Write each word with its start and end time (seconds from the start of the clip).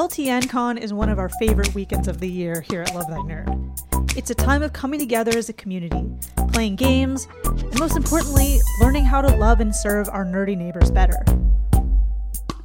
LTNCon 0.00 0.78
is 0.78 0.94
one 0.94 1.10
of 1.10 1.18
our 1.18 1.28
favorite 1.28 1.74
weekends 1.74 2.08
of 2.08 2.20
the 2.20 2.26
year 2.26 2.62
here 2.70 2.80
at 2.80 2.94
Love 2.94 3.08
Thy 3.08 3.18
Nerd. 3.18 4.16
It's 4.16 4.30
a 4.30 4.34
time 4.34 4.62
of 4.62 4.72
coming 4.72 4.98
together 4.98 5.36
as 5.36 5.50
a 5.50 5.52
community, 5.52 6.08
playing 6.54 6.76
games, 6.76 7.28
and 7.44 7.78
most 7.78 7.98
importantly, 7.98 8.60
learning 8.80 9.04
how 9.04 9.20
to 9.20 9.28
love 9.36 9.60
and 9.60 9.76
serve 9.76 10.08
our 10.08 10.24
nerdy 10.24 10.56
neighbors 10.56 10.90
better. 10.90 11.22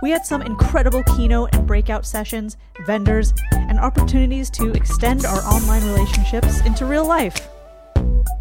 We 0.02 0.11
had 0.11 0.25
some 0.25 0.43
incredible 0.43 1.04
keynote 1.18 1.54
and 1.54 1.68
breakout 1.68 2.06
sessions, 2.06 2.56
vendors, 2.86 3.34
and 3.52 3.79
opportunities 3.79 4.50
to 4.52 4.71
extend 4.71 5.25
our 5.25 5.39
online 5.39 5.83
relationships 5.83 6.61
into 6.61 6.86
real 6.86 7.06
life. 7.06 7.50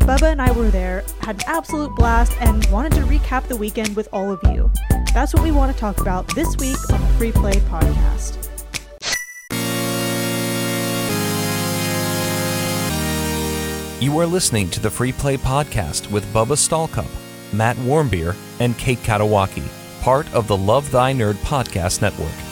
Bubba 0.03 0.31
and 0.31 0.41
I 0.41 0.53
were 0.53 0.71
there, 0.71 1.03
had 1.19 1.35
an 1.35 1.49
absolute 1.49 1.93
blast, 1.97 2.33
and 2.41 2.65
wanted 2.67 2.93
to 2.93 3.01
recap 3.01 3.49
the 3.49 3.57
weekend 3.57 3.97
with 3.97 4.09
all 4.13 4.31
of 4.31 4.39
you. 4.45 4.71
That's 5.13 5.35
what 5.35 5.43
we 5.43 5.51
want 5.51 5.73
to 5.73 5.79
talk 5.81 6.01
about 6.01 6.33
this 6.37 6.57
week 6.59 6.79
on 6.93 7.01
the 7.01 7.09
Free 7.19 7.33
Play 7.33 7.55
Podcast. 7.55 8.44
You 14.05 14.19
are 14.19 14.27
listening 14.27 14.69
to 14.69 14.81
the 14.81 14.91
Free 14.91 15.13
Play 15.13 15.39
Podcast 15.39 16.11
with 16.11 16.31
Bubba 16.31 16.59
Stallcup, 16.59 17.09
Matt 17.55 17.75
Warmbier, 17.79 18.37
and 18.61 18.77
Kate 18.77 18.99
Katawaki, 18.99 19.67
part 20.03 20.31
of 20.35 20.47
the 20.47 20.55
Love 20.55 20.91
Thy 20.91 21.15
Nerd 21.15 21.37
Podcast 21.37 22.03
Network. 22.03 22.44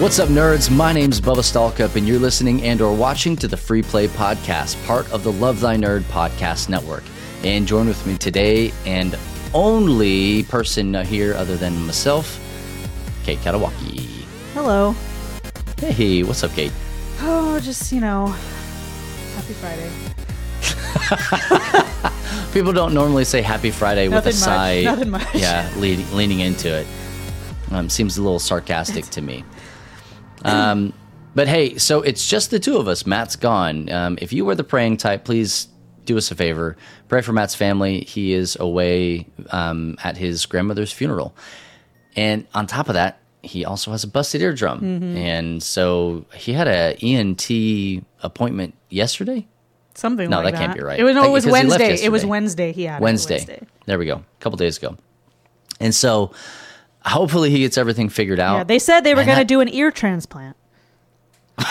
What's 0.00 0.18
up, 0.18 0.30
nerds? 0.30 0.74
My 0.74 0.94
name's 0.94 1.20
Bubba 1.20 1.42
Stallcup, 1.42 1.94
and 1.94 2.08
you're 2.08 2.18
listening 2.18 2.62
and 2.62 2.80
or 2.80 2.96
watching 2.96 3.36
to 3.36 3.46
the 3.46 3.56
Free 3.58 3.82
Play 3.82 4.08
Podcast, 4.08 4.82
part 4.86 5.12
of 5.12 5.24
the 5.24 5.30
Love 5.30 5.60
Thy 5.60 5.76
Nerd 5.76 6.04
Podcast 6.04 6.70
Network. 6.70 7.04
And 7.44 7.68
join 7.68 7.86
with 7.86 8.06
me 8.06 8.16
today, 8.16 8.72
and 8.86 9.18
only 9.52 10.44
person 10.44 10.94
here 11.04 11.34
other 11.34 11.54
than 11.54 11.78
myself, 11.84 12.40
Kate 13.24 13.38
Katawaki. 13.40 14.24
Hello. 14.54 14.94
Hey, 15.76 16.22
what's 16.22 16.42
up, 16.44 16.52
Kate? 16.52 16.72
Oh, 17.20 17.60
just, 17.60 17.92
you 17.92 18.00
know, 18.00 18.28
happy 19.34 19.52
Friday. 19.52 19.90
People 22.54 22.72
don't 22.72 22.94
normally 22.94 23.26
say 23.26 23.42
Happy 23.42 23.70
Friday 23.70 24.08
with 24.08 24.24
a 24.24 24.28
much, 24.28 24.34
sigh. 24.34 24.80
nothing 24.82 25.10
much. 25.10 25.34
Yeah, 25.34 25.70
leaning 25.76 26.40
into 26.40 26.74
it. 26.74 26.86
Um, 27.70 27.90
seems 27.90 28.16
a 28.16 28.22
little 28.22 28.38
sarcastic 28.38 29.04
to 29.10 29.20
me. 29.20 29.44
Um, 30.44 30.92
but 31.34 31.48
hey, 31.48 31.78
so 31.78 32.02
it's 32.02 32.28
just 32.28 32.50
the 32.50 32.58
two 32.58 32.76
of 32.76 32.88
us. 32.88 33.06
Matt's 33.06 33.36
gone. 33.36 33.90
Um, 33.90 34.18
if 34.20 34.32
you 34.32 34.44
were 34.44 34.54
the 34.54 34.64
praying 34.64 34.96
type, 34.96 35.24
please 35.24 35.68
do 36.04 36.16
us 36.16 36.30
a 36.30 36.34
favor. 36.34 36.76
Pray 37.08 37.20
for 37.20 37.32
Matt's 37.32 37.54
family. 37.54 38.00
He 38.00 38.32
is 38.32 38.56
away 38.58 39.26
um, 39.50 39.96
at 40.02 40.16
his 40.16 40.46
grandmother's 40.46 40.92
funeral. 40.92 41.34
And 42.16 42.46
on 42.54 42.66
top 42.66 42.88
of 42.88 42.94
that, 42.94 43.20
he 43.42 43.64
also 43.64 43.92
has 43.92 44.04
a 44.04 44.08
busted 44.08 44.42
eardrum. 44.42 44.80
Mm-hmm. 44.80 45.16
And 45.16 45.62
so 45.62 46.26
he 46.34 46.52
had 46.52 46.68
a 46.68 46.96
ENT 47.02 48.04
appointment 48.22 48.74
yesterday. 48.88 49.46
Something 49.94 50.30
No, 50.30 50.40
like 50.40 50.54
that 50.54 50.58
can't 50.58 50.74
be 50.74 50.82
right. 50.82 50.98
It 50.98 51.04
was, 51.04 51.14
no, 51.14 51.24
it 51.24 51.30
was 51.30 51.44
because 51.44 51.62
he 51.62 51.68
left 51.68 51.80
Wednesday. 51.80 52.04
It 52.04 52.08
was. 52.10 52.26
Wednesday. 52.26 52.72
He 52.72 52.84
had 52.84 53.00
it 53.00 53.02
Wednesday. 53.02 53.34
Wednesday. 53.34 53.66
There 53.86 53.98
we 53.98 54.06
go. 54.06 54.16
A 54.16 54.24
couple 54.40 54.56
days 54.56 54.78
ago. 54.78 54.96
And 55.80 55.94
so 55.94 56.32
hopefully 57.04 57.50
he 57.50 57.58
gets 57.60 57.76
everything 57.78 58.08
figured 58.08 58.40
out. 58.40 58.56
Yeah, 58.56 58.64
they 58.64 58.78
said 58.78 59.00
they 59.02 59.14
were 59.14 59.24
going 59.24 59.38
to 59.38 59.44
do 59.44 59.60
an 59.60 59.68
ear 59.68 59.90
transplant. 59.90 60.56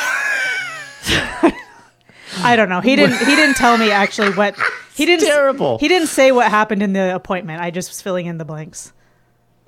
I 2.41 2.55
don't 2.55 2.69
know. 2.69 2.79
He 2.79 2.95
didn't. 2.95 3.17
He 3.17 3.35
didn't 3.35 3.55
tell 3.55 3.77
me 3.77 3.91
actually 3.91 4.31
what 4.31 4.55
he 4.95 5.05
didn't. 5.05 5.25
terrible. 5.27 5.77
He 5.79 5.87
didn't 5.87 6.07
say 6.07 6.31
what 6.31 6.49
happened 6.49 6.81
in 6.83 6.93
the 6.93 7.13
appointment. 7.15 7.61
I 7.61 7.71
just 7.71 7.89
was 7.89 8.01
filling 8.01 8.27
in 8.27 8.37
the 8.37 8.45
blanks. 8.45 8.93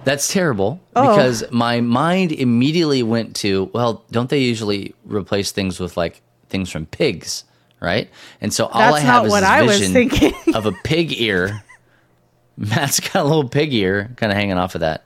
That's 0.04 0.32
terrible 0.32 0.80
Oh. 0.96 1.10
because 1.16 1.44
my 1.52 1.82
mind 1.82 2.32
immediately 2.32 3.04
went 3.04 3.36
to, 3.38 3.66
well, 3.74 4.04
don't 4.10 4.30
they 4.30 4.40
usually 4.40 4.96
replace 5.06 5.52
things 5.52 5.80
with 5.80 5.96
like 5.98 6.22
things 6.50 6.72
from 6.72 6.86
pigs, 6.88 7.44
right? 7.80 8.10
And 8.42 8.52
so 8.54 8.66
all 8.68 8.96
I 8.96 9.00
have 9.00 9.26
is 9.26 9.32
what 9.32 9.44
I 9.44 9.62
was 9.64 9.78
vision 9.80 9.94
thinking. 9.94 10.56
of 10.56 10.66
a 10.66 10.72
pig 10.72 11.20
ear. 11.22 11.64
Matt's 12.58 13.00
got 13.00 13.18
a 13.18 13.24
little 13.24 13.48
pig 13.48 13.74
ear 13.74 14.12
kind 14.18 14.32
of 14.32 14.38
hanging 14.38 14.58
off 14.58 14.74
of 14.76 14.82
that. 14.82 15.04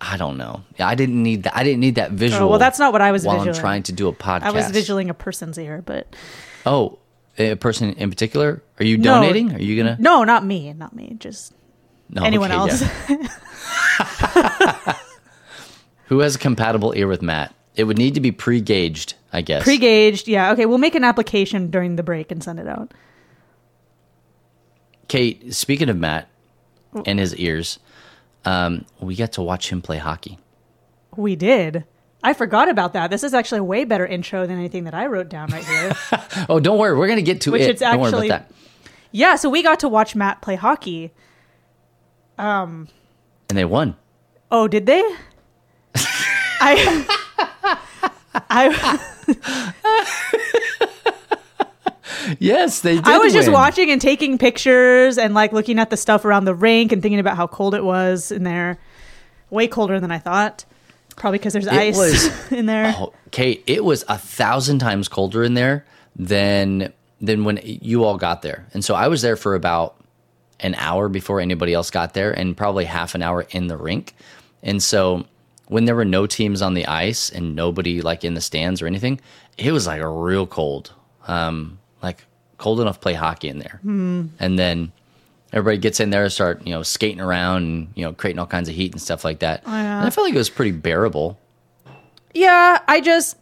I 0.00 0.16
don't 0.16 0.36
know. 0.36 0.62
I 0.78 0.94
didn't 0.94 1.20
need 1.22 1.42
that. 1.42 1.56
I 1.56 1.64
didn't 1.64 1.80
need 1.80 1.96
that 1.96 2.12
visual. 2.12 2.44
Oh, 2.46 2.50
well, 2.50 2.58
that's 2.58 2.78
not 2.78 2.92
what 2.92 3.00
I 3.02 3.10
was 3.12 3.24
while 3.24 3.36
visualing. 3.38 3.56
I'm 3.56 3.60
trying 3.60 3.82
to 3.84 3.92
do 3.92 4.06
a 4.08 4.12
podcast. 4.12 4.42
I 4.42 4.50
was 4.52 4.70
visualing 4.70 5.10
a 5.10 5.14
person's 5.14 5.58
ear, 5.58 5.82
but 5.84 6.06
Oh, 6.64 6.98
a 7.38 7.54
person 7.56 7.92
in 7.94 8.08
particular? 8.10 8.62
Are 8.78 8.84
you 8.84 8.96
No. 8.98 9.14
donating? 9.20 9.54
Are 9.54 9.60
you 9.60 9.76
gonna? 9.82 9.96
no, 9.98 10.22
not 10.24 10.44
me. 10.44 10.72
Not 10.72 10.94
me. 10.94 11.16
Just 11.18 11.52
No, 12.10 12.22
anyone 12.22 12.52
okay, 12.52 12.70
else. 12.70 12.82
yeah. 13.08 14.94
Who 16.06 16.20
has 16.20 16.36
a 16.36 16.38
compatible 16.38 16.92
ear 16.96 17.06
with 17.06 17.20
Matt? 17.22 17.54
It 17.74 17.84
would 17.84 17.98
need 17.98 18.14
to 18.14 18.20
be 18.20 18.32
pre-gauged, 18.32 19.14
I 19.32 19.40
guess. 19.42 19.62
Pre-gauged. 19.62 20.26
Yeah. 20.26 20.52
Okay. 20.52 20.66
We'll 20.66 20.78
make 20.78 20.94
an 20.94 21.04
application 21.04 21.70
during 21.70 21.96
the 21.96 22.02
break 22.02 22.30
and 22.32 22.42
send 22.42 22.58
it 22.58 22.66
out. 22.66 22.92
Kate, 25.08 25.54
speaking 25.54 25.88
of 25.88 25.96
Matt 25.96 26.28
and 27.06 27.18
his 27.18 27.34
ears, 27.36 27.78
um, 28.48 28.84
we 29.00 29.14
got 29.16 29.32
to 29.32 29.42
watch 29.42 29.70
him 29.70 29.80
play 29.82 29.98
hockey. 29.98 30.38
We 31.16 31.36
did. 31.36 31.84
I 32.22 32.32
forgot 32.32 32.68
about 32.68 32.92
that. 32.94 33.10
This 33.10 33.22
is 33.22 33.32
actually 33.34 33.58
a 33.60 33.64
way 33.64 33.84
better 33.84 34.06
intro 34.06 34.46
than 34.46 34.58
anything 34.58 34.84
that 34.84 34.94
I 34.94 35.06
wrote 35.06 35.28
down 35.28 35.50
right 35.50 35.64
here. 35.64 35.92
Oh, 36.48 36.60
don't 36.60 36.78
worry, 36.78 36.96
we're 36.96 37.08
gonna 37.08 37.22
get 37.22 37.40
to 37.42 37.50
Which 37.52 37.62
it. 37.62 37.70
it's 37.70 37.80
don't 37.80 37.98
worry 38.00 38.08
actually- 38.08 38.28
about 38.28 38.48
that. 38.48 38.54
yeah. 39.12 39.36
So 39.36 39.50
we 39.50 39.62
got 39.62 39.80
to 39.80 39.88
watch 39.88 40.14
Matt 40.14 40.40
play 40.40 40.54
hockey. 40.56 41.12
Um, 42.38 42.88
And 43.48 43.58
they 43.58 43.64
won. 43.64 43.96
Oh, 44.50 44.66
did 44.68 44.86
they? 44.86 45.02
I. 46.60 47.04
I 48.50 48.98
Yes, 52.38 52.80
they 52.80 52.96
did. 52.96 53.06
I 53.06 53.18
was 53.18 53.32
just 53.32 53.50
watching 53.50 53.90
and 53.90 54.00
taking 54.00 54.38
pictures 54.38 55.18
and 55.18 55.34
like 55.34 55.52
looking 55.52 55.78
at 55.78 55.90
the 55.90 55.96
stuff 55.96 56.24
around 56.24 56.44
the 56.44 56.54
rink 56.54 56.92
and 56.92 57.02
thinking 57.02 57.20
about 57.20 57.36
how 57.36 57.46
cold 57.46 57.74
it 57.74 57.84
was 57.84 58.30
in 58.32 58.44
there. 58.44 58.78
Way 59.50 59.68
colder 59.68 59.98
than 60.00 60.10
I 60.10 60.18
thought. 60.18 60.64
Probably 61.16 61.38
because 61.38 61.52
there's 61.52 61.66
ice 61.66 61.96
was- 61.96 62.52
in 62.52 62.66
there. 62.66 62.94
Oh, 62.96 63.12
Kate, 63.30 63.64
it 63.66 63.84
was 63.84 64.04
a 64.08 64.18
thousand 64.18 64.78
times 64.78 65.08
colder 65.08 65.42
in 65.42 65.54
there 65.54 65.84
than 66.16 66.92
than 67.20 67.44
when 67.44 67.58
you 67.64 68.04
all 68.04 68.16
got 68.16 68.42
there. 68.42 68.66
And 68.72 68.84
so 68.84 68.94
I 68.94 69.08
was 69.08 69.22
there 69.22 69.36
for 69.36 69.54
about 69.54 69.96
an 70.60 70.74
hour 70.76 71.08
before 71.08 71.40
anybody 71.40 71.72
else 71.74 71.90
got 71.90 72.14
there, 72.14 72.32
and 72.32 72.56
probably 72.56 72.84
half 72.84 73.14
an 73.14 73.22
hour 73.22 73.46
in 73.50 73.66
the 73.68 73.76
rink. 73.76 74.14
And 74.62 74.82
so 74.82 75.24
when 75.66 75.84
there 75.84 75.94
were 75.96 76.04
no 76.04 76.26
teams 76.26 76.62
on 76.62 76.74
the 76.74 76.86
ice 76.86 77.30
and 77.30 77.54
nobody 77.54 78.00
like 78.00 78.24
in 78.24 78.34
the 78.34 78.40
stands 78.40 78.80
or 78.82 78.86
anything, 78.86 79.20
it 79.56 79.72
was 79.72 79.86
like 79.86 80.00
a 80.00 80.08
real 80.08 80.46
cold, 80.46 80.92
um, 81.26 81.78
like 82.02 82.24
cold 82.58 82.80
enough 82.80 82.96
to 82.96 83.00
play 83.00 83.14
hockey 83.14 83.48
in 83.48 83.58
there. 83.58 83.78
Hmm. 83.82 84.26
And 84.40 84.58
then 84.58 84.92
everybody 85.52 85.78
gets 85.78 86.00
in 86.00 86.10
there 86.10 86.24
and 86.24 86.32
start 86.32 86.66
you 86.66 86.72
know 86.74 86.82
skating 86.82 87.20
around 87.20 87.62
and 87.64 87.88
you 87.94 88.04
know 88.04 88.12
creating 88.12 88.38
all 88.38 88.46
kinds 88.46 88.68
of 88.68 88.74
heat 88.74 88.92
and 88.92 89.00
stuff 89.00 89.24
like 89.24 89.38
that. 89.40 89.62
Oh, 89.66 89.70
and 89.72 90.06
I 90.06 90.10
felt 90.10 90.26
like 90.26 90.34
it 90.34 90.38
was 90.38 90.50
pretty 90.50 90.72
bearable. 90.72 91.38
Yeah, 92.34 92.80
I 92.86 93.00
just, 93.00 93.36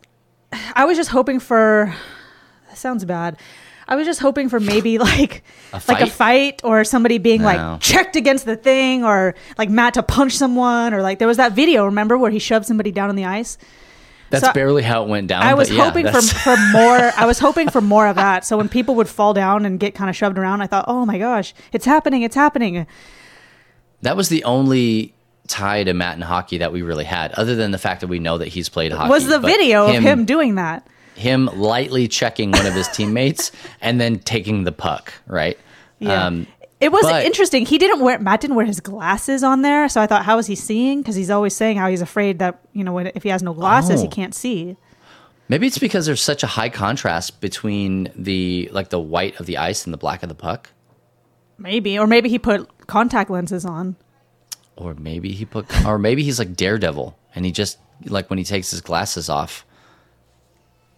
I 0.75 0.85
was 0.85 0.97
just 0.97 1.11
hoping 1.11 1.41
for. 1.41 1.95
That 2.69 2.79
sounds 2.79 3.05
bad. 3.05 3.37
I 3.89 3.95
was 3.95 4.07
just 4.07 4.21
hoping 4.21 4.49
for 4.49 4.59
maybe 4.59 4.99
like 5.13 5.43
like 5.73 6.01
a 6.01 6.07
fight? 6.07 6.11
fight 6.13 6.61
or 6.65 6.83
somebody 6.85 7.19
being 7.19 7.43
No. 7.43 7.47
like 7.47 7.81
checked 7.81 8.17
against 8.17 8.45
the 8.45 8.57
thing 8.57 9.05
or 9.05 9.35
like 9.59 9.71
Matt 9.71 9.95
to 9.95 10.03
punch 10.03 10.37
someone 10.37 10.93
or 10.95 11.03
like 11.03 11.19
there 11.19 11.29
was 11.29 11.37
that 11.37 11.53
video 11.53 11.85
remember 11.87 12.19
where 12.19 12.31
he 12.31 12.39
shoved 12.39 12.67
somebody 12.67 12.91
down 12.91 13.09
on 13.11 13.17
the 13.17 13.25
ice. 13.25 13.59
That's 14.31 14.45
So- 14.45 14.53
barely 14.53 14.83
how 14.83 15.03
it 15.05 15.09
went 15.09 15.29
down. 15.29 15.43
I 15.43 15.55
was 15.55 15.69
but 15.69 15.77
yeah, 15.77 15.85
hoping 15.85 16.07
for 16.07 16.13
that's- 16.13 16.33
for 16.33 16.57
more. 16.73 17.13
I 17.17 17.27
was 17.27 17.39
hoping 17.39 17.69
for 17.69 17.81
more 17.81 18.07
of 18.07 18.17
that. 18.17 18.45
So 18.45 18.57
when 18.57 18.69
people 18.69 18.95
would 18.97 19.09
fall 19.09 19.33
down 19.35 19.65
and 19.65 19.79
get 19.79 19.95
kind 19.95 20.11
of 20.11 20.17
shoved 20.17 20.39
around, 20.39 20.63
I 20.63 20.67
thought, 20.67 20.85
oh 20.89 21.07
my 21.07 21.19
gosh, 21.19 21.55
it's 21.73 21.85
happening! 21.87 22.23
It's 22.23 22.35
happening. 22.35 22.87
that 24.03 24.17
was 24.17 24.29
the 24.29 24.45
only 24.45 25.15
tie 25.49 25.85
to 25.85 25.95
Matt 25.95 26.15
and 26.15 26.25
hockey 26.25 26.59
that 26.59 26.73
we 26.73 26.83
really 26.83 27.05
had, 27.05 27.33
other 27.33 27.55
than 27.55 27.71
the 27.71 27.79
fact 27.79 28.01
that 28.01 28.09
we 28.09 28.19
know 28.19 28.37
that 28.39 28.49
he's 28.49 28.69
played 28.69 28.93
hockey. 28.93 29.11
Was 29.11 29.27
the 29.27 29.39
video 29.39 29.87
of 29.87 30.03
him 30.03 30.25
doing 30.25 30.57
that? 30.57 30.87
him 31.15 31.47
lightly 31.55 32.09
checking 32.09 32.51
one 32.51 32.67
of 32.67 32.75
his 32.75 32.87
teammates 32.89 33.51
and 33.81 33.99
then 33.99 34.19
taking 34.19 34.65
the 34.65 34.73
puck, 34.73 35.15
right? 35.27 35.59
Yeah. 35.99 36.27
Um, 36.27 36.47
It 36.87 36.93
was 36.93 37.03
but- 37.03 37.25
interesting. 37.25 37.67
He 37.67 37.79
didn't 37.79 38.01
wear 38.01 38.19
Matt 38.19 38.41
didn't 38.41 38.55
wear 38.57 38.65
his 38.67 38.81
glasses 38.81 39.43
on 39.43 39.63
there, 39.63 39.89
so 39.89 40.01
I 40.01 40.07
thought, 40.07 40.25
how 40.25 40.39
is 40.39 40.47
he 40.47 40.55
seeing? 40.55 41.01
Because 41.03 41.17
he's 41.17 41.31
always 41.31 41.55
saying 41.57 41.77
how 41.79 41.89
he's 41.91 42.01
afraid 42.01 42.39
that 42.39 42.61
you 42.73 42.85
know 42.85 42.93
when, 42.93 43.09
if 43.15 43.23
he 43.25 43.29
has 43.31 43.43
no 43.43 43.53
glasses, 43.55 44.01
he 44.01 44.07
Oh. 44.07 44.11
can't 44.11 44.35
see. 44.35 44.77
maybe 45.49 45.67
it's 45.67 45.79
because 45.79 46.07
there's 46.07 46.23
such 46.23 46.43
a 46.43 46.47
high 46.59 46.69
contrast 46.69 47.41
between 47.41 48.11
the 48.17 48.69
like 48.73 48.89
the 48.91 49.01
white 49.01 49.39
of 49.41 49.47
the 49.47 49.57
ice 49.59 49.85
and 49.85 49.93
the 49.93 49.99
black 49.99 50.23
of 50.23 50.29
the 50.29 50.35
puck, 50.35 50.71
Maybe, 51.59 51.99
or 51.99 52.07
maybe 52.07 52.29
he 52.29 52.39
put 52.39 52.87
contact 52.87 53.31
lenses 53.31 53.65
on. 53.65 53.97
or 54.77 54.95
maybe 54.95 55.33
he 55.33 55.45
put, 55.45 55.65
or 55.87 55.99
maybe 55.99 56.23
he's 56.23 56.39
like 56.39 56.55
Daredevil 56.55 57.17
and 57.35 57.45
he 57.45 57.51
just 57.53 57.79
like 58.05 58.29
when 58.31 58.39
he 58.39 58.45
takes 58.45 58.71
his 58.71 58.81
glasses 58.81 59.29
off, 59.29 59.65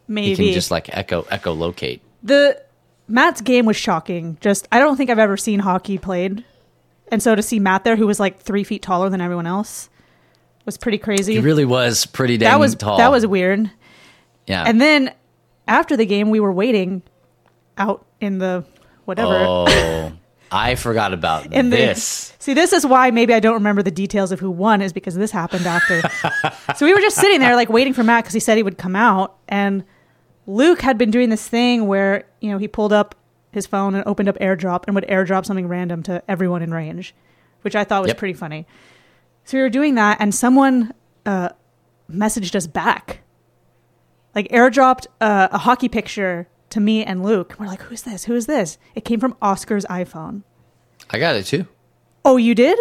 Maybe 0.08 0.35
he 0.35 0.44
can 0.46 0.55
just 0.55 0.70
like 0.70 0.88
echo 0.96 1.26
echo 1.31 1.52
locate 1.52 2.00
the 2.23 2.61
Matt's 3.08 3.40
game 3.40 3.64
was 3.64 3.76
shocking. 3.76 4.37
Just 4.40 4.69
I 4.70 4.78
don't 4.78 4.96
think 4.96 5.10
I've 5.10 5.19
ever 5.19 5.37
seen 5.37 5.60
hockey 5.60 5.99
played, 5.99 6.44
and 7.10 7.22
so 7.22 7.34
to 7.34 7.43
see 7.43 7.58
Matt 7.58 7.84
there, 7.84 7.96
who 7.96 8.06
was 8.06 8.20
like 8.20 8.38
three 8.40 8.64
feet 8.64 8.82
taller 8.82 9.08
than 9.08 9.20
everyone 9.20 9.46
else, 9.46 9.88
was 10.64 10.76
pretty 10.76 10.99
crazy. 10.99 11.34
He 11.34 11.40
really 11.40 11.64
was 11.64 12.05
pretty 12.06 12.37
dang 12.37 12.50
that 12.50 12.60
was 12.60 12.75
tall. 12.75 12.99
that 12.99 13.10
was 13.10 13.26
weird. 13.26 13.70
yeah. 14.46 14.64
And 14.66 14.81
then 14.81 15.12
after 15.66 15.96
the 15.96 16.06
game, 16.06 16.31
we 16.31 16.40
were 16.40 16.52
waiting 16.52 17.02
out 17.78 18.06
in 18.20 18.38
the 18.38 18.64
whatever. 19.06 19.34
oh, 19.34 20.12
I 20.52 20.75
forgot 20.75 21.12
about 21.12 21.52
in 21.52 21.70
the, 21.70 21.76
this. 21.76 22.34
See, 22.38 22.54
this 22.54 22.72
is 22.72 22.87
why 22.87 23.11
maybe 23.11 23.34
I 23.34 23.40
don't 23.40 23.54
remember 23.54 23.82
the 23.82 23.90
details 23.90 24.32
of 24.32 24.40
who 24.40 24.50
won, 24.50 24.81
is 24.82 24.93
because 24.93 25.14
this 25.14 25.31
happened 25.31 25.66
after. 25.66 26.02
so 26.76 26.87
we 26.87 26.94
were 26.94 27.00
just 27.00 27.16
sitting 27.16 27.40
there, 27.40 27.54
like 27.54 27.69
waiting 27.69 27.93
for 27.93 28.02
Matt 28.02 28.25
because 28.25 28.34
he 28.34 28.40
said 28.40 28.56
he 28.56 28.62
would 28.62 28.78
come 28.78 28.96
out, 28.96 29.37
and 29.49 29.84
Luke 30.48 30.80
had 30.80 30.96
been 30.96 31.10
doing 31.10 31.28
this 31.28 31.46
thing 31.46 31.86
where 31.86 32.24
you 32.40 32.50
know 32.50 32.56
he 32.58 32.66
pulled 32.66 32.92
up 32.92 33.14
his 33.52 33.66
phone 33.66 33.94
and 33.94 34.02
opened 34.06 34.28
up 34.30 34.38
AirDrop 34.38 34.84
and 34.86 34.94
would 34.94 35.04
AirDrop 35.06 35.44
something 35.44 35.68
random 35.68 36.02
to 36.04 36.22
everyone 36.26 36.62
in 36.62 36.72
range, 36.72 37.14
which 37.62 37.76
I 37.76 37.84
thought 37.84 38.00
was 38.02 38.08
Yep. 38.08 38.16
pretty 38.18 38.32
funny. 38.34 38.66
So 39.44 39.58
we 39.58 39.62
were 39.62 39.68
doing 39.68 39.94
that, 39.96 40.16
and 40.20 40.34
someone 40.34 40.92
uh, 41.26 41.50
messaged 42.10 42.54
us 42.54 42.66
back, 42.66 43.20
like 44.34 44.48
AirDropped 44.48 45.06
uh, 45.20 45.48
a 45.52 45.58
hockey 45.58 45.88
picture 45.90 46.48
to 46.70 46.80
me 46.80 47.04
and 47.04 47.22
Luke. 47.22 47.54
We're 47.58 47.66
like, 47.66 47.82
"Who's 47.82 48.02
this? 48.02 48.24
Who 48.24 48.34
is 48.34 48.46
this?" 48.46 48.78
It 48.94 49.04
came 49.04 49.20
from 49.20 49.36
Oscar's 49.42 49.84
iPhone. 49.86 50.44
I 51.10 51.18
got 51.18 51.36
it 51.36 51.44
too. 51.44 51.66
Oh, 52.24 52.36
you 52.38 52.54
did? 52.54 52.78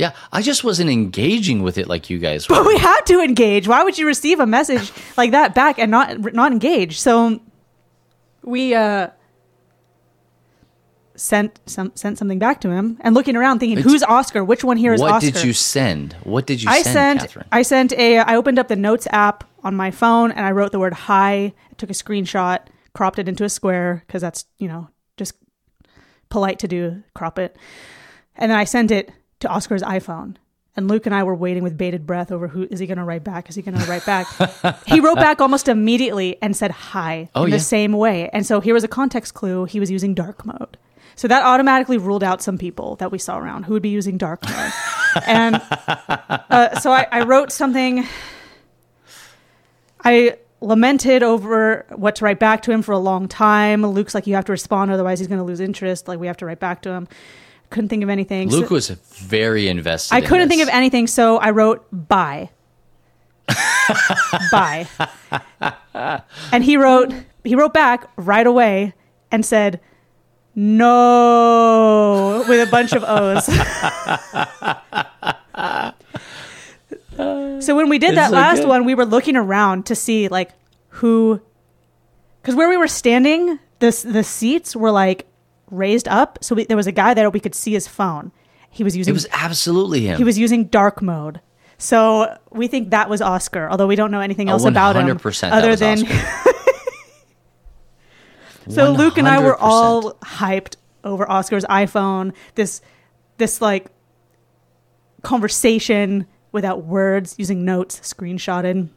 Yeah, 0.00 0.12
I 0.32 0.40
just 0.40 0.64
wasn't 0.64 0.88
engaging 0.88 1.62
with 1.62 1.76
it 1.76 1.86
like 1.86 2.08
you 2.08 2.18
guys 2.18 2.46
But 2.46 2.66
we 2.66 2.78
had 2.78 3.02
to 3.02 3.20
engage. 3.20 3.68
Why 3.68 3.84
would 3.84 3.98
you 3.98 4.06
receive 4.06 4.40
a 4.40 4.46
message 4.46 4.90
like 5.18 5.32
that 5.32 5.54
back 5.54 5.78
and 5.78 5.90
not 5.90 6.32
not 6.32 6.52
engage? 6.52 6.98
So 6.98 7.40
we 8.42 8.74
uh 8.74 9.08
sent 11.16 11.60
some 11.66 11.92
sent 11.94 12.16
something 12.16 12.38
back 12.38 12.62
to 12.62 12.70
him 12.70 12.96
and 13.02 13.14
looking 13.14 13.36
around 13.36 13.58
thinking, 13.58 13.78
It's- 13.78 13.92
who's 13.92 14.02
Oscar? 14.02 14.42
Which 14.42 14.64
one 14.64 14.78
here 14.78 14.94
is 14.94 15.02
what 15.02 15.12
Oscar? 15.12 15.26
What 15.26 15.34
did 15.34 15.44
you 15.44 15.52
send? 15.52 16.16
What 16.24 16.46
did 16.46 16.62
you 16.62 16.70
I 16.70 16.80
send, 16.80 16.94
sent 16.94 17.20
Catherine? 17.20 17.46
I 17.52 17.62
sent 17.62 17.92
a 17.92 18.18
I 18.18 18.36
opened 18.36 18.58
up 18.58 18.68
the 18.68 18.76
notes 18.76 19.06
app 19.10 19.44
on 19.62 19.74
my 19.74 19.90
phone 19.90 20.32
and 20.32 20.46
I 20.46 20.52
wrote 20.52 20.72
the 20.72 20.78
word 20.78 20.94
hi, 20.94 21.52
took 21.76 21.90
a 21.90 21.92
screenshot, 21.92 22.60
cropped 22.94 23.18
it 23.18 23.28
into 23.28 23.44
a 23.44 23.50
square 23.50 24.02
because 24.06 24.22
that's, 24.22 24.46
you 24.58 24.66
know, 24.68 24.88
just 25.18 25.34
polite 26.30 26.58
to 26.60 26.68
do, 26.68 27.02
crop 27.14 27.38
it. 27.38 27.54
And 28.36 28.50
then 28.50 28.58
I 28.58 28.64
sent 28.64 28.90
it 28.90 29.12
to 29.40 29.48
Oscar's 29.48 29.82
iPhone. 29.82 30.36
And 30.76 30.88
Luke 30.88 31.04
and 31.06 31.14
I 31.14 31.24
were 31.24 31.34
waiting 31.34 31.62
with 31.64 31.76
bated 31.76 32.06
breath 32.06 32.30
over 32.30 32.46
who 32.46 32.62
is 32.70 32.78
he 32.78 32.86
going 32.86 32.98
to 32.98 33.04
write 33.04 33.24
back? 33.24 33.48
Is 33.50 33.56
he 33.56 33.62
going 33.62 33.76
to 33.76 33.84
write 33.86 34.06
back? 34.06 34.26
he 34.86 35.00
wrote 35.00 35.16
back 35.16 35.40
almost 35.40 35.66
immediately 35.68 36.38
and 36.40 36.56
said 36.56 36.70
hi 36.70 37.28
Oh, 37.34 37.44
in 37.44 37.50
yeah. 37.50 37.56
the 37.56 37.62
same 37.62 37.92
way. 37.92 38.30
And 38.32 38.46
so 38.46 38.60
here 38.60 38.72
was 38.72 38.84
a 38.84 38.88
context 38.88 39.34
clue. 39.34 39.64
He 39.64 39.80
was 39.80 39.90
using 39.90 40.14
dark 40.14 40.46
mode. 40.46 40.78
So 41.16 41.26
that 41.28 41.42
automatically 41.42 41.98
ruled 41.98 42.22
out 42.22 42.40
some 42.40 42.56
people 42.56 42.96
that 42.96 43.10
we 43.10 43.18
saw 43.18 43.38
around 43.38 43.64
who 43.64 43.72
would 43.74 43.82
be 43.82 43.88
using 43.90 44.16
dark 44.16 44.42
mode. 44.48 44.72
and 45.26 45.56
uh, 45.56 46.78
so 46.78 46.92
I, 46.92 47.06
I 47.10 47.24
wrote 47.24 47.50
something. 47.52 48.06
I 50.02 50.38
lamented 50.60 51.22
over 51.22 51.84
what 51.90 52.16
to 52.16 52.24
write 52.24 52.38
back 52.38 52.62
to 52.62 52.72
him 52.72 52.82
for 52.82 52.92
a 52.92 52.98
long 52.98 53.28
time. 53.28 53.84
Luke's 53.84 54.14
like, 54.14 54.26
you 54.26 54.34
have 54.34 54.44
to 54.46 54.52
respond, 54.52 54.90
otherwise 54.90 55.18
he's 55.18 55.28
going 55.28 55.38
to 55.40 55.44
lose 55.44 55.60
interest. 55.60 56.08
Like 56.08 56.18
we 56.20 56.26
have 56.26 56.36
to 56.38 56.46
write 56.46 56.60
back 56.60 56.82
to 56.82 56.90
him. 56.90 57.08
Couldn't 57.70 57.88
think 57.88 58.02
of 58.02 58.10
anything. 58.10 58.50
So- 58.50 58.58
Luke 58.58 58.70
was 58.70 58.90
very 58.90 59.68
invested. 59.68 60.14
I 60.14 60.18
in 60.18 60.24
couldn't 60.26 60.48
think 60.48 60.62
of 60.62 60.68
anything, 60.68 61.06
so 61.06 61.38
I 61.38 61.50
wrote 61.50 61.86
bye. 61.92 62.50
bye. 64.52 64.86
and 66.52 66.62
he 66.62 66.76
wrote 66.76 67.12
he 67.42 67.56
wrote 67.56 67.74
back 67.74 68.08
right 68.16 68.46
away 68.46 68.92
and 69.32 69.44
said 69.44 69.80
no 70.54 72.44
with 72.48 72.68
a 72.68 72.70
bunch 72.70 72.92
of 72.92 73.02
O's. 73.06 73.46
so 77.64 77.76
when 77.76 77.88
we 77.88 77.98
did 77.98 78.10
It's 78.10 78.16
that 78.16 78.30
so 78.30 78.36
last 78.36 78.58
good. 78.60 78.68
one, 78.68 78.84
we 78.84 78.94
were 78.94 79.06
looking 79.06 79.36
around 79.36 79.86
to 79.86 79.94
see 79.94 80.28
like 80.28 80.50
who 80.88 81.40
because 82.42 82.54
where 82.54 82.68
we 82.68 82.76
were 82.76 82.88
standing, 82.88 83.58
the 83.80 84.06
the 84.08 84.24
seats 84.24 84.74
were 84.76 84.90
like 84.90 85.26
raised 85.70 86.08
up, 86.08 86.38
so 86.42 86.54
we, 86.54 86.64
there 86.64 86.76
was 86.76 86.86
a 86.86 86.92
guy 86.92 87.14
there 87.14 87.30
we 87.30 87.40
could 87.40 87.54
see 87.54 87.72
his 87.72 87.86
phone. 87.88 88.32
He 88.70 88.84
was 88.84 88.96
using 88.96 89.12
It 89.12 89.14
was 89.14 89.26
absolutely 89.32 90.06
him. 90.06 90.16
he 90.18 90.24
was 90.24 90.38
using 90.38 90.64
dark 90.64 91.02
mode. 91.02 91.40
So 91.78 92.36
we 92.50 92.68
think 92.68 92.90
that 92.90 93.08
was 93.08 93.22
Oscar, 93.22 93.68
although 93.70 93.86
we 93.86 93.96
don't 93.96 94.10
know 94.10 94.20
anything 94.20 94.48
else 94.48 94.64
about 94.64 94.96
him 94.96 95.06
100% 95.06 95.40
that 95.40 95.52
other 95.52 95.76
than. 95.76 96.04
So 98.68 98.92
Luke 98.92 99.18
and 99.18 99.26
I 99.26 99.40
were 99.40 99.56
all 99.56 100.12
hyped 100.14 100.76
over 101.02 101.28
Oscar's 101.28 101.64
iPhone. 101.64 102.32
This, 102.54 102.80
this 103.36 103.60
like 103.60 103.86
conversation 105.22 106.26
without 106.52 106.84
words, 106.84 107.34
using 107.38 107.64
notes, 107.64 108.00
screenshotted. 108.00 108.88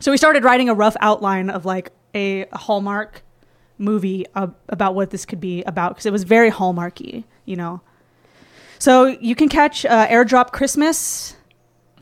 So 0.00 0.10
we 0.10 0.16
started 0.16 0.44
writing 0.44 0.68
a 0.68 0.74
rough 0.74 0.96
outline 1.00 1.48
of 1.50 1.64
like 1.64 1.90
a 2.14 2.46
Hallmark 2.52 3.22
movie 3.78 4.26
uh, 4.34 4.48
about 4.68 4.94
what 4.94 5.10
this 5.10 5.24
could 5.24 5.40
be 5.40 5.62
about 5.64 5.92
because 5.92 6.06
it 6.06 6.12
was 6.12 6.24
very 6.24 6.50
Hallmarky, 6.50 7.24
you 7.44 7.56
know. 7.56 7.80
So 8.78 9.06
you 9.06 9.34
can 9.34 9.48
catch 9.48 9.84
uh, 9.86 10.08
Airdrop 10.08 10.52
Christmas 10.52 11.36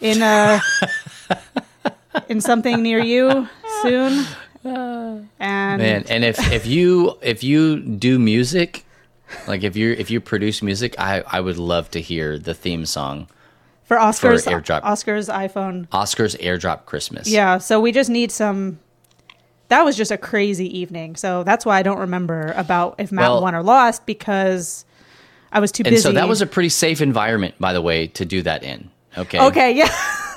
in 0.00 0.22
uh, 0.22 0.60
in 2.28 2.40
something 2.40 2.82
near 2.82 2.98
you 2.98 3.48
soon. 3.82 4.26
And 4.64 5.28
Man, 5.38 6.04
and 6.08 6.24
if 6.24 6.52
if 6.52 6.66
you 6.66 7.18
if 7.22 7.42
you 7.42 7.80
do 7.80 8.18
music, 8.18 8.84
like 9.46 9.62
if 9.62 9.76
you 9.76 9.92
if 9.92 10.10
you 10.10 10.20
produce 10.20 10.62
music, 10.62 10.94
I 10.98 11.22
I 11.26 11.40
would 11.40 11.58
love 11.58 11.90
to 11.92 12.00
hear 12.00 12.38
the 12.38 12.54
theme 12.54 12.86
song, 12.86 13.28
for 13.90 13.98
Oscar's 13.98 14.46
Airdrop. 14.46 14.84
Oscar's 14.84 15.28
iPhone. 15.28 15.88
Oscar's 15.90 16.36
Airdrop 16.36 16.84
Christmas. 16.84 17.28
Yeah, 17.28 17.58
so 17.58 17.80
we 17.80 17.90
just 17.90 18.08
need 18.08 18.30
some. 18.30 18.78
That 19.70 19.84
was 19.84 19.96
just 19.96 20.10
a 20.10 20.18
crazy 20.18 20.78
evening, 20.80 21.16
so 21.16 21.42
that's 21.42 21.64
why 21.64 21.78
I 21.78 21.82
don't 21.82 21.98
remember 22.00 22.52
about 22.56 22.96
if 22.98 23.10
Matt 23.10 23.22
Well- 23.30 23.42
won 23.42 23.54
or 23.54 23.62
lost 23.62 24.04
because 24.06 24.84
I 25.52 25.58
was 25.60 25.72
too 25.72 25.82
And 25.84 25.90
busy. 25.94 26.02
so 26.02 26.12
that 26.12 26.28
was 26.28 26.42
a 26.42 26.46
pretty 26.46 26.68
safe 26.68 27.00
environment, 27.00 27.54
by 27.58 27.72
the 27.72 27.80
way, 27.82 28.06
to 28.08 28.24
do 28.24 28.42
that 28.42 28.62
in. 28.62 28.90
Okay. 29.18 29.40
okay. 29.40 29.72
Yeah, 29.72 29.90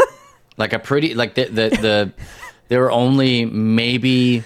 Like 0.57 0.73
a 0.73 0.79
pretty 0.79 1.13
like 1.15 1.33
the 1.35 1.45
the, 1.45 1.69
the 1.69 2.13
there 2.69 2.79
were 2.79 2.91
only 2.91 3.45
maybe 3.45 4.43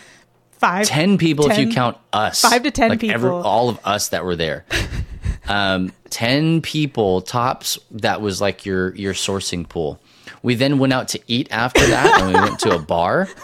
five, 0.54 0.86
10 0.88 1.18
people 1.18 1.50
if 1.52 1.58
you 1.58 1.70
count 1.72 1.98
us. 2.12 2.42
five 2.42 2.64
to 2.64 2.72
10 2.72 2.90
like 2.90 3.04
every- 3.04 3.30
all 3.30 3.70
of 3.70 3.80
us 3.86 4.10
that 4.10 4.24
were 4.26 4.36
there. 4.36 4.66
um, 5.48 5.92
10 6.10 6.62
people 6.62 7.22
tops 7.22 7.78
that 7.92 8.22
was 8.22 8.40
like 8.42 8.66
your 8.66 8.96
your 8.96 9.14
sourcing 9.14 9.68
pool. 9.68 10.00
We 10.44 10.56
then 10.56 10.80
went 10.80 10.94
out 10.94 11.10
to 11.10 11.20
eat 11.28 11.48
after 11.52 11.86
that 11.88 12.22
and 12.22 12.28
we 12.30 12.34
went 12.34 12.60
to 12.60 12.74
a 12.76 12.80
bar. 12.80 13.28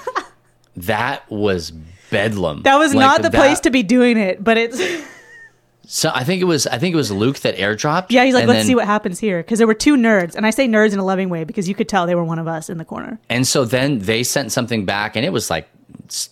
That 0.78 1.30
was 1.32 1.72
bedlam. 2.10 2.64
That 2.64 2.78
was 2.78 2.94
Like, 2.94 3.06
not 3.06 3.22
the 3.22 3.30
that- 3.30 3.38
place 3.38 3.60
to 3.62 3.70
be 3.72 3.84
doing 3.84 4.18
it, 4.18 4.44
but 4.44 4.58
it's 4.58 4.80
So 5.86 6.10
I 6.16 6.24
think 6.24 6.42
it 6.42 6.46
was 6.46 6.66
I 6.66 6.78
think 6.78 6.94
it 6.94 6.96
was 6.98 7.12
Luke 7.12 7.40
that 7.40 7.58
airdropped. 7.58 8.08
yeah. 8.10 8.24
He's 8.24 8.34
like, 8.34 8.48
let's 8.48 8.60
then- 8.60 8.68
see 8.68 8.76
what 8.76 8.86
happens 8.86 9.20
here 9.20 9.40
because 9.44 9.58
there 9.60 9.68
were 9.68 9.74
two 9.74 9.96
nerds, 9.98 10.36
and 10.36 10.46
I 10.46 10.50
say 10.50 10.68
nerds 10.68 10.94
in 10.94 11.00
a 11.00 11.04
loving 11.04 11.30
way 11.30 11.44
because 11.44 11.68
you 11.68 11.76
could 11.76 11.90
tell 11.90 12.06
they 12.08 12.16
were 12.16 12.24
one 12.24 12.40
of 12.40 12.48
us 12.48 12.70
in 12.70 12.78
the 12.78 12.86
corner. 12.86 13.20
And 13.30 13.46
so 13.48 13.66
then 13.66 14.00
they 14.00 14.24
sent 14.24 14.52
something 14.52 14.86
back, 14.86 15.16
and 15.16 15.26
it 15.26 15.32
was 15.34 15.50
like 15.50 15.68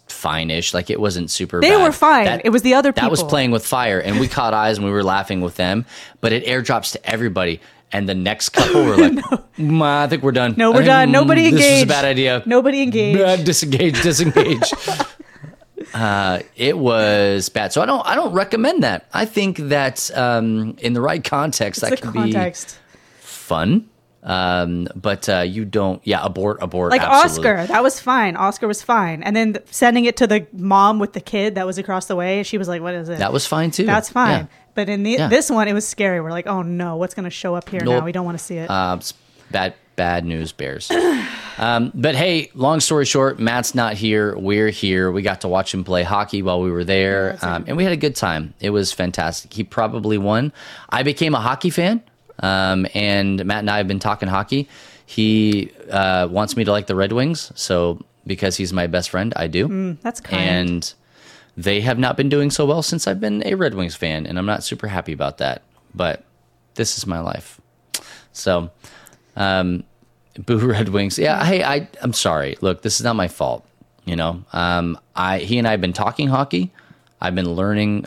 fine-ish, 0.07 0.73
like 0.73 0.89
it 0.89 0.99
wasn't 0.99 1.29
super. 1.29 1.59
They 1.61 1.71
bad. 1.71 1.83
were 1.83 1.91
fine. 1.91 2.41
It 2.43 2.49
was 2.49 2.61
the 2.61 2.73
other 2.75 2.91
people. 2.91 3.07
that 3.07 3.11
was 3.11 3.23
playing 3.23 3.51
with 3.51 3.65
fire, 3.65 3.99
and 3.99 4.19
we 4.19 4.27
caught 4.27 4.53
eyes 4.53 4.77
and 4.77 4.85
we 4.85 4.91
were 4.91 5.03
laughing 5.03 5.41
with 5.41 5.55
them. 5.57 5.85
But 6.21 6.31
it 6.33 6.45
airdrops 6.45 6.93
to 6.93 7.05
everybody, 7.09 7.59
and 7.93 8.07
the 8.07 8.15
next 8.15 8.49
couple 8.57 8.83
were 8.85 8.97
like, 8.97 9.13
"Mm, 9.57 9.81
"I 9.81 10.07
think 10.07 10.23
we're 10.23 10.31
done. 10.31 10.55
No, 10.57 10.71
we're 10.71 10.77
think, 10.77 10.87
done. 10.87 11.11
Nobody 11.11 11.43
This 11.49 11.53
was 11.53 11.61
a 11.61 11.69
engaged. 11.71 11.89
bad 11.89 12.05
idea. 12.05 12.43
Nobody 12.45 12.81
engaged. 12.83 13.19
Uh, 13.21 13.35
disengage, 13.37 14.01
disengage." 14.01 14.71
Uh, 15.93 16.39
it 16.55 16.77
was 16.77 17.49
bad, 17.49 17.73
so 17.73 17.81
I 17.81 17.85
don't. 17.85 18.05
I 18.07 18.15
don't 18.15 18.31
recommend 18.33 18.83
that. 18.83 19.07
I 19.13 19.25
think 19.25 19.57
that 19.57 20.09
um, 20.15 20.75
in 20.79 20.93
the 20.93 21.01
right 21.01 21.21
context, 21.23 21.81
It's 21.83 21.89
that 21.89 22.01
can 22.01 22.13
context. 22.13 22.77
be 22.79 23.01
fun. 23.19 23.89
Um, 24.23 24.87
but 24.95 25.27
uh, 25.29 25.39
you 25.39 25.65
don't. 25.65 26.01
Yeah, 26.05 26.23
abort, 26.23 26.59
abort. 26.61 26.91
like 26.91 27.01
absolutely. 27.01 27.51
Oscar, 27.51 27.67
that 27.73 27.81
was 27.83 27.99
fine. 27.99 28.35
Oscar 28.35 28.67
was 28.67 28.83
fine, 28.83 29.23
and 29.23 29.35
then 29.35 29.53
th- 29.53 29.65
sending 29.71 30.05
it 30.05 30.17
to 30.17 30.27
the 30.27 30.45
mom 30.53 30.99
with 30.99 31.13
the 31.13 31.21
kid 31.21 31.55
that 31.55 31.65
was 31.65 31.77
across 31.77 32.05
the 32.05 32.15
way, 32.15 32.43
she 32.43 32.57
was 32.57 32.67
like, 32.67 32.81
"What 32.81 32.93
is 32.93 33.09
it?" 33.09 33.17
That 33.17 33.33
was 33.33 33.47
fine 33.47 33.71
too. 33.71 33.85
That's 33.85 34.09
fine. 34.09 34.41
Yeah. 34.41 34.45
But 34.73 34.89
in 34.89 35.03
the, 35.03 35.11
Yeah. 35.11 35.27
this 35.27 35.49
one, 35.49 35.67
it 35.67 35.73
was 35.73 35.87
scary. 35.87 36.21
We're 36.21 36.31
like, 36.31 36.47
"Oh 36.47 36.61
no, 36.61 36.97
what's 36.97 37.13
going 37.15 37.23
to 37.25 37.29
show 37.31 37.55
up 37.55 37.67
here 37.69 37.81
now? 37.83 38.05
We 38.05 38.11
don't 38.11 38.25
want 38.25 38.37
to 38.37 38.43
see 38.43 38.57
it." 38.57 38.69
Uh, 38.69 38.99
bad, 39.49 39.73
bad 39.95 40.23
news 40.23 40.51
bears. 40.51 40.89
um, 41.57 41.91
but 41.95 42.15
hey, 42.15 42.51
long 42.53 42.79
story 42.79 43.05
short, 43.05 43.39
Matt's 43.39 43.73
not 43.75 43.95
here. 43.95 44.37
We're 44.37 44.69
here. 44.69 45.11
We 45.11 45.23
got 45.23 45.41
to 45.41 45.47
watch 45.47 45.73
him 45.73 45.83
play 45.83 46.03
hockey 46.03 46.41
while 46.41 46.61
we 46.61 46.71
were 46.71 46.83
there, 46.83 47.37
um, 47.41 47.65
and 47.67 47.75
we 47.75 47.83
had 47.83 47.91
a 47.91 47.97
good 47.97 48.15
time. 48.15 48.53
It 48.59 48.69
was 48.69 48.91
fantastic. 48.91 49.51
He 49.51 49.63
probably 49.63 50.17
won. 50.17 50.53
I 50.89 51.03
became 51.03 51.33
a 51.35 51.41
hockey 51.41 51.69
fan, 51.71 52.01
um, 52.41 52.85
and 52.93 53.43
Matt 53.45 53.59
and 53.59 53.69
I 53.69 53.77
have 53.77 53.87
been 53.87 53.99
talking 53.99 54.27
hockey. 54.29 54.67
he 55.05 55.71
uh, 55.89 56.27
wants 56.31 56.55
me 56.55 56.63
to 56.63 56.71
like 56.71 56.87
the 56.87 56.95
Red 56.95 57.11
Wings. 57.11 57.51
So 57.55 57.99
because 58.25 58.55
he's 58.57 58.71
my 58.71 58.87
best 58.87 59.09
friend, 59.09 59.33
I 59.35 59.47
do. 59.47 59.97
That's 60.01 60.21
kind. 60.21 60.41
and 60.41 60.93
they 61.57 61.81
have 61.81 61.99
not 61.99 62.15
been 62.17 62.29
doing 62.29 62.49
so 62.51 62.65
well 62.65 62.81
since 62.81 63.07
I've 63.07 63.19
been 63.19 63.45
a 63.45 63.55
Red 63.55 63.73
Wings 63.73 63.95
fan, 63.95 64.25
and 64.25 64.37
I'm 64.39 64.45
not 64.45 64.63
super 64.63 64.87
happy 64.87 65.11
about 65.13 65.37
that. 65.39 65.63
But 65.93 66.23
this 66.75 66.97
is 66.97 67.05
my 67.05 67.19
life. 67.19 67.59
So, 68.31 68.71
um, 69.35 69.83
boo 70.45 70.59
Red 70.65 70.89
Wings. 70.89 71.19
Yeah, 71.19 71.43
hey, 71.43 71.63
I 71.63 71.89
I'm 72.01 72.13
sorry. 72.13 72.57
Look, 72.61 72.81
this 72.81 72.99
is 72.99 73.03
not 73.03 73.15
my 73.15 73.27
fault. 73.27 73.65
You 74.05 74.15
know, 74.15 74.43
um, 74.53 74.97
I 75.15 75.39
he 75.39 75.57
and 75.57 75.67
I 75.67 75.71
have 75.71 75.81
been 75.81 75.93
talking 75.93 76.27
hockey. 76.29 76.71
I've 77.19 77.35
been 77.35 77.51
learning. 77.53 78.05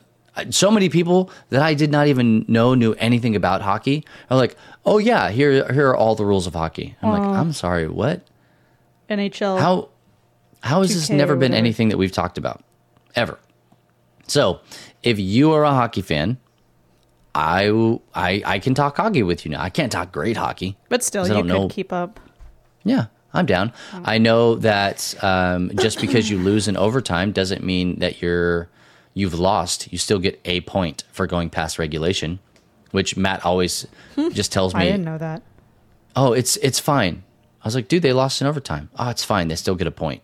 So 0.51 0.71
many 0.71 0.89
people 0.89 1.31
that 1.51 1.63
I 1.63 1.75
did 1.75 1.91
not 1.93 2.09
even 2.09 2.45
know 2.49 2.75
knew 2.75 2.93
anything 2.95 3.37
about 3.37 3.63
hockey 3.63 4.05
are 4.31 4.37
like, 4.37 4.57
"Oh 4.85 4.99
yeah, 4.99 5.31
here 5.31 5.73
here 5.73 5.91
are 5.91 5.97
all 5.97 6.15
the 6.17 6.25
rules 6.25 6.47
of 6.49 6.55
hockey." 6.55 6.97
I'm 7.03 7.11
like, 7.11 7.23
"I'm 7.23 7.53
sorry, 7.53 7.87
what? 7.89 8.23
NHL. 9.09 9.61
How 9.61 9.89
how 10.61 10.81
has 10.81 10.93
this 10.95 11.11
never 11.11 11.37
been 11.37 11.55
anything 11.55 11.91
that 11.91 11.99
we've 11.99 12.11
talked 12.13 12.37
about 12.39 12.65
ever? 13.15 13.39
So, 14.27 14.61
if 15.03 15.19
you 15.21 15.53
are 15.53 15.63
a 15.63 15.71
hockey 15.71 16.03
fan, 16.03 16.39
I 17.35 17.69
I 18.15 18.43
I 18.45 18.59
can 18.59 18.75
talk 18.75 18.97
hockey 18.97 19.23
with 19.23 19.45
you 19.45 19.51
now. 19.53 19.61
I 19.63 19.71
can't 19.71 19.93
talk 19.93 20.13
great 20.13 20.37
hockey. 20.37 20.77
but 20.89 21.03
still, 21.03 21.27
you 21.27 21.33
don't 21.35 21.43
could 21.43 21.49
know- 21.49 21.69
keep 21.69 21.93
up. 21.93 22.19
Yeah, 22.85 23.07
I'm 23.33 23.47
down. 23.47 23.73
I 24.05 24.19
know 24.19 24.57
that 24.57 25.15
um, 25.23 25.71
just 25.77 26.01
because 26.01 26.29
you 26.29 26.39
lose 26.39 26.69
in 26.69 26.77
overtime 26.77 27.33
doesn't 27.33 27.63
mean 27.65 27.99
that 28.01 28.21
you're 28.21 28.69
you've 29.15 29.39
lost. 29.39 29.91
You 29.91 29.99
still 29.99 30.19
get 30.19 30.41
a 30.45 30.61
point 30.63 31.05
for 31.13 31.27
going 31.27 31.49
past 31.49 31.79
regulation, 31.79 32.41
which 32.91 33.17
Matt 33.17 33.45
always 33.45 33.87
just 34.33 34.53
tells 34.53 34.75
me. 34.75 34.81
I 34.83 34.85
didn't 34.85 35.05
know 35.05 35.19
that. 35.19 35.43
Oh, 36.15 36.33
it's 36.33 36.57
it's 36.59 36.79
fine. 36.79 37.23
I 37.63 37.67
was 37.67 37.75
like, 37.75 37.89
dude, 37.89 38.03
they 38.03 38.13
lost 38.13 38.41
in 38.43 38.47
overtime. 38.47 38.91
Oh, 38.99 39.09
it's 39.09 39.25
fine. 39.25 39.49
They 39.49 39.57
still 39.57 39.75
get 39.75 39.87
a 39.87 39.91
point. 39.91 40.23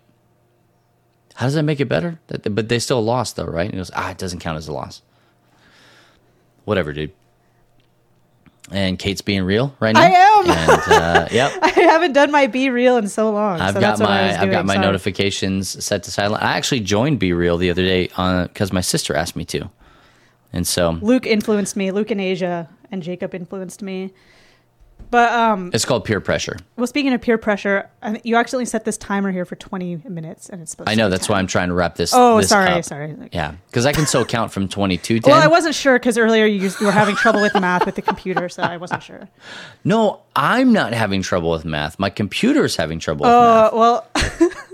How 1.35 1.47
does 1.47 1.54
that 1.54 1.62
make 1.62 1.80
it 1.80 1.87
better? 1.87 2.20
That, 2.26 2.54
but 2.54 2.68
they 2.68 2.78
still 2.78 3.02
lost 3.02 3.37
though, 3.37 3.47
right? 3.47 3.64
And 3.64 3.73
he 3.73 3.78
goes, 3.78 3.90
ah, 3.94 4.11
it 4.11 4.18
doesn't 4.18 4.40
count 4.40 4.59
as 4.59 4.68
a 4.68 4.73
loss. 4.73 5.00
Whatever, 6.66 6.92
dude. 6.92 7.12
And 8.73 8.99
Kate's 8.99 9.21
being 9.21 9.43
real 9.43 9.75
right 9.81 9.93
now. 9.93 10.00
I 10.00 10.07
am. 10.07 10.50
And 10.50 10.93
uh, 10.93 11.29
yep, 11.33 11.53
I 11.61 11.71
haven't 11.71 12.12
done 12.12 12.31
my 12.31 12.47
BeReal 12.47 12.99
in 12.99 13.09
so 13.09 13.31
long. 13.31 13.61
I've 13.61 13.75
so 13.75 13.81
got 13.81 13.99
that's 13.99 14.00
what 14.00 14.11
I 14.11 14.33
my 14.33 14.41
I've 14.41 14.50
got 14.50 14.65
my 14.65 14.75
Sorry. 14.75 14.87
notifications 14.87 15.85
set 15.85 16.05
to 16.05 16.11
silent. 16.12 16.43
I 16.43 16.57
actually 16.57 16.81
joined 16.81 17.19
BeReal 17.21 17.59
the 17.59 17.71
other 17.71 17.83
day 17.83 18.07
because 18.07 18.73
my 18.73 18.81
sister 18.81 19.17
asked 19.17 19.35
me 19.35 19.45
to, 19.47 19.71
and 20.53 20.67
so 20.67 20.93
Luke 21.03 21.27
influenced 21.27 21.77
me. 21.77 21.91
Luke 21.91 22.11
and 22.12 22.21
Asia 22.21 22.69
and 22.93 23.03
Jacob 23.03 23.35
influenced 23.35 23.83
me. 23.83 24.12
But 25.11 25.33
um, 25.33 25.71
it's 25.73 25.85
called 25.85 26.04
peer 26.04 26.21
pressure. 26.21 26.57
well, 26.76 26.87
speaking 26.87 27.12
of 27.12 27.21
peer 27.21 27.38
pressure, 27.38 27.88
you 28.23 28.37
accidentally 28.37 28.64
set 28.66 28.85
this 28.85 28.97
timer 28.97 29.30
here 29.33 29.45
for 29.45 29.57
20 29.57 30.02
minutes, 30.09 30.49
and 30.49 30.62
it's 30.62 30.71
supposed. 30.73 30.88
I 30.88 30.95
know 30.95 31.09
that's 31.09 31.26
10. 31.26 31.35
why 31.35 31.38
I'm 31.38 31.47
trying 31.47 31.69
to 31.69 31.75
wrap 31.75 31.97
this. 31.97 32.12
Oh, 32.14 32.38
this 32.38 32.49
sorry, 32.49 32.71
up. 32.71 32.85
sorry. 32.85 33.16
Yeah, 33.33 33.54
because 33.66 33.87
I 33.87 33.92
can 33.92 34.07
still 34.07 34.25
count 34.25 34.52
from 34.52 34.69
22 34.69 35.21
10. 35.21 35.30
Well, 35.30 35.42
I 35.42 35.47
wasn't 35.49 35.75
sure 35.75 35.99
because 35.99 36.19
earlier 36.19 36.45
you, 36.47 36.71
you 36.80 36.87
were 36.87 36.92
having 36.92 37.16
trouble 37.16 37.40
with 37.40 37.54
math 37.54 37.87
with 37.87 37.95
the 37.97 38.02
computer, 38.02 38.49
so 38.49 38.62
I 38.62 38.76
wasn't 38.76 39.02
sure. 39.02 39.28
No, 39.83 40.21
I'm 40.37 40.73
not 40.73 40.92
having 40.92 41.23
trouble 41.23 41.50
with 41.50 41.64
math. 41.64 41.99
My 41.99 42.11
computer's 42.11 42.76
having 42.76 42.99
trouble 42.99 43.25
with 43.25 43.33
math. 43.33 43.73
Uh, 43.73 43.76
well, 43.76 44.07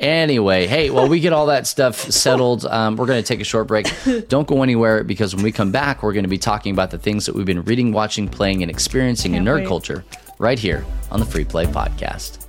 Anyway, 0.00 0.66
hey, 0.66 0.88
while 0.88 1.06
we 1.06 1.20
get 1.20 1.34
all 1.34 1.44
that 1.44 1.66
stuff 1.66 1.94
settled, 2.10 2.64
um, 2.64 2.96
we're 2.96 3.04
going 3.04 3.22
to 3.22 3.26
take 3.26 3.38
a 3.38 3.44
short 3.44 3.68
break. 3.68 3.86
Don't 4.28 4.48
go 4.48 4.62
anywhere 4.62 5.04
because 5.04 5.34
when 5.34 5.44
we 5.44 5.52
come 5.52 5.70
back, 5.70 6.02
we're 6.02 6.14
going 6.14 6.24
to 6.24 6.28
be 6.28 6.38
talking 6.38 6.72
about 6.72 6.90
the 6.90 6.96
things 6.96 7.26
that 7.26 7.34
we've 7.34 7.44
been 7.44 7.62
reading, 7.64 7.92
watching, 7.92 8.26
playing, 8.26 8.62
and 8.62 8.70
experiencing 8.70 9.34
in 9.34 9.44
Can't 9.44 9.48
nerd 9.48 9.60
wait. 9.60 9.68
culture 9.68 10.02
right 10.38 10.58
here 10.58 10.86
on 11.10 11.20
the 11.20 11.26
Free 11.26 11.44
Play 11.44 11.66
Podcast. 11.66 12.46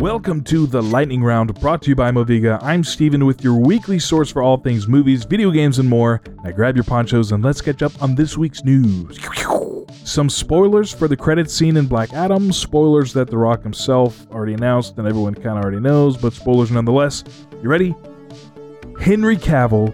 Welcome 0.00 0.42
to 0.44 0.66
the 0.66 0.82
Lightning 0.82 1.22
Round, 1.22 1.54
brought 1.60 1.82
to 1.82 1.90
you 1.90 1.94
by 1.94 2.10
Moviga. 2.10 2.58
I'm 2.60 2.82
Steven 2.82 3.24
with 3.24 3.44
your 3.44 3.54
weekly 3.54 4.00
source 4.00 4.32
for 4.32 4.42
all 4.42 4.56
things 4.56 4.88
movies, 4.88 5.22
video 5.22 5.52
games, 5.52 5.78
and 5.78 5.88
more. 5.88 6.20
Now 6.42 6.50
grab 6.50 6.74
your 6.74 6.84
ponchos 6.84 7.30
and 7.30 7.44
let's 7.44 7.60
catch 7.60 7.82
up 7.82 8.02
on 8.02 8.16
this 8.16 8.36
week's 8.36 8.64
news. 8.64 9.16
Some 10.08 10.30
spoilers 10.30 10.90
for 10.90 11.06
the 11.06 11.18
credits 11.18 11.52
scene 11.52 11.76
in 11.76 11.86
Black 11.86 12.14
Adam, 12.14 12.50
spoilers 12.50 13.12
that 13.12 13.28
The 13.28 13.36
Rock 13.36 13.62
himself 13.62 14.26
already 14.30 14.54
announced 14.54 14.96
and 14.96 15.06
everyone 15.06 15.34
kind 15.34 15.58
of 15.58 15.62
already 15.62 15.80
knows, 15.80 16.16
but 16.16 16.32
spoilers 16.32 16.70
nonetheless. 16.70 17.24
You 17.62 17.68
ready? 17.68 17.94
Henry 18.98 19.36
Cavill 19.36 19.92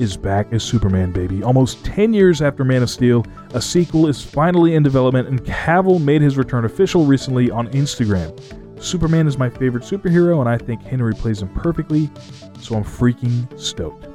is 0.00 0.16
back 0.16 0.50
as 0.54 0.64
Superman, 0.64 1.12
baby. 1.12 1.42
Almost 1.42 1.84
10 1.84 2.14
years 2.14 2.40
after 2.40 2.64
Man 2.64 2.82
of 2.82 2.88
Steel, 2.88 3.22
a 3.52 3.60
sequel 3.60 4.06
is 4.06 4.24
finally 4.24 4.76
in 4.76 4.82
development, 4.82 5.28
and 5.28 5.44
Cavill 5.44 6.02
made 6.02 6.22
his 6.22 6.38
return 6.38 6.64
official 6.64 7.04
recently 7.04 7.50
on 7.50 7.68
Instagram. 7.72 8.32
Superman 8.82 9.26
is 9.26 9.36
my 9.36 9.50
favorite 9.50 9.84
superhero, 9.84 10.40
and 10.40 10.48
I 10.48 10.56
think 10.56 10.82
Henry 10.82 11.12
plays 11.12 11.42
him 11.42 11.50
perfectly, 11.50 12.08
so 12.60 12.76
I'm 12.76 12.82
freaking 12.82 13.60
stoked. 13.60 14.06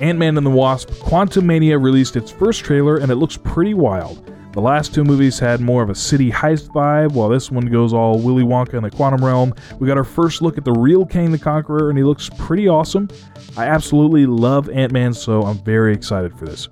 Ant 0.00 0.18
Man 0.18 0.36
and 0.36 0.46
the 0.46 0.50
Wasp 0.50 0.90
Quantumania 0.90 1.82
released 1.82 2.16
its 2.16 2.30
first 2.30 2.64
trailer, 2.64 2.98
and 2.98 3.10
it 3.10 3.16
looks 3.16 3.36
pretty 3.36 3.74
wild. 3.74 4.24
The 4.52 4.60
last 4.60 4.94
two 4.94 5.04
movies 5.04 5.38
had 5.38 5.60
more 5.60 5.82
of 5.82 5.90
a 5.90 5.94
city 5.94 6.30
heist 6.30 6.68
vibe, 6.68 7.12
while 7.12 7.28
this 7.28 7.50
one 7.50 7.66
goes 7.66 7.92
all 7.92 8.18
Willy 8.18 8.44
Wonka 8.44 8.74
in 8.74 8.82
the 8.82 8.90
quantum 8.90 9.24
realm. 9.24 9.54
We 9.78 9.86
got 9.86 9.96
our 9.96 10.04
first 10.04 10.40
look 10.40 10.56
at 10.56 10.64
the 10.64 10.72
real 10.72 11.04
Kang 11.04 11.30
the 11.32 11.38
Conqueror, 11.38 11.90
and 11.90 11.98
he 11.98 12.04
looks 12.04 12.30
pretty 12.38 12.68
awesome. 12.68 13.08
I 13.56 13.66
absolutely 13.66 14.26
love 14.26 14.70
Ant 14.70 14.92
Man, 14.92 15.12
so 15.12 15.42
I'm 15.42 15.58
very 15.58 15.92
excited 15.92 16.36
for 16.38 16.46
this. 16.46 16.68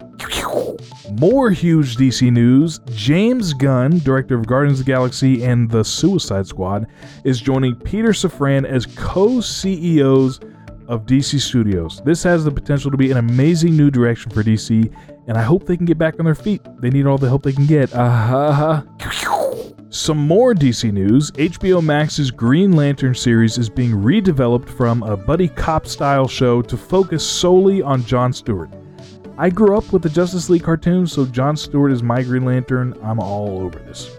More 1.20 1.50
huge 1.50 1.96
DC 1.96 2.30
news. 2.32 2.80
James 2.90 3.52
Gunn, 3.54 3.98
director 4.00 4.34
of 4.34 4.46
Guardians 4.46 4.80
of 4.80 4.86
the 4.86 4.92
Galaxy 4.92 5.44
and 5.44 5.70
The 5.70 5.84
Suicide 5.84 6.46
Squad, 6.46 6.86
is 7.24 7.40
joining 7.40 7.76
Peter 7.76 8.10
Safran 8.10 8.64
as 8.66 8.86
co 8.86 9.40
CEOs 9.40 10.40
of 10.88 11.06
DC 11.06 11.40
Studios. 11.40 12.00
This 12.04 12.22
has 12.22 12.44
the 12.44 12.50
potential 12.50 12.90
to 12.90 12.96
be 12.96 13.10
an 13.10 13.16
amazing 13.16 13.76
new 13.76 13.90
direction 13.90 14.30
for 14.30 14.42
DC, 14.42 14.92
and 15.26 15.36
I 15.36 15.42
hope 15.42 15.66
they 15.66 15.76
can 15.76 15.86
get 15.86 15.98
back 15.98 16.18
on 16.18 16.24
their 16.24 16.34
feet. 16.34 16.62
They 16.80 16.90
need 16.90 17.06
all 17.06 17.18
the 17.18 17.28
help 17.28 17.42
they 17.42 17.52
can 17.52 17.66
get. 17.66 17.92
Uh-huh. 17.94 18.82
Some 19.90 20.18
more 20.18 20.54
DC 20.54 20.92
news 20.92 21.30
HBO 21.32 21.82
Max's 21.82 22.30
Green 22.30 22.72
Lantern 22.72 23.14
series 23.14 23.56
is 23.56 23.70
being 23.70 23.92
redeveloped 23.92 24.68
from 24.68 25.02
a 25.02 25.16
buddy 25.16 25.48
cop 25.48 25.86
style 25.86 26.28
show 26.28 26.60
to 26.62 26.76
focus 26.76 27.26
solely 27.26 27.82
on 27.82 28.04
Jon 28.04 28.32
Stewart. 28.32 28.70
I 29.38 29.50
grew 29.50 29.76
up 29.76 29.92
with 29.92 30.02
the 30.02 30.10
Justice 30.10 30.50
League 30.50 30.64
cartoons, 30.64 31.12
so 31.12 31.26
Jon 31.26 31.56
Stewart 31.56 31.92
is 31.92 32.02
my 32.02 32.22
Green 32.22 32.44
Lantern. 32.44 32.98
I'm 33.02 33.20
all 33.20 33.60
over 33.60 33.78
this. 33.78 34.10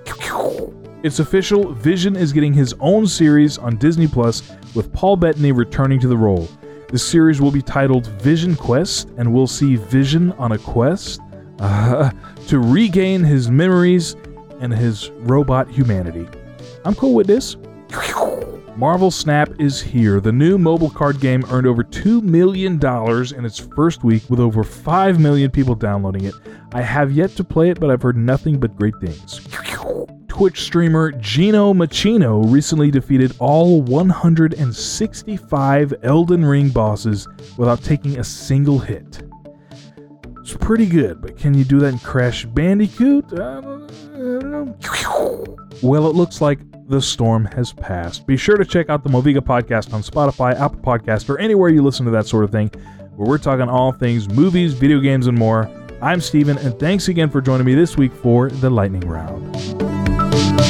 It's 1.03 1.19
official, 1.19 1.73
Vision 1.73 2.15
is 2.15 2.33
getting 2.33 2.53
his 2.53 2.73
own 2.79 3.05
series 3.05 3.57
on 3.57 3.77
Disney 3.77 4.07
Plus 4.07 4.51
with 4.77 4.93
Paul 4.93 5.17
Bettany 5.17 5.51
returning 5.51 5.99
to 5.99 6.07
the 6.07 6.15
role. 6.15 6.47
The 6.89 6.99
series 6.99 7.41
will 7.41 7.51
be 7.51 7.61
titled 7.61 8.07
Vision 8.21 8.55
Quest, 8.55 9.09
and 9.17 9.33
we'll 9.33 9.47
see 9.47 9.75
Vision 9.75 10.31
on 10.33 10.53
a 10.53 10.57
quest 10.57 11.19
uh, 11.59 12.11
to 12.47 12.59
regain 12.59 13.23
his 13.23 13.49
memories 13.51 14.15
and 14.61 14.71
his 14.71 15.09
robot 15.09 15.69
humanity. 15.69 16.27
I'm 16.85 16.95
cool 16.95 17.13
with 17.13 17.27
this. 17.27 17.57
Marvel 18.77 19.09
Snap 19.09 19.49
is 19.59 19.81
here. 19.81 20.21
The 20.21 20.31
new 20.31 20.59
mobile 20.59 20.91
card 20.91 21.19
game 21.19 21.43
earned 21.49 21.65
over 21.65 21.83
$2 21.83 22.21
million 22.21 22.75
in 22.75 23.45
its 23.45 23.59
first 23.75 24.03
week 24.03 24.21
with 24.29 24.39
over 24.39 24.63
5 24.63 25.19
million 25.19 25.49
people 25.49 25.73
downloading 25.73 26.25
it. 26.25 26.35
I 26.71 26.83
have 26.83 27.11
yet 27.11 27.31
to 27.31 27.43
play 27.43 27.71
it, 27.71 27.79
but 27.79 27.89
I've 27.89 28.03
heard 28.03 28.17
nothing 28.17 28.59
but 28.59 28.75
great 28.75 28.93
things. 29.01 29.41
Twitch 30.37 30.61
streamer 30.61 31.11
Gino 31.13 31.73
Machino 31.73 32.53
recently 32.53 32.91
defeated 32.91 33.35
all 33.39 33.81
165 33.81 35.93
Elden 36.03 36.45
Ring 36.45 36.69
bosses 36.69 37.27
without 37.57 37.81
taking 37.81 38.19
a 38.19 38.23
single 38.23 38.77
hit. 38.77 39.23
It's 40.41 40.55
pretty 40.55 40.85
good, 40.85 41.23
but 41.23 41.37
can 41.37 41.55
you 41.55 41.63
do 41.63 41.79
that 41.79 41.87
in 41.87 41.97
Crash 41.97 42.45
Bandicoot? 42.45 43.33
I 43.33 43.61
don't, 43.61 43.91
know. 44.15 44.75
Well, 45.81 46.07
it 46.07 46.13
looks 46.13 46.39
like 46.39 46.59
the 46.87 47.01
storm 47.01 47.45
has 47.45 47.73
passed. 47.73 48.27
Be 48.27 48.37
sure 48.37 48.57
to 48.57 48.65
check 48.65 48.91
out 48.91 49.03
the 49.03 49.09
Moviga 49.09 49.39
podcast 49.39 49.91
on 49.91 50.03
Spotify, 50.03 50.53
Apple 50.53 50.81
Podcast, 50.81 51.31
or 51.31 51.39
anywhere 51.39 51.69
you 51.69 51.81
listen 51.81 52.05
to 52.05 52.11
that 52.11 52.27
sort 52.27 52.43
of 52.43 52.51
thing, 52.51 52.67
where 53.15 53.27
we're 53.27 53.39
talking 53.39 53.69
all 53.69 53.91
things 53.91 54.29
movies, 54.29 54.73
video 54.73 54.99
games, 54.99 55.25
and 55.25 55.35
more. 55.35 55.67
I'm 55.99 56.21
Steven, 56.21 56.59
and 56.59 56.79
thanks 56.79 57.07
again 57.07 57.31
for 57.31 57.41
joining 57.41 57.65
me 57.65 57.73
this 57.73 57.97
week 57.97 58.13
for 58.13 58.51
the 58.51 58.69
Lightning 58.69 59.01
Round. 59.01 59.86
Hey 60.57 60.63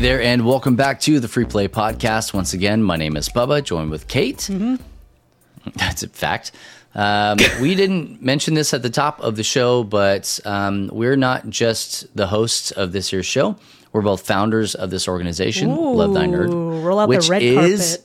there, 0.00 0.22
and 0.22 0.46
welcome 0.46 0.76
back 0.76 1.00
to 1.00 1.18
the 1.18 1.26
Free 1.26 1.46
Play 1.46 1.66
Podcast. 1.66 2.32
Once 2.32 2.52
again, 2.52 2.84
my 2.84 2.94
name 2.94 3.16
is 3.16 3.28
Bubba, 3.28 3.64
joined 3.64 3.90
with 3.90 4.06
Kate. 4.06 4.36
Mm-hmm. 4.36 4.76
That's 5.74 6.04
a 6.04 6.08
fact. 6.08 6.52
Um, 6.94 7.38
we 7.60 7.74
didn't 7.74 8.22
mention 8.22 8.54
this 8.54 8.72
at 8.72 8.82
the 8.82 8.90
top 8.90 9.20
of 9.20 9.34
the 9.34 9.42
show, 9.42 9.82
but 9.82 10.38
um, 10.44 10.90
we're 10.92 11.16
not 11.16 11.50
just 11.50 12.16
the 12.16 12.28
hosts 12.28 12.70
of 12.70 12.92
this 12.92 13.12
year's 13.12 13.26
show. 13.26 13.56
We're 13.92 14.02
both 14.02 14.26
founders 14.26 14.74
of 14.74 14.90
this 14.90 15.08
organization, 15.08 15.74
Love 15.74 16.14
Thy 16.14 16.26
Nerd, 16.26 16.84
roll 16.84 16.98
out 17.00 17.08
which 17.08 17.26
the 17.26 17.30
red 17.32 17.42
is 17.42 17.96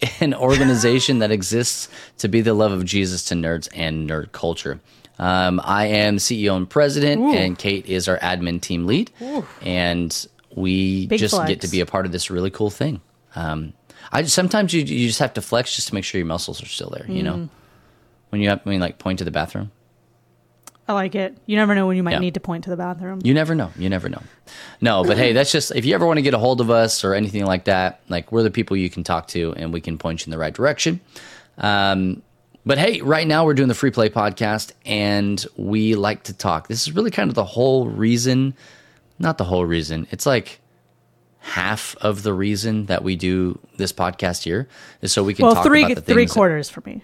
carpet. 0.00 0.20
an 0.22 0.34
organization 0.34 1.20
that 1.20 1.30
exists 1.30 1.88
to 2.18 2.28
be 2.28 2.40
the 2.40 2.54
love 2.54 2.72
of 2.72 2.84
Jesus 2.84 3.24
to 3.26 3.34
nerds 3.34 3.68
and 3.74 4.08
nerd 4.10 4.32
culture. 4.32 4.80
Um, 5.18 5.60
I 5.62 5.86
am 5.86 6.16
CEO 6.16 6.56
and 6.56 6.68
president, 6.68 7.22
and 7.36 7.56
Kate 7.56 7.86
is 7.86 8.08
our 8.08 8.18
admin 8.18 8.60
team 8.60 8.86
lead, 8.86 9.12
and 9.62 10.26
we 10.54 11.06
Big 11.06 11.20
just 11.20 11.34
flex. 11.34 11.48
get 11.48 11.60
to 11.62 11.68
be 11.68 11.80
a 11.80 11.86
part 11.86 12.06
of 12.06 12.12
this 12.12 12.30
really 12.30 12.50
cool 12.50 12.70
thing. 12.70 13.00
Um, 13.36 13.72
I 14.12 14.22
just, 14.22 14.34
sometimes 14.34 14.72
you 14.74 14.82
you 14.82 15.06
just 15.06 15.20
have 15.20 15.34
to 15.34 15.40
flex 15.42 15.74
just 15.76 15.88
to 15.88 15.94
make 15.94 16.04
sure 16.04 16.18
your 16.18 16.26
muscles 16.26 16.62
are 16.62 16.66
still 16.66 16.90
there. 16.90 17.06
You 17.08 17.22
Mm. 17.22 17.24
know, 17.24 17.48
when 18.30 18.40
you 18.40 18.48
have 18.48 18.60
I 18.66 18.70
mean 18.70 18.80
like 18.80 18.98
point 18.98 19.18
to 19.20 19.24
the 19.24 19.30
bathroom. 19.30 19.70
I 20.86 20.92
like 20.92 21.14
it. 21.14 21.36
You 21.46 21.56
never 21.56 21.74
know 21.74 21.86
when 21.86 21.96
you 21.96 22.02
might 22.02 22.12
Yeah. 22.12 22.18
need 22.18 22.34
to 22.34 22.40
point 22.40 22.64
to 22.64 22.70
the 22.70 22.76
bathroom. 22.76 23.20
You 23.24 23.32
never 23.32 23.54
know. 23.54 23.70
You 23.78 23.88
never 23.88 24.08
know. 24.10 24.20
No, 24.82 25.02
but 25.02 25.16
hey, 25.16 25.32
that's 25.32 25.50
just 25.50 25.74
if 25.74 25.84
you 25.86 25.94
ever 25.94 26.06
want 26.06 26.18
to 26.18 26.22
get 26.22 26.34
a 26.34 26.38
hold 26.38 26.60
of 26.60 26.70
us 26.70 27.04
or 27.04 27.14
anything 27.14 27.46
like 27.46 27.64
that, 27.64 28.00
like 28.08 28.30
we're 28.30 28.42
the 28.42 28.50
people 28.50 28.76
you 28.76 28.90
can 28.90 29.02
talk 29.02 29.28
to 29.28 29.54
and 29.56 29.72
we 29.72 29.80
can 29.80 29.96
point 29.96 30.20
you 30.20 30.26
in 30.26 30.30
the 30.30 30.38
right 30.38 30.52
direction. 30.52 31.00
Um, 31.56 32.22
but 32.66 32.76
hey, 32.78 33.00
right 33.00 33.26
now 33.26 33.44
we're 33.46 33.54
doing 33.54 33.68
the 33.68 33.74
free 33.74 33.90
play 33.90 34.08
podcast 34.10 34.72
and 34.84 35.44
we 35.56 35.94
like 35.94 36.24
to 36.24 36.32
talk. 36.34 36.68
This 36.68 36.82
is 36.86 36.94
really 36.94 37.10
kind 37.10 37.30
of 37.30 37.34
the 37.34 37.44
whole 37.44 37.86
reason, 37.88 38.54
not 39.18 39.38
the 39.38 39.44
whole 39.44 39.64
reason. 39.64 40.06
It's 40.10 40.26
like 40.26 40.60
half 41.40 41.94
of 42.00 42.22
the 42.22 42.32
reason 42.32 42.86
that 42.86 43.02
we 43.04 43.16
do 43.16 43.58
this 43.76 43.92
podcast 43.92 44.44
here 44.44 44.66
is 45.02 45.12
so 45.12 45.22
we 45.22 45.34
can 45.34 45.44
well, 45.46 45.54
talk 45.56 45.64
three 45.64 45.84
about 45.84 45.94
the 45.96 46.00
three 46.02 46.14
things 46.22 46.30
that- 46.30 46.34
quarters 46.34 46.68
for 46.70 46.82
me. 46.86 47.02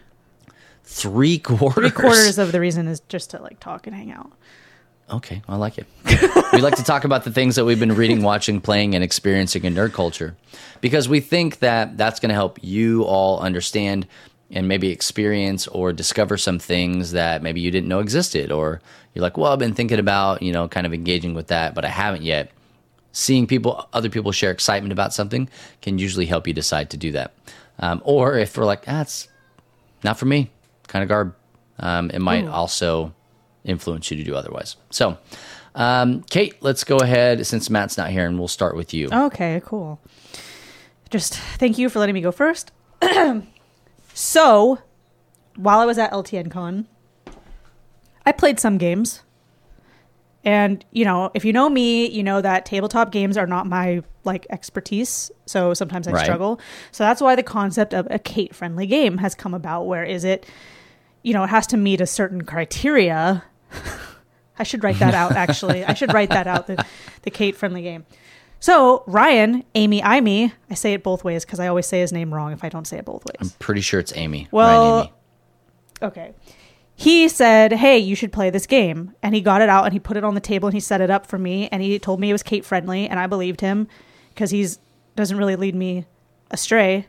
Three 0.90 1.38
quarters. 1.38 1.75
Three 1.75 1.90
quarters 1.90 2.38
of 2.38 2.50
the 2.52 2.61
reason 2.61 2.88
is 2.88 3.00
just 3.09 3.30
to 3.30 3.40
like 3.40 3.61
talk 3.61 3.87
and 3.87 3.94
hang 3.94 4.11
out. 4.11 4.32
Okay, 5.09 5.42
I 5.49 5.56
like 5.56 5.78
it. 5.78 5.87
we 6.52 6.61
like 6.61 6.76
to 6.76 6.85
talk 6.85 7.04
about 7.04 7.25
the 7.25 7.32
things 7.32 7.56
that 7.56 7.64
we've 7.64 7.80
been 7.80 7.94
reading, 7.94 8.23
watching, 8.23 8.61
playing, 8.61 8.94
and 8.94 9.02
experiencing 9.02 9.64
in 9.64 9.75
nerd 9.75 9.92
culture 9.92 10.37
because 10.80 11.09
we 11.09 11.20
think 11.20 11.61
that 11.61 11.97
that's 11.97 12.20
going 12.20 12.28
to 12.28 12.35
help 12.35 12.59
you 12.62 13.02
all 13.04 13.40
understand 13.40 14.06
and 14.50 14.68
maybe 14.68 14.90
experience 14.90 15.66
or 15.68 15.92
discover 15.92 16.37
some 16.37 16.59
things 16.59 17.12
that 17.12 17.42
maybe 17.42 17.61
you 17.61 17.70
didn't 17.70 17.88
know 17.88 18.00
existed 18.00 18.50
or 18.52 18.80
you're 19.14 19.23
like, 19.23 19.37
well, 19.37 19.52
I've 19.52 19.59
been 19.59 19.75
thinking 19.75 19.99
about, 19.99 20.42
you 20.42 20.52
know, 20.52 20.68
kind 20.68 20.87
of 20.87 20.94
engaging 20.94 21.35
with 21.35 21.49
that, 21.49 21.75
but 21.75 21.85
I 21.85 21.88
haven't 21.88 22.23
yet. 22.23 22.50
Seeing 23.12 23.47
people, 23.49 23.88
other 23.92 24.09
people 24.09 24.30
share 24.30 24.52
excitement 24.52 24.92
about 24.92 25.12
something 25.12 25.49
can 25.82 25.99
usually 25.99 26.26
help 26.26 26.47
you 26.47 26.52
decide 26.52 26.90
to 26.90 26.97
do 26.97 27.11
that. 27.12 27.32
Um, 27.80 28.00
or 28.04 28.38
if 28.38 28.56
we're 28.56 28.64
like, 28.64 28.85
ah, 28.87 29.06
not 30.04 30.18
for 30.18 30.26
me, 30.26 30.50
kind 30.90 31.02
of 31.02 31.09
garb, 31.09 31.35
um, 31.78 32.11
it 32.11 32.18
might 32.20 32.47
also 32.47 33.14
influence 33.64 34.11
you 34.11 34.16
to 34.16 34.25
do 34.25 34.35
otherwise. 34.35 34.76
So, 34.90 35.18
um, 35.75 36.23
Kate, 36.25 36.54
let's 36.61 36.85
go 36.85 36.99
ahead 36.99 37.47
since 37.47 37.70
Matt's 37.70 37.97
not 37.97 38.11
here, 38.11 38.26
and 38.26 38.38
we'll 38.38 38.49
start 38.49 38.76
with 38.76 38.92
you. 38.92 39.09
Okay, 39.12 39.62
cool. 39.64 40.00
Just 41.11 41.35
thank 41.35 41.78
you 41.78 41.88
for 41.88 41.99
letting 41.99 42.14
me 42.14 42.20
go 42.20 42.32
first. 42.32 42.73
so, 44.14 44.78
while 45.56 45.80
I 45.80 45.87
was 45.87 45.99
at 45.99 46.12
LTN 46.12 46.50
Con, 46.50 46.87
I 48.26 48.32
played 48.32 48.61
some 48.61 48.78
games. 48.78 49.23
And, 50.42 50.82
you 50.90 51.04
know, 51.04 51.30
if 51.35 51.44
you 51.44 51.52
know 51.52 51.68
me, 51.68 52.09
you 52.09 52.23
know 52.23 52.40
that 52.40 52.64
tabletop 52.64 53.12
games 53.12 53.37
are 53.37 53.47
not 53.47 53.66
my 53.66 54.02
like 54.25 54.47
expertise. 54.49 55.30
So 55.47 55.75
sometimes 55.75 56.09
I 56.09 56.12
Right. 56.12 56.23
struggle. 56.23 56.61
So 56.92 57.04
that's 57.04 57.20
why 57.20 57.35
the 57.35 57.42
concept 57.42 57.92
of 57.92 58.06
a 58.11 58.18
Kate 58.18 58.54
friendly 58.54 58.87
game 58.87 59.18
has 59.18 59.35
come 59.35 59.52
about 59.52 59.82
where 59.87 60.04
is 60.04 60.25
it 60.25 60.47
you 61.22 61.32
know, 61.34 61.44
it 61.44 61.50
has 61.50 61.66
to 61.68 61.76
meet 61.76 62.00
a 62.00 62.06
certain 62.06 62.42
criteria. 62.44 63.45
I 64.58 64.62
should 64.62 64.84
write 64.84 64.99
that 64.99 65.14
out 65.14 65.32
actually. 65.32 65.84
I 65.84 65.95
should 65.95 66.12
write 66.12 66.30
that 66.30 66.47
out 66.47 66.66
the 66.66 66.84
the 67.23 67.30
Kate 67.30 67.56
friendly 67.56 67.82
game. 67.82 68.04
So 68.58 69.04
Ryan, 69.06 69.64
Amy, 69.75 70.02
I 70.02 70.21
I 70.71 70.75
say 70.75 70.92
it 70.92 71.02
both 71.02 71.25
ways 71.25 71.45
because 71.47 71.60
I 71.60 71.68
always 71.68 71.86
say 71.86 72.00
his 72.00 72.12
name 72.12 72.32
wrong 72.34 72.52
if 72.52 72.62
I 72.62 72.68
don't 72.68 72.86
say 72.86 72.99
it 72.99 73.06
both 73.06 73.25
ways. 73.25 73.36
I'm 73.40 73.50
pretty 73.58 73.80
sure 73.80 73.99
it's 74.00 74.14
Amy. 74.16 74.49
Well- 74.50 74.97
Ryan 74.97 75.00
Amy. 75.06 75.12
Okay. 76.02 76.34
He 76.95 77.28
said, 77.28 77.73
Hey, 77.73 77.99
you 77.99 78.14
should 78.14 78.32
play 78.32 78.50
this 78.50 78.66
game. 78.66 79.14
And 79.23 79.34
he 79.34 79.40
got 79.40 79.62
it 79.62 79.71
out 79.71 79.84
and 79.84 79.92
he 79.95 79.99
put 79.99 80.18
it 80.18 80.25
on 80.25 80.34
the 80.34 80.40
table 80.40 80.68
and 80.68 80.75
he 80.75 80.80
set 80.80 81.00
it 81.00 81.10
up 81.10 81.26
for 81.26 81.38
me. 81.38 81.68
And 81.73 81.82
he 81.82 81.99
told 81.99 82.21
me 82.21 82.28
it 82.28 82.32
was 82.32 82.42
Kate 82.42 82.64
friendly. 82.64 83.08
And 83.08 83.18
I 83.18 83.26
believed 83.26 83.62
him 83.62 83.88
because 84.34 84.50
he's 84.50 84.78
doesn't 85.16 85.36
really 85.38 85.56
lead 85.56 85.75
me 85.75 86.04
astray. 86.50 87.06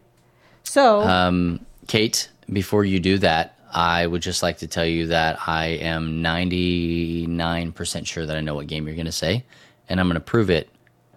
So, 0.63 1.01
Um, 1.01 1.65
Kate, 1.87 2.29
before 2.51 2.85
you 2.85 2.99
do 3.01 3.17
that, 3.17 3.57
I 3.73 4.05
would 4.05 4.21
just 4.21 4.43
like 4.43 4.57
to 4.59 4.67
tell 4.67 4.85
you 4.85 5.07
that 5.07 5.39
I 5.47 5.67
am 5.67 6.21
99% 6.21 8.05
sure 8.07 8.25
that 8.25 8.35
I 8.35 8.41
know 8.41 8.55
what 8.55 8.67
game 8.67 8.85
you're 8.85 8.95
going 8.95 9.05
to 9.05 9.11
say, 9.11 9.45
and 9.87 9.99
I'm 9.99 10.07
going 10.07 10.15
to 10.15 10.19
prove 10.19 10.49
it 10.49 10.69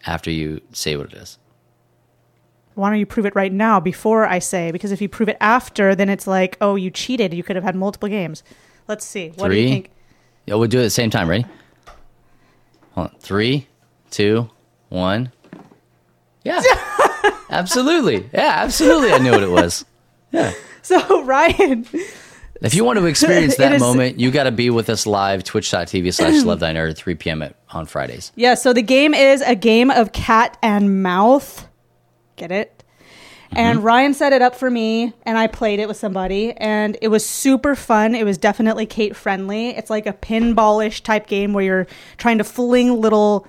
after 0.07 0.31
you 0.31 0.61
say 0.73 0.97
what 0.97 1.07
it 1.13 1.15
is. 1.15 1.39
why 2.75 2.91
don't 2.91 2.99
you 2.99 3.07
prove 3.07 3.27
it 3.27 3.35
right 3.35 3.53
now 3.53 3.81
before 3.81 4.27
I 4.27 4.39
say? 4.39 4.71
Because 4.71 4.93
if 4.93 5.01
you 5.01 5.09
prove 5.09 5.29
it 5.29 5.37
after, 5.41 5.95
then 5.95 6.09
it's 6.09 6.27
like, 6.27 6.57
oh, 6.61 6.75
you 6.77 6.91
cheated. 6.91 7.33
You 7.35 7.43
could 7.43 7.57
have 7.57 7.65
had 7.65 7.75
multiple 7.77 8.09
games. 8.09 8.43
Let's 8.89 9.05
see. 9.05 9.29
What 9.37 9.49
do 9.49 9.55
you 9.57 9.63
Three. 9.63 9.71
think? 9.71 9.91
Yeah, 10.47 10.55
we'll 10.57 10.69
do 10.69 10.79
it 10.79 10.83
at 10.83 10.85
the 10.85 10.91
same 10.91 11.11
time. 11.11 11.29
Ready? 11.29 11.47
Hold 12.93 13.09
on. 13.09 13.15
Three, 13.19 13.67
two, 14.11 14.51
one. 14.91 15.33
Yeah. 16.45 16.61
absolutely. 17.51 18.29
Yeah, 18.35 18.53
absolutely. 18.57 19.13
I 19.13 19.19
knew 19.19 19.31
what 19.31 19.43
it 19.43 19.51
was. 19.51 19.85
Yeah. 20.33 20.53
So, 20.83 21.23
Ryan, 21.25 21.87
If 22.63 22.75
you 22.75 22.85
want 22.85 22.99
to 22.99 23.07
experience 23.07 23.57
that 23.59 23.73
is- 23.75 23.81
moment, 23.81 24.21
you 24.21 24.31
got 24.31 24.45
to 24.45 24.53
be 24.53 24.71
with 24.71 24.89
us 24.89 25.07
live, 25.07 25.45
twitch.tv 25.45 26.15
slash 26.15 26.43
love 26.45 26.61
thy 26.61 26.73
nerd 26.73 26.97
3 26.97 27.15
p.m. 27.17 27.43
At, 27.43 27.57
on 27.71 27.87
Fridays. 27.87 28.33
Yeah, 28.37 28.55
so 28.55 28.73
the 28.73 28.83
game 28.83 29.15
is 29.15 29.41
a 29.43 29.55
game 29.55 29.91
of 29.91 30.13
cat 30.13 30.57
and 30.63 31.03
mouth. 31.03 31.67
Get 32.37 32.51
it? 32.53 32.85
Mm-hmm. 33.47 33.57
And 33.59 33.85
Ryan 33.85 34.15
set 34.15 34.33
it 34.33 34.43
up 34.43 34.57
for 34.57 34.71
me, 34.71 35.13
and 35.25 35.39
I 35.39 35.47
played 35.47 35.79
it 35.79 35.87
with 35.89 35.97
somebody, 35.97 36.53
and 36.53 36.97
it 37.03 37.09
was 37.09 37.25
super 37.25 37.75
fun. 37.75 38.15
It 38.15 38.25
was 38.25 38.39
definitely 38.39 38.87
Kate 38.87 39.15
friendly. 39.15 39.71
It's 39.71 39.91
like 39.91 40.07
a 40.07 40.13
pinballish 40.13 41.03
type 41.03 41.27
game 41.27 41.53
where 41.53 41.65
you're 41.65 41.87
trying 42.17 42.39
to 42.39 42.45
fling 42.45 43.01
little 43.01 43.47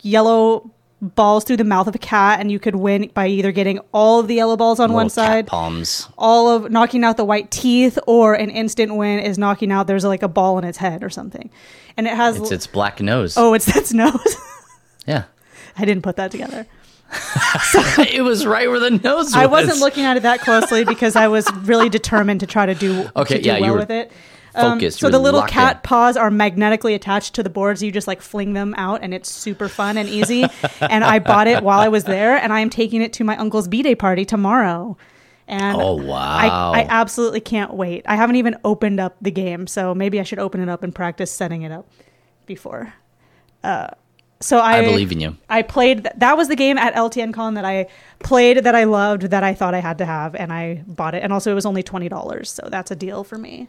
yellow 0.00 0.70
balls 1.02 1.42
through 1.44 1.56
the 1.58 1.64
mouth 1.64 1.88
of 1.88 1.94
a 1.94 1.98
cat, 1.98 2.40
and 2.40 2.50
you 2.50 2.58
could 2.58 2.76
win 2.76 3.10
by 3.12 3.26
either 3.26 3.50
getting 3.52 3.80
all 3.92 4.20
of 4.20 4.28
the 4.28 4.36
yellow 4.36 4.56
balls 4.56 4.78
on 4.80 4.92
one 4.92 5.08
Little 5.08 5.22
cat 5.24 5.32
side, 5.32 5.46
palms. 5.48 6.08
all 6.16 6.48
of 6.48 6.70
knocking 6.70 7.02
out 7.04 7.16
the 7.16 7.24
white 7.24 7.50
teeth, 7.50 7.98
or 8.06 8.34
an 8.34 8.48
instant 8.50 8.94
win 8.96 9.18
is 9.18 9.36
knocking 9.36 9.72
out 9.72 9.86
there's 9.88 10.04
like 10.04 10.22
a 10.22 10.28
ball 10.28 10.58
in 10.58 10.64
its 10.64 10.78
head 10.78 11.02
or 11.02 11.10
something. 11.10 11.50
And 11.96 12.06
it 12.06 12.14
has 12.14 12.38
It's 12.38 12.52
its 12.52 12.66
black 12.66 13.00
nose. 13.02 13.34
oh, 13.36 13.52
it's 13.52 13.74
its 13.76 13.92
nose. 13.94 14.36
Yeah. 15.06 15.24
I 15.76 15.84
didn't 15.84 16.02
put 16.02 16.16
that 16.16 16.30
together. 16.30 16.66
it 17.98 18.22
was 18.22 18.46
right 18.46 18.70
where 18.70 18.80
the 18.80 18.90
nose 18.90 19.26
was. 19.26 19.34
I 19.34 19.46
wasn't 19.46 19.78
looking 19.80 20.04
at 20.04 20.16
it 20.16 20.22
that 20.22 20.40
closely 20.40 20.84
because 20.84 21.16
I 21.16 21.28
was 21.28 21.52
really 21.64 21.88
determined 21.88 22.40
to 22.40 22.46
try 22.46 22.64
to 22.66 22.74
do, 22.74 23.10
Okay, 23.16 23.36
to 23.36 23.42
do 23.42 23.46
yeah, 23.48 23.56
you 23.56 23.62
well 23.62 23.72
were 23.72 23.78
with 23.80 23.90
it. 23.90 24.12
Um, 24.54 24.90
so 24.90 25.08
the 25.08 25.18
little 25.18 25.42
cat 25.42 25.76
in. 25.76 25.82
paws 25.82 26.16
are 26.16 26.30
magnetically 26.30 26.94
attached 26.94 27.34
to 27.34 27.42
the 27.42 27.50
boards. 27.50 27.82
You 27.82 27.90
just 27.90 28.06
like 28.06 28.20
fling 28.20 28.52
them 28.52 28.74
out, 28.76 29.02
and 29.02 29.14
it's 29.14 29.30
super 29.30 29.68
fun 29.68 29.96
and 29.96 30.08
easy. 30.08 30.44
and 30.80 31.04
I 31.04 31.18
bought 31.18 31.46
it 31.46 31.62
while 31.62 31.80
I 31.80 31.88
was 31.88 32.04
there, 32.04 32.36
and 32.36 32.52
I 32.52 32.60
am 32.60 32.70
taking 32.70 33.00
it 33.02 33.12
to 33.14 33.24
my 33.24 33.36
uncle's 33.36 33.68
b 33.68 33.82
day 33.82 33.94
party 33.94 34.24
tomorrow. 34.24 34.96
And 35.48 35.76
Oh, 35.80 35.98
I, 36.00 36.04
wow. 36.04 36.72
I 36.72 36.86
absolutely 36.88 37.40
can't 37.40 37.74
wait. 37.74 38.04
I 38.06 38.16
haven't 38.16 38.36
even 38.36 38.56
opened 38.64 39.00
up 39.00 39.16
the 39.20 39.30
game, 39.30 39.66
so 39.66 39.94
maybe 39.94 40.20
I 40.20 40.22
should 40.22 40.38
open 40.38 40.60
it 40.60 40.68
up 40.68 40.82
and 40.82 40.94
practice 40.94 41.30
setting 41.30 41.62
it 41.62 41.72
up 41.72 41.88
before. 42.46 42.94
Uh, 43.64 43.88
so 44.40 44.58
I, 44.58 44.78
I 44.78 44.84
believe 44.84 45.12
in 45.12 45.20
you. 45.20 45.36
I 45.48 45.62
played 45.62 46.08
that 46.16 46.36
was 46.36 46.48
the 46.48 46.56
game 46.56 46.76
at 46.76 46.94
LTN 46.94 47.32
Con 47.32 47.54
that 47.54 47.64
I 47.64 47.86
played 48.18 48.58
that 48.58 48.74
I 48.74 48.84
loved 48.84 49.22
that 49.22 49.44
I 49.44 49.54
thought 49.54 49.72
I 49.74 49.78
had 49.78 49.98
to 49.98 50.04
have 50.04 50.34
and 50.34 50.52
I 50.52 50.82
bought 50.86 51.14
it 51.14 51.22
and 51.22 51.32
also 51.32 51.52
it 51.52 51.54
was 51.54 51.64
only 51.64 51.82
twenty 51.84 52.08
dollars 52.08 52.50
so 52.50 52.68
that's 52.68 52.90
a 52.90 52.96
deal 52.96 53.22
for 53.22 53.38
me. 53.38 53.68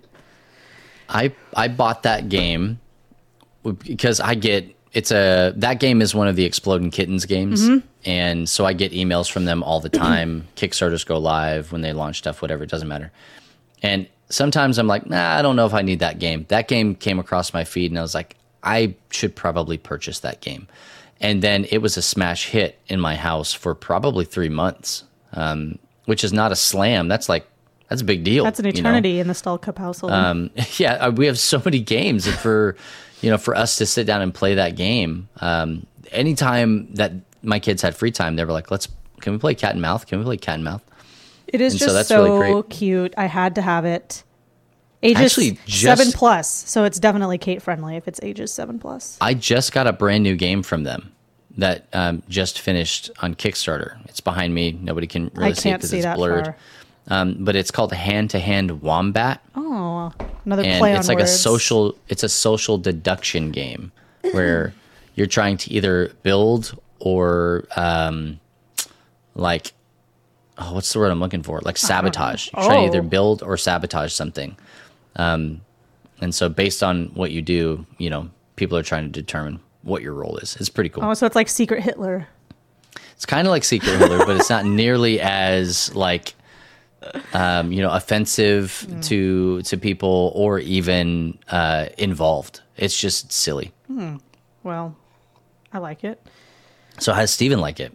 I 1.13 1.33
I 1.55 1.67
bought 1.67 2.03
that 2.03 2.29
game 2.29 2.79
because 3.63 4.19
I 4.19 4.35
get 4.35 4.75
it's 4.91 5.11
a 5.11 5.53
that 5.57 5.79
game 5.79 6.01
is 6.01 6.13
one 6.13 6.27
of 6.27 6.35
the 6.35 6.45
Exploding 6.45 6.91
Kittens 6.91 7.25
games, 7.25 7.61
Mm-hmm. 7.67 7.87
and 8.05 8.49
so 8.49 8.65
I 8.65 8.73
get 8.73 8.91
emails 8.91 9.31
from 9.31 9.45
them 9.45 9.63
all 9.63 9.79
the 9.79 9.89
time. 10.05 10.47
Kickstarters 10.55 11.05
go 11.05 11.17
live 11.17 11.71
when 11.71 11.81
they 11.81 11.93
launch 11.93 12.17
stuff, 12.17 12.41
whatever. 12.41 12.63
It 12.63 12.69
doesn't 12.69 12.87
matter. 12.87 13.11
And 13.81 14.07
sometimes 14.29 14.77
I'm 14.77 14.87
like, 14.87 15.09
nah, 15.09 15.37
I 15.37 15.41
don't 15.41 15.55
know 15.55 15.65
if 15.65 15.73
I 15.73 15.81
need 15.81 15.99
that 15.99 16.19
game. 16.19 16.45
That 16.49 16.67
game 16.67 16.95
came 16.95 17.19
across 17.19 17.53
my 17.53 17.63
feed, 17.63 17.91
and 17.91 17.97
I 17.99 18.01
was 18.01 18.15
like, 18.15 18.35
I 18.63 18.95
should 19.11 19.35
probably 19.35 19.77
purchase 19.77 20.19
that 20.19 20.41
game. 20.41 20.67
And 21.19 21.41
then 21.41 21.65
it 21.71 21.77
was 21.79 21.95
a 21.97 22.01
smash 22.01 22.47
hit 22.49 22.79
in 22.87 22.99
my 22.99 23.15
house 23.15 23.53
for 23.53 23.73
probably 23.75 24.25
three 24.25 24.49
months, 24.49 25.03
um, 25.33 25.79
which 26.05 26.23
is 26.23 26.33
not 26.33 26.51
a 26.51 26.55
slam. 26.55 27.07
That's 27.07 27.29
like 27.29 27.47
that's 27.89 28.01
a 28.01 28.05
big 28.05 28.23
deal. 28.23 28.43
That's 28.43 28.59
an 28.59 28.65
you 28.65 28.71
know? 28.73 28.79
eternity 28.79 29.19
in 29.19 29.27
the 29.27 29.33
Stallcup 29.33 29.77
household. 29.77 30.13
Um, 30.13 30.49
yeah, 30.77 30.93
uh, 30.93 31.11
we 31.11 31.25
have 31.27 31.37
so 31.39 31.61
many 31.63 31.79
games 31.79 32.27
and 32.27 32.35
for 32.35 32.75
you 33.21 33.29
know 33.29 33.37
for 33.37 33.55
us 33.55 33.77
to 33.77 33.85
sit 33.85 34.07
down 34.07 34.21
and 34.21 34.33
play 34.33 34.55
that 34.55 34.75
game. 34.75 35.29
Um, 35.41 35.85
anytime 36.11 36.93
that 36.95 37.11
my 37.41 37.59
kids 37.59 37.81
had 37.81 37.95
free 37.95 38.11
time, 38.11 38.35
they 38.35 38.45
were 38.45 38.51
like, 38.51 38.71
"Let's 38.71 38.87
can 39.21 39.33
we 39.33 39.39
play 39.39 39.55
cat 39.55 39.71
and 39.71 39.81
mouth? 39.81 40.07
Can 40.07 40.19
we 40.19 40.25
play 40.25 40.37
cat 40.37 40.55
and 40.55 40.63
mouth?" 40.63 40.83
it 41.47 41.61
is 41.61 41.73
and 41.73 41.79
so 41.79 41.85
just 41.85 41.95
that's 41.95 42.07
so, 42.09 42.39
really 42.39 42.63
cute. 42.63 43.13
I 43.17 43.27
had 43.27 43.55
to 43.55 43.61
have 43.61 43.85
it. 43.85 44.23
Ages 45.03 45.21
Actually, 45.21 45.59
just- 45.65 45.81
seven 45.81 46.11
plus, 46.13 46.49
so 46.49 46.85
it's 46.85 46.97
definitely 46.97 47.37
Kate 47.37 47.61
friendly 47.61 47.97
if 47.97 48.07
it's 48.07 48.19
ages 48.23 48.53
seven 48.53 48.79
plus. 48.79 49.17
I 49.19 49.33
just 49.33 49.73
got 49.73 49.85
a 49.85 49.93
brand 49.93 50.23
new 50.23 50.35
game 50.35 50.63
from 50.63 50.83
them. 50.83 51.11
that 51.57 51.87
um, 51.93 52.23
just 52.29 52.59
finished 52.59 53.11
on 53.21 53.35
Kickstarter. 53.35 54.03
It's 54.05 54.21
behind 54.21 54.55
me. 54.55 54.71
Nobody 54.71 55.05
can 55.05 55.29
really 55.35 55.53
see 55.53 55.69
it 55.69 55.73
because 55.73 55.93
it's 55.93 56.15
blurred. 56.15 56.45
far. 56.45 56.57
Um, 57.09 57.37
but 57.39 57.55
it's 57.55 57.69
called 57.71 57.91
Hand 57.93 58.29
to 58.31 58.39
Hand 58.39 58.81
Wombat, 58.81 59.41
Oh, 59.55 60.11
another 60.45 60.63
and 60.63 60.79
play 60.79 60.93
it's 60.95 61.09
on 61.09 61.15
like 61.15 61.23
a 61.23 61.27
social. 61.27 61.97
It's 62.07 62.23
a 62.23 62.29
social 62.29 62.77
deduction 62.77 63.51
game 63.51 63.91
where 64.31 64.73
you're 65.15 65.27
trying 65.27 65.57
to 65.57 65.71
either 65.71 66.13
build 66.23 66.79
or 66.99 67.65
um, 67.75 68.39
like 69.35 69.73
oh, 70.57 70.73
what's 70.75 70.93
the 70.93 70.99
word 70.99 71.11
I'm 71.11 71.19
looking 71.19 71.43
for? 71.43 71.59
Like 71.61 71.77
sabotage. 71.77 72.49
You're 72.55 72.63
trying 72.65 72.81
to 72.89 72.97
either 72.97 73.05
Oh. 73.05 73.09
build 73.09 73.43
or 73.43 73.57
sabotage 73.57 74.13
something. 74.13 74.55
Um, 75.17 75.61
and 76.21 76.33
so 76.33 76.47
based 76.47 76.83
on 76.83 77.07
what 77.15 77.31
you 77.31 77.41
do, 77.41 77.85
you 77.97 78.09
know, 78.09 78.29
people 78.55 78.77
are 78.77 78.83
trying 78.83 79.03
to 79.03 79.09
determine 79.09 79.59
what 79.81 80.01
your 80.03 80.13
role 80.13 80.37
is. 80.37 80.55
It's 80.57 80.69
pretty 80.69 80.89
cool. 80.89 81.03
Oh, 81.03 81.13
so 81.15 81.25
it's 81.25 81.35
like 81.35 81.49
Secret 81.49 81.81
Hitler. 81.81 82.27
It's 83.11 83.25
kind 83.25 83.45
of 83.47 83.51
like 83.51 83.63
Secret 83.65 83.97
Hitler, 83.97 84.19
but 84.19 84.37
it's 84.37 84.49
not 84.49 84.63
nearly 84.65 85.19
as 85.19 85.93
like 85.95 86.33
um, 87.33 87.71
you 87.71 87.81
know 87.81 87.91
offensive 87.91 88.85
to 89.03 89.61
to 89.63 89.77
people 89.77 90.31
or 90.35 90.59
even 90.59 91.37
uh, 91.49 91.87
involved. 91.97 92.61
It's 92.77 92.99
just 92.99 93.31
silly. 93.31 93.71
Well, 94.63 94.95
I 95.71 95.77
like 95.79 96.03
it. 96.03 96.25
So 96.99 97.13
how 97.13 97.21
does 97.21 97.31
Steven 97.31 97.59
like 97.59 97.79
it? 97.79 97.93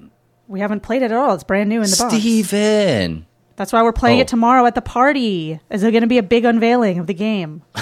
We 0.49 0.61
haven't 0.61 0.81
played 0.81 1.03
it 1.03 1.07
at 1.07 1.13
all. 1.13 1.35
It's 1.35 1.45
brand 1.45 1.69
new 1.69 1.83
in 1.83 1.91
the 1.91 1.97
box. 1.99 2.15
Steven. 2.15 3.27
That's 3.57 3.73
why 3.73 3.83
we're 3.83 3.93
playing 3.93 4.19
Oh. 4.19 4.23
it 4.23 4.29
tomorrow 4.29 4.65
at 4.67 4.75
the 4.75 4.81
party. 4.83 5.59
Is 5.71 5.83
there 5.83 5.91
going 5.91 6.03
to 6.03 6.07
be 6.09 6.19
a 6.19 6.23
big 6.23 6.45
unveiling 6.45 6.99
of 6.99 7.07
the 7.07 7.15
game? 7.15 7.63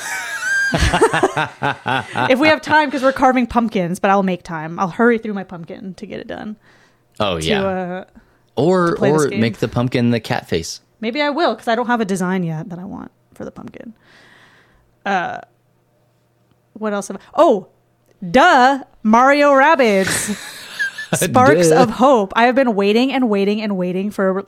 if 2.30 2.38
we 2.38 2.48
have 2.48 2.60
time, 2.60 2.88
because 2.88 3.02
we're 3.02 3.12
carving 3.12 3.46
pumpkins, 3.46 3.98
but 3.98 4.10
I'll 4.10 4.22
make 4.22 4.42
time. 4.42 4.78
I'll 4.78 4.88
hurry 4.88 5.18
through 5.18 5.34
my 5.34 5.44
pumpkin 5.44 5.94
to 5.94 6.06
get 6.06 6.20
it 6.20 6.26
done. 6.26 6.56
Oh 7.20 7.38
To, 7.40 7.46
yeah. 7.46 7.62
uh, 7.62 8.04
or 8.56 8.96
or 9.04 9.28
make 9.28 9.58
the 9.58 9.68
pumpkin 9.68 10.10
the 10.10 10.20
cat 10.20 10.48
face. 10.48 10.80
Maybe 11.00 11.20
I 11.22 11.30
will, 11.30 11.54
because 11.54 11.68
I 11.68 11.74
don't 11.74 11.86
have 11.86 12.00
a 12.00 12.04
design 12.04 12.42
yet 12.42 12.68
that 12.70 12.78
I 12.78 12.84
want 12.84 13.10
for 13.34 13.44
the 13.44 13.50
pumpkin. 13.50 13.94
Uh, 15.04 15.40
what 16.74 16.92
else? 16.92 17.08
Have 17.08 17.16
I, 17.16 17.20
oh, 17.34 17.68
duh, 18.28 18.82
Mario 19.02 19.52
Rabbids. 19.52 20.36
Sparks 21.14 21.68
Duh. 21.68 21.82
of 21.82 21.90
Hope. 21.90 22.32
I 22.36 22.44
have 22.44 22.54
been 22.54 22.74
waiting 22.74 23.12
and 23.12 23.28
waiting 23.28 23.62
and 23.62 23.76
waiting 23.76 24.10
for 24.10 24.46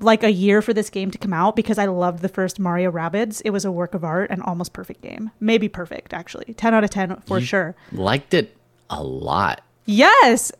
like 0.00 0.22
a 0.22 0.30
year 0.30 0.60
for 0.60 0.74
this 0.74 0.90
game 0.90 1.10
to 1.10 1.18
come 1.18 1.32
out 1.32 1.56
because 1.56 1.78
I 1.78 1.86
loved 1.86 2.20
the 2.20 2.28
first 2.28 2.58
Mario 2.58 2.90
Rabbids. 2.90 3.40
It 3.44 3.50
was 3.50 3.64
a 3.64 3.72
work 3.72 3.94
of 3.94 4.04
art 4.04 4.30
and 4.30 4.42
almost 4.42 4.72
perfect 4.72 5.00
game. 5.02 5.30
Maybe 5.40 5.68
perfect, 5.68 6.12
actually. 6.12 6.52
10 6.54 6.74
out 6.74 6.84
of 6.84 6.90
10 6.90 7.22
for 7.26 7.38
You 7.38 7.46
sure. 7.46 7.76
Liked 7.92 8.34
it 8.34 8.56
a 8.90 9.02
lot. 9.02 9.62
Yes. 9.86 10.52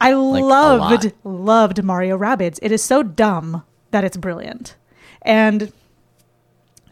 I 0.00 0.10
a 0.10 0.18
loved, 0.18 1.12
loved 1.22 1.84
Mario 1.84 2.18
Rabbids. 2.18 2.58
It 2.62 2.72
is 2.72 2.82
so 2.82 3.02
dumb 3.02 3.62
that 3.90 4.04
it's 4.04 4.16
brilliant. 4.16 4.76
And 5.22 5.72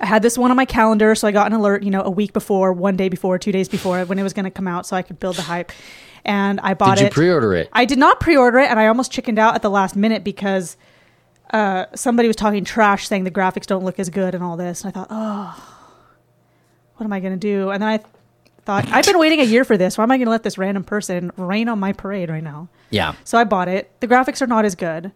I 0.01 0.07
had 0.07 0.23
this 0.23 0.39
one 0.39 0.51
on 0.51 0.57
my 0.57 0.65
calendar, 0.65 1.15
so 1.15 1.27
I 1.27 1.33
got 1.33 1.47
an 1.49 1.55
alert, 1.55 1.83
you 1.83 1.91
know, 1.91 2.03
a 2.03 2.11
week 2.11 2.33
before, 2.33 2.73
one 2.73 2.97
day 2.97 3.09
before, 3.09 3.39
two 3.39 3.53
days 3.53 3.69
before 3.69 4.05
when 4.05 4.19
it 4.19 4.23
was 4.23 4.33
going 4.33 4.45
to 4.45 4.51
come 4.51 4.69
out 4.69 4.87
so 4.87 4.97
I 4.97 5.03
could 5.03 5.19
build 5.19 5.37
the 5.37 5.43
hype. 5.43 5.73
And 6.25 6.61
I 6.61 6.75
bought 6.75 6.99
it. 6.99 7.01
Did 7.01 7.03
you 7.03 7.07
it. 7.07 7.13
pre-order 7.15 7.55
it? 7.55 7.69
I 7.73 7.85
did 7.85 7.99
not 7.99 8.21
pre-order 8.21 8.59
it, 8.59 8.71
and 8.71 8.79
I 8.79 8.87
almost 8.87 9.11
chickened 9.11 9.39
out 9.39 9.55
at 9.55 9.63
the 9.63 9.71
last 9.71 9.97
minute 9.97 10.25
because 10.25 10.77
uh, 11.53 11.87
somebody 11.95 12.29
was 12.29 12.37
talking 12.37 12.65
trash, 12.65 13.09
saying 13.09 13.25
the 13.25 13.31
graphics 13.31 13.67
don't 13.67 13.85
look 13.85 13.99
as 13.99 14.11
good 14.11 14.35
and 14.35 14.45
all 14.45 14.57
this. 14.57 14.83
And 14.83 14.91
I 14.91 14.93
thought, 14.93 15.09
oh, 15.11 15.79
what 16.97 17.05
am 17.05 17.13
I 17.13 17.21
going 17.21 17.33
to 17.33 17.39
do? 17.39 17.71
And 17.71 17.83
then 17.83 17.89
I 17.89 18.01
thought, 18.65 18.87
I've 18.93 19.07
been 19.07 19.19
waiting 19.19 19.41
a 19.41 19.45
year 19.45 19.65
for 19.65 19.77
this. 19.77 19.97
Why 19.97 20.05
am 20.05 20.11
I 20.11 20.19
going 20.19 20.27
to 20.27 20.31
let 20.31 20.43
this 20.43 20.59
random 20.59 20.85
person 20.85 21.33
rain 21.37 21.69
on 21.69 21.79
my 21.79 21.93
parade 21.93 22.29
right 22.29 22.45
now? 22.45 22.69
yeah. 22.91 23.15
So 23.25 23.39
I 23.39 23.45
bought 23.45 23.69
it. 23.69 23.91
The 24.01 24.09
graphics 24.09 24.43
are 24.43 24.47
not 24.47 24.65
as 24.65 24.75
good, 24.75 25.13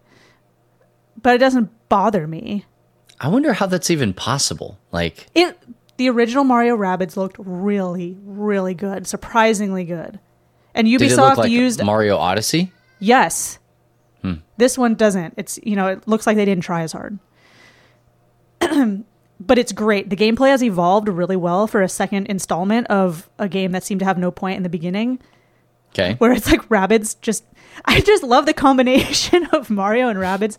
but 1.23 1.33
it 1.33 1.39
doesn't 1.39 1.71
bother 1.89 2.27
me. 2.27 2.65
I 3.19 3.29
wonder 3.29 3.53
how 3.53 3.65
that's 3.65 3.89
even 3.89 4.13
possible. 4.13 4.77
Like 4.91 5.27
It 5.33 5.57
the 5.97 6.09
original 6.09 6.43
Mario 6.43 6.75
Rabbids 6.77 7.15
looked 7.17 7.37
really, 7.39 8.17
really 8.23 8.73
good, 8.75 9.07
surprisingly 9.07 9.83
good. 9.85 10.19
And 10.75 10.87
Ubisoft 10.87 11.17
look 11.29 11.37
like 11.37 11.51
used 11.51 11.83
Mario 11.83 12.17
Odyssey? 12.17 12.71
Yes. 12.99 13.59
Hmm. 14.21 14.35
This 14.57 14.77
one 14.77 14.95
doesn't. 14.95 15.33
It's 15.37 15.59
you 15.63 15.75
know, 15.75 15.87
it 15.87 16.07
looks 16.07 16.25
like 16.27 16.35
they 16.35 16.45
didn't 16.45 16.63
try 16.63 16.81
as 16.81 16.91
hard. 16.91 17.19
but 19.39 19.57
it's 19.57 19.71
great. 19.71 20.09
The 20.09 20.15
gameplay 20.15 20.49
has 20.49 20.63
evolved 20.63 21.07
really 21.07 21.35
well 21.35 21.67
for 21.67 21.81
a 21.81 21.89
second 21.89 22.27
installment 22.27 22.87
of 22.87 23.29
a 23.37 23.47
game 23.49 23.71
that 23.73 23.83
seemed 23.83 23.99
to 23.99 24.05
have 24.05 24.17
no 24.17 24.31
point 24.31 24.57
in 24.57 24.63
the 24.63 24.69
beginning, 24.69 25.19
Okay. 25.91 26.15
where 26.17 26.31
it's 26.31 26.49
like 26.49 26.67
Rabbids 26.69 27.19
just 27.21 27.43
I 27.85 28.01
just 28.01 28.23
love 28.23 28.45
the 28.45 28.53
combination 28.53 29.45
of 29.51 29.69
Mario 29.69 30.07
and 30.09 30.17
Rabbids. 30.19 30.57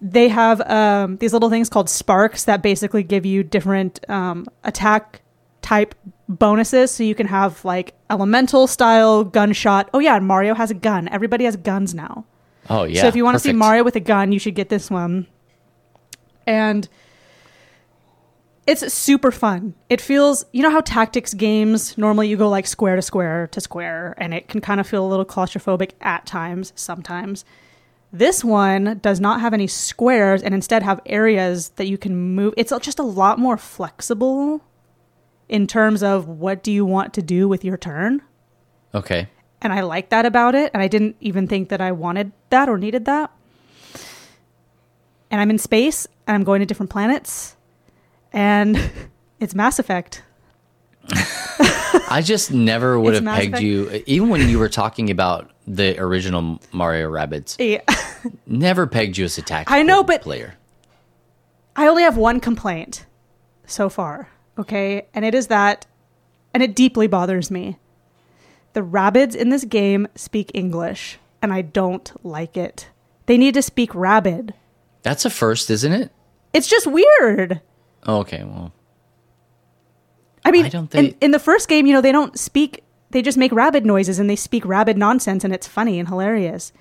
They 0.00 0.28
have 0.28 0.60
um, 0.70 1.16
these 1.16 1.32
little 1.32 1.50
things 1.50 1.68
called 1.68 1.88
sparks 1.90 2.44
that 2.44 2.62
basically 2.62 3.02
give 3.02 3.26
you 3.26 3.42
different 3.42 4.08
um, 4.08 4.46
attack 4.64 5.22
type 5.60 5.94
bonuses. 6.28 6.90
So 6.90 7.02
you 7.02 7.14
can 7.14 7.26
have 7.26 7.64
like 7.64 7.94
elemental 8.08 8.66
style 8.66 9.24
gunshot. 9.24 9.90
Oh 9.92 9.98
yeah, 9.98 10.16
and 10.16 10.26
Mario 10.26 10.54
has 10.54 10.70
a 10.70 10.74
gun. 10.74 11.08
Everybody 11.08 11.44
has 11.44 11.56
guns 11.56 11.94
now. 11.94 12.24
Oh 12.70 12.84
yeah. 12.84 13.00
so 13.00 13.08
if 13.08 13.16
you 13.16 13.24
want 13.24 13.34
to 13.34 13.40
see. 13.40 13.52
Mario 13.52 13.82
with 13.82 13.96
a 13.96 14.00
gun, 14.00 14.30
you 14.30 14.38
should 14.38 14.54
get 14.54 14.68
this 14.68 14.90
one. 14.90 15.26
And 16.46 16.88
it's 18.68 18.92
super 18.92 19.30
fun. 19.30 19.74
It 19.88 19.98
feels, 19.98 20.44
you 20.52 20.62
know 20.62 20.70
how 20.70 20.82
tactics 20.82 21.32
games 21.32 21.96
normally 21.96 22.28
you 22.28 22.36
go 22.36 22.50
like 22.50 22.66
square 22.66 22.96
to 22.96 23.02
square 23.02 23.46
to 23.48 23.60
square, 23.62 24.14
and 24.18 24.34
it 24.34 24.48
can 24.48 24.60
kind 24.60 24.78
of 24.78 24.86
feel 24.86 25.04
a 25.04 25.08
little 25.08 25.24
claustrophobic 25.24 25.92
at 26.02 26.26
times, 26.26 26.74
sometimes. 26.76 27.46
This 28.12 28.42
one 28.42 28.98
does 29.02 29.20
not 29.20 29.40
have 29.40 29.52
any 29.52 29.66
squares 29.66 30.42
and 30.42 30.54
instead 30.54 30.82
have 30.82 31.00
areas 31.06 31.70
that 31.76 31.86
you 31.88 31.98
can 31.98 32.16
move. 32.34 32.54
It's 32.56 32.72
just 32.80 32.98
a 32.98 33.02
lot 33.02 33.38
more 33.38 33.56
flexible 33.58 34.62
in 35.48 35.66
terms 35.66 36.02
of 36.02 36.26
what 36.28 36.62
do 36.62 36.72
you 36.72 36.84
want 36.86 37.12
to 37.14 37.22
do 37.22 37.48
with 37.48 37.64
your 37.64 37.76
turn 37.76 38.22
Okay. 38.94 39.28
and 39.60 39.72
I 39.72 39.80
like 39.82 40.08
that 40.10 40.24
about 40.26 40.54
it. 40.54 40.70
And 40.72 40.82
I 40.82 40.88
didn't 40.88 41.16
even 41.20 41.46
think 41.46 41.68
that 41.68 41.80
I 41.80 41.92
wanted 41.92 42.32
that 42.50 42.68
or 42.68 42.78
needed 42.78 43.04
that. 43.06 43.30
And 45.30 45.40
I'm 45.40 45.50
in 45.50 45.58
space 45.58 46.06
and 46.26 46.34
I'm 46.34 46.44
going 46.44 46.60
to 46.60 46.66
different 46.66 46.88
planets, 46.90 47.56
and 48.32 48.90
it's 49.40 49.54
Mass 49.54 49.78
Effect. 49.78 50.22
I 52.10 52.22
just 52.24 52.50
never 52.52 52.98
would 52.98 53.10
It's 53.14 53.16
have 53.18 53.24
Mass 53.24 53.38
pegged 53.38 53.54
Effect. 53.56 53.62
you, 53.62 54.02
even 54.06 54.28
when 54.30 54.48
you 54.48 54.58
were 54.58 54.68
talking 54.70 55.10
about 55.10 55.50
the 55.68 55.98
original 56.00 56.60
Mario 56.72 57.10
Rabbids. 57.10 57.56
Yeah. 57.58 57.82
Never 58.46 58.86
pegged 58.86 59.18
you 59.18 59.24
as 59.26 59.38
a 59.38 59.42
tactical 59.42 59.76
I 59.76 59.82
know, 59.82 60.02
but- 60.02 60.22
player. 60.22 60.54
I 61.76 61.86
only 61.86 62.02
have 62.02 62.16
one 62.16 62.40
complaint 62.40 63.06
so 63.66 63.88
far, 63.88 64.28
okay? 64.58 65.06
And 65.14 65.24
it 65.24 65.32
is 65.32 65.46
that, 65.46 65.86
and 66.52 66.60
it 66.60 66.74
deeply 66.74 67.06
bothers 67.06 67.52
me. 67.52 67.78
The 68.72 68.82
rabbits 68.82 69.36
in 69.36 69.50
this 69.50 69.64
game 69.64 70.08
speak 70.16 70.50
English, 70.54 71.18
and 71.40 71.52
I 71.52 71.62
don't 71.62 72.10
like 72.24 72.56
it. 72.56 72.88
They 73.26 73.38
need 73.38 73.54
to 73.54 73.62
speak 73.62 73.94
rabid. 73.94 74.54
That's 75.02 75.24
a 75.24 75.30
first, 75.30 75.70
isn't 75.70 75.92
it? 75.92 76.10
It's 76.52 76.66
just 76.66 76.86
weird. 76.88 77.60
Oh, 78.04 78.18
okay. 78.18 78.42
Well, 78.42 78.72
I 80.44 80.50
mean, 80.50 80.64
Why 80.64 80.68
don't 80.70 80.94
in, 80.96 81.14
in 81.20 81.30
the 81.30 81.38
first 81.38 81.68
game, 81.68 81.86
you 81.86 81.92
know, 81.92 82.00
they 82.00 82.12
don't 82.12 82.36
speak, 82.38 82.82
they 83.10 83.22
just 83.22 83.38
make 83.38 83.52
rabid 83.52 83.84
noises 83.86 84.18
and 84.18 84.28
they 84.28 84.36
speak 84.36 84.64
rabid 84.66 84.96
nonsense, 84.98 85.44
and 85.44 85.52
it's 85.54 85.66
funny 85.68 85.98
and 85.98 86.08
hilarious. 86.08 86.72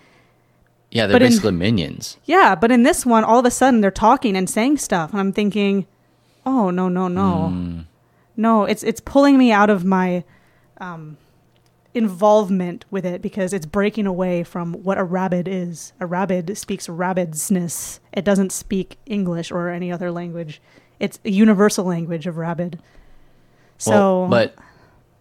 yeah, 0.91 1.05
they're 1.07 1.15
But 1.15 1.21
in- 1.23 1.29
basically 1.29 1.51
minions. 1.51 2.17
Yeah, 2.25 2.55
but 2.55 2.71
in 2.71 2.83
this 2.83 3.05
one, 3.05 3.23
all 3.23 3.39
of 3.39 3.45
a 3.45 3.51
sudden 3.51 3.81
they're 3.81 3.91
talking 3.91 4.35
and 4.37 4.49
saying 4.49 4.77
stuff, 4.77 5.11
and 5.11 5.19
I'm 5.19 5.31
thinking, 5.33 5.85
oh 6.45 6.69
no, 6.69 6.87
no, 6.89 7.07
no, 7.07 7.49
Hmm. 7.49 7.79
no! 8.37 8.63
It's 8.65 8.83
it's 8.83 9.01
pulling 9.01 9.37
me 9.37 9.51
out 9.51 9.69
of 9.69 9.83
my 9.83 10.23
um, 10.79 11.17
involvement 11.93 12.85
with 12.91 13.05
it 13.05 13.21
because 13.21 13.53
it's 13.53 13.65
breaking 13.65 14.05
away 14.05 14.43
from 14.43 14.73
what 14.83 14.97
a 14.97 15.03
rabid 15.03 15.47
is. 15.47 15.93
A 15.99 16.05
rabid 16.05 16.57
speaks 16.57 16.87
rabbidsness. 16.87 17.99
It 18.13 18.23
doesn't 18.23 18.51
speak 18.51 18.97
English 19.05 19.51
or 19.51 19.69
any 19.69 19.91
other 19.91 20.11
language. 20.11 20.61
It's 20.99 21.19
a 21.25 21.31
universal 21.31 21.85
language 21.85 22.27
of 22.27 22.37
rabid. 22.37 22.79
So, 23.77 24.21
Well, 24.21 24.27
but 24.29 24.55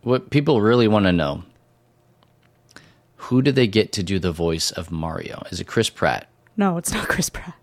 what 0.07 0.31
people 0.31 0.61
really 0.61 0.87
want 0.87 1.05
to 1.05 1.13
know 1.13 1.43
who 3.17 3.43
did 3.43 3.57
they 3.57 3.67
get 3.67 3.91
to 3.93 4.05
do 4.05 4.21
the 4.21 4.31
voice 4.31 4.71
of 4.71 4.93
Mario? 4.93 5.43
Is 5.51 5.61
it 5.61 5.67
Chris 5.67 5.91
Pratt? 5.91 6.29
no, 6.57 6.79
it's 6.79 6.93
not 6.93 7.09
Chris 7.13 7.29
Pratt 7.29 7.55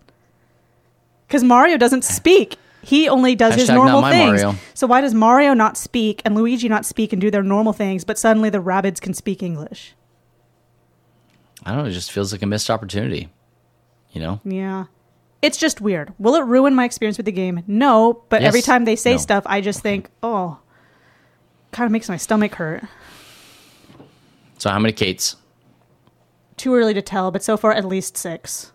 because 1.25 1.43
Mario 1.43 1.77
doesn't 1.77 2.03
speak. 2.03 2.58
He 2.82 3.08
only 3.08 3.34
does 3.34 3.56
his 3.56 3.69
Hashtag 3.69 3.75
not 3.75 3.86
normal 3.86 4.12
things. 4.12 4.43
Mario. 4.43 4.60
So 4.73 4.88
why 4.88 4.99
does 4.99 5.13
Mario 5.13 5.53
not 5.53 5.77
speak 5.77 6.21
and 6.25 6.36
Luigi 6.36 6.67
not 6.67 6.86
speak 6.86 7.13
and 7.13 7.21
do 7.21 7.32
their 7.32 7.41
normal 7.41 7.71
things, 7.71 8.03
but 8.03 8.19
suddenly 8.19 8.49
the 8.49 8.60
rabbits 8.60 8.99
can 8.99 9.13
speak 9.13 9.41
English? 9.41 9.95
I 11.65 11.71
don't 11.71 11.84
know. 11.84 11.89
It 11.89 11.93
just 11.93 12.12
feels 12.12 12.34
like 12.34 12.41
a 12.41 12.45
missed 12.45 12.69
opportunity. 12.69 13.29
You 14.12 14.19
know? 14.19 14.41
Yeah. 14.43 14.86
It's 15.41 15.58
just 15.58 15.79
weird. 15.79 16.13
Will 16.19 16.36
it 16.36 16.41
ruin 16.43 16.75
my 16.75 16.84
experience 16.84 17.15
with 17.15 17.25
the 17.25 17.32
game? 17.32 17.63
No, 17.67 18.23
but 18.27 18.41
every 18.43 18.62
time 18.62 18.84
they 18.84 18.97
say 18.97 19.13
No. 19.13 19.17
stuff, 19.17 19.43
I 19.45 19.62
just 19.62 19.79
think, 19.79 20.10
oh, 20.21 20.60
kind 21.73 21.86
of 21.86 21.91
makes 21.91 22.07
my 22.09 22.17
stomach 22.17 22.55
hurt. 22.55 22.83
So 24.57 24.69
how 24.69 24.79
many 24.79 24.93
Kates? 24.93 25.36
Too 26.57 26.73
early 26.75 26.93
to 26.93 27.01
tell, 27.01 27.31
but 27.31 27.43
so 27.43 27.57
far 27.57 27.73
at 27.73 27.83
least 27.86 28.15
six. 28.15 28.71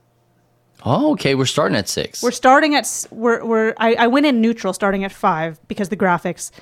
Oh, 0.84 1.12
okay. 1.12 1.34
We're 1.34 1.46
starting 1.46 1.76
at 1.76 1.88
6 1.88 2.22
We're 2.22 2.30
starting 2.30 2.74
at 2.74 3.06
we're 3.10 3.44
we're 3.44 3.74
I, 3.78 3.94
I 3.94 4.06
went 4.06 4.26
in 4.26 4.40
neutral 4.40 4.72
starting 4.72 5.02
at 5.02 5.10
five 5.10 5.58
because 5.66 5.88
the 5.88 5.96
graphics, 5.96 6.52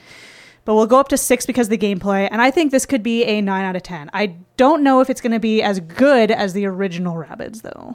but 0.65 0.75
we'll 0.75 0.87
go 0.87 0.99
up 0.99 1.09
to 1.09 1.19
six 1.19 1.45
because 1.45 1.69
the 1.69 1.77
gameplay, 1.77 2.27
and 2.31 2.41
I 2.41 2.51
think 2.51 2.71
this 2.73 2.87
could 2.87 3.03
be 3.03 3.25
a 3.25 3.43
nine 3.43 3.65
out 3.65 3.77
of 3.77 3.83
ten. 3.83 4.09
I 4.15 4.37
don't 4.57 4.83
know 4.83 5.01
if 5.01 5.11
it's 5.11 5.21
going 5.21 5.33
to 5.33 5.39
be 5.41 5.63
as 5.63 5.81
good 5.81 6.31
as 6.31 6.55
the 6.55 6.65
original 6.67 7.15
Rabbids 7.17 7.61
though. 7.63 7.95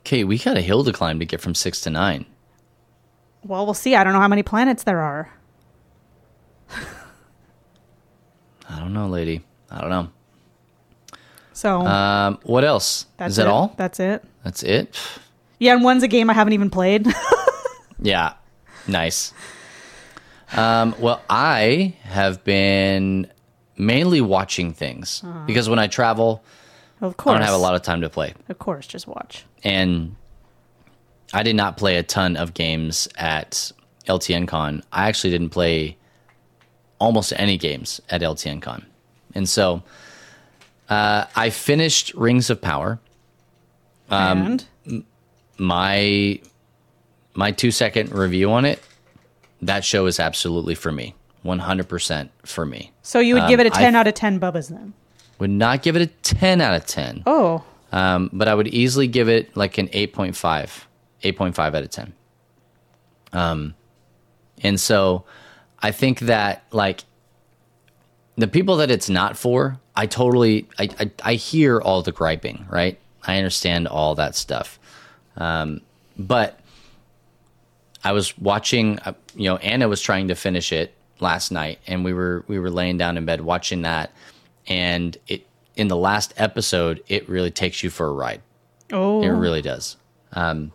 okay, 0.00 0.24
we 0.24 0.38
got 0.38 0.56
a 0.56 0.62
hill 0.62 0.84
to 0.84 0.92
climb 0.92 1.18
to 1.18 1.26
get 1.26 1.40
from 1.40 1.54
6 1.54 1.80
to 1.82 1.90
9. 1.90 2.24
Well, 3.44 3.64
we'll 3.66 3.74
see. 3.74 3.94
I 3.94 4.04
don't 4.04 4.12
know 4.14 4.20
how 4.20 4.28
many 4.28 4.42
planets 4.42 4.84
there 4.84 5.00
are. 5.00 5.32
I 8.68 8.78
don't 8.80 8.92
know, 8.92 9.08
lady. 9.08 9.44
I 9.70 9.80
don't 9.80 9.90
know. 9.90 10.08
So 11.52 11.80
Um, 11.86 12.38
what 12.42 12.64
else? 12.64 13.06
that's 13.16 13.30
Is 13.30 13.36
that 13.36 13.46
it. 13.46 13.48
all? 13.48 13.74
That's 13.76 13.98
it. 14.00 14.24
That's 14.44 14.62
it? 14.62 14.96
Yeah, 15.58 15.72
and 15.74 15.82
one's 15.82 16.02
a 16.02 16.08
game 16.08 16.28
I 16.30 16.34
haven't 16.34 16.52
even 16.52 16.70
played. 16.70 17.06
Yeah. 17.98 18.34
Nice. 18.86 19.32
Um, 20.54 20.94
well, 20.98 21.22
I 21.30 21.94
have 22.02 22.44
been 22.44 23.26
mainly 23.78 24.20
watching 24.20 24.74
things 24.74 25.22
because 25.46 25.68
when 25.70 25.78
I 25.78 25.86
travel, 25.86 26.44
of 27.00 27.16
course, 27.16 27.34
I 27.34 27.38
don't 27.38 27.46
have 27.46 27.54
a 27.54 27.58
lot 27.58 27.74
of 27.74 27.80
time 27.80 28.02
to 28.02 28.10
play. 28.10 28.34
Of 28.50 28.58
course, 28.58 28.86
just 28.86 29.06
watch. 29.08 29.46
And 29.64 30.14
I 31.32 31.42
did 31.42 31.56
not 31.56 31.78
play 31.78 31.96
a 31.96 32.02
ton 32.02 32.36
of 32.36 32.52
games 32.52 33.08
at 33.16 33.72
LTN 34.06 34.46
Con. 34.46 34.82
I 34.92 35.08
actually 35.08 35.30
didn't 35.30 35.50
play 35.50 35.96
almost 36.98 37.32
any 37.36 37.56
games 37.58 38.00
at 38.10 38.20
LTN 38.22 38.62
Con. 38.62 38.84
And 39.34 39.48
so 39.48 39.82
uh, 40.88 41.26
I 41.36 41.50
finished 41.50 42.14
Rings 42.14 42.48
of 42.50 42.60
Power. 42.60 42.98
and 44.10 44.64
my 45.58 46.40
my 47.34 47.50
two 47.50 47.70
second 47.70 48.12
review 48.12 48.50
on 48.52 48.64
it 48.64 48.82
that 49.62 49.84
show 49.84 50.06
is 50.06 50.20
absolutely 50.20 50.74
for 50.74 50.92
me 50.92 51.14
100% 51.44 52.28
for 52.44 52.64
me 52.66 52.92
so 53.02 53.18
you 53.20 53.34
would 53.34 53.48
give 53.48 53.58
it 53.60 53.66
a 53.66 53.70
um, 53.70 53.76
I- 53.76 53.80
ten 53.80 53.94
out 53.96 54.06
of 54.06 54.14
ten 54.14 54.38
Bubbas 54.38 54.68
then? 54.68 54.92
would 55.38 55.50
not 55.50 55.82
give 55.82 55.96
it 55.96 56.02
a 56.02 56.06
10 56.06 56.60
out 56.60 56.74
of 56.74 56.86
10 56.86 57.22
Oh, 57.26 57.62
um, 57.92 58.30
but 58.32 58.48
i 58.48 58.54
would 58.54 58.68
easily 58.68 59.06
give 59.08 59.28
it 59.28 59.54
like 59.56 59.76
an 59.78 59.88
8.5 59.88 60.84
8.5 61.22 61.58
out 61.58 61.74
of 61.74 61.90
10 61.90 62.12
um, 63.32 63.74
and 64.62 64.78
so 64.80 65.24
i 65.82 65.90
think 65.90 66.20
that 66.20 66.64
like 66.72 67.04
the 68.36 68.48
people 68.48 68.76
that 68.76 68.90
it's 68.90 69.08
not 69.08 69.36
for 69.36 69.78
i 69.94 70.06
totally 70.06 70.68
i, 70.78 70.88
I, 71.00 71.10
I 71.22 71.34
hear 71.34 71.80
all 71.80 72.02
the 72.02 72.12
griping 72.12 72.66
right 72.70 72.98
i 73.24 73.36
understand 73.36 73.88
all 73.88 74.14
that 74.16 74.34
stuff 74.34 74.78
um, 75.38 75.82
but 76.18 76.58
I 78.06 78.12
was 78.12 78.38
watching, 78.38 78.98
uh, 79.00 79.14
you 79.34 79.44
know, 79.44 79.56
Anna 79.56 79.88
was 79.88 80.00
trying 80.00 80.28
to 80.28 80.34
finish 80.34 80.72
it 80.72 80.94
last 81.20 81.50
night, 81.50 81.80
and 81.86 82.04
we 82.04 82.12
were 82.12 82.44
we 82.46 82.58
were 82.58 82.70
laying 82.70 82.96
down 82.96 83.16
in 83.16 83.24
bed 83.24 83.40
watching 83.40 83.82
that, 83.82 84.12
and 84.66 85.16
it 85.26 85.46
in 85.74 85.88
the 85.88 85.96
last 85.96 86.32
episode, 86.36 87.02
it 87.08 87.28
really 87.28 87.50
takes 87.50 87.82
you 87.82 87.90
for 87.90 88.06
a 88.06 88.12
ride. 88.12 88.42
oh, 88.92 89.22
It 89.22 89.28
really 89.28 89.60
does. 89.60 89.96
Um, 90.32 90.72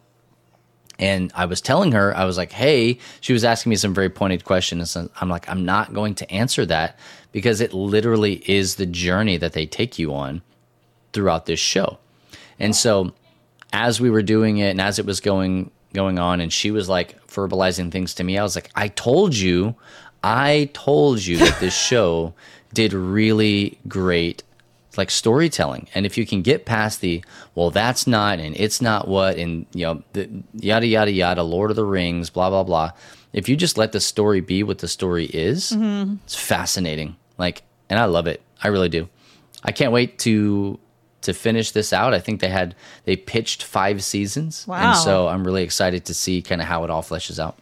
and 1.02 1.32
I 1.34 1.46
was 1.46 1.62
telling 1.62 1.94
her, 1.94 2.16
I 2.16 2.26
was 2.26 2.38
like, 2.38 2.52
hey, 2.52 3.00
she 3.22 3.34
was 3.34 3.44
asking 3.44 3.72
me 3.72 3.76
some 3.76 3.94
very 3.94 4.10
pointed 4.10 4.46
questions. 4.46 4.96
And 4.96 5.10
I'm 5.20 5.30
like, 5.30 5.50
I'm 5.50 5.66
not 5.66 5.94
going 5.94 6.14
to 6.16 6.32
answer 6.32 6.64
that 6.68 6.98
because 7.32 7.60
it 7.60 7.74
literally 7.74 8.36
is 8.46 8.76
the 8.76 8.86
journey 8.86 9.38
that 9.38 9.54
they 9.54 9.66
take 9.66 9.98
you 9.98 10.14
on 10.14 10.44
throughout 11.12 11.48
this 11.48 11.60
show. 11.60 11.98
And 12.60 12.76
so 12.76 13.14
as 13.74 14.00
we 14.00 14.12
were 14.12 14.22
doing 14.22 14.60
it 14.60 14.70
and 14.70 14.80
as 14.80 15.00
it 15.00 15.06
was 15.08 15.20
going 15.20 15.72
going 15.94 16.20
on 16.20 16.40
and 16.40 16.54
she 16.54 16.72
was 16.72 16.88
like 16.88 17.20
verbalizing 17.28 17.92
things 17.92 18.14
to 18.14 18.24
me, 18.24 18.38
I 18.38 18.44
was 18.44 18.56
like, 18.56 18.70
I 18.76 18.88
told 18.90 19.36
you, 19.36 19.76
I 20.24 20.70
told 20.74 21.26
you 21.26 21.38
that 21.40 21.60
this 21.60 21.76
show 21.88 22.36
did 22.74 22.94
really 22.94 23.80
great 23.88 24.44
like 24.98 25.10
storytelling. 25.12 25.88
And 25.96 26.06
if 26.06 26.18
you 26.18 26.26
can 26.26 26.42
get 26.42 26.66
past 26.66 27.02
the 27.02 27.24
well, 27.56 27.72
that's 27.72 28.08
not 28.08 28.40
and 28.40 28.56
it's 28.58 28.82
not 28.82 29.08
what 29.08 29.38
and 29.38 29.66
you 29.74 29.86
know 29.86 30.04
the 30.14 30.30
yada 30.54 30.86
yada 30.88 31.12
yada, 31.12 31.44
Lord 31.44 31.70
of 31.70 31.76
the 31.76 31.86
Rings, 31.86 32.30
blah 32.30 32.50
blah 32.50 32.64
blah. 32.64 32.92
If 33.34 33.48
you 33.48 33.56
just 33.56 33.78
let 33.78 33.94
the 33.94 34.02
story 34.02 34.42
be 34.42 34.64
what 34.64 34.80
the 34.80 34.88
story 34.90 35.26
is, 35.26 35.72
it's 35.72 36.36
fascinating. 36.36 37.16
Like, 37.38 37.64
and 37.90 37.98
I 37.98 38.06
love 38.06 38.28
it. 38.28 38.42
I 38.62 38.68
really 38.68 38.90
do. 38.90 39.08
I 39.64 39.72
can't 39.72 39.92
wait 39.94 40.20
to 40.20 40.78
to 41.22 41.34
finish 41.34 41.72
this 41.72 41.94
out. 41.94 42.14
I 42.14 42.20
think 42.20 42.42
they 42.42 42.50
had 42.50 42.76
they 43.06 43.16
pitched 43.16 43.64
five 43.64 44.04
seasons, 44.04 44.68
Wow. 44.68 44.90
and 44.90 44.98
so 44.98 45.28
I'm 45.28 45.46
really 45.46 45.64
excited 45.64 46.04
to 46.06 46.14
see 46.14 46.42
kind 46.42 46.60
of 46.62 46.68
how 46.68 46.84
it 46.84 46.90
all 46.90 47.04
fleshes 47.04 47.40
out. 47.40 47.58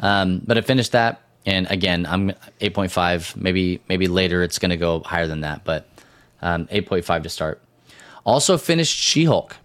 Um, 0.00 0.42
but 0.46 0.56
I 0.58 0.60
finished 0.60 0.92
that, 0.92 1.20
and 1.46 1.66
again, 1.70 2.04
I'm 2.06 2.30
8.5. 2.60 3.36
Maybe 3.36 3.80
maybe 3.88 4.08
later 4.08 4.42
it's 4.42 4.58
going 4.58 4.70
to 4.70 4.76
go 4.76 5.00
higher 5.00 5.26
than 5.26 5.40
that, 5.42 5.64
but 5.64 5.88
um, 6.42 6.66
8.5 6.66 7.22
to 7.22 7.28
start. 7.28 7.62
Also 8.24 8.58
finished 8.58 8.94
She-Hulk. 8.96 9.56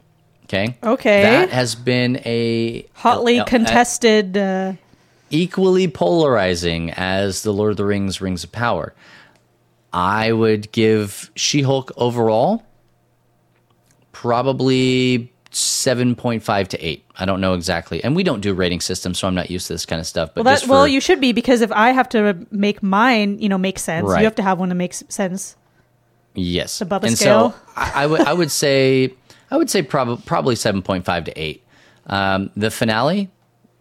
Okay. 0.45 0.77
Okay. 0.83 1.21
That 1.23 1.49
has 1.49 1.75
been 1.75 2.21
a 2.25 2.85
hotly 2.93 3.37
a- 3.39 3.43
a- 3.43 3.45
contested. 3.45 4.37
Uh, 4.37 4.73
equally 5.33 5.87
polarizing 5.87 6.91
as 6.91 7.43
the 7.43 7.53
Lord 7.53 7.71
of 7.71 7.77
the 7.77 7.85
Rings 7.85 8.19
Rings 8.21 8.43
of 8.43 8.51
Power. 8.51 8.93
I 9.93 10.31
would 10.33 10.71
give 10.73 11.31
She 11.35 11.61
Hulk 11.63 11.91
overall 11.97 12.63
probably 14.11 15.31
7.5 15.51 16.67
to 16.69 16.85
8. 16.85 17.05
I 17.17 17.25
don't 17.25 17.41
know 17.41 17.53
exactly. 17.53 18.03
And 18.03 18.15
we 18.15 18.23
don't 18.23 18.39
do 18.41 18.53
rating 18.53 18.79
systems, 18.81 19.19
so 19.19 19.27
I'm 19.27 19.35
not 19.35 19.51
used 19.51 19.67
to 19.67 19.73
this 19.73 19.85
kind 19.85 19.99
of 19.99 20.07
stuff. 20.07 20.31
But 20.33 20.45
well, 20.45 20.55
that, 20.55 20.67
well, 20.67 20.87
you 20.87 20.99
should 21.01 21.19
be 21.21 21.33
because 21.33 21.61
if 21.61 21.71
I 21.71 21.91
have 21.91 22.07
to 22.09 22.45
make 22.51 22.81
mine, 22.81 23.39
you 23.39 23.49
know, 23.49 23.57
make 23.57 23.77
sense, 23.79 24.07
Right. 24.07 24.19
you 24.19 24.25
have 24.25 24.35
to 24.35 24.43
have 24.43 24.59
one 24.59 24.69
that 24.69 24.75
makes 24.75 25.03
sense. 25.09 25.55
Yes. 26.33 26.79
The 26.79 26.85
Bubba 26.85 27.03
and 27.03 27.17
scale? 27.17 27.51
so 27.51 27.57
I, 27.75 28.03
I 28.03 28.05
would 28.07 28.21
I 28.21 28.31
would 28.33 28.51
say 28.51 29.13
I 29.49 29.57
would 29.57 29.69
say 29.69 29.81
prob- 29.81 30.23
probably 30.25 30.55
seven 30.55 30.81
point 30.81 31.03
five 31.03 31.25
to 31.25 31.33
eight. 31.41 31.63
Um, 32.07 32.49
the 32.55 32.71
finale, 32.71 33.29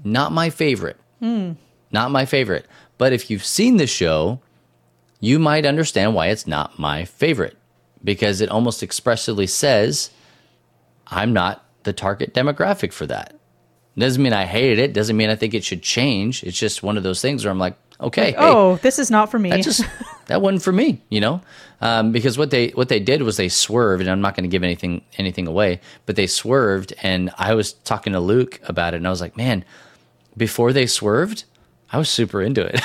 not 0.05 0.33
my 0.33 0.51
favorite. 0.51 0.97
Not 1.93 2.11
my 2.11 2.25
favorite. 2.25 2.67
But 2.99 3.13
if 3.13 3.31
you've 3.31 3.45
seen 3.45 3.77
the 3.77 3.87
show, 3.87 4.41
you 5.21 5.39
might 5.39 5.65
understand 5.67 6.15
why 6.15 6.29
it's 6.29 6.47
not 6.47 6.79
my 6.79 7.05
favorite. 7.05 7.57
Because 8.03 8.41
it 8.41 8.49
almost 8.49 8.83
expressively 8.83 9.47
says, 9.47 10.11
I'm 11.11 11.33
not 11.33 11.65
the 11.83 11.93
target 11.93 12.35
demographic 12.35 12.93
for 12.93 13.07
that. 13.07 13.35
Doesn't 13.99 14.23
mean 14.23 14.33
I 14.33 14.47
hated 14.47 14.79
it. 14.79 14.93
Doesn't 14.93 15.17
mean 15.17 15.29
I 15.31 15.35
think 15.37 15.53
it 15.53 15.65
should 15.65 15.83
change. 15.83 16.43
It's 16.45 16.59
just 16.59 16.83
one 16.83 16.97
of 16.97 17.03
those 17.03 17.21
things 17.21 17.45
where 17.45 17.51
I'm 17.51 17.59
like, 17.59 17.77
okay, 18.01 18.31
hey, 18.31 18.37
Oh, 18.39 18.77
this 18.77 18.99
is 18.99 19.11
not 19.11 19.31
for 19.31 19.39
me. 19.39 19.51
that 19.51 19.63
just 19.63 19.85
that 20.27 20.41
wasn't 20.41 20.63
for 20.63 20.73
me, 20.73 21.03
you 21.11 21.21
know, 21.21 21.43
um, 21.83 22.13
because 22.13 22.39
what 22.39 22.51
they 22.51 22.69
what 22.69 22.89
they 22.89 23.01
did 23.01 23.23
was 23.23 23.37
they 23.37 23.49
swerved, 23.49 24.01
and 24.03 24.11
I'm 24.11 24.21
not 24.23 24.35
going 24.37 24.49
to 24.49 24.53
give 24.53 24.63
anything 24.63 25.03
anything 25.19 25.47
away, 25.47 25.81
but 26.07 26.17
they 26.17 26.27
swerved, 26.27 26.95
and 27.03 27.31
I 27.37 27.55
was 27.55 27.73
talking 27.73 28.13
to 28.15 28.21
Luke 28.21 28.61
about 28.65 28.95
it, 28.95 28.99
and 28.99 29.07
I 29.07 29.11
was 29.11 29.21
like, 29.21 29.37
man, 29.37 29.65
before 30.37 30.73
they 30.73 30.87
swerved, 30.87 31.45
I 31.93 31.99
was 31.99 32.09
super 32.09 32.41
into 32.41 32.65
it, 32.65 32.81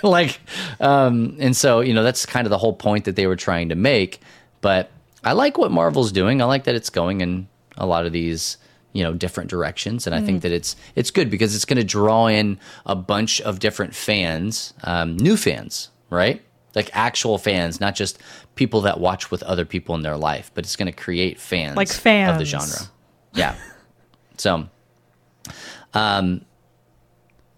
like, 0.02 0.40
um, 0.80 1.36
and 1.38 1.56
so 1.56 1.80
you 1.80 1.94
know 1.94 2.02
that's 2.02 2.26
kind 2.26 2.46
of 2.46 2.50
the 2.50 2.58
whole 2.58 2.74
point 2.74 3.04
that 3.04 3.16
they 3.16 3.26
were 3.26 3.36
trying 3.36 3.68
to 3.70 3.76
make, 3.76 4.20
but 4.60 4.90
I 5.24 5.32
like 5.32 5.58
what 5.58 5.70
Marvel's 5.70 6.12
doing. 6.12 6.40
I 6.40 6.44
like 6.44 6.64
that 6.64 6.74
it's 6.74 6.90
going 6.90 7.20
in 7.20 7.48
a 7.76 7.86
lot 7.86 8.06
of 8.06 8.12
these 8.12 8.56
you 8.92 9.04
know 9.04 9.12
different 9.12 9.50
directions 9.50 10.06
and 10.06 10.16
i 10.16 10.20
think 10.20 10.40
that 10.42 10.50
it's 10.50 10.74
it's 10.96 11.10
good 11.10 11.28
because 11.28 11.54
it's 11.54 11.66
going 11.66 11.76
to 11.76 11.84
draw 11.84 12.26
in 12.26 12.58
a 12.86 12.96
bunch 12.96 13.38
of 13.42 13.58
different 13.58 13.94
fans 13.94 14.72
um, 14.82 15.16
new 15.18 15.36
fans 15.36 15.90
right? 16.10 16.42
Like 16.74 16.90
actual 16.94 17.38
fans 17.38 17.80
not 17.80 17.94
just 17.94 18.18
people 18.54 18.80
that 18.82 18.98
watch 18.98 19.30
with 19.30 19.42
other 19.42 19.64
people 19.64 19.94
in 19.94 20.02
their 20.02 20.16
life 20.16 20.50
but 20.54 20.64
it's 20.64 20.74
going 20.74 20.90
to 20.90 20.92
create 20.92 21.38
fans 21.38 21.76
Like 21.76 21.88
fans 21.88 22.32
of 22.32 22.38
the 22.38 22.44
genre. 22.44 22.88
Yeah. 23.34 23.56
So 24.38 24.68
um 25.94 26.44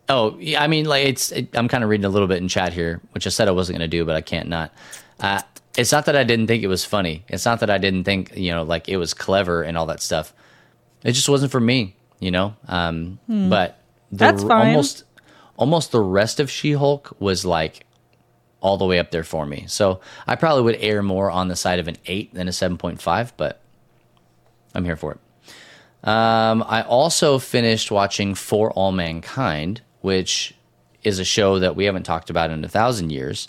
oh 0.09 0.37
yeah 0.39 0.63
i 0.63 0.67
mean 0.67 0.87
like 0.87 1.07
it's 1.07 1.31
it, 1.33 1.57
i'm 1.57 1.69
kind 1.69 1.85
of 1.85 1.91
reading 1.91 2.05
a 2.05 2.09
little 2.09 2.29
bit 2.29 2.39
in 2.39 2.49
chat 2.49 2.73
here 2.73 3.01
which 3.13 3.27
i 3.27 3.31
said 3.31 3.49
i 3.49 3.51
wasn't 3.51 3.77
going 3.77 3.89
to 3.89 3.97
do 3.97 4.05
but 4.05 4.17
i 4.17 4.21
can't 4.21 4.49
not. 4.49 4.73
Uh, 5.21 5.41
it's 5.79 5.93
not 5.93 6.07
that 6.07 6.17
i 6.17 6.25
didn't 6.25 6.47
think 6.47 6.63
it 6.63 6.69
was 6.69 6.85
funny 6.85 7.25
it's 7.29 7.45
not 7.45 7.61
that 7.61 7.71
i 7.71 7.79
didn't 7.79 8.05
think 8.05 8.33
you 8.37 8.51
know 8.53 8.63
like 8.65 8.89
it 8.89 8.97
was 8.97 9.15
clever 9.15 9.63
and 9.63 9.77
all 9.79 9.87
that 9.87 10.01
stuff 10.03 10.33
it 11.03 11.13
just 11.13 11.31
wasn't 11.31 11.51
for 11.51 11.61
me, 11.61 11.95
you 12.19 12.31
know. 12.31 12.55
Um, 12.69 13.19
But 13.27 13.79
the, 14.13 14.17
Hmm. 14.17 14.17
That's 14.19 14.43
fine. 14.43 14.67
almost 14.69 15.05
almost 15.57 15.93
the 15.93 16.01
rest 16.01 16.41
of 16.41 16.51
She 16.51 16.73
Hulk 16.73 17.17
was 17.19 17.47
like 17.47 17.87
all 18.61 18.77
the 18.77 18.85
way 18.85 18.99
up 18.99 19.11
there 19.11 19.25
for 19.25 19.47
me. 19.47 19.65
So 19.67 20.01
I 20.27 20.37
probably 20.37 20.63
would 20.65 20.77
err 20.79 21.03
more 21.03 21.31
on 21.31 21.49
the 21.49 21.57
side 21.57 21.79
of 21.79 21.89
an 21.89 21.97
eight 22.05 22.35
than 22.35 22.49
a 22.49 22.53
seven 22.53 22.77
point 22.77 23.01
five, 23.01 23.33
but 23.39 23.63
I'm 24.75 24.85
here 24.85 24.97
for 24.97 25.13
it. 25.13 25.19
Um, 26.07 26.63
I 26.67 26.83
also 26.83 27.39
finished 27.39 27.91
watching 27.91 28.35
For 28.35 28.71
All 28.73 28.93
Mankind, 28.93 29.81
which 30.03 30.55
is 31.03 31.19
a 31.19 31.25
show 31.25 31.59
that 31.61 31.77
we 31.77 31.87
haven't 31.87 32.03
talked 32.05 32.29
about 32.29 32.51
in 32.51 32.63
a 32.63 32.69
thousand 32.69 33.09
years. 33.11 33.49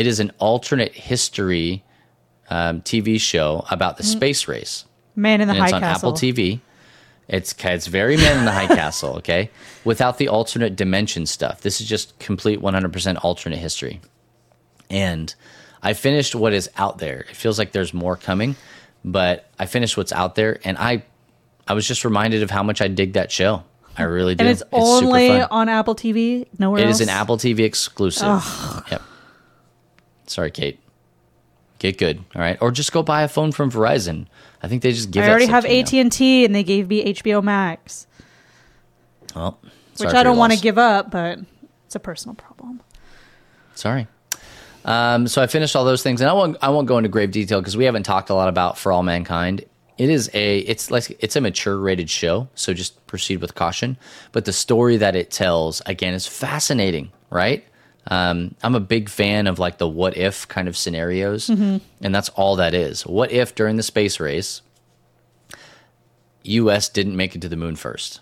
It 0.00 0.06
is 0.06 0.18
an 0.18 0.32
alternate 0.38 0.94
history 0.94 1.84
um, 2.48 2.80
TV 2.80 3.20
show 3.20 3.66
about 3.70 3.98
the 3.98 4.02
space 4.02 4.48
race. 4.48 4.86
Man 5.14 5.42
in 5.42 5.46
the 5.48 5.52
and 5.52 5.60
High 5.60 5.66
it's 5.66 5.72
on 5.74 5.80
Castle. 5.82 6.08
Apple 6.08 6.18
TV. 6.18 6.60
It's 7.28 7.54
it's 7.62 7.86
very 7.86 8.16
Man 8.16 8.38
in 8.38 8.44
the 8.46 8.50
High 8.50 8.66
Castle, 8.74 9.16
okay? 9.16 9.50
Without 9.84 10.16
the 10.16 10.28
alternate 10.28 10.74
dimension 10.74 11.26
stuff. 11.26 11.60
This 11.60 11.82
is 11.82 11.86
just 11.86 12.18
complete 12.18 12.60
100% 12.62 13.22
alternate 13.22 13.58
history. 13.58 14.00
And 14.88 15.34
I 15.82 15.92
finished 15.92 16.34
what 16.34 16.54
is 16.54 16.70
out 16.78 16.96
there. 16.96 17.20
It 17.28 17.36
feels 17.36 17.58
like 17.58 17.72
there's 17.72 17.92
more 17.92 18.16
coming, 18.16 18.56
but 19.04 19.50
I 19.58 19.66
finished 19.66 19.98
what's 19.98 20.12
out 20.12 20.34
there 20.34 20.60
and 20.64 20.78
I 20.78 21.04
I 21.68 21.74
was 21.74 21.86
just 21.86 22.06
reminded 22.06 22.42
of 22.42 22.50
how 22.50 22.62
much 22.62 22.80
I 22.80 22.88
dig 22.88 23.12
that 23.12 23.30
show. 23.30 23.64
I 23.98 24.04
really 24.04 24.34
do. 24.34 24.44
And 24.44 24.50
it's, 24.50 24.60
super 24.60 24.76
only 24.76 25.42
on 25.42 25.68
Apple 25.68 25.94
TV, 25.94 26.46
nowhere 26.58 26.80
It 26.80 26.86
else. 26.86 26.96
is 26.96 27.00
an 27.02 27.10
Apple 27.10 27.36
TV 27.36 27.60
exclusive. 27.60 28.42
Yep. 28.90 29.02
Sorry, 30.30 30.50
Kate. 30.50 30.78
Get 31.80 31.98
good, 31.98 32.18
all 32.36 32.42
right? 32.42 32.58
Or 32.60 32.70
just 32.70 32.92
go 32.92 33.02
buy 33.02 33.22
a 33.22 33.28
phone 33.28 33.52
from 33.52 33.70
Verizon. 33.70 34.26
I 34.62 34.68
think 34.68 34.82
they 34.82 34.92
just 34.92 35.10
give. 35.10 35.24
I 35.24 35.30
already 35.30 35.46
have 35.46 35.64
to 35.64 35.70
you 35.70 35.82
now. 35.82 35.88
AT 35.88 35.92
and 35.94 36.12
T, 36.12 36.44
and 36.44 36.54
they 36.54 36.62
gave 36.62 36.88
me 36.88 37.14
HBO 37.14 37.42
Max, 37.42 38.06
Well, 39.34 39.58
which 39.96 40.14
I 40.14 40.22
don't 40.22 40.36
want 40.36 40.52
to 40.52 40.60
give 40.60 40.76
up, 40.76 41.10
but 41.10 41.38
it's 41.86 41.94
a 41.96 42.00
personal 42.00 42.34
problem. 42.34 42.80
Sorry. 43.74 44.06
Um, 44.84 45.26
so 45.26 45.42
I 45.42 45.46
finished 45.46 45.74
all 45.74 45.84
those 45.84 46.02
things, 46.02 46.20
and 46.20 46.28
I 46.28 46.32
won't. 46.34 46.56
I 46.62 46.68
won't 46.68 46.86
go 46.86 46.98
into 46.98 47.08
grave 47.08 47.30
detail 47.32 47.60
because 47.60 47.76
we 47.76 47.86
haven't 47.86 48.04
talked 48.04 48.30
a 48.30 48.34
lot 48.34 48.48
about 48.48 48.78
For 48.78 48.92
All 48.92 49.02
Mankind. 49.02 49.64
It 49.98 50.10
is 50.10 50.30
a. 50.34 50.58
It's 50.58 50.90
like 50.90 51.16
it's 51.20 51.34
a 51.34 51.40
mature 51.40 51.78
rated 51.78 52.10
show, 52.10 52.48
so 52.54 52.72
just 52.74 53.06
proceed 53.06 53.40
with 53.40 53.54
caution. 53.54 53.96
But 54.32 54.44
the 54.44 54.52
story 54.52 54.98
that 54.98 55.16
it 55.16 55.30
tells, 55.30 55.80
again, 55.86 56.14
is 56.14 56.26
fascinating. 56.26 57.10
Right. 57.30 57.64
Um, 58.06 58.54
I'm 58.62 58.74
a 58.74 58.80
big 58.80 59.08
fan 59.08 59.46
of 59.46 59.58
like 59.58 59.78
the 59.78 59.88
what 59.88 60.16
if 60.16 60.48
kind 60.48 60.68
of 60.68 60.76
scenarios, 60.76 61.48
and 62.00 62.14
that's 62.14 62.28
all 62.30 62.56
that 62.56 62.74
is. 62.74 63.06
What 63.06 63.30
if 63.30 63.54
during 63.54 63.76
the 63.76 63.82
space 63.82 64.18
race, 64.18 64.62
U.S. 66.42 66.88
didn't 66.88 67.16
make 67.16 67.34
it 67.34 67.42
to 67.42 67.48
the 67.48 67.56
moon 67.56 67.76
first? 67.76 68.20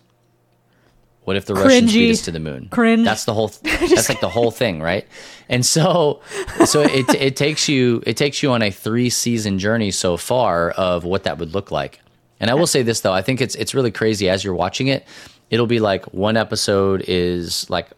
What 1.29 1.37
if 1.37 1.45
the 1.45 1.55
Russians 1.55 1.93
beat 1.93 2.11
us 2.11 2.23
to 2.23 2.31
the 2.31 2.41
moon? 2.41 2.69
Cringe. 2.71 3.05
That's 3.05 3.27
the 3.27 3.35
whole. 3.35 3.49
that's 3.63 4.09
like 4.09 4.21
the 4.21 4.31
whole 4.31 4.51
thing, 4.51 4.81
right? 4.81 5.07
And 5.51 5.65
so, 5.65 6.23
so 6.65 6.81
it 6.81 7.07
it 7.15 7.37
takes 7.37 7.69
you 7.69 8.03
it 8.07 8.17
takes 8.17 8.43
you 8.43 8.51
on 8.53 8.63
a 8.63 8.71
three 8.71 9.11
season 9.11 9.59
journey 9.59 9.91
so 9.91 10.17
far 10.17 10.71
of 10.71 11.05
what 11.05 11.25
that 11.25 11.37
would 11.39 11.53
look 11.53 11.71
like. 11.71 12.01
And 12.41 12.51
I 12.51 12.55
will 12.55 12.67
say 12.67 12.83
this 12.83 13.03
though, 13.03 13.13
I 13.13 13.21
think 13.21 13.43
it's 13.43 13.55
it's 13.57 13.75
really 13.75 13.91
crazy 13.91 14.31
as 14.31 14.43
you're 14.43 14.55
watching 14.55 14.87
it. 14.87 15.07
It'll 15.51 15.67
be 15.67 15.81
like 15.81 16.07
one 16.15 16.39
episode 16.39 17.05
is 17.07 17.69
like 17.69 17.89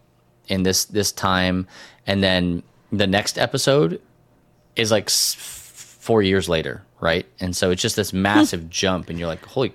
in 0.51 0.63
this 0.63 0.85
this 0.85 1.11
time, 1.11 1.65
and 2.05 2.21
then 2.21 2.61
the 2.91 3.07
next 3.07 3.37
episode 3.39 3.99
is 4.75 4.91
like 4.91 5.05
s- 5.05 5.33
four 5.35 6.21
years 6.21 6.47
later, 6.49 6.83
right? 6.99 7.25
And 7.39 7.55
so 7.55 7.71
it's 7.71 7.81
just 7.81 7.95
this 7.95 8.13
massive 8.13 8.69
jump, 8.69 9.09
and 9.09 9.17
you're 9.17 9.27
like, 9.27 9.43
holy 9.45 9.73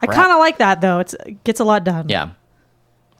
I 0.00 0.06
kind 0.06 0.32
of 0.32 0.38
like 0.38 0.58
that 0.58 0.80
though. 0.80 0.98
It's 1.00 1.14
it 1.26 1.42
gets 1.44 1.60
a 1.60 1.64
lot 1.64 1.84
done. 1.84 2.08
yeah. 2.08 2.30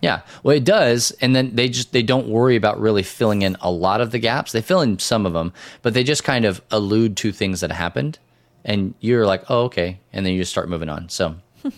Yeah. 0.00 0.20
Well, 0.44 0.56
it 0.56 0.62
does. 0.62 1.10
And 1.20 1.34
then 1.34 1.56
they 1.56 1.68
just, 1.68 1.90
they 1.92 2.04
don't 2.04 2.28
worry 2.28 2.54
about 2.54 2.78
really 2.80 3.02
filling 3.02 3.42
in 3.42 3.56
a 3.60 3.68
lot 3.68 4.00
of 4.00 4.12
the 4.12 4.20
gaps. 4.20 4.52
They 4.52 4.62
fill 4.62 4.80
in 4.80 5.00
some 5.00 5.26
of 5.26 5.32
them, 5.32 5.52
but 5.82 5.92
they 5.92 6.04
just 6.04 6.22
kind 6.22 6.44
of 6.44 6.62
allude 6.70 7.16
to 7.16 7.32
things 7.32 7.62
that 7.62 7.72
happened. 7.72 8.20
And 8.64 8.94
you're 9.00 9.26
like, 9.26 9.42
oh, 9.50 9.62
okay. 9.64 9.98
And 10.12 10.24
then 10.24 10.34
you 10.34 10.38
just 10.42 10.52
start 10.52 10.68
moving 10.68 10.88
on. 10.88 11.08
So, 11.08 11.34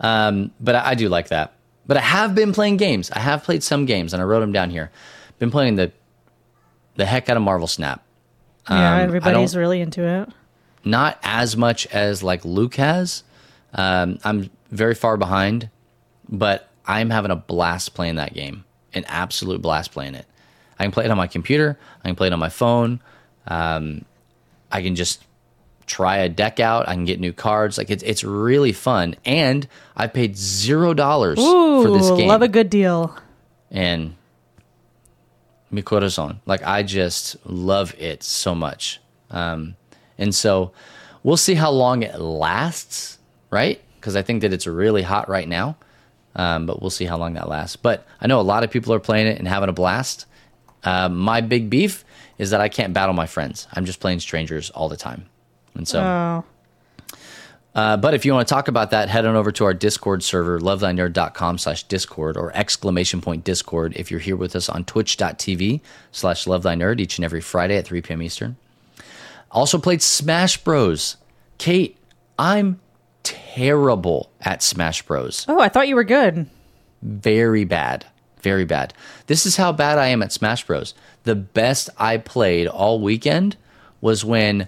um, 0.00 0.50
but 0.60 0.76
I, 0.76 0.90
I 0.90 0.94
do 0.94 1.10
like 1.10 1.28
that. 1.28 1.52
But 1.88 1.96
I 1.96 2.00
have 2.02 2.34
been 2.36 2.52
playing 2.52 2.76
games. 2.76 3.10
I 3.10 3.18
have 3.18 3.42
played 3.42 3.64
some 3.64 3.84
games 3.86 4.12
and 4.12 4.22
I 4.22 4.24
wrote 4.24 4.40
them 4.40 4.52
down 4.52 4.70
here. 4.70 4.92
Been 5.40 5.50
playing 5.50 5.74
the, 5.74 5.90
the 6.94 7.04
heck 7.06 7.28
out 7.28 7.36
of 7.36 7.42
Marvel 7.42 7.66
Snap. 7.66 8.04
yeah. 8.70 8.94
Um, 8.94 9.00
Everybody's 9.00 9.56
really 9.56 9.80
into 9.80 10.02
it. 10.06 10.28
not 10.84 11.18
as 11.24 11.56
much 11.56 11.86
as 11.88 12.22
like 12.22 12.44
Luke 12.44 12.76
has. 12.76 13.24
Um, 13.74 14.18
I'm 14.22 14.50
very 14.70 14.94
far 14.94 15.16
behind, 15.16 15.70
but 16.28 16.68
I'm 16.86 17.10
having 17.10 17.30
a 17.30 17.36
blast 17.36 17.94
playing 17.94 18.16
that 18.16 18.34
game. 18.34 18.64
An 18.94 19.04
absolute 19.08 19.60
blast 19.62 19.90
playing 19.92 20.14
it. 20.14 20.26
I 20.78 20.84
can 20.84 20.92
play 20.92 21.04
it 21.04 21.10
on 21.10 21.16
my 21.16 21.26
computer. 21.26 21.78
I 22.04 22.08
can 22.08 22.16
play 22.16 22.28
it 22.28 22.32
on 22.32 22.38
my 22.38 22.48
phone. 22.48 23.00
Um, 23.46 24.04
I 24.70 24.82
can 24.82 24.94
just 24.94 25.24
try 25.88 26.18
a 26.18 26.28
deck 26.28 26.60
out. 26.60 26.88
I 26.88 26.94
can 26.94 27.04
get 27.04 27.18
new 27.20 27.32
cards. 27.32 27.78
Like 27.78 27.90
it's 27.90 28.02
it's 28.04 28.22
really 28.22 28.72
fun. 28.72 29.16
And 29.24 29.66
I 29.96 30.06
paid 30.06 30.36
zero 30.36 30.94
dollars 30.94 31.38
for 31.38 31.90
this 31.90 32.10
game 32.10 32.28
love 32.28 32.42
a 32.42 32.48
good 32.48 32.70
deal. 32.70 33.16
and 33.70 34.14
mi 35.70 35.82
corazón. 35.82 36.38
Like 36.46 36.62
I 36.62 36.82
just 36.82 37.36
love 37.46 37.94
it 37.98 38.22
so 38.22 38.54
much. 38.54 39.00
Um, 39.30 39.76
and 40.16 40.34
so 40.34 40.72
we'll 41.22 41.36
see 41.36 41.54
how 41.54 41.70
long 41.70 42.02
it 42.02 42.20
lasts, 42.20 43.18
right? 43.50 43.80
Because 43.96 44.16
I 44.16 44.22
think 44.22 44.42
that 44.42 44.52
it's 44.52 44.66
really 44.66 45.02
hot 45.02 45.28
right 45.28 45.48
now. 45.48 45.76
Um, 46.36 46.66
but 46.66 46.80
we'll 46.80 46.90
see 46.90 47.04
how 47.04 47.18
long 47.18 47.34
that 47.34 47.48
lasts. 47.48 47.76
But 47.76 48.06
I 48.20 48.26
know 48.28 48.40
a 48.40 48.42
lot 48.42 48.62
of 48.62 48.70
people 48.70 48.94
are 48.94 49.00
playing 49.00 49.26
it 49.26 49.38
and 49.38 49.48
having 49.48 49.68
a 49.68 49.72
blast. 49.72 50.26
Um, 50.84 51.16
my 51.16 51.40
big 51.40 51.68
beef 51.68 52.04
is 52.38 52.50
that 52.50 52.60
I 52.60 52.68
can't 52.68 52.92
battle 52.94 53.12
my 53.14 53.26
friends. 53.26 53.66
I'm 53.72 53.84
just 53.84 53.98
playing 53.98 54.20
strangers 54.20 54.70
all 54.70 54.88
the 54.88 54.96
time. 54.96 55.26
And 55.78 55.88
so. 55.88 56.00
Oh, 56.02 56.44
Uh, 57.74 57.96
but 57.96 58.12
if 58.12 58.24
you 58.24 58.32
want 58.34 58.48
to 58.48 58.52
talk 58.52 58.66
about 58.66 58.90
that, 58.90 59.08
head 59.08 59.24
on 59.24 59.36
over 59.36 59.52
to 59.52 59.64
our 59.64 59.74
Discord 59.74 60.24
server, 60.24 60.58
lovethynerd.com 60.58 61.58
slash 61.58 61.84
Discord 61.84 62.36
or 62.36 62.50
exclamation 62.56 63.20
point 63.20 63.44
Discord 63.44 63.92
if 63.94 64.10
you're 64.10 64.18
here 64.18 64.34
with 64.36 64.56
us 64.56 64.68
on 64.68 64.84
twitch.tv 64.84 65.80
slash 66.10 66.44
lovethynerd 66.46 66.98
each 66.98 67.18
and 67.18 67.24
every 67.24 67.40
Friday 67.40 67.76
at 67.76 67.84
3 67.86 68.02
p.m. 68.02 68.22
Eastern. 68.22 68.56
Also 69.52 69.78
played 69.78 70.02
Smash 70.02 70.56
Bros. 70.64 71.18
Kate, 71.58 71.96
I'm 72.38 72.80
terrible 73.22 74.30
at 74.40 74.62
Smash 74.62 75.02
Bros. 75.02 75.44
oh, 75.48 75.60
I 75.60 75.68
thought 75.68 75.86
you 75.88 75.94
were 75.94 76.04
good. 76.04 76.46
Very 77.02 77.64
bad. 77.64 78.06
Very 78.42 78.64
bad. 78.64 78.92
This 79.26 79.46
is 79.46 79.56
how 79.56 79.70
bad 79.72 79.98
I 79.98 80.08
am 80.08 80.22
at 80.22 80.32
Smash 80.32 80.66
Bros. 80.66 80.94
The 81.24 81.34
best 81.36 81.90
I 81.96 82.16
played 82.16 82.66
all 82.66 83.00
weekend 83.00 83.56
was 84.00 84.24
when 84.24 84.66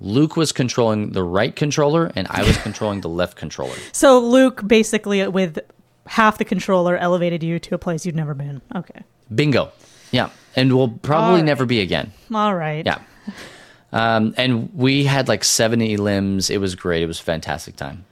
Luke 0.00 0.36
was 0.36 0.52
controlling 0.52 1.10
the 1.12 1.22
right 1.22 1.54
controller 1.54 2.10
and 2.14 2.26
I 2.30 2.42
was 2.44 2.56
controlling 2.62 3.00
the 3.00 3.08
left 3.08 3.36
controller. 3.36 3.74
So 3.92 4.20
Luke 4.20 4.66
basically 4.66 5.26
with 5.28 5.58
half 6.06 6.38
the 6.38 6.44
controller 6.44 6.96
elevated 6.96 7.42
you 7.42 7.58
to 7.58 7.74
a 7.74 7.78
place 7.78 8.06
you'd 8.06 8.16
never 8.16 8.34
been. 8.34 8.62
Okay. 8.74 9.02
Bingo. 9.34 9.72
Yeah. 10.10 10.30
And 10.56 10.76
we'll 10.76 10.88
probably 10.88 11.30
Alright. 11.30 11.44
never 11.44 11.66
be 11.66 11.80
again. 11.80 12.12
All 12.32 12.54
right. 12.54 12.84
Yeah. 12.86 13.00
Um, 13.92 14.34
and 14.36 14.70
we 14.74 15.04
had 15.04 15.28
like 15.28 15.44
70 15.44 15.96
limbs. 15.96 16.50
It 16.50 16.58
was 16.58 16.74
great. 16.74 17.02
It 17.02 17.06
was 17.06 17.20
a 17.20 17.22
fantastic 17.24 17.76
time. 17.76 18.04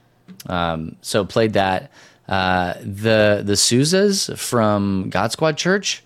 Um, 0.47 0.95
so 1.01 1.25
played 1.25 1.53
that. 1.53 1.91
Uh, 2.27 2.73
the 2.81 3.41
the 3.45 3.53
Souzas 3.53 4.37
from 4.37 5.09
God 5.09 5.31
Squad 5.31 5.55
Church 5.57 6.03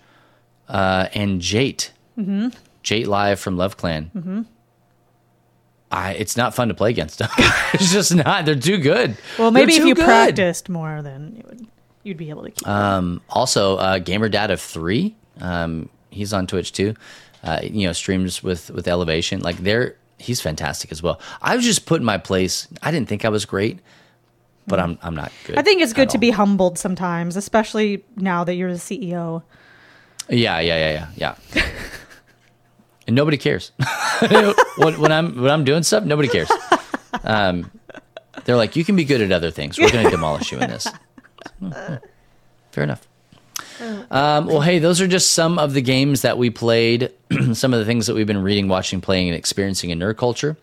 uh, 0.68 1.08
and 1.14 1.40
Jate. 1.40 1.90
Mm-hmm. 2.16 2.48
Jate 2.84 3.06
Live 3.08 3.40
from 3.40 3.56
Love 3.56 3.76
Clan. 3.76 4.10
Mm-hmm. 4.14 4.42
I, 5.92 6.12
it's 6.12 6.38
not 6.38 6.54
fun 6.54 6.68
to 6.68 6.74
play 6.74 6.90
against 6.90 7.18
them. 7.18 7.28
it's 7.74 7.92
just 7.92 8.14
not. 8.14 8.46
They're 8.46 8.56
too 8.56 8.78
good. 8.78 9.16
Well, 9.38 9.50
maybe 9.50 9.74
if 9.74 9.84
you 9.84 9.94
good. 9.94 10.04
practiced 10.06 10.70
more, 10.70 11.02
then 11.02 11.34
you 11.36 11.44
would 11.46 11.66
you'd 12.02 12.16
be 12.16 12.30
able 12.30 12.44
to 12.44 12.50
keep. 12.50 12.66
Um, 12.66 13.20
also, 13.28 13.76
uh, 13.76 13.98
Gamer 13.98 14.30
Dad 14.30 14.50
of 14.50 14.60
Three, 14.60 15.14
um, 15.40 15.90
he's 16.10 16.32
on 16.32 16.46
Twitch 16.46 16.72
too. 16.72 16.94
Uh, 17.44 17.60
you 17.62 17.86
know, 17.86 17.92
streams 17.92 18.42
with 18.42 18.70
with 18.70 18.88
Elevation. 18.88 19.40
Like 19.40 19.58
they're 19.58 19.96
he's 20.18 20.40
fantastic 20.40 20.90
as 20.92 21.02
well. 21.02 21.20
I 21.42 21.54
was 21.56 21.64
just 21.64 21.84
put 21.84 22.00
in 22.00 22.06
my 22.06 22.18
place. 22.18 22.68
I 22.82 22.90
didn't 22.90 23.08
think 23.08 23.26
I 23.26 23.28
was 23.28 23.44
great, 23.44 23.80
but 24.66 24.80
I'm 24.80 24.98
I'm 25.02 25.14
not 25.14 25.30
good. 25.44 25.58
I 25.58 25.62
think 25.62 25.82
it's 25.82 25.92
good 25.92 26.08
to 26.10 26.16
all. 26.16 26.20
be 26.20 26.30
humbled 26.30 26.78
sometimes, 26.78 27.36
especially 27.36 28.02
now 28.16 28.44
that 28.44 28.54
you're 28.54 28.72
the 28.72 28.78
CEO. 28.78 29.42
Yeah, 30.30 30.60
yeah, 30.60 30.76
yeah, 30.90 31.06
yeah, 31.16 31.36
yeah. 31.54 31.62
and 33.12 33.16
nobody 33.16 33.36
cares 33.36 33.72
when, 34.76 34.98
when 34.98 35.12
I'm 35.12 35.40
when 35.42 35.50
I'm 35.50 35.64
doing 35.64 35.82
stuff. 35.82 36.04
Nobody 36.04 36.28
cares. 36.28 36.50
Um, 37.24 37.70
they're 38.44 38.56
like, 38.56 38.74
you 38.74 38.84
can 38.84 38.96
be 38.96 39.04
good 39.04 39.20
at 39.20 39.30
other 39.30 39.50
things. 39.50 39.78
We're 39.78 39.90
going 39.90 40.06
to 40.06 40.10
demolish 40.10 40.50
you 40.50 40.58
in 40.58 40.70
this. 40.70 40.88
Fair 42.72 42.84
enough. 42.84 43.06
Um, 44.10 44.46
well, 44.46 44.62
hey, 44.62 44.78
those 44.78 45.00
are 45.00 45.06
just 45.06 45.32
some 45.32 45.58
of 45.58 45.74
the 45.74 45.82
games 45.82 46.22
that 46.22 46.38
we 46.38 46.48
played, 46.48 47.12
some 47.52 47.74
of 47.74 47.80
the 47.80 47.84
things 47.84 48.06
that 48.06 48.14
we've 48.14 48.26
been 48.26 48.42
reading, 48.42 48.68
watching, 48.68 49.00
playing, 49.00 49.28
and 49.28 49.36
experiencing 49.36 49.90
in 49.90 49.98
nerd 49.98 50.16
culture. 50.16 50.56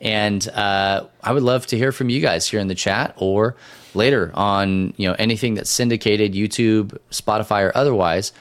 And 0.00 0.46
uh, 0.48 1.06
I 1.22 1.32
would 1.32 1.42
love 1.42 1.66
to 1.68 1.78
hear 1.78 1.90
from 1.90 2.10
you 2.10 2.20
guys 2.20 2.46
here 2.46 2.60
in 2.60 2.68
the 2.68 2.74
chat 2.74 3.14
or 3.16 3.56
later 3.94 4.30
on, 4.34 4.92
you 4.98 5.08
know, 5.08 5.14
anything 5.18 5.54
that's 5.54 5.70
syndicated, 5.70 6.34
YouTube, 6.34 6.98
Spotify, 7.10 7.62
or 7.62 7.72
otherwise. 7.74 8.32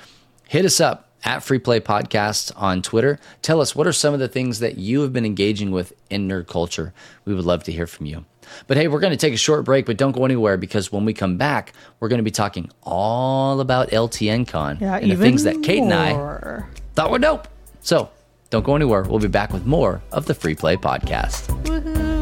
Hit 0.50 0.66
us 0.66 0.82
up 0.82 1.13
at 1.24 1.44
Free 1.44 1.60
Play 1.60 1.80
Podcast 1.80 2.52
on 2.56 2.82
Twitter. 2.82 3.20
Tell 3.42 3.62
us 3.62 3.76
what 3.76 3.88
are 3.88 3.94
some 3.94 4.14
of 4.14 4.20
the 4.20 4.28
things 4.28 4.60
that 4.60 4.78
you 4.78 5.02
have 5.02 5.14
been 5.14 5.26
engaging 5.26 5.72
with 5.72 5.94
in 6.10 6.28
nerd 6.28 6.48
culture. 6.48 6.94
We 7.26 7.34
would 7.34 7.46
love 7.46 7.64
to 7.64 7.72
hear 7.72 7.88
from 7.88 8.06
you. 8.06 8.26
But 8.68 8.78
hey, 8.78 8.88
we're 8.88 9.00
going 9.00 9.12
to 9.12 9.18
take 9.18 9.34
a 9.34 9.38
short 9.38 9.66
break, 9.66 9.86
but 9.86 9.98
don't 9.98 10.12
go 10.12 10.26
anywhere 10.26 10.58
because 10.58 10.92
when 10.92 11.06
we 11.06 11.14
come 11.14 11.38
back, 11.38 11.74
we're 12.00 12.10
going 12.10 12.20
to 12.20 12.24
be 12.24 12.32
talking 12.32 12.70
all 12.84 13.60
about 13.60 13.90
LTN 13.90 14.48
Con 14.48 14.78
Yeah, 14.82 14.98
and 14.98 15.12
the 15.12 15.16
things 15.16 15.44
that 15.44 15.64
Kate 15.64 15.82
and 15.82 15.94
I 15.94 16.64
thought 16.96 17.10
were 17.10 17.20
dope. 17.20 17.48
So 17.82 18.10
don't 18.50 18.64
go 18.64 18.76
anywhere. 18.76 19.04
We'll 19.04 19.20
be 19.20 19.28
back 19.28 19.54
with 19.54 19.66
more 19.66 20.02
of 20.12 20.26
the 20.26 20.34
Free 20.36 20.56
Play 20.56 20.78
Podcast. 20.78 21.48
Woohoo. 21.64 22.13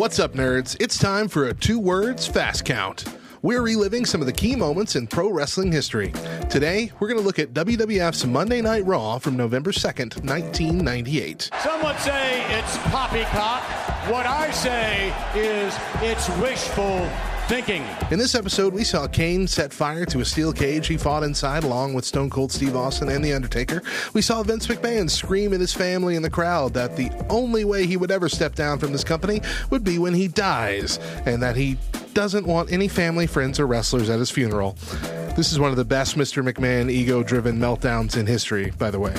What's 0.00 0.18
up, 0.18 0.32
nerds? 0.32 0.78
It's 0.80 0.96
time 0.96 1.28
for 1.28 1.48
a 1.48 1.52
two 1.52 1.78
words 1.78 2.26
fast 2.26 2.64
count. 2.64 3.04
We're 3.42 3.60
reliving 3.60 4.06
some 4.06 4.22
of 4.22 4.26
the 4.26 4.32
key 4.32 4.56
moments 4.56 4.96
in 4.96 5.06
pro 5.06 5.30
wrestling 5.30 5.70
history. 5.70 6.14
Today, 6.48 6.90
we're 6.98 7.08
going 7.08 7.20
to 7.20 7.26
look 7.26 7.38
at 7.38 7.52
WWF's 7.52 8.24
Monday 8.24 8.62
Night 8.62 8.86
Raw 8.86 9.18
from 9.18 9.36
November 9.36 9.72
2nd, 9.72 10.24
1998. 10.24 11.50
Some 11.62 11.82
would 11.82 11.98
say 11.98 12.42
it's 12.58 12.78
poppycock. 12.88 13.60
What 14.08 14.24
I 14.24 14.50
say 14.52 15.12
is 15.38 15.76
it's 16.00 16.30
wishful 16.40 17.06
thinking. 17.50 17.84
In 18.12 18.18
this 18.20 18.36
episode, 18.36 18.72
we 18.72 18.84
saw 18.84 19.08
Kane 19.08 19.44
set 19.48 19.72
fire 19.72 20.06
to 20.06 20.20
a 20.20 20.24
steel 20.24 20.52
cage 20.52 20.86
he 20.86 20.96
fought 20.96 21.24
inside 21.24 21.64
along 21.64 21.94
with 21.94 22.04
Stone 22.04 22.30
Cold 22.30 22.52
Steve 22.52 22.76
Austin 22.76 23.08
and 23.08 23.24
The 23.24 23.32
Undertaker. 23.32 23.82
We 24.14 24.22
saw 24.22 24.44
Vince 24.44 24.68
McMahon 24.68 25.10
scream 25.10 25.52
at 25.52 25.58
his 25.58 25.72
family 25.72 26.14
in 26.14 26.22
the 26.22 26.30
crowd 26.30 26.74
that 26.74 26.94
the 26.96 27.10
only 27.28 27.64
way 27.64 27.88
he 27.88 27.96
would 27.96 28.12
ever 28.12 28.28
step 28.28 28.54
down 28.54 28.78
from 28.78 28.92
this 28.92 29.02
company 29.02 29.40
would 29.70 29.82
be 29.82 29.98
when 29.98 30.14
he 30.14 30.28
dies, 30.28 31.00
and 31.26 31.42
that 31.42 31.56
he 31.56 31.76
doesn't 32.14 32.46
want 32.46 32.72
any 32.72 32.88
family, 32.88 33.26
friends, 33.26 33.60
or 33.60 33.66
wrestlers 33.66 34.10
at 34.10 34.18
his 34.18 34.30
funeral. 34.30 34.76
This 35.36 35.52
is 35.52 35.60
one 35.60 35.70
of 35.70 35.76
the 35.76 35.84
best 35.84 36.18
Mr. 36.18 36.46
McMahon 36.46 36.90
ego 36.90 37.22
driven 37.22 37.58
meltdowns 37.58 38.16
in 38.16 38.26
history, 38.26 38.72
by 38.78 38.90
the 38.90 38.98
way. 38.98 39.14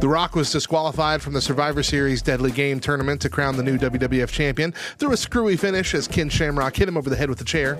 The 0.00 0.08
Rock 0.08 0.34
was 0.34 0.50
disqualified 0.50 1.22
from 1.22 1.32
the 1.32 1.40
Survivor 1.40 1.82
Series 1.82 2.20
Deadly 2.20 2.50
Game 2.50 2.80
tournament 2.80 3.22
to 3.22 3.30
crown 3.30 3.56
the 3.56 3.62
new 3.62 3.78
WWF 3.78 4.28
champion 4.28 4.72
through 4.98 5.12
a 5.12 5.16
screwy 5.16 5.56
finish 5.56 5.94
as 5.94 6.08
Ken 6.08 6.28
Shamrock 6.28 6.76
hit 6.76 6.88
him 6.88 6.98
over 6.98 7.08
the 7.08 7.16
head 7.16 7.30
with 7.30 7.40
a 7.40 7.44
chair. 7.44 7.76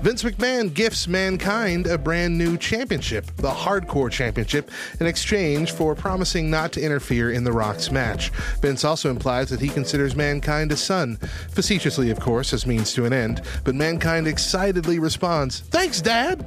Vince 0.00 0.22
McMahon 0.22 0.72
gifts 0.72 1.08
mankind 1.08 1.86
a 1.86 1.98
brand 1.98 2.38
new 2.38 2.56
championship, 2.56 3.26
the 3.36 3.50
Hardcore 3.50 4.10
Championship, 4.10 4.70
in 5.00 5.06
exchange 5.06 5.72
for 5.72 5.94
promising 5.94 6.48
not 6.48 6.72
to 6.72 6.80
interfere 6.80 7.32
in 7.32 7.44
The 7.44 7.52
Rock's 7.52 7.90
match. 7.90 8.30
Vince 8.62 8.84
also 8.84 9.10
implies 9.10 9.50
that 9.50 9.60
he 9.60 9.68
considers 9.68 10.16
mankind 10.16 10.72
a 10.72 10.76
son, 10.76 11.16
facetiously, 11.50 12.10
of 12.10 12.20
course, 12.20 12.52
as 12.54 12.66
means 12.66 12.94
to 12.94 13.04
an 13.04 13.12
end, 13.12 13.42
but 13.64 13.74
mankind 13.74 13.95
excitedly 14.26 14.98
responds, 14.98 15.60
Thanks, 15.60 16.00
Dad! 16.00 16.44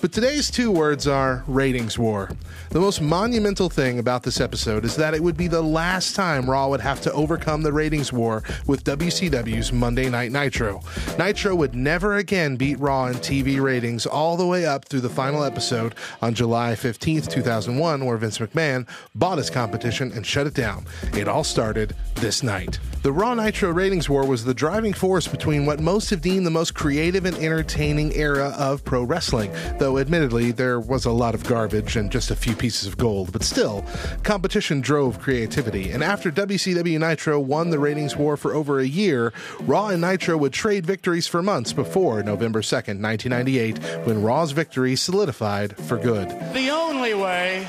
But 0.00 0.12
today's 0.12 0.48
two 0.48 0.70
words 0.70 1.08
are 1.08 1.42
ratings 1.48 1.98
war. 1.98 2.30
The 2.70 2.78
most 2.78 3.00
monumental 3.00 3.68
thing 3.68 3.98
about 3.98 4.22
this 4.22 4.40
episode 4.40 4.84
is 4.84 4.94
that 4.94 5.12
it 5.12 5.20
would 5.20 5.36
be 5.36 5.48
the 5.48 5.60
last 5.60 6.14
time 6.14 6.48
Raw 6.48 6.68
would 6.68 6.80
have 6.80 7.00
to 7.00 7.12
overcome 7.12 7.62
the 7.62 7.72
ratings 7.72 8.12
war 8.12 8.44
with 8.68 8.84
WCW's 8.84 9.72
Monday 9.72 10.08
Night 10.08 10.30
Nitro. 10.30 10.82
Nitro 11.18 11.56
would 11.56 11.74
never 11.74 12.14
again 12.18 12.54
beat 12.54 12.78
Raw 12.78 13.06
in 13.06 13.14
TV 13.14 13.60
ratings 13.60 14.06
all 14.06 14.36
the 14.36 14.46
way 14.46 14.66
up 14.66 14.84
through 14.84 15.00
the 15.00 15.08
final 15.08 15.42
episode 15.42 15.96
on 16.22 16.32
July 16.32 16.74
15th, 16.74 17.28
2001, 17.28 18.04
where 18.04 18.16
Vince 18.18 18.38
McMahon 18.38 18.88
bought 19.16 19.38
his 19.38 19.50
competition 19.50 20.12
and 20.12 20.24
shut 20.24 20.46
it 20.46 20.54
down. 20.54 20.86
It 21.14 21.26
all 21.26 21.42
started 21.42 21.96
this 22.14 22.44
night. 22.44 22.78
The 23.02 23.12
Raw 23.12 23.34
Nitro 23.34 23.70
ratings 23.70 24.08
war 24.08 24.26
was 24.26 24.44
the 24.44 24.54
driving 24.54 24.92
force 24.92 25.26
between 25.26 25.66
what 25.66 25.80
most 25.80 26.10
have 26.10 26.20
deemed 26.20 26.44
the 26.44 26.50
most 26.50 26.74
creative 26.74 27.24
and 27.24 27.36
entertaining 27.36 28.12
era 28.14 28.54
of 28.58 28.84
pro 28.84 29.02
wrestling, 29.02 29.50
though 29.88 29.96
admittedly 29.96 30.50
there 30.50 30.78
was 30.78 31.06
a 31.06 31.10
lot 31.10 31.34
of 31.34 31.42
garbage 31.44 31.96
and 31.96 32.12
just 32.12 32.30
a 32.30 32.36
few 32.36 32.54
pieces 32.54 32.86
of 32.86 32.98
gold, 32.98 33.32
but 33.32 33.42
still, 33.42 33.82
competition 34.22 34.82
drove 34.82 35.18
creativity. 35.18 35.92
And 35.92 36.04
after 36.04 36.30
WCW 36.30 37.00
Nitro 37.00 37.40
won 37.40 37.70
the 37.70 37.78
ratings 37.78 38.14
war 38.14 38.36
for 38.36 38.52
over 38.52 38.80
a 38.80 38.86
year, 38.86 39.32
Raw 39.60 39.88
and 39.88 40.02
Nitro 40.02 40.36
would 40.36 40.52
trade 40.52 40.84
victories 40.84 41.26
for 41.26 41.42
months 41.42 41.72
before 41.72 42.22
November 42.22 42.60
2nd, 42.60 43.00
1998, 43.00 43.78
when 44.06 44.20
Raw's 44.20 44.52
victory 44.52 44.94
solidified 44.94 45.74
for 45.78 45.96
good. 45.96 46.28
The 46.52 46.68
only 46.68 47.14
way 47.14 47.66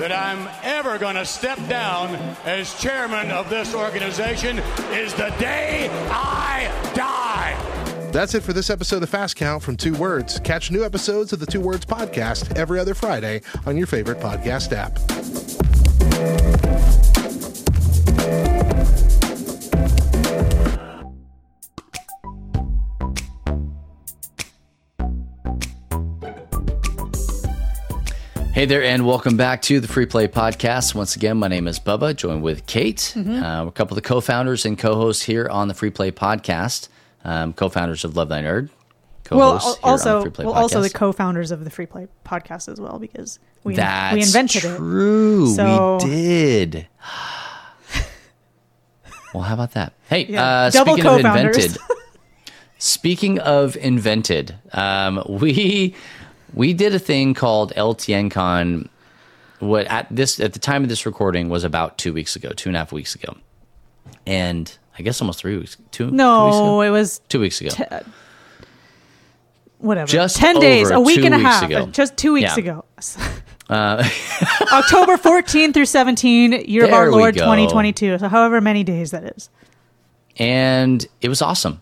that 0.00 0.10
I'm 0.10 0.48
ever 0.64 0.98
going 0.98 1.14
to 1.14 1.24
step 1.24 1.58
down 1.68 2.16
as 2.44 2.76
chairman 2.80 3.30
of 3.30 3.48
this 3.48 3.76
organization 3.76 4.58
is 4.90 5.14
the 5.14 5.32
day 5.38 5.88
I 6.10 6.92
die. 6.96 7.73
That's 8.14 8.32
it 8.32 8.44
for 8.44 8.52
this 8.52 8.70
episode 8.70 9.02
of 9.02 9.10
Fast 9.10 9.34
Count 9.34 9.60
from 9.60 9.76
Two 9.76 9.92
Words. 9.92 10.38
Catch 10.38 10.70
new 10.70 10.84
episodes 10.84 11.32
of 11.32 11.40
the 11.40 11.46
Two 11.46 11.60
Words 11.60 11.84
podcast 11.84 12.56
every 12.56 12.78
other 12.78 12.94
Friday 12.94 13.42
on 13.66 13.76
your 13.76 13.88
favorite 13.88 14.20
podcast 14.20 14.70
app. 14.70 15.00
Hey 28.52 28.66
there, 28.66 28.84
and 28.84 29.04
welcome 29.04 29.36
back 29.36 29.60
to 29.62 29.80
the 29.80 29.88
Free 29.88 30.06
Play 30.06 30.28
Podcast. 30.28 30.94
Once 30.94 31.16
again, 31.16 31.36
my 31.36 31.48
name 31.48 31.66
is 31.66 31.80
Bubba, 31.80 32.14
joined 32.14 32.44
with 32.44 32.64
Kate. 32.66 33.12
Mm-hmm. 33.16 33.42
Uh, 33.42 33.64
we're 33.64 33.68
a 33.70 33.72
couple 33.72 33.98
of 33.98 34.04
the 34.04 34.08
co 34.08 34.20
founders 34.20 34.64
and 34.64 34.78
co 34.78 34.94
hosts 34.94 35.24
here 35.24 35.48
on 35.48 35.66
the 35.66 35.74
Free 35.74 35.90
Play 35.90 36.12
Podcast, 36.12 36.86
um, 37.24 37.52
co 37.52 37.68
founders 37.68 38.04
of 38.04 38.16
Love 38.16 38.28
Thy 38.28 38.42
Nerd. 38.42 38.68
Well, 39.30 39.58
co-hosts 39.58 39.66
al- 39.66 39.74
here 39.74 39.82
on 39.82 39.98
the 40.22 40.28
also, 40.30 40.44
well, 40.44 40.52
also 40.54 40.80
the 40.82 40.90
co-founders 40.90 41.50
of 41.50 41.64
the 41.64 41.70
Free 41.70 41.86
Play 41.86 42.08
podcast 42.26 42.70
as 42.70 42.78
well 42.78 42.98
because 42.98 43.38
we 43.64 43.74
That's 43.74 44.14
we 44.14 44.22
invented 44.22 44.64
it. 44.64 44.76
true. 44.76 45.48
So- 45.54 45.98
We 46.02 46.10
did. 46.10 46.86
well, 49.34 49.42
how 49.44 49.54
about 49.54 49.72
that? 49.72 49.92
Hey, 50.08 50.26
Yeah. 50.26 50.44
uh, 50.44 50.70
Double 50.70 50.94
speaking 50.94 51.10
of 51.10 51.16
co-founders. 51.22 51.56
invented, 51.56 51.82
speaking 52.78 53.38
of 53.40 53.76
invented, 53.76 54.54
um, 54.72 55.22
we 55.28 55.94
we 56.52 56.72
did 56.72 56.94
a 56.94 56.98
thing 56.98 57.34
called 57.34 57.72
LTN 57.76 58.30
Con. 58.30 58.88
What 59.60 59.86
at 59.86 60.06
this 60.10 60.40
at 60.40 60.52
the 60.52 60.58
time 60.58 60.82
of 60.82 60.88
this 60.88 61.06
recording 61.06 61.48
was 61.48 61.64
about 61.64 61.98
two 61.98 62.12
weeks 62.12 62.36
ago, 62.36 62.50
two 62.50 62.68
and 62.68 62.76
a 62.76 62.80
half 62.80 62.92
weeks 62.92 63.14
ago, 63.14 63.36
and 64.26 64.76
I 64.98 65.02
guess 65.02 65.20
almost 65.20 65.38
three 65.40 65.56
weeks. 65.56 65.76
Two. 65.76 65.82
two 65.90 66.04
weeks 66.06 66.16
No, 66.16 66.46
ago? 66.48 66.80
it 66.82 66.90
was 66.90 67.20
two 67.28 67.40
weeks 67.40 67.60
ago. 67.60 67.70
whatever. 69.78 70.06
Just 70.10 70.36
ten 70.36 70.58
days, 70.60 70.90
a 70.90 71.00
week 71.00 71.24
and 71.24 71.34
a 71.34 71.38
half, 71.38 71.64
ago. 71.64 71.86
just 71.86 72.16
two 72.16 72.32
weeks 72.34 72.56
Yeah. 72.56 72.62
ago. 72.62 72.84
Uh, 73.68 74.08
October 74.72 75.16
14 75.16 75.72
through 75.72 75.86
17, 75.86 76.64
year 76.68 76.84
of 76.84 76.92
our 76.92 77.10
Lord 77.10 77.34
2022. 77.34 78.18
So 78.18 78.28
however 78.28 78.60
many 78.60 78.84
days 78.84 79.10
that 79.12 79.24
is. 79.36 79.48
and 80.36 81.06
it 81.20 81.28
was 81.28 81.40
awesome. 81.42 81.80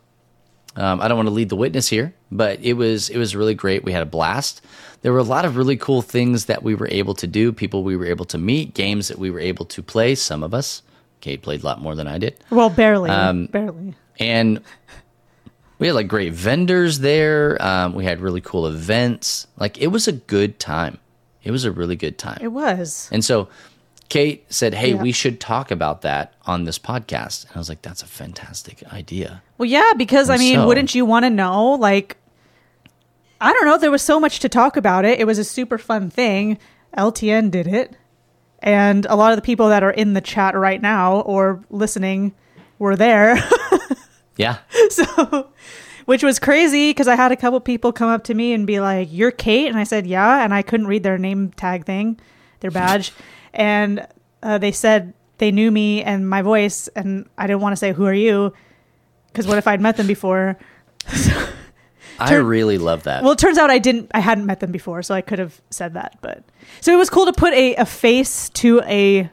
Um, 0.75 1.03
I 1.03 1.09
don't 1.09 1.19
want 1.19 1.27
to 1.29 1.35
lead 1.35 1.51
the 1.51 1.57
witness 1.57 1.89
here, 1.89 2.15
but 2.31 2.59
it 2.65 2.73
was 2.75 3.11
it 3.11 3.19
was 3.19 3.37
really 3.37 3.55
great. 3.55 3.85
We 3.85 3.93
had 3.93 4.03
a 4.03 4.07
blast. 4.07 4.63
There 5.03 5.13
were 5.13 5.19
a 5.19 5.23
lot 5.25 5.45
of 5.45 5.57
really 5.57 5.77
cool 5.77 6.01
things 6.01 6.47
that 6.47 6.63
we 6.63 6.75
were 6.75 6.89
able 6.91 7.15
to 7.17 7.27
do. 7.27 7.53
People 7.53 7.83
we 7.85 7.95
were 7.97 8.07
able 8.07 8.25
to 8.27 8.39
meet, 8.39 8.73
games 8.73 9.09
that 9.09 9.19
we 9.19 9.31
were 9.31 9.41
able 9.41 9.67
to 9.67 9.83
play. 9.83 10.15
Some 10.15 10.43
of 10.43 10.55
us, 10.55 10.81
Kate 11.23 11.41
played 11.41 11.63
a 11.63 11.65
lot 11.67 11.81
more 11.81 11.95
than 11.95 12.07
I 12.07 12.19
did, 12.19 12.37
Well, 12.51 12.69
barely, 12.69 13.09
Um, 13.09 13.47
barely. 13.47 13.95
and 14.21 14.61
we 15.79 15.87
had 15.87 15.95
like 15.97 16.09
great 16.09 16.35
vendors 16.35 16.99
there. 16.99 17.57
Um, 17.65 17.95
we 17.95 18.05
had 18.05 18.21
really 18.21 18.43
cool 18.43 18.67
events. 18.67 19.47
Like 19.57 19.79
it 19.81 19.87
was 19.87 20.07
a 20.07 20.13
good 20.13 20.59
time. 20.59 20.99
It 21.43 21.51
was 21.51 21.65
a 21.65 21.73
really 21.73 21.97
good 21.97 22.19
time. 22.19 22.39
It 22.43 22.49
was. 22.53 23.09
And 23.11 23.25
so 23.25 23.49
Kate 24.09 24.45
said, 24.53 24.75
Hey, 24.75 24.91
Yeah. 24.91 25.01
we 25.03 25.11
should 25.13 25.41
talk 25.41 25.71
about 25.71 26.03
that 26.03 26.35
on 26.45 26.65
this 26.65 26.79
podcast. 26.79 27.47
And 27.47 27.57
I 27.57 27.59
was 27.59 27.69
like, 27.69 27.83
That's 27.83 28.03
a 28.03 28.07
fantastic 28.07 28.83
idea. 28.93 29.43
Well, 29.59 29.69
yeah, 29.69 29.93
because 29.97 30.29
I 30.29 30.37
mean, 30.37 30.57
so- 30.57 30.67
wouldn't 30.67 30.95
you 30.95 31.05
want 31.07 31.25
to 31.25 31.31
know? 31.31 31.73
Like, 31.75 32.17
I 33.41 33.53
don't 33.53 33.65
know. 33.65 33.79
There 33.79 33.91
was 33.91 34.03
so 34.03 34.21
much 34.21 34.39
to 34.41 34.49
talk 34.49 34.77
about 34.77 35.05
it. 35.05 35.19
It 35.19 35.25
was 35.27 35.39
a 35.39 35.45
super 35.45 35.79
fun 35.79 36.11
thing. 36.11 36.59
LTN 36.97 37.51
did 37.51 37.67
it, 37.67 37.97
and 38.63 39.05
a 39.07 39.17
lot 39.17 39.33
of 39.33 39.37
the 39.37 39.43
people 39.43 39.69
that 39.69 39.83
are 39.83 39.91
in 39.91 40.15
the 40.15 40.21
chat 40.21 40.55
right 40.57 40.81
now 40.81 41.21
or 41.21 41.63
listening 41.71 42.33
were 42.79 42.97
there. 42.97 43.37
Yeah. 44.37 44.59
so, 44.89 45.51
which 46.07 46.23
was 46.23 46.39
crazy 46.39 46.91
because 46.91 47.07
I 47.07 47.17
had 47.17 47.33
a 47.33 47.37
couple 47.37 47.61
people 47.61 47.93
come 47.93 48.09
up 48.09 48.25
to 48.25 48.35
me 48.35 48.53
and 48.55 48.67
be 48.67 48.81
like, 48.81 49.09
"You're 49.11 49.31
Kate," 49.31 49.69
and 49.69 49.77
I 49.77 49.85
said, 49.85 50.07
"Yeah," 50.07 50.43
and 50.43 50.55
I 50.55 50.63
couldn't 50.63 50.87
read 50.87 51.03
their 51.03 51.19
name 51.19 51.51
tag 51.53 51.85
thing, 51.85 52.19
their 52.61 52.71
badge, 52.71 53.13
and 53.55 54.07
uh, 54.43 54.59
they 54.59 54.73
said 54.73 55.13
they 55.39 55.51
knew 55.51 55.71
me 55.71 56.03
and 56.03 56.29
my 56.29 56.43
voice, 56.43 56.89
and 56.97 57.29
I 57.37 57.47
didn't 57.47 57.61
want 57.61 57.73
to 57.73 57.77
say, 57.77 57.93
"Who 57.93 58.07
are 58.07 58.15
you?" 58.15 58.53
Because 59.27 59.47
what 59.47 59.59
if 59.59 59.67
I'd 59.67 59.81
met 59.81 59.97
them 59.97 60.07
before? 60.07 60.59
I 62.31 62.35
really 62.35 62.79
love 62.79 63.05
that. 63.05 63.23
Well, 63.23 63.33
it 63.33 63.39
turns 63.39 63.59
out 63.59 63.71
I 63.71 63.79
didn't. 63.79 64.11
I 64.15 64.21
hadn't 64.21 64.47
met 64.47 64.61
them 64.61 64.73
before, 64.73 65.03
so 65.03 65.15
I 65.15 65.21
could 65.21 65.39
have 65.39 65.61
said 65.71 65.95
that. 65.95 66.19
But 66.21 66.45
so 66.81 66.93
it 66.93 66.97
was 66.97 67.11
cool 67.11 67.27
to 67.27 67.33
put 67.33 67.53
a, 67.55 67.75
a 67.77 67.85
face 67.87 68.49
to 68.51 68.81
a 68.83 69.31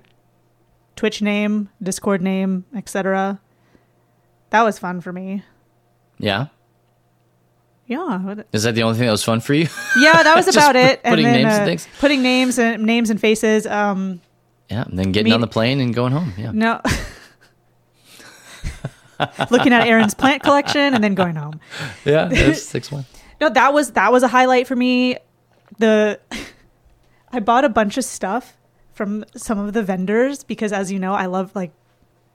Twitch 0.95 1.21
name, 1.21 1.69
Discord 1.81 2.21
name, 2.21 2.65
etc. 2.75 3.39
That 4.51 4.63
was 4.63 4.79
fun 4.79 5.01
for 5.01 5.13
me. 5.13 5.43
yeah. 6.17 6.47
Yeah, 7.87 8.35
Is 8.53 8.61
that 8.63 8.75
the 8.75 8.83
only 8.83 8.99
thing 8.99 9.07
that 9.07 9.11
was 9.13 9.23
fun 9.23 9.39
for 9.39 9.55
you? 9.55 9.67
yeah, 9.99 10.21
that 10.21 10.35
was 10.35 10.47
about 10.55 10.75
it. 10.75 11.01
putting 11.01 11.25
and 11.25 11.35
then, 11.35 11.41
names 11.43 11.53
and 11.55 11.61
uh, 11.63 11.65
things? 11.65 11.87
putting 11.99 12.21
names 12.21 12.59
and 12.59 12.83
names 12.83 13.09
and 13.09 13.19
faces. 13.19 13.65
Um, 13.65 14.21
yeah. 14.69 14.83
And 14.83 14.99
then 14.99 15.11
getting 15.11 15.31
Me- 15.31 15.33
on 15.35 15.41
the 15.41 15.47
plane 15.47 15.79
and 15.79 15.91
going 15.91 16.11
home. 16.13 16.31
Yeah. 16.37 16.51
no. 16.53 16.81
Looking 19.49 19.73
at 19.73 19.87
Aaron's 19.87 20.13
plant 20.13 20.43
collection 20.43 20.93
and 20.93 21.03
then 21.03 21.15
going 21.15 21.35
home. 21.35 21.59
Yeah. 22.05 22.25
That's 22.25 22.63
six 22.63 22.91
one. 22.91 23.05
no, 23.41 23.49
that 23.49 23.73
was 23.73 23.91
that 23.91 24.11
was 24.11 24.23
a 24.23 24.27
highlight 24.27 24.67
for 24.67 24.75
me. 24.75 25.17
The 25.77 26.19
I 27.31 27.39
bought 27.39 27.65
a 27.65 27.69
bunch 27.69 27.97
of 27.97 28.03
stuff 28.05 28.57
from 28.93 29.23
some 29.35 29.59
of 29.59 29.73
the 29.73 29.83
vendors 29.83 30.43
because, 30.43 30.73
as 30.73 30.91
you 30.91 30.99
know, 30.99 31.13
I 31.13 31.27
love 31.27 31.55
like 31.55 31.71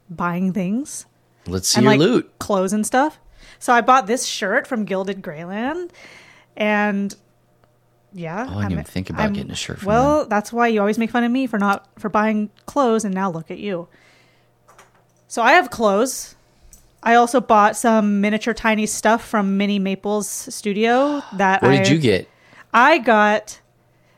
buying 0.09 0.53
things 0.53 1.07
Let's 1.47 1.69
see 1.69 1.79
and 1.79 1.85
your 1.85 1.93
like 1.93 2.01
loot. 2.01 2.39
clothes 2.39 2.73
and 2.73 2.87
stuff. 2.87 3.19
So 3.59 3.73
I 3.73 3.81
bought 3.81 4.07
this 4.07 4.25
shirt 4.27 4.67
from 4.67 4.85
Gilded 4.85 5.21
Greyland, 5.23 5.91
and 6.57 7.15
yeah, 8.13 8.47
Oh, 8.49 8.59
I 8.59 8.63
didn't 8.63 8.73
even 8.73 8.85
think 8.85 9.11
about 9.11 9.33
getting 9.33 9.51
a 9.51 9.55
shirt 9.57 9.83
Well, 9.83 10.27
that's 10.27 10.53
why 10.53 10.69
you 10.69 10.81
always 10.81 10.99
make 10.99 11.11
fun 11.11 11.25
of 11.25 11.33
me 11.33 11.47
for 11.47 11.59
not 11.59 11.89
for 11.99 12.09
buying 12.09 12.51
clothes, 12.67 13.05
and 13.05 13.15
now 13.15 13.31
look 13.31 13.51
at 13.51 13.59
you. 13.59 13.89
So 15.27 15.43
I 15.43 15.53
have 15.53 15.71
clothes. 15.71 16.37
I 17.05 17.17
also 17.17 17.41
bought 17.41 17.77
some 17.77 18.23
miniature 18.23 18.55
tiny 18.55 18.87
stuff 18.87 19.25
from 19.25 19.59
Mini 19.59 19.79
Maples 19.79 20.27
Studio. 20.27 21.23
That 21.35 21.63
What 21.63 21.71
I, 21.71 21.77
did 21.77 21.89
you 21.89 21.99
get? 21.99 22.29
I 22.73 22.99
got 22.99 23.61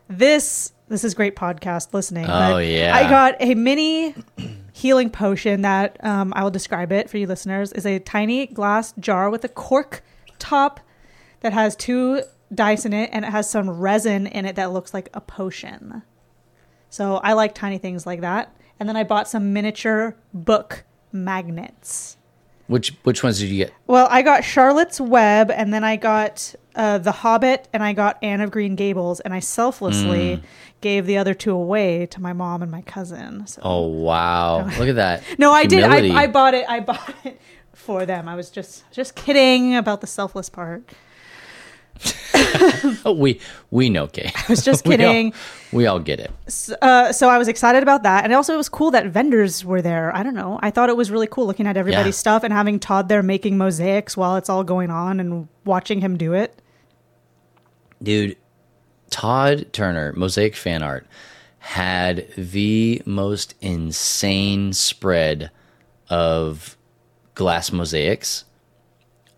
this. 0.09 0.72
This 0.89 1.03
is 1.03 1.14
great 1.14 1.34
podcast 1.34 1.93
listening. 1.93 2.26
Oh, 2.26 2.28
but 2.28 2.66
yeah. 2.66 2.95
I 2.95 3.11
got 3.11 3.34
a 3.41 3.55
mini 3.55 4.14
healing 4.72 5.11
potion 5.11 5.62
that 5.62 6.03
um, 6.05 6.32
I 6.37 6.45
will 6.45 6.51
describe 6.51 6.93
it 6.93 7.11
for 7.11 7.18
you 7.18 7.26
listeners. 7.26 7.72
Is 7.72 7.84
a 7.84 7.99
tiny 7.99 8.47
glass 8.47 8.95
jar 9.01 9.30
with 9.30 9.45
a 9.45 9.49
cork 9.49 10.05
top 10.39 10.78
that 11.41 11.53
has 11.53 11.74
two 11.74 12.22
dice 12.55 12.87
in 12.87 12.93
it, 12.93 13.11
and 13.12 13.24
it 13.24 13.32
has 13.32 13.51
some 13.51 13.68
resin 13.68 14.28
in 14.28 14.45
it 14.47 14.55
that 14.57 14.72
looks 14.72 14.95
like 14.95 15.09
a 15.12 15.20
potion. 15.20 16.03
So 16.89 17.16
I 17.16 17.32
like 17.32 17.55
tiny 17.55 17.78
things 17.78 18.07
like 18.07 18.20
that. 18.20 18.57
And 18.78 18.89
then 18.89 18.97
I 18.97 19.03
bought 19.03 19.28
some 19.28 19.53
miniature 19.53 20.16
book 20.32 20.84
magnets. 21.11 22.16
Which 22.69 22.95
which 23.05 23.23
ones 23.23 23.39
did 23.39 23.49
you 23.49 23.64
get? 23.64 23.73
Well, 23.87 24.09
I 24.11 24.23
got 24.23 24.45
Charlotte's 24.45 25.01
Web, 25.01 25.51
and 25.51 25.73
then 25.73 25.85
I 25.85 25.97
got 25.97 26.55
uh, 26.75 26.99
The 26.99 27.12
Hobbit, 27.12 27.69
and 27.73 27.83
I 27.83 27.93
got 27.93 28.19
Anne 28.23 28.41
of 28.41 28.51
Green 28.51 28.75
Gables, 28.75 29.21
and 29.21 29.33
I 29.33 29.39
Mm. 29.39 29.45
selflessly 29.45 30.43
gave 30.81 31.07
the 31.07 31.17
other 31.17 31.33
two 31.33 31.53
away 31.53 32.07
to 32.07 32.21
my 32.21 32.33
mom 32.33 32.62
and 32.62 32.71
my 32.71 32.83
cousin. 32.83 33.47
So. 33.47 33.61
Oh 33.64 33.87
wow! 33.87 34.64
Look 34.79 34.89
at 34.89 34.97
that. 34.97 35.23
no, 35.39 35.53
I 35.53 35.62
Humility. 35.62 36.09
did. 36.09 36.17
I, 36.17 36.23
I 36.25 36.27
bought 36.27 36.55
it. 36.55 36.67
I 36.69 36.81
bought 36.91 37.14
it 37.25 37.41
for 37.73 38.05
them. 38.05 38.29
I 38.29 38.35
was 38.35 38.51
just 38.51 38.91
just 38.91 39.14
kidding 39.14 39.77
about 39.77 40.01
the 40.01 40.07
selfless 40.09 40.49
part. 40.49 40.83
We 43.07 43.40
we 43.70 43.88
know, 43.90 44.07
Kay. 44.09 44.30
I 44.34 44.44
was 44.49 44.64
just 44.64 44.84
We 44.86 44.94
all- 44.94 44.99
kidding. 44.99 45.32
We 45.72 45.86
all 45.86 45.99
get 46.01 46.20
it. 46.20 46.30
uh, 46.82 47.12
so 47.12 47.28
I 47.28 47.38
was 47.38 47.49
excited 47.49 47.82
about 47.82 48.03
that, 48.05 48.24
and 48.24 48.32
also 48.32 48.55
it 48.55 48.57
was 48.57 48.68
cool 48.68 48.90
that 48.92 49.07
vendors 49.07 49.64
were 49.64 49.80
there. 49.82 50.14
I 50.14 50.22
don't 50.22 50.34
know. 50.34 50.59
I 50.62 50.70
thought 50.70 50.88
it 50.88 50.97
was 50.97 51.11
really 51.11 51.26
cool 51.26 51.47
looking 51.47 51.66
at 51.66 51.76
everybody's 51.76 52.14
Yeah. 52.16 52.20
stuff 52.20 52.42
and 52.44 52.53
having 52.53 52.78
Todd 52.80 53.09
there 53.09 53.22
making 53.22 53.59
mosaics 53.59 54.16
while 54.16 54.36
it's 54.36 54.49
all 54.49 54.64
going 54.64 54.90
on 54.90 55.20
and 55.20 55.49
watching 55.64 56.01
him 56.01 56.16
do 56.16 56.32
it. 56.32 56.61
Dude, 58.03 58.36
Todd 59.11 59.72
Turner, 59.72 60.12
Mosaic 60.14 60.55
Fan 60.57 60.82
Art, 60.82 61.07
had 61.59 62.26
the 62.36 63.03
most 63.07 63.55
insane 63.61 64.72
spread 64.72 65.51
of 66.09 66.76
glass 67.34 67.72
mosaics 67.72 68.44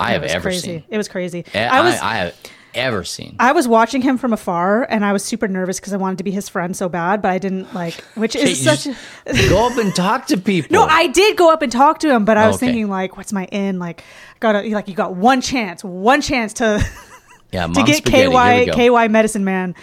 I 0.01 0.12
have 0.12 0.22
ever 0.24 0.42
crazy. 0.42 0.61
seen. 0.61 0.84
It 0.88 0.96
was 0.96 1.09
crazy. 1.09 1.44
I, 1.55 1.66
I 1.66 1.80
was 1.82 1.94
I 2.01 2.14
have 2.16 2.34
ever 2.74 3.03
seen. 3.03 3.34
I 3.40 3.53
was 3.53 3.66
watching 3.66 4.03
him 4.03 4.18
from 4.18 4.32
afar, 4.32 4.84
and 4.88 5.05
I 5.05 5.12
was 5.12 5.24
super 5.24 5.49
nervous 5.49 5.80
because 5.80 5.92
I 5.92 5.96
wanted 5.96 6.18
to 6.18 6.24
be 6.24 6.30
his 6.30 6.49
friend 6.49 6.76
so 6.76 6.88
bad, 6.88 7.20
but 7.22 7.30
I 7.32 7.38
didn't 7.38 7.74
like. 7.74 7.94
Which 8.14 8.36
is 8.36 8.62
such. 8.62 8.84
just 8.84 8.99
go 9.49 9.66
up 9.66 9.76
and 9.78 9.94
talk 9.94 10.26
to 10.28 10.36
people. 10.36 10.72
No, 10.74 10.84
I 10.84 11.09
did 11.09 11.36
go 11.36 11.53
up 11.53 11.62
and 11.62 11.72
talk 11.72 11.99
to 12.01 12.11
him, 12.14 12.24
but 12.24 12.36
I 12.36 12.46
was 12.46 12.57
Okay. 12.57 12.66
thinking 12.66 12.88
like, 12.88 13.16
what's 13.16 13.32
my 13.32 13.46
in? 13.46 13.78
Like, 13.78 14.05
gotta 14.40 14.61
like 14.68 14.86
you 14.88 14.94
got 14.94 15.14
one 15.16 15.40
chance, 15.40 15.82
one 15.82 16.20
chance 16.20 16.53
to 16.55 16.84
yeah, 17.53 17.66
to 17.66 17.82
get 17.82 17.96
spaghetti. 17.96 18.70
KY. 18.70 18.88
KY 18.90 19.09
medicine 19.09 19.44
man 19.44 19.74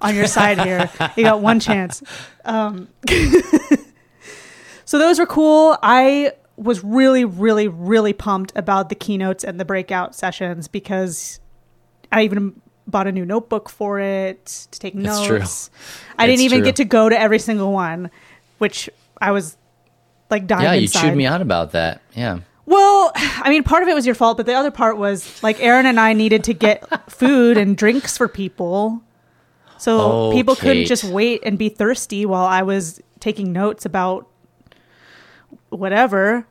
on 0.00 0.16
your 0.16 0.26
side 0.26 0.58
here. 0.60 0.90
you 1.16 1.22
got 1.22 1.40
one 1.40 1.60
chance. 1.60 2.02
Um, 2.44 2.88
so 4.84 4.98
those 4.98 5.18
were 5.18 5.26
cool. 5.26 5.76
I 5.82 6.32
was 6.62 6.84
really, 6.84 7.24
really, 7.24 7.68
really 7.68 8.12
pumped 8.12 8.52
about 8.54 8.90
the 8.90 8.94
keynotes 8.94 9.42
and 9.44 9.58
the 9.58 9.64
breakout 9.64 10.14
sessions 10.14 10.68
because 10.68 11.40
I 12.12 12.22
even 12.22 12.60
bought 12.86 13.06
a 13.06 13.12
new 13.12 13.24
notebook 13.24 13.70
for 13.70 13.98
it 13.98 14.44
to 14.70 14.78
take 14.78 14.94
That's 14.94 15.26
notes. 15.26 15.68
true. 15.68 15.78
I 16.18 16.26
didn't 16.26 16.42
even 16.42 16.58
true. 16.58 16.66
get 16.66 16.76
to 16.76 16.84
go 16.84 17.08
to 17.08 17.18
every 17.18 17.38
single 17.38 17.72
one, 17.72 18.10
which 18.58 18.90
I 19.20 19.30
was 19.30 19.56
like 20.28 20.46
dying 20.46 20.64
Yeah, 20.64 20.72
you 20.74 20.82
inside. 20.82 21.00
chewed 21.02 21.16
me 21.16 21.24
out 21.26 21.40
about 21.40 21.72
that. 21.72 22.02
Yeah. 22.14 22.40
Well, 22.66 23.10
I 23.16 23.48
mean, 23.48 23.62
part 23.62 23.82
of 23.82 23.88
it 23.88 23.94
was 23.94 24.04
your 24.04 24.14
fault, 24.14 24.36
but 24.36 24.44
the 24.46 24.54
other 24.54 24.70
part 24.70 24.98
was 24.98 25.42
like 25.42 25.62
Aaron 25.62 25.86
and 25.86 25.98
I 25.98 26.12
needed 26.12 26.44
to 26.44 26.52
get 26.54 27.10
food 27.10 27.56
and 27.56 27.76
drinks 27.76 28.18
for 28.18 28.28
people. 28.28 29.02
So 29.78 29.98
Oh, 30.00 30.32
people 30.32 30.56
couldn't 30.56 30.84
just 30.86 31.04
wait 31.04 31.40
and 31.42 31.56
be 31.56 31.70
thirsty 31.70 32.26
while 32.26 32.44
I 32.44 32.62
was 32.62 33.00
taking 33.18 33.50
notes 33.52 33.86
about 33.86 34.28
whatever. 35.70 36.46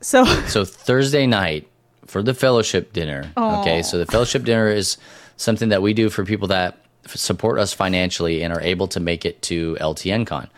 So, 0.00 0.24
So 0.46 0.64
Thursday 0.64 1.26
night 1.26 1.68
for 2.06 2.22
the 2.22 2.34
fellowship 2.34 2.92
dinner. 2.92 3.30
Okay, 3.60 3.82
so 3.82 3.98
the 3.98 4.06
fellowship 4.06 4.44
dinner 4.44 4.68
is 4.68 4.96
something 5.36 5.68
that 5.70 5.82
we 5.82 5.94
do 5.94 6.10
for 6.10 6.24
people 6.24 6.48
that 6.48 6.78
f- 7.04 7.16
support 7.16 7.58
us 7.58 7.72
financially 7.72 8.42
and 8.42 8.52
are 8.52 8.60
able 8.60 8.88
to 8.88 9.00
make 9.00 9.24
it 9.24 9.40
to 9.42 9.76
LTN 9.80 10.26
Con. 10.26 10.48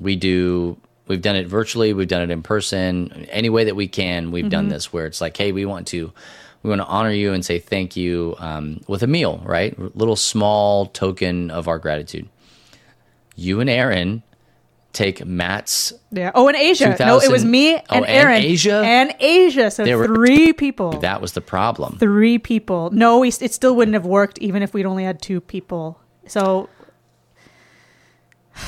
We 0.00 0.16
do. 0.16 0.76
We've 1.08 1.22
done 1.22 1.36
it 1.36 1.46
virtually. 1.46 1.92
We've 1.92 2.08
done 2.08 2.22
it 2.22 2.30
in 2.30 2.42
person. 2.42 3.26
Any 3.30 3.48
way 3.48 3.64
that 3.64 3.74
we 3.74 3.88
can, 3.88 4.30
we've 4.30 4.50
done 4.50 4.68
this. 4.68 4.92
Where 4.92 5.06
it's 5.06 5.20
like, 5.20 5.36
hey, 5.36 5.52
we 5.52 5.64
want 5.64 5.86
to, 5.88 6.12
we 6.62 6.68
want 6.68 6.82
to 6.82 6.86
honor 6.86 7.10
you 7.12 7.32
and 7.32 7.44
say 7.44 7.58
thank 7.58 7.96
you 7.96 8.34
um, 8.38 8.82
with 8.88 9.02
a 9.02 9.06
meal, 9.06 9.40
right? 9.44 9.76
Little 9.96 10.16
small 10.16 10.86
token 10.86 11.50
of 11.50 11.66
our 11.66 11.78
gratitude. 11.78 12.28
You 13.36 13.60
and 13.60 13.70
Aaron 13.70 14.22
take 14.92 15.24
Matt's 15.24 15.92
yeah. 16.10 16.30
Oh, 16.34 16.48
in 16.48 16.56
Asia. 16.56 16.96
No, 16.98 17.16
it 17.20 17.30
was 17.30 17.42
2000 17.42 17.50
me 17.50 17.74
Oh, 17.76 17.80
and 17.90 18.04
and 18.04 18.06
Aaron. 18.06 18.42
Asia? 18.42 18.82
And 18.84 19.14
Asia. 19.20 19.70
So 19.70 19.84
There 19.84 19.98
were- 19.98 20.06
three 20.06 20.52
people. 20.52 20.98
that 21.00 21.20
was 21.20 21.32
the 21.32 21.40
problem. 21.40 21.98
three 21.98 22.38
people. 22.38 22.90
No, 22.90 23.18
we, 23.20 23.28
it 23.28 23.52
still 23.52 23.76
wouldn't 23.76 23.94
have 23.94 24.06
worked 24.06 24.38
even 24.38 24.62
if 24.62 24.72
we'd 24.74 24.86
only 24.86 25.04
had 25.04 25.20
two 25.22 25.40
people. 25.40 26.00
So 26.26 26.68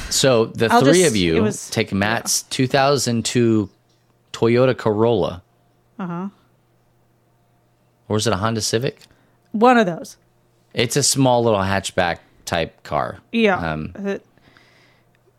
So 0.09 0.47
the 0.47 0.71
I'll 0.71 0.81
three 0.83 1.01
just- 1.03 1.11
of 1.11 1.17
you 1.17 1.43
was- 1.43 1.71
take 1.71 1.93
Matt's 1.93 2.43
2002 2.43 3.69
Toyota 4.33 4.77
Corolla. 4.77 5.43
Uh 5.99 6.07
huh. 6.07 6.29
Or 8.09 8.17
is 8.17 8.27
it 8.27 8.33
a 8.33 8.37
Honda 8.37 8.61
Civic? 8.61 9.01
one 9.53 9.77
of 9.79 9.87
those. 9.87 10.17
It's 10.75 10.97
a 10.97 11.03
small 11.03 11.43
little 11.43 11.59
hatchback 11.61 12.19
type 12.45 12.85
car. 12.85 13.19
Yeah. 13.33 13.57
Um, 13.57 13.93
Uh, 13.97 14.19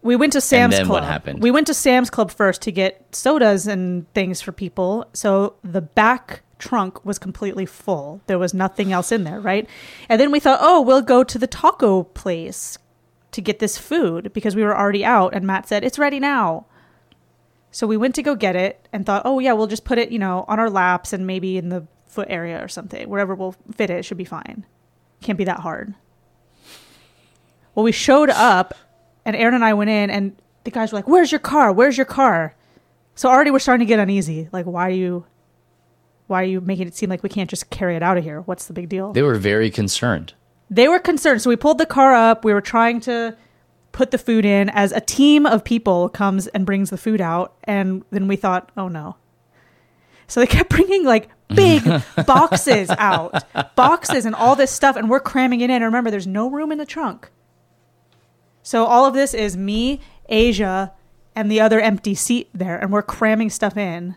we 0.02 0.16
went 0.16 0.34
to 0.34 0.42
Sam's 0.42 0.76
Club. 0.78 0.90
what 0.90 1.04
happened? 1.04 1.42
We 1.42 1.52
went 1.52 1.68
to 1.68 1.74
Sam's 1.74 2.10
Club 2.10 2.32
first 2.32 2.62
to 2.64 2.72
get 2.72 3.16
sodas 3.16 3.68
and 3.68 4.12
things 4.14 4.42
for 4.42 4.52
people. 4.52 5.06
So 5.14 5.56
the 5.64 5.82
back 5.82 6.42
trunk 6.58 7.04
was 7.06 7.20
completely 7.20 7.66
full. 7.66 8.22
There 8.28 8.40
was 8.40 8.54
nothing 8.54 8.92
else 8.92 9.12
in 9.12 9.24
there, 9.24 9.40
right? 9.40 9.68
And 10.10 10.20
then 10.20 10.32
we 10.32 10.40
thought, 10.40 10.60
oh, 10.62 10.82
we'll 10.82 11.02
go 11.02 11.24
to 11.24 11.38
the 11.38 11.48
taco 11.48 12.04
place 12.04 12.78
to 13.32 13.42
get 13.42 13.60
this 13.60 13.78
food 13.78 14.32
because 14.34 14.56
we 14.56 14.64
were 14.64 14.78
already 14.78 15.04
out. 15.06 15.34
And 15.34 15.46
Matt 15.46 15.68
said, 15.68 15.84
it's 15.84 16.00
ready 16.00 16.20
now. 16.20 16.66
So 17.72 17.88
we 17.88 17.98
went 17.98 18.16
to 18.16 18.24
go 18.24 18.36
get 18.36 18.56
it 18.56 18.88
and 18.92 19.06
thought, 19.06 19.22
oh, 19.24 19.40
yeah, 19.40 19.54
we'll 19.54 19.68
just 19.68 19.86
put 19.86 19.98
it, 19.98 20.12
you 20.12 20.20
know, 20.20 20.46
on 20.48 20.60
our 20.60 20.70
laps 20.70 21.14
and 21.14 21.26
maybe 21.26 21.58
in 21.58 21.70
the 21.70 21.88
foot 22.06 22.28
area 22.30 22.64
or 22.64 22.68
something. 22.68 23.08
Wherever 23.10 23.34
we'll 23.34 23.56
fit 23.74 23.90
it, 23.90 24.00
it 24.00 24.04
should 24.04 24.18
be 24.18 24.26
fine. 24.26 24.66
Can't 25.22 25.38
be 25.38 25.46
that 25.46 25.62
hard. 25.62 25.94
Well, 27.74 27.84
we 27.86 27.94
showed 27.94 28.30
up, 28.30 28.74
and 29.26 29.36
Aaron 29.36 29.54
and 29.54 29.64
I 29.64 29.74
went 29.74 29.90
in, 29.90 30.10
and 30.10 30.36
the 30.64 30.72
guys 30.72 30.92
were 30.92 30.98
like, 30.98 31.08
"Where's 31.08 31.32
your 31.32 31.40
car? 31.40 31.72
Where's 31.72 31.98
your 31.98 32.06
car?" 32.06 32.56
So 33.16 33.30
already 33.30 33.52
we're 33.52 33.60
starting 33.60 33.86
to 33.86 33.90
get 33.90 34.00
uneasy. 34.00 34.50
Like, 34.52 34.66
why 34.66 34.88
are 34.88 34.92
you, 34.92 35.26
why 36.28 36.42
are 36.42 36.46
you 36.46 36.62
making 36.62 36.88
it 36.88 36.96
seem 36.96 37.10
like 37.10 37.24
we 37.24 37.30
can't 37.30 37.50
just 37.50 37.70
carry 37.70 37.96
it 37.96 38.04
out 38.04 38.18
of 38.18 38.24
here? 38.24 38.42
What's 38.42 38.66
the 38.66 38.74
big 38.74 38.90
deal? 38.90 39.12
they 39.14 39.22
were 39.22 39.36
very 39.36 39.70
concerned. 39.70 40.34
They 40.70 40.88
were 40.88 41.00
concerned, 41.00 41.42
so 41.42 41.50
we 41.50 41.58
pulled 41.58 41.78
the 41.78 41.86
car 41.86 42.14
up. 42.14 42.46
We 42.46 42.54
were 42.54 42.62
trying 42.62 43.02
to 43.02 43.36
put 43.92 44.12
the 44.12 44.18
food 44.18 44.46
in 44.46 44.70
as 44.70 44.94
a 44.94 45.02
team 45.02 45.46
of 45.46 45.66
people 45.66 46.08
comes 46.08 46.48
and 46.48 46.66
brings 46.66 46.90
the 46.90 46.98
food 46.98 47.20
out, 47.20 47.56
and 47.66 48.06
then 48.12 48.28
we 48.28 48.38
thought, 48.38 48.72
"Oh 48.78 48.88
no." 48.88 49.18
So 50.28 50.40
they 50.40 50.48
kept 50.48 50.70
bringing 50.78 51.04
like 51.04 51.28
big 51.50 51.84
boxes 52.26 52.90
out, 52.92 53.44
boxes 53.76 54.26
and 54.26 54.34
all 54.34 54.56
this 54.56 54.72
stuff, 54.72 54.96
and 54.96 55.10
we're 55.10 55.20
cramming 55.20 55.60
it 55.60 55.66
in. 55.70 55.76
And 55.76 55.86
remember, 55.86 56.10
there's 56.10 56.28
no 56.28 56.50
room 56.50 56.72
in 56.72 56.78
the 56.78 56.86
trunk. 56.86 57.30
So 58.64 58.86
all 58.86 59.06
of 59.06 59.14
this 59.14 59.34
is 59.34 59.58
me, 59.58 60.02
Asia, 60.30 60.94
and 61.36 61.52
the 61.52 61.62
other 61.62 61.80
empty 61.80 62.16
seat 62.16 62.50
there, 62.54 62.78
and 62.78 62.92
we're 62.92 63.02
cramming 63.02 63.50
stuff 63.50 63.78
in. 63.78 64.16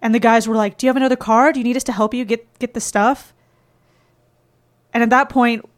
And 0.00 0.14
the 0.14 0.18
guys 0.18 0.46
were 0.46 0.54
like, 0.54 0.78
"Do 0.78 0.86
you 0.86 0.88
have 0.88 0.96
another 0.96 1.16
car? 1.16 1.52
Do 1.52 1.60
you 1.60 1.64
need 1.64 1.76
us 1.76 1.84
to 1.84 1.92
help 1.92 2.14
you 2.14 2.24
get 2.24 2.58
get 2.58 2.74
the 2.74 2.80
stuff?" 2.80 3.34
And 4.94 5.02
at 5.02 5.10
that 5.10 5.28
point, 5.28 5.68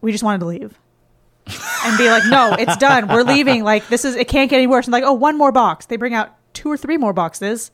we 0.00 0.12
just 0.12 0.22
wanted 0.22 0.40
to 0.40 0.46
leave 0.46 0.78
and 1.46 1.98
be 1.98 2.08
like, 2.08 2.24
"No, 2.26 2.54
it's 2.58 2.76
done. 2.76 3.08
We're 3.08 3.22
leaving. 3.22 3.64
Like 3.64 3.88
this 3.88 4.04
is 4.04 4.14
it 4.16 4.28
can't 4.28 4.50
get 4.50 4.56
any 4.56 4.66
worse." 4.66 4.86
And 4.86 4.92
like, 4.92 5.04
"Oh, 5.04 5.12
one 5.12 5.38
more 5.38 5.52
box." 5.52 5.86
They 5.86 5.96
bring 5.96 6.14
out 6.14 6.34
two 6.52 6.70
or 6.70 6.76
three 6.76 6.96
more 6.96 7.12
boxes. 7.12 7.70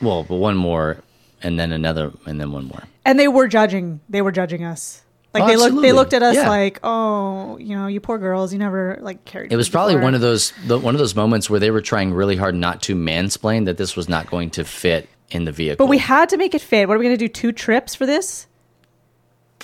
Well, 0.00 0.24
but 0.24 0.36
one 0.36 0.56
more 0.56 0.98
and 1.44 1.58
then 1.58 1.72
another, 1.72 2.12
and 2.26 2.40
then 2.40 2.50
one 2.50 2.64
more. 2.64 2.82
And 3.04 3.20
they 3.20 3.28
were 3.28 3.46
judging. 3.46 4.00
They 4.08 4.22
were 4.22 4.32
judging 4.32 4.64
us. 4.64 5.03
Like 5.34 5.42
Oh, 5.42 5.46
they 5.48 5.56
looked. 5.56 5.82
They 5.82 5.92
looked 5.92 6.12
at 6.14 6.22
us 6.22 6.36
Yeah. 6.36 6.48
like, 6.48 6.78
oh, 6.84 7.58
you 7.58 7.76
know, 7.76 7.88
you 7.88 7.98
poor 8.00 8.18
girls. 8.18 8.52
You 8.52 8.58
never 8.60 8.98
like 9.00 9.24
carried. 9.24 9.52
It 9.52 9.56
was 9.56 9.68
probably 9.68 9.94
before." 9.94 10.04
one 10.04 10.14
of 10.14 10.20
those 10.20 10.52
the, 10.66 10.78
one 10.78 10.94
of 10.94 11.00
those 11.00 11.16
moments 11.16 11.50
where 11.50 11.58
they 11.60 11.70
were 11.72 11.80
trying 11.80 12.12
really 12.14 12.36
hard 12.36 12.54
not 12.54 12.80
to 12.82 12.94
mansplain 12.94 13.64
that 13.64 13.76
this 13.76 13.96
was 13.96 14.08
not 14.08 14.30
going 14.30 14.50
to 14.50 14.64
fit 14.64 15.08
in 15.30 15.44
the 15.44 15.52
vehicle. 15.52 15.84
But 15.84 15.90
we 15.90 15.98
had 15.98 16.28
to 16.28 16.36
make 16.36 16.54
it 16.54 16.60
fit. 16.60 16.86
What 16.86 16.94
are 16.94 16.98
we 16.98 17.04
going 17.04 17.16
to 17.18 17.24
do? 17.24 17.28
Two 17.28 17.50
trips 17.50 17.94
for 17.96 18.06
this? 18.06 18.46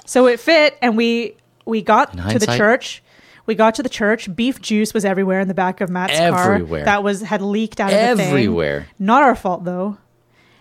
So 0.06 0.26
it 0.26 0.40
fit, 0.40 0.76
and 0.82 0.96
we 0.96 1.36
we 1.64 1.82
got 1.82 2.12
to 2.30 2.38
the 2.38 2.46
church. 2.46 3.02
We 3.46 3.54
got 3.54 3.76
to 3.76 3.82
the 3.82 3.88
church. 3.88 4.34
Beef 4.34 4.60
juice 4.60 4.92
was 4.92 5.04
everywhere 5.04 5.40
in 5.40 5.48
the 5.48 5.54
back 5.54 5.80
of 5.80 5.88
Matt's 5.90 6.18
Everywhere. 6.18 6.80
car. 6.80 6.84
That 6.84 7.02
was 7.04 7.20
had 7.22 7.42
leaked 7.42 7.80
out 7.80 7.92
of 7.92 7.98
the 7.98 8.16
thing. 8.22 8.28
Everywhere. 8.30 8.86
Not 8.98 9.22
our 9.22 9.34
fault 9.36 9.64
though. 9.64 9.98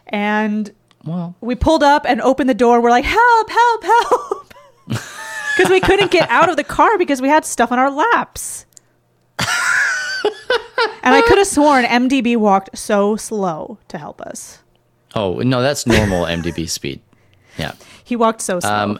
And 0.07 0.71
well, 1.05 1.35
we 1.41 1.55
pulled 1.55 1.83
up 1.83 2.05
and 2.07 2.21
opened 2.21 2.49
the 2.49 2.53
door. 2.55 2.81
We're 2.81 2.89
like, 2.89 3.05
help, 3.05 3.49
help, 3.49 3.83
help. 3.83 4.45
Because 5.59 5.71
we 5.71 5.81
couldn't 5.81 6.09
get 6.09 6.29
out 6.29 6.47
of 6.49 6.55
the 6.55 6.63
car 6.63 6.97
because 6.97 7.21
we 7.21 7.27
had 7.27 7.43
stuff 7.43 7.69
on 7.69 7.79
our 7.79 7.91
laps. 7.91 8.65
and 9.39 11.13
I 11.13 11.21
could 11.27 11.37
have 11.37 11.47
sworn 11.47 11.83
MDB 11.83 12.37
walked 12.37 12.77
so 12.77 13.17
slow 13.17 13.77
to 13.89 13.97
help 13.97 14.21
us. 14.21 14.59
oh 15.15 15.39
no, 15.39 15.61
that's 15.61 15.85
normal 15.85 16.23
MDB 16.23 16.69
speed. 16.69 17.01
Yeah. 17.57 17.73
He 18.05 18.15
walked 18.15 18.39
so 18.41 18.61
slow. 18.61 18.71
Um, 18.71 18.99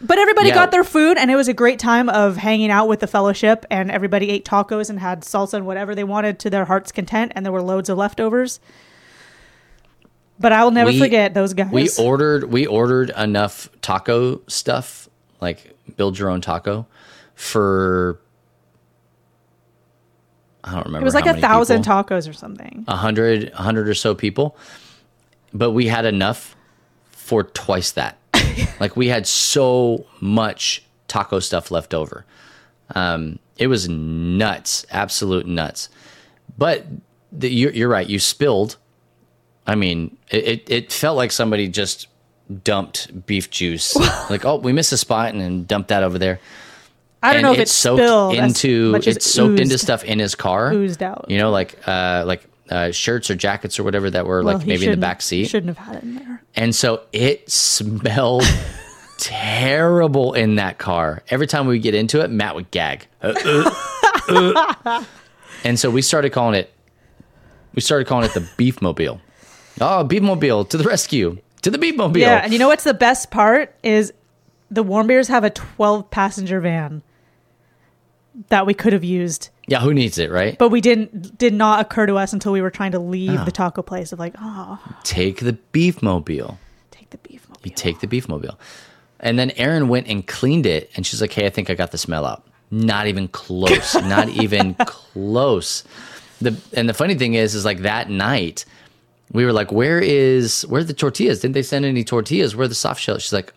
but 0.00 0.16
everybody 0.18 0.48
yeah. 0.48 0.54
got 0.54 0.70
their 0.70 0.82
food, 0.84 1.18
and 1.18 1.30
it 1.30 1.36
was 1.36 1.46
a 1.46 1.52
great 1.52 1.78
time 1.78 2.08
of 2.08 2.38
hanging 2.38 2.70
out 2.70 2.88
with 2.88 3.00
the 3.00 3.06
fellowship. 3.06 3.66
And 3.70 3.90
everybody 3.90 4.30
ate 4.30 4.46
tacos 4.46 4.88
and 4.88 4.98
had 4.98 5.22
salsa 5.22 5.54
and 5.54 5.66
whatever 5.66 5.94
they 5.94 6.04
wanted 6.04 6.38
to 6.40 6.50
their 6.50 6.64
heart's 6.64 6.90
content. 6.90 7.32
And 7.34 7.44
there 7.44 7.52
were 7.52 7.62
loads 7.62 7.90
of 7.90 7.98
leftovers. 7.98 8.60
But 10.40 10.52
I 10.52 10.64
will 10.64 10.70
never 10.70 10.90
We- 10.90 10.98
forget 10.98 11.34
those 11.34 11.52
guys. 11.52 11.70
We 11.70 11.90
ordered 11.98 12.44
we 12.50 12.66
ordered 12.66 13.10
enough 13.10 13.68
taco 13.82 14.40
stuff, 14.46 15.08
like 15.40 15.74
build 15.96 16.18
your 16.18 16.30
own 16.30 16.40
taco, 16.40 16.86
for 17.34 18.20
I 20.64 20.74
don't 20.74 20.86
remember. 20.86 21.02
it 21.02 21.04
was 21.04 21.14
like 21.14 21.26
a 21.26 21.40
thousand 21.40 21.82
people. 21.82 22.04
tacos 22.04 22.28
or 22.28 22.32
something. 22.32 22.84
a 22.88 22.96
hundred, 22.96 23.50
a 23.52 23.62
hundred 23.62 23.88
or 23.88 23.94
so 23.94 24.14
people, 24.14 24.56
but 25.52 25.70
we 25.70 25.86
had 25.86 26.04
enough 26.04 26.56
for 27.10 27.44
twice 27.44 27.92
that. 27.92 28.18
like 28.80 28.96
we 28.96 29.08
had 29.08 29.26
so 29.26 30.06
much 30.20 30.82
taco 31.06 31.38
stuff 31.40 31.70
left 31.70 31.94
over. 31.94 32.24
Um, 32.94 33.38
it 33.56 33.66
was 33.66 33.88
nuts, 33.88 34.86
absolute 34.90 35.46
nuts. 35.46 35.88
But 36.56 36.86
the, 37.32 37.48
you're, 37.48 37.72
you're 37.72 37.88
right. 37.88 38.08
You 38.08 38.18
spilled. 38.18 38.76
I 39.66 39.74
mean, 39.74 40.16
it, 40.30 40.44
it, 40.44 40.70
it 40.70 40.92
felt 40.92 41.16
like 41.16 41.32
somebody 41.32 41.68
just 41.68 42.08
dumped 42.64 43.26
beef 43.26 43.50
juice. 43.50 43.94
like, 44.30 44.44
oh, 44.44 44.56
we 44.56 44.72
missed 44.72 44.92
a 44.92 44.96
spot 44.96 45.30
and 45.32 45.40
then 45.40 45.64
dumped 45.64 45.88
that 45.88 46.02
over 46.02 46.18
there. 46.18 46.40
I 47.22 47.28
don't 47.32 47.36
and 47.38 47.42
know 47.46 47.52
if 47.52 47.58
it 47.58 47.62
it 47.62 47.68
soaked 47.68 48.36
into 48.36 48.94
it 48.94 49.22
soaked 49.22 49.58
into 49.58 49.76
stuff 49.76 50.04
in 50.04 50.18
his 50.20 50.34
car, 50.36 50.72
Oozed 50.72 51.02
out. 51.02 51.26
You 51.28 51.38
know, 51.38 51.50
like 51.50 51.76
uh, 51.88 52.22
like 52.26 52.46
uh, 52.70 52.92
shirts 52.92 53.28
or 53.30 53.34
jackets 53.34 53.78
or 53.78 53.82
whatever 53.82 54.08
that 54.10 54.24
were 54.24 54.44
Well, 54.44 54.58
like 54.58 54.66
maybe 54.66 54.84
in 54.86 54.92
the 54.92 54.96
back 54.96 55.20
seat, 55.20 55.46
Shouldn't 55.48 55.76
have 55.76 55.84
had 55.84 55.96
it 55.96 56.02
in 56.04 56.14
there. 56.14 56.42
and 56.54 56.74
so 56.74 57.02
it 57.12 57.50
smelled 57.50 58.44
terrible 59.18 60.34
in 60.34 60.56
that 60.56 60.78
car. 60.78 61.22
Every 61.28 61.46
time 61.46 61.66
we 61.66 61.78
get 61.80 61.94
into 61.94 62.20
it, 62.22 62.30
Matt 62.30 62.54
would 62.54 62.70
gag, 62.70 63.06
Uh, 63.20 63.34
uh, 64.28 64.74
uh. 64.84 65.04
and 65.64 65.78
so 65.78 65.90
we 65.90 66.02
started 66.02 66.30
calling 66.30 66.54
it. 66.54 66.72
We 67.74 67.82
started 67.82 68.06
calling 68.06 68.26
it 68.26 68.34
the 68.34 68.48
Beef 68.56 68.80
Mobile. 68.80 69.20
Oh, 69.80 70.04
Beef 70.04 70.22
Mobile 70.22 70.64
to 70.66 70.76
the 70.76 70.84
rescue! 70.84 71.38
To 71.62 71.70
the 71.70 71.78
Beef 71.78 71.96
Mobile! 71.96 72.20
Yeah, 72.20 72.42
and 72.44 72.52
you 72.52 72.58
know 72.58 72.68
what's 72.68 72.84
the 72.84 72.94
best 72.94 73.30
part 73.30 73.74
is 73.82 74.12
the 74.70 74.82
warm 74.82 75.06
beers 75.06 75.28
have 75.28 75.44
a 75.44 75.50
12 75.50 76.10
passenger 76.10 76.60
van 76.60 77.02
that 78.48 78.66
we 78.66 78.74
could 78.74 78.92
have 78.92 79.02
used, 79.04 79.48
yeah, 79.66 79.80
who 79.80 79.92
needs 79.92 80.18
it, 80.18 80.30
right? 80.30 80.56
but 80.58 80.68
we 80.68 80.80
didn't 80.80 81.36
did 81.38 81.52
not 81.54 81.80
occur 81.80 82.06
to 82.06 82.14
us 82.16 82.32
until 82.32 82.52
we 82.52 82.60
were 82.62 82.70
trying 82.70 82.92
to 82.92 82.98
leave 83.00 83.40
Ah. 83.40 83.44
the 83.44 83.50
taco 83.52 83.82
place 83.82 84.12
of 84.12 84.18
like, 84.18 84.34
oh, 84.40 84.78
Take 85.02 85.40
the 85.40 85.54
Beef 85.72 86.02
Mobile. 86.02 86.58
take 86.92 87.10
the 87.10 87.18
beef 87.18 87.48
mobile. 87.48 87.60
You 87.64 87.72
take 87.72 88.00
the 88.00 88.06
beef 88.06 88.28
mobile. 88.28 88.58
And 89.20 89.36
then 89.38 89.50
Erin 89.52 89.88
went 89.88 90.06
and 90.06 90.24
cleaned 90.24 90.66
it 90.66 90.90
and 90.94 91.04
she's 91.04 91.20
like, 91.20 91.32
Hey, 91.32 91.46
I 91.46 91.50
think 91.50 91.70
I 91.70 91.74
got 91.74 91.90
the 91.90 91.98
smell 91.98 92.24
out. 92.24 92.46
Not 92.70 93.08
even 93.08 93.26
close. 93.28 93.94
not 94.02 94.28
even 94.28 94.74
close. 94.74 95.82
The 96.40 96.56
and 96.74 96.88
the 96.88 96.94
funny 96.94 97.16
thing 97.16 97.34
is, 97.34 97.54
is 97.56 97.64
like 97.64 97.78
that 97.78 98.08
night, 98.10 98.64
we 99.32 99.44
were 99.44 99.52
like, 99.52 99.70
Where 99.72 99.98
is 100.00 100.62
where 100.68 100.80
are 100.80 100.84
the 100.84 100.94
tortillas? 100.94 101.40
Didn't 101.40 101.54
they 101.54 101.62
send 101.62 101.84
any 101.84 102.04
tortillas? 102.04 102.56
Where 102.56 102.64
are 102.64 102.68
the 102.68 102.74
soft 102.74 103.00
shells? 103.00 103.22
She's 103.22 103.32
like, 103.32 103.52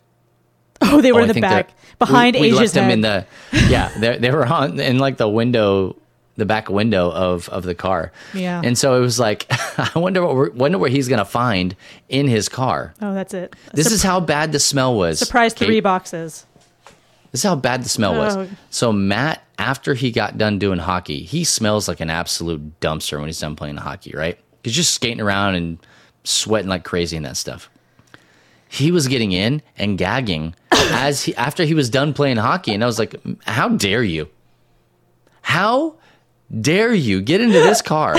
Oh, 0.81 0.99
they 1.01 1.11
were 1.11 1.19
"Oh, 1.21 1.23
in 1.25 1.29
I 1.29 1.33
the 1.33 1.41
back 1.41 1.69
behind 1.99 2.35
we, 2.35 2.41
we 2.41 2.47
Asia's 2.47 2.59
left 2.59 2.73
them 2.73 2.89
in 2.89 3.01
the 3.01 3.25
Yeah, 3.69 3.91
they 3.99 4.17
they 4.17 4.31
were 4.31 4.45
on 4.45 4.79
in 4.79 4.97
like 4.99 5.17
the 5.17 5.29
window 5.29 5.95
the 6.37 6.45
back 6.45 6.69
window 6.69 7.11
of 7.11 7.47
of 7.49 7.63
the 7.63 7.75
car. 7.75 8.11
Yeah. 8.33 8.61
And 8.63 8.77
so 8.77 8.95
it 8.95 8.99
was 9.01 9.19
like, 9.19 9.45
I 9.77 9.91
wonder 9.99 10.25
what 10.25 10.55
wonder 10.55 10.77
what 10.79 10.89
he's 10.91 11.07
gonna 11.07 11.25
find 11.25 11.75
in 12.09 12.27
his 12.27 12.49
car. 12.49 12.93
oh, 13.01 13.13
that's 13.13 13.33
it. 13.33 13.55
This 13.73 13.91
is 13.91 14.01
how 14.01 14.19
bad 14.19 14.51
the 14.51 14.59
smell 14.59 14.95
was. 14.95 15.19
surprise 15.19 15.53
Kate. 15.53 15.65
three 15.67 15.81
boxes. 15.81 16.45
This 17.31 17.41
is 17.41 17.43
how 17.43 17.55
bad 17.55 17.83
the 17.85 17.89
smell 17.89 18.15
was. 18.15 18.35
Oh. 18.35 18.47
So 18.71 18.91
Matt, 18.91 19.41
after 19.57 19.93
he 19.93 20.11
got 20.11 20.37
done 20.37 20.57
doing 20.59 20.79
hockey, 20.79 21.21
he 21.23 21.43
smells 21.43 21.87
like 21.87 21.99
an 22.01 22.09
absolute 22.09 22.79
dumpster 22.81 23.17
when 23.19 23.27
he's 23.27 23.39
done 23.39 23.55
playing 23.55 23.77
hockey, 23.77 24.11
right? 24.15 24.37
He's 24.63 24.73
just 24.73 24.93
skating 24.93 25.21
around 25.21 25.55
and 25.55 25.77
sweating 26.23 26.69
like 26.69 26.83
crazy 26.83 27.17
and 27.17 27.25
that 27.25 27.37
stuff. 27.37 27.69
He 28.67 28.91
was 28.91 29.07
getting 29.07 29.31
in 29.31 29.61
and 29.77 29.97
gagging 29.97 30.55
as 30.71 31.23
he 31.23 31.35
after 31.35 31.63
he 31.63 31.73
was 31.73 31.89
done 31.89 32.13
playing 32.13 32.37
hockey, 32.37 32.73
and 32.73 32.83
I 32.83 32.87
was 32.87 32.99
like, 32.99 33.15
"How 33.45 33.69
dare 33.69 34.03
you? 34.03 34.29
How 35.41 35.95
dare 36.59 36.93
you 36.93 37.21
get 37.21 37.41
into 37.41 37.59
this 37.59 37.81
car? 37.81 38.15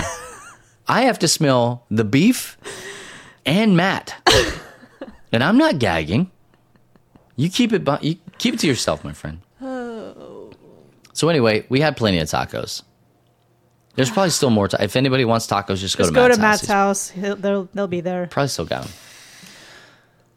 I 0.88 1.02
have 1.02 1.18
to 1.20 1.28
smell 1.28 1.86
the 1.90 2.04
beef 2.04 2.58
and 3.46 3.76
Matt, 3.76 4.14
and 5.32 5.42
I'm 5.42 5.58
not 5.58 5.78
gagging." 5.78 6.30
You 7.36 7.48
keep 7.48 7.72
it, 7.72 7.88
you 8.02 8.16
keep 8.38 8.54
it 8.54 8.60
to 8.60 8.66
yourself, 8.66 9.04
my 9.04 9.12
friend. 9.12 9.40
Oh. 9.60 10.52
So 11.12 11.28
anyway, 11.28 11.66
we 11.68 11.80
had 11.80 11.96
plenty 11.96 12.18
of 12.18 12.28
tacos. 12.28 12.82
There's 13.94 14.10
probably 14.10 14.30
still 14.30 14.50
more. 14.50 14.68
Ta- 14.68 14.78
if 14.80 14.96
anybody 14.96 15.24
wants 15.24 15.46
tacos, 15.46 15.76
just 15.78 15.98
go 15.98 16.04
Just 16.04 16.10
to 16.10 16.14
go 16.14 16.22
Matt's, 16.26 16.36
to 16.36 16.40
Matt's 16.42 16.66
house. 16.66 17.10
house. 17.10 17.10
He'll, 17.10 17.36
they'll 17.36 17.68
they'll 17.74 17.86
be 17.88 18.00
there. 18.00 18.26
Probably 18.26 18.48
still 18.48 18.64
got 18.64 18.84
them. 18.84 18.92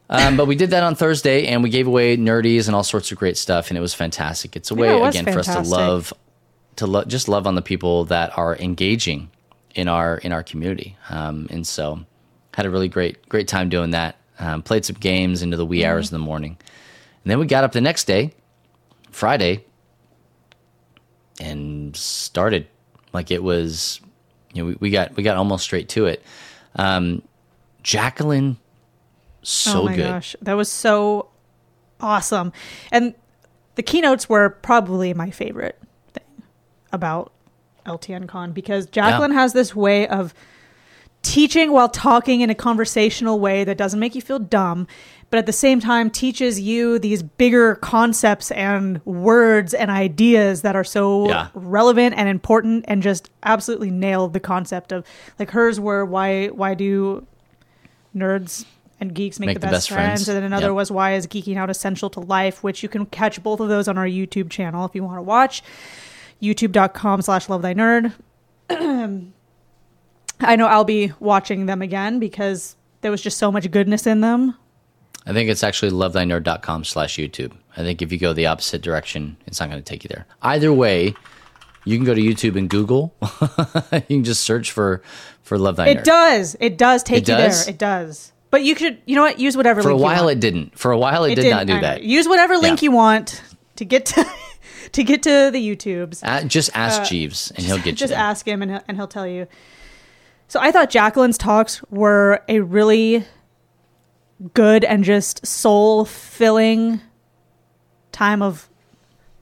Um, 0.09 0.37
but 0.37 0.45
we 0.45 0.55
did 0.55 0.69
that 0.71 0.83
on 0.83 0.93
Thursday, 0.95 1.47
and 1.47 1.63
we 1.63 1.69
gave 1.69 1.87
away 1.87 2.15
nerdies 2.17 2.67
and 2.67 2.75
all 2.75 2.83
sorts 2.83 3.11
of 3.11 3.17
great 3.17 3.37
stuff, 3.37 3.69
and 3.69 3.77
it 3.77 3.81
was 3.81 3.93
fantastic. 3.93 4.55
It's 4.55 4.69
a 4.71 4.75
way 4.75 4.95
it 4.95 4.99
was 4.99 5.15
again 5.15 5.33
for 5.33 5.39
us 5.39 5.47
to 5.47 5.61
love, 5.61 6.13
to 6.75 6.85
lo- 6.85 7.05
just 7.05 7.27
love 7.27 7.47
on 7.47 7.55
the 7.55 7.61
people 7.63 8.05
that 8.05 8.37
are 8.37 8.55
engaging 8.57 9.31
in 9.73 9.87
our 9.87 10.17
in 10.17 10.31
our 10.31 10.43
community. 10.43 10.95
Um, 11.09 11.47
and 11.49 11.65
so, 11.65 12.01
had 12.53 12.65
a 12.65 12.69
really 12.69 12.87
great 12.89 13.27
great 13.29 13.47
time 13.47 13.69
doing 13.69 13.91
that. 13.91 14.17
Um, 14.37 14.61
played 14.61 14.83
some 14.85 14.97
games 14.99 15.41
into 15.41 15.55
the 15.57 15.65
wee 15.65 15.79
Mm-hmm. 15.79 15.89
hours 15.91 16.11
in 16.11 16.19
the 16.19 16.23
morning, 16.25 16.57
and 17.23 17.31
then 17.31 17.39
we 17.39 17.47
got 17.47 17.63
up 17.63 17.71
the 17.71 17.81
next 17.81 18.03
day, 18.03 18.33
Friday, 19.11 19.63
and 21.39 21.95
started 21.95 22.67
like 23.15 23.31
it 23.31 23.43
was. 23.43 23.99
You 24.53 24.61
know, 24.61 24.67
we, 24.69 24.77
we 24.79 24.89
got 24.89 25.15
we 25.15 25.23
got 25.23 25.37
almost 25.37 25.63
straight 25.63 25.89
to 25.89 26.05
it. 26.05 26.23
Um, 26.75 27.21
Jacqueline, 27.83 28.57
so 29.41 29.81
oh 29.81 29.85
my 29.85 29.95
good. 29.95 30.03
gosh, 30.03 30.35
that 30.41 30.53
was 30.53 30.69
so 30.69 31.29
awesome. 31.99 32.53
And 32.91 33.15
the 33.75 33.83
keynotes 33.83 34.29
were 34.29 34.49
probably 34.49 35.13
my 35.13 35.31
favorite 35.31 35.79
thing 36.13 36.43
about 36.91 37.31
LTN 37.85 38.27
Con 38.27 38.51
because 38.51 38.87
Jacqueline 38.87 39.31
has 39.31 39.53
this 39.53 39.75
way 39.75 40.07
of 40.07 40.33
teaching 41.21 41.71
while 41.71 41.89
talking 41.89 42.41
in 42.41 42.49
a 42.49 42.55
conversational 42.55 43.39
way 43.39 43.63
that 43.63 43.77
doesn't 43.77 43.99
make 43.99 44.15
you 44.15 44.21
feel 44.21 44.39
dumb, 44.39 44.87
but 45.31 45.39
at 45.39 45.45
the 45.47 45.53
same 45.53 45.79
time 45.79 46.09
teaches 46.09 46.59
you 46.59 46.97
these 46.99 47.21
bigger 47.23 47.75
concepts 47.75 48.51
and 48.51 49.03
words 49.05 49.73
and 49.73 49.91
ideas 49.91 50.61
that 50.61 50.75
are 50.75 50.83
so 50.83 51.27
Yeah. 51.29 51.47
relevant 51.53 52.15
and 52.17 52.29
important 52.29 52.85
and 52.87 53.01
just 53.03 53.29
absolutely 53.43 53.91
nailed 53.91 54.33
the 54.33 54.39
concept 54.39 54.91
of 54.91 55.05
like 55.39 55.51
hers 55.51 55.79
were 55.79 56.05
why 56.05 56.47
why 56.47 56.73
do 56.73 57.25
nerds 58.15 58.65
and 59.01 59.13
geeks 59.13 59.41
make, 59.41 59.59
the, 59.59 59.67
best, 59.67 59.89
friends. 59.89 60.29
and 60.29 60.37
then 60.37 60.43
another 60.45 60.67
Yep. 60.67 60.75
was 60.75 60.91
why 60.91 61.15
is 61.15 61.27
geeking 61.27 61.57
out 61.57 61.69
essential 61.69 62.09
to 62.11 62.21
life 62.21 62.63
which 62.63 62.81
you 62.81 62.87
can 62.87 63.05
catch 63.05 63.43
both 63.43 63.59
of 63.59 63.67
those 63.67 63.89
on 63.89 63.97
our 63.97 64.05
youtube 64.07 64.49
channel 64.49 64.85
if 64.85 64.95
you 64.95 65.03
want 65.03 65.17
to 65.17 65.21
watch 65.21 65.61
youtube.com 66.41 67.21
slash 67.21 67.49
love 67.49 67.61
thy 67.61 67.73
nerd 67.73 68.13
i 70.39 70.55
know 70.55 70.67
i'll 70.67 70.83
be 70.85 71.11
watching 71.19 71.65
them 71.65 71.81
again 71.81 72.19
because 72.19 72.75
there 73.01 73.11
was 73.11 73.21
just 73.21 73.37
so 73.37 73.51
much 73.51 73.69
goodness 73.71 74.07
in 74.07 74.21
them 74.21 74.55
I 75.25 75.33
think 75.33 75.49
it's 75.49 75.63
actually 75.63 75.91
lovethynerd.com 75.91 76.83
slash 76.83 77.17
YouTube. 77.17 77.53
I 77.75 77.81
think 77.81 78.01
if 78.01 78.11
you 78.11 78.17
go 78.19 78.33
the 78.33 78.45
opposite 78.47 78.81
direction, 78.81 79.37
it's 79.47 79.59
not 79.59 79.69
going 79.69 79.81
to 79.81 79.83
take 79.83 80.03
you 80.03 80.07
there. 80.07 80.25
Either 80.41 80.71
way, 80.71 81.13
you 81.83 81.97
can 81.97 82.05
go 82.05 82.13
to 82.13 82.21
YouTube 82.21 82.57
and 82.57 82.69
Google. 82.69 83.15
you 83.91 84.01
can 84.01 84.23
just 84.23 84.43
search 84.43 84.71
for 84.71 85.01
for 85.41 85.57
Love 85.57 85.75
Thy 85.75 85.89
it 85.89 86.03
does 86.03 86.55
it 86.59 86.77
does 86.77 87.03
take 87.03 87.23
It 87.23 87.27
you 87.29 87.35
does? 87.37 87.65
there 87.65 87.73
it 87.73 87.77
does 87.77 88.31
But 88.49 88.63
you 88.63 88.73
could, 88.75 88.99
you 89.05 89.15
know 89.15 89.21
what? 89.23 89.39
Use 89.39 89.55
whatever. 89.57 89.81
Link. 89.81 89.87
For 89.91 89.91
a 89.93 89.97
while, 89.97 90.27
it 90.27 90.39
didn't. 90.39 90.77
For 90.77 90.91
a 90.91 90.97
while, 90.97 91.23
it, 91.25 91.29
did 91.35 91.41
didn't- 91.43 91.51
not 91.51 91.67
do 91.67 91.79
that. 91.81 92.03
Use 92.03 92.27
whatever 92.27 92.57
link 92.57 92.81
Yeah. 92.81 92.87
you 92.87 92.91
want 92.91 93.41
to 93.75 93.85
get 93.85 94.05
to 94.07 94.25
to 94.93 95.03
get 95.03 95.23
to 95.23 95.49
the 95.51 95.59
YouTubes. 95.75 96.21
Uh, 96.23 96.43
just 96.45 96.69
ask 96.73 97.03
Jeeves, 97.09 97.51
and 97.55 97.65
he'll 97.65 97.77
get 97.77 97.87
you. 97.87 97.91
Just 97.93 98.11
there. 98.11 98.19
ask 98.19 98.47
him, 98.47 98.61
and 98.61 98.71
he'll, 98.71 98.81
and 98.87 98.97
he'll 98.97 99.07
tell 99.07 99.27
you. 99.27 99.47
So 100.47 100.59
I 100.59 100.71
thought 100.71 100.89
Jacqueline's 100.91 101.37
talks 101.37 101.83
were 101.89 102.43
a 102.47 102.59
really 102.61 103.25
good 104.53 104.83
and 104.83 105.03
just 105.03 105.45
soul 105.45 106.05
filling 106.05 107.01
time 108.11 108.41
of 108.41 108.69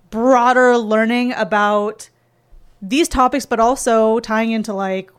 broader 0.10 0.78
learning 0.78 1.34
about 1.34 2.10
these 2.82 3.08
topics, 3.08 3.46
but 3.46 3.60
also 3.60 4.20
tying 4.20 4.52
into 4.52 4.74
like 4.74 5.10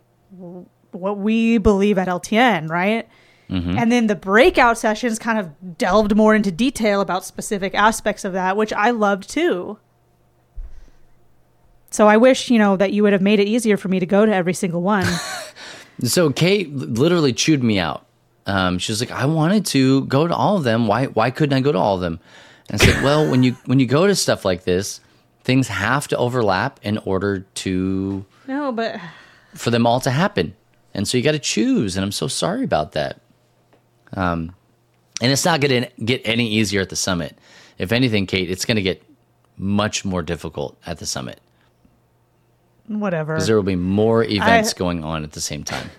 what 0.90 1.18
we 1.18 1.58
believe 1.58 1.98
at 1.98 2.08
LTN, 2.08 2.68
right? 2.68 3.08
Mm-hmm. 3.50 3.78
And 3.78 3.92
then 3.92 4.06
the 4.06 4.14
breakout 4.14 4.78
sessions 4.78 5.18
kind 5.18 5.38
of 5.38 5.76
delved 5.76 6.16
more 6.16 6.34
into 6.34 6.50
detail 6.50 7.00
about 7.00 7.24
specific 7.24 7.74
aspects 7.74 8.24
of 8.24 8.32
that, 8.32 8.56
which 8.56 8.72
I 8.72 8.90
loved 8.90 9.28
too. 9.28 9.78
So 11.90 12.08
I 12.08 12.16
wish, 12.16 12.50
you 12.50 12.58
know, 12.58 12.76
that 12.76 12.92
you 12.92 13.02
would 13.02 13.12
have 13.12 13.22
made 13.22 13.38
it 13.38 13.46
easier 13.46 13.76
for 13.76 13.88
me 13.88 14.00
to 14.00 14.06
go 14.06 14.26
to 14.26 14.34
every 14.34 14.54
single 14.54 14.82
one. 14.82 15.06
So 16.02 16.30
Kate 16.30 16.74
literally 16.74 17.32
chewed 17.32 17.62
me 17.62 17.78
out. 17.78 18.04
Um, 18.46 18.78
she 18.78 18.92
was 18.92 19.00
like, 19.00 19.10
"I 19.10 19.26
wanted 19.26 19.66
to 19.66 20.04
go 20.06 20.26
to 20.26 20.34
all 20.34 20.56
of 20.56 20.64
them. 20.64 20.86
Why? 20.86 21.06
Why 21.06 21.30
couldn't 21.30 21.56
I 21.56 21.60
go 21.60 21.72
to 21.72 21.78
all 21.78 21.96
of 21.96 22.00
them?" 22.00 22.20
And 22.68 22.80
I 22.80 22.84
said, 22.84 23.02
"Well, 23.02 23.30
when 23.30 23.42
you 23.42 23.56
when 23.66 23.80
you 23.80 23.86
go 23.86 24.06
to 24.06 24.14
stuff 24.14 24.44
like 24.44 24.64
this, 24.64 25.00
things 25.42 25.68
have 25.68 26.08
to 26.08 26.16
overlap 26.16 26.80
in 26.82 26.98
order 26.98 27.40
to 27.40 28.24
no, 28.46 28.72
but 28.72 29.00
for 29.54 29.70
them 29.70 29.86
all 29.86 30.00
to 30.00 30.10
happen, 30.10 30.54
and 30.92 31.08
so 31.08 31.16
you 31.16 31.24
got 31.24 31.32
to 31.32 31.38
choose. 31.38 31.96
And 31.96 32.04
I'm 32.04 32.12
so 32.12 32.28
sorry 32.28 32.64
about 32.64 32.92
that. 32.92 33.20
Um, 34.12 34.54
and 35.20 35.32
it's 35.32 35.44
not 35.44 35.60
going 35.60 35.84
to 35.84 36.04
get 36.04 36.22
any 36.24 36.48
easier 36.48 36.80
at 36.80 36.88
the 36.90 36.96
summit. 36.96 37.38
If 37.78 37.92
anything, 37.92 38.26
Kate, 38.26 38.50
it's 38.50 38.64
going 38.64 38.76
to 38.76 38.82
get 38.82 39.02
much 39.56 40.04
more 40.04 40.22
difficult 40.22 40.76
at 40.86 40.98
the 40.98 41.06
summit 41.06 41.40
whatever. 42.86 43.34
because 43.34 43.46
there 43.46 43.56
will 43.56 43.62
be 43.62 43.76
more 43.76 44.24
events 44.24 44.72
going 44.74 45.04
on 45.04 45.22
at 45.24 45.32
the 45.32 45.40
same 45.40 45.64
time. 45.64 45.90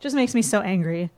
just 0.00 0.14
makes 0.14 0.34
me 0.34 0.42
so 0.42 0.60
angry. 0.60 1.10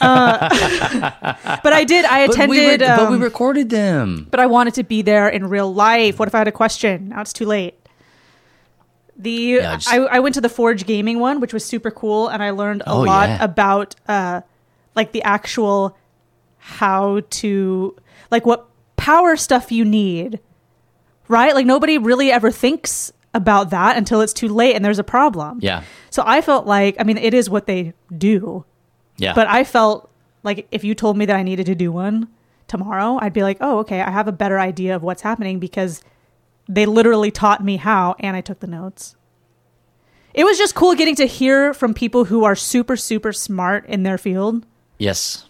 Uh, 0.00 0.48
but 1.62 1.72
I 1.72 1.84
did. 1.84 2.04
I 2.04 2.26
But 2.26 2.36
we, 2.48 2.58
attended. 2.58 2.80
re- 2.80 2.86
but 2.96 3.10
we 3.10 3.16
um, 3.16 3.22
recorded 3.22 3.70
them. 3.70 4.26
but 4.30 4.40
I 4.40 4.46
wanted 4.46 4.74
to 4.74 4.82
be 4.84 5.02
there 5.02 5.28
in 5.28 5.48
real 5.48 5.72
life. 5.72 6.18
What 6.18 6.28
if 6.28 6.34
I 6.34 6.38
had 6.38 6.48
a 6.48 6.52
question? 6.52 7.10
Now 7.10 7.20
it's 7.20 7.32
too 7.32 7.44
late. 7.46 7.74
The 9.16 9.30
Yeah, 9.30 9.76
just- 9.76 9.88
I, 9.92 9.96
I 9.96 10.18
went 10.20 10.34
to 10.36 10.40
the 10.40 10.48
Forge 10.48 10.86
Gaming 10.86 11.18
one, 11.18 11.40
which 11.40 11.52
was 11.52 11.64
super 11.64 11.90
cool, 11.90 12.28
and 12.28 12.42
I 12.42 12.50
learned 12.50 12.82
a 12.82 12.90
Oh, 12.92 13.00
lot 13.02 13.28
yeah. 13.28 13.44
about 13.44 13.94
uh, 14.08 14.40
like 14.94 15.12
the 15.12 15.22
actual 15.22 15.96
how 16.58 17.20
to 17.30 17.96
like 18.30 18.46
what 18.46 18.66
power 18.96 19.36
stuff 19.36 19.70
you 19.72 19.84
need, 19.84 20.40
right? 21.28 21.54
Like 21.54 21.66
nobody 21.66 21.98
really 21.98 22.30
ever 22.30 22.50
thinks 22.50 23.12
about 23.34 23.70
that 23.70 23.96
until 23.96 24.20
it's 24.20 24.32
too 24.32 24.48
late 24.48 24.74
and 24.74 24.84
there's 24.84 24.98
a 24.98 25.04
problem. 25.04 25.58
Yeah, 25.62 25.84
So 26.10 26.22
I 26.26 26.40
felt 26.40 26.66
like 26.66 26.96
I 26.98 27.04
mean 27.04 27.16
it 27.18 27.32
is 27.34 27.48
what 27.50 27.66
they 27.66 27.92
do, 28.16 28.64
yeah. 29.20 29.34
but 29.34 29.46
I 29.46 29.64
felt 29.64 30.10
like 30.42 30.66
if 30.70 30.82
you 30.84 30.94
told 30.94 31.16
me 31.16 31.26
that 31.26 31.36
I 31.36 31.42
needed 31.42 31.66
to 31.66 31.74
do 31.74 31.92
one 31.92 32.28
tomorrow, 32.66 33.18
I'd 33.20 33.32
be 33.32 33.42
like, 33.42 33.58
oh, 33.60 33.78
okay, 33.80 34.00
I 34.00 34.10
have 34.10 34.26
a 34.28 34.32
better 34.32 34.58
idea 34.58 34.96
of 34.96 35.02
what's 35.02 35.22
happening 35.22 35.58
because 35.58 36.02
they 36.68 36.86
literally 36.86 37.30
taught 37.30 37.62
me 37.64 37.76
how 37.76 38.14
and 38.20 38.36
I 38.36 38.40
took 38.40 38.60
the 38.60 38.66
notes. 38.66 39.16
It 40.32 40.44
was 40.44 40.56
just 40.58 40.74
cool 40.76 40.94
getting 40.94 41.16
to 41.16 41.26
hear 41.26 41.74
from 41.74 41.92
people 41.94 42.24
who 42.26 42.44
are 42.44 42.54
super, 42.54 42.96
super 42.96 43.32
smart 43.32 43.84
in 43.86 44.04
their 44.04 44.16
field, 44.18 44.64
yes. 44.98 45.44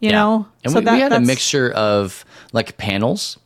you 0.00 0.08
Yeah. 0.10 0.16
know? 0.18 0.48
and 0.64 0.72
So 0.72 0.78
we, 0.78 0.84
that- 0.86 0.94
we 0.94 1.00
had 1.00 1.12
a 1.12 1.20
mixture 1.20 1.70
of 1.70 2.24
like 2.52 2.78
panels 2.78 3.38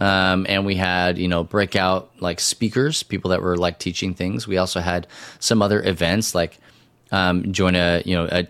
um, 0.00 0.46
and 0.48 0.64
we 0.64 0.76
had 0.76 1.18
you 1.18 1.28
know 1.28 1.44
breakout 1.44 2.10
like 2.20 2.40
speakers 2.40 3.02
people 3.02 3.30
that 3.30 3.42
were 3.42 3.56
like 3.56 3.78
teaching 3.78 4.14
things 4.14 4.46
we 4.46 4.56
also 4.56 4.80
had 4.80 5.06
some 5.40 5.60
other 5.60 5.82
events 5.82 6.34
like 6.34 6.58
um, 7.12 7.52
join 7.52 7.74
a 7.74 8.02
you 8.04 8.14
know 8.16 8.28
a, 8.30 8.46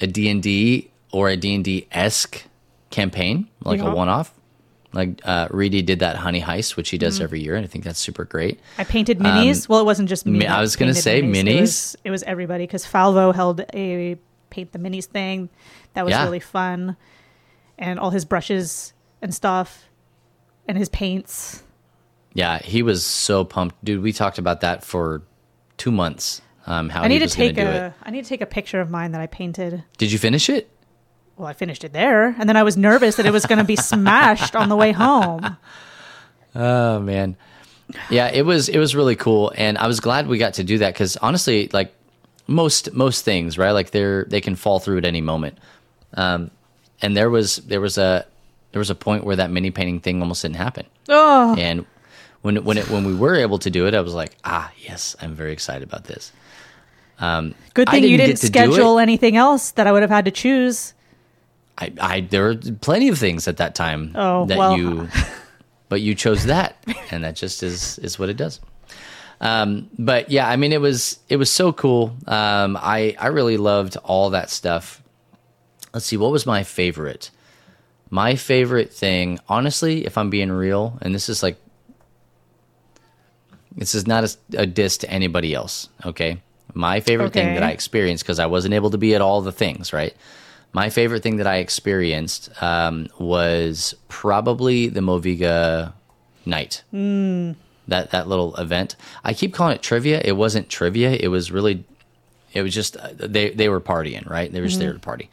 a 0.00 0.06
d&d 0.06 0.90
or 1.12 1.28
a 1.28 1.36
d&d-esque 1.36 2.44
campaign 2.90 3.48
like 3.64 3.80
Yeah. 3.80 3.90
a 3.90 3.94
one-off 3.94 4.32
like 4.92 5.20
uh, 5.24 5.48
Reedy 5.50 5.82
did 5.82 5.98
that 6.00 6.16
honey 6.16 6.40
heist 6.40 6.76
which 6.76 6.90
he 6.90 6.98
does 6.98 7.16
Mm-hmm. 7.16 7.24
every 7.24 7.40
year 7.42 7.56
and 7.56 7.64
i 7.64 7.68
think 7.68 7.84
that's 7.84 7.98
super 7.98 8.24
great 8.24 8.60
I 8.78 8.84
painted 8.84 9.18
minis. 9.18 9.68
well, 9.68 9.80
it 9.80 9.84
wasn't 9.84 10.08
just 10.08 10.26
me. 10.26 10.46
Um, 10.46 10.52
I 10.56 10.60
was 10.60 10.76
gonna 10.76 10.94
say 10.94 11.18
It 11.18 11.24
minis. 11.24 11.60
was, 11.60 11.96
it 12.04 12.10
was 12.10 12.22
everybody 12.24 12.64
because 12.64 12.84
Falvo 12.86 13.34
held 13.34 13.60
a 13.74 14.16
paint 14.50 14.70
the 14.72 14.78
minis 14.78 15.06
thing. 15.06 15.48
That 15.94 16.04
was 16.04 16.12
Yeah. 16.12 16.22
really 16.24 16.38
fun, 16.40 16.96
and 17.78 17.98
all 17.98 18.10
his 18.10 18.24
brushes 18.24 18.92
and 19.20 19.34
stuff, 19.34 19.88
and 20.68 20.78
his 20.78 20.88
paints. 20.88 21.62
yeah 22.32 22.58
he 22.58 22.82
was 22.82 23.04
so 23.04 23.44
pumped 23.44 23.76
dude 23.84 24.02
we 24.02 24.12
talked 24.12 24.38
about 24.38 24.60
that 24.60 24.84
for 24.84 25.22
two 25.76 25.90
months 25.90 26.40
um, 26.66 26.88
how 26.88 27.02
I 27.02 27.08
need 27.08 27.20
to 27.20 27.28
take 27.28 27.58
a. 27.58 27.94
I 28.02 28.10
need 28.10 28.22
to 28.24 28.28
take 28.28 28.40
a 28.40 28.46
picture 28.46 28.80
of 28.80 28.90
mine 28.90 29.12
that 29.12 29.20
I 29.20 29.26
painted. 29.26 29.84
did 29.98 30.10
you 30.12 30.18
finish 30.18 30.48
it 30.48 30.68
Well, 31.36 31.46
I 31.48 31.52
finished 31.52 31.84
it 31.84 31.92
there, 31.92 32.28
and 32.38 32.48
then 32.48 32.56
I 32.56 32.62
was 32.62 32.76
nervous 32.76 33.16
that 33.16 33.26
it 33.26 33.32
was 33.32 33.46
going 33.46 33.58
to 33.58 33.64
be 33.64 33.76
smashed 33.76 34.54
on 34.56 34.68
the 34.68 34.76
way 34.76 34.92
home. 34.92 35.56
Oh 36.56 37.00
man, 37.00 37.36
yeah, 38.10 38.28
it 38.28 38.42
was 38.42 38.68
it 38.68 38.78
was 38.78 38.94
really 38.94 39.16
cool, 39.16 39.52
and 39.56 39.76
I 39.76 39.88
was 39.88 39.98
glad 39.98 40.28
we 40.28 40.38
got 40.38 40.54
to 40.54 40.62
do 40.64 40.78
that 40.78 40.94
because 40.94 41.16
honestly, 41.16 41.68
like 41.72 41.92
most 42.46 42.92
most 42.92 43.24
things, 43.24 43.58
right? 43.58 43.72
Like 43.72 43.90
they're 43.90 44.24
they 44.26 44.40
can 44.40 44.54
fall 44.54 44.78
through 44.78 44.98
at 44.98 45.04
any 45.04 45.20
moment. 45.20 45.58
Um, 46.16 46.52
and 47.02 47.16
there 47.16 47.28
was 47.28 47.56
there 47.56 47.80
was 47.80 47.98
a 47.98 48.24
there 48.70 48.78
was 48.78 48.88
a 48.90 48.94
point 48.94 49.24
where 49.24 49.34
that 49.34 49.50
mini 49.50 49.72
painting 49.72 49.98
thing 49.98 50.22
almost 50.22 50.42
didn't 50.42 50.56
happen, 50.58 50.86
Oh, 51.08 51.56
and 51.58 51.86
when 52.44 52.62
when 52.62 52.76
it, 52.76 52.90
when 52.90 53.06
we 53.06 53.14
were 53.14 53.34
able 53.34 53.58
to 53.60 53.70
do 53.70 53.86
it, 53.86 53.94
I 53.94 54.02
was 54.02 54.12
like, 54.12 54.36
ah, 54.44 54.70
yes, 54.78 55.16
I'm 55.22 55.34
very 55.34 55.52
excited 55.52 55.82
about 55.82 56.04
this. 56.04 56.30
good 57.18 57.88
thing 57.88 58.02
you 58.04 58.18
didn't 58.18 58.36
didn't 58.36 58.40
to 58.40 58.46
do 58.50 58.52
schedule 58.52 58.98
anything 58.98 59.36
else 59.38 59.70
that 59.72 59.86
I 59.86 59.92
would 59.92 60.02
have 60.02 60.10
had 60.10 60.26
to 60.26 60.30
choose. 60.30 60.92
I, 61.78 61.92
I 61.98 62.20
there 62.20 62.42
were 62.42 62.56
plenty 62.82 63.08
of 63.08 63.18
things 63.18 63.48
at 63.48 63.56
that 63.56 63.74
time 63.74 64.12
Oh, 64.14 64.44
that 64.44 64.58
well. 64.58 64.76
you 64.76 65.08
but 65.88 66.02
you 66.02 66.14
chose 66.14 66.44
that 66.44 66.76
and 67.10 67.24
that 67.24 67.34
just 67.34 67.62
is 67.62 67.98
is 68.00 68.18
what 68.18 68.28
it 68.28 68.36
does 68.36 68.60
um 69.40 69.90
but 69.98 70.30
yeah 70.30 70.48
i 70.48 70.54
mean 70.54 70.72
it 70.72 70.80
was 70.80 71.18
it 71.28 71.36
was 71.36 71.50
so 71.50 71.72
cool 71.72 72.14
um 72.28 72.76
i 72.80 73.16
i 73.18 73.26
really 73.26 73.56
loved 73.56 73.96
all 74.04 74.30
that 74.30 74.50
stuff 74.50 75.02
let's 75.92 76.06
see 76.06 76.16
what 76.16 76.30
was 76.30 76.46
my 76.46 76.62
favorite 76.62 77.32
my 78.08 78.36
favorite 78.36 78.92
thing 78.92 79.40
honestly 79.48 80.06
if 80.06 80.16
i'm 80.16 80.30
being 80.30 80.52
real 80.52 80.96
and 81.02 81.12
this 81.12 81.28
is 81.28 81.42
like 81.42 81.56
this 83.76 83.94
is 83.94 84.06
not 84.06 84.24
a, 84.24 84.60
a 84.62 84.66
diss 84.66 84.98
to 84.98 85.10
anybody 85.10 85.54
else 85.54 85.88
okay 86.04 86.40
my 86.74 87.00
favorite 87.00 87.32
thing 87.32 87.54
that 87.54 87.62
i 87.62 87.70
experienced 87.70 88.24
because 88.24 88.38
i 88.38 88.46
wasn't 88.46 88.72
able 88.74 88.90
to 88.90 88.98
be 88.98 89.14
at 89.14 89.20
all 89.20 89.40
the 89.40 89.52
things 89.52 89.92
right 89.92 90.14
my 90.74 90.90
favorite 90.90 91.22
thing 91.22 91.36
that 91.36 91.46
I 91.46 91.58
experienced 91.58 92.50
um, 92.60 93.06
was 93.18 93.94
probably 94.08 94.88
the 94.88 95.00
Moviga 95.00 95.92
night. 96.44 96.82
That 97.86 98.10
that 98.10 98.28
little 98.28 98.56
event. 98.56 98.96
I 99.22 99.34
keep 99.34 99.54
calling 99.54 99.76
it 99.76 99.82
trivia. 99.82 100.20
It 100.24 100.32
wasn't 100.32 100.68
trivia. 100.68 101.12
It 101.12 101.28
was 101.28 101.52
really, 101.52 101.84
it 102.52 102.62
was 102.62 102.74
just 102.74 102.96
uh, 102.96 103.10
they 103.14 103.50
they 103.50 103.68
were 103.68 103.80
partying, 103.80 104.28
right? 104.28 104.52
They 104.52 104.60
were 104.60 104.66
just 104.66 104.80
there 104.80 104.92
to 104.92 104.98
party, 104.98 105.30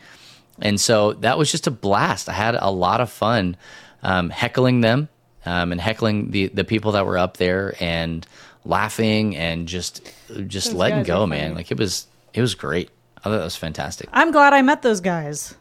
and 0.60 0.80
so 0.80 1.14
that 1.14 1.40
was 1.40 1.50
just 1.50 1.66
a 1.66 1.72
blast. 1.72 2.30
I 2.30 2.34
had 2.34 2.56
a 2.56 2.70
lot 2.70 3.02
of 3.02 3.10
fun 3.10 3.58
um, 4.04 4.30
heckling 4.30 4.82
them 4.82 5.10
um, 5.46 5.72
and 5.72 5.80
heckling 5.82 6.32
the 6.32 6.48
the 6.48 6.64
people 6.64 6.92
that 6.94 7.06
were 7.06 7.18
up 7.18 7.38
there 7.38 7.76
and 7.80 8.26
laughing 8.66 9.36
and 9.36 9.68
just 9.68 10.02
just 10.48 10.68
Those 10.68 10.76
letting 10.76 11.04
go, 11.04 11.26
man. 11.26 11.56
Like 11.56 11.72
it 11.72 11.78
was 11.80 12.08
it 12.34 12.42
was 12.42 12.56
great. 12.56 12.90
I 13.18 13.22
thought 13.26 13.38
that 13.38 13.44
was 13.44 13.56
fantastic. 13.56 14.10
I'm 14.14 14.32
glad 14.32 14.54
I 14.54 14.62
met 14.62 14.82
those 14.82 15.00
guys 15.02 15.56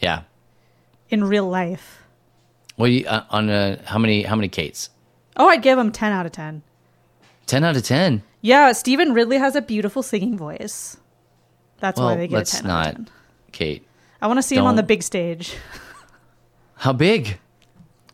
Yeah. 0.00 0.22
in 1.08 1.24
real 1.24 1.48
life. 1.48 1.98
Well, 2.76 2.88
you, 2.88 3.06
uh, 3.06 3.24
on 3.30 3.50
a, 3.50 3.78
how 3.84 3.98
many 3.98 4.22
how 4.22 4.34
many 4.36 4.48
Kates? 4.48 4.90
Oh, 5.36 5.48
I'd 5.48 5.62
give 5.62 5.76
them 5.78 5.92
10 5.92 6.12
out 6.12 6.26
of 6.26 6.32
10. 6.32 6.62
Ten 7.46 7.64
out 7.64 7.76
of 7.76 7.82
ten. 7.84 8.22
Yeah, 8.42 8.72
Stephen 8.72 9.12
Ridley 9.12 9.36
has 9.38 9.54
a 9.56 9.60
beautiful 9.62 10.02
singing 10.02 10.36
voice. 10.36 10.96
That's 11.78 11.98
Well, 11.98 12.10
why 12.10 12.16
they 12.16 12.28
get 12.28 12.36
let's 12.36 12.54
a 12.54 12.62
10 12.62 12.70
out 12.70 12.74
not, 12.74 12.86
of 12.88 12.94
10. 12.96 13.08
Kate. 13.52 13.86
I 14.22 14.26
want 14.26 14.38
to 14.38 14.42
see 14.42 14.56
him 14.56 14.66
on 14.66 14.76
the 14.76 14.82
big 14.82 15.02
stage, 15.02 15.54
How 16.76 16.92
big? 16.92 17.38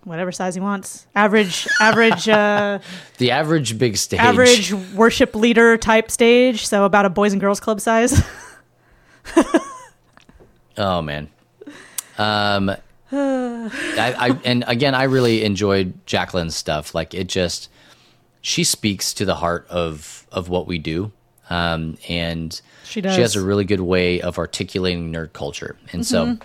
Whatever 0.07 0.32
size 0.32 0.54
he 0.54 0.61
wants. 0.61 1.07
Average, 1.14 1.66
average, 1.80 2.28
uh, 2.28 2.78
The 3.18 3.32
average 3.32 3.76
big 3.76 3.96
stage. 3.98 4.20
average 4.20 4.72
worship 4.94 5.34
leader 5.34 5.76
type 5.76 6.11
stage. 6.11 6.66
So 6.66 6.84
about 6.84 7.04
a 7.04 7.11
boys 7.11 7.32
and 7.32 7.40
girls 7.40 7.61
club 7.61 7.80
size. 7.80 8.22
Oh 10.78 11.00
man. 11.00 11.30
Um, 12.18 12.70
I, 13.11 13.70
I 13.98 14.38
and 14.44 14.62
again, 14.66 14.94
I 14.94 15.04
really 15.04 15.42
enjoyed 15.42 15.94
Jacqueline's 16.07 16.54
stuff. 16.54 16.94
Like 16.94 17.14
it 17.14 17.28
just, 17.28 17.70
she 18.42 18.62
speaks 18.62 19.14
to 19.14 19.24
the 19.24 19.36
heart 19.36 19.66
of 19.70 20.26
of 20.30 20.48
what 20.50 20.66
we 20.66 20.78
do. 20.78 21.12
um, 21.48 21.96
and 22.11 22.61
She 22.84 23.00
does. 23.00 23.14
She 23.14 23.22
has 23.22 23.36
a 23.36 23.40
really 23.44 23.64
good 23.64 23.80
way 23.80 24.20
of 24.20 24.36
articulating 24.38 25.11
nerd 25.12 25.32
culture, 25.32 25.76
and 25.92 26.04
so 26.07 26.36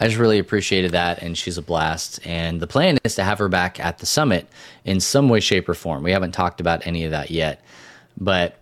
I 0.00 0.06
just 0.06 0.16
really 0.18 0.38
appreciated 0.38 0.92
that, 0.92 1.22
and 1.22 1.36
she's 1.36 1.58
a 1.58 1.62
blast. 1.62 2.20
And 2.26 2.58
the 2.58 2.66
plan 2.66 2.98
is 3.04 3.14
to 3.16 3.24
have 3.24 3.38
her 3.38 3.48
back 3.48 3.78
at 3.78 3.98
the 3.98 4.06
summit 4.06 4.48
in 4.84 4.98
some 4.98 5.28
way, 5.28 5.40
shape, 5.40 5.68
or 5.68 5.74
form. 5.74 6.02
We 6.02 6.10
haven't 6.12 6.32
talked 6.32 6.60
about 6.60 6.86
any 6.86 7.04
of 7.04 7.10
that 7.10 7.30
yet, 7.30 7.62
but 8.18 8.56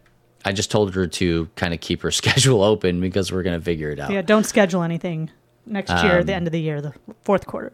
I 0.44 0.52
just 0.52 0.70
told 0.70 0.94
her 0.94 1.06
to 1.06 1.48
kind 1.54 1.72
of 1.72 1.80
keep 1.80 2.02
her 2.02 2.10
schedule 2.22 2.62
open 2.62 3.00
because 3.00 3.30
we're 3.30 3.44
going 3.44 3.58
to 3.58 3.64
figure 3.64 3.90
it 3.90 4.00
out. 4.00 4.10
Yeah, 4.10 4.22
don't 4.22 4.44
schedule 4.44 4.82
anything 4.82 5.30
next 5.64 5.90
year, 6.02 6.24
the 6.24 6.34
end 6.34 6.48
of 6.48 6.52
the 6.52 6.60
year, 6.60 6.80
the 6.80 6.92
fourth 7.22 7.46
quarter. 7.46 7.72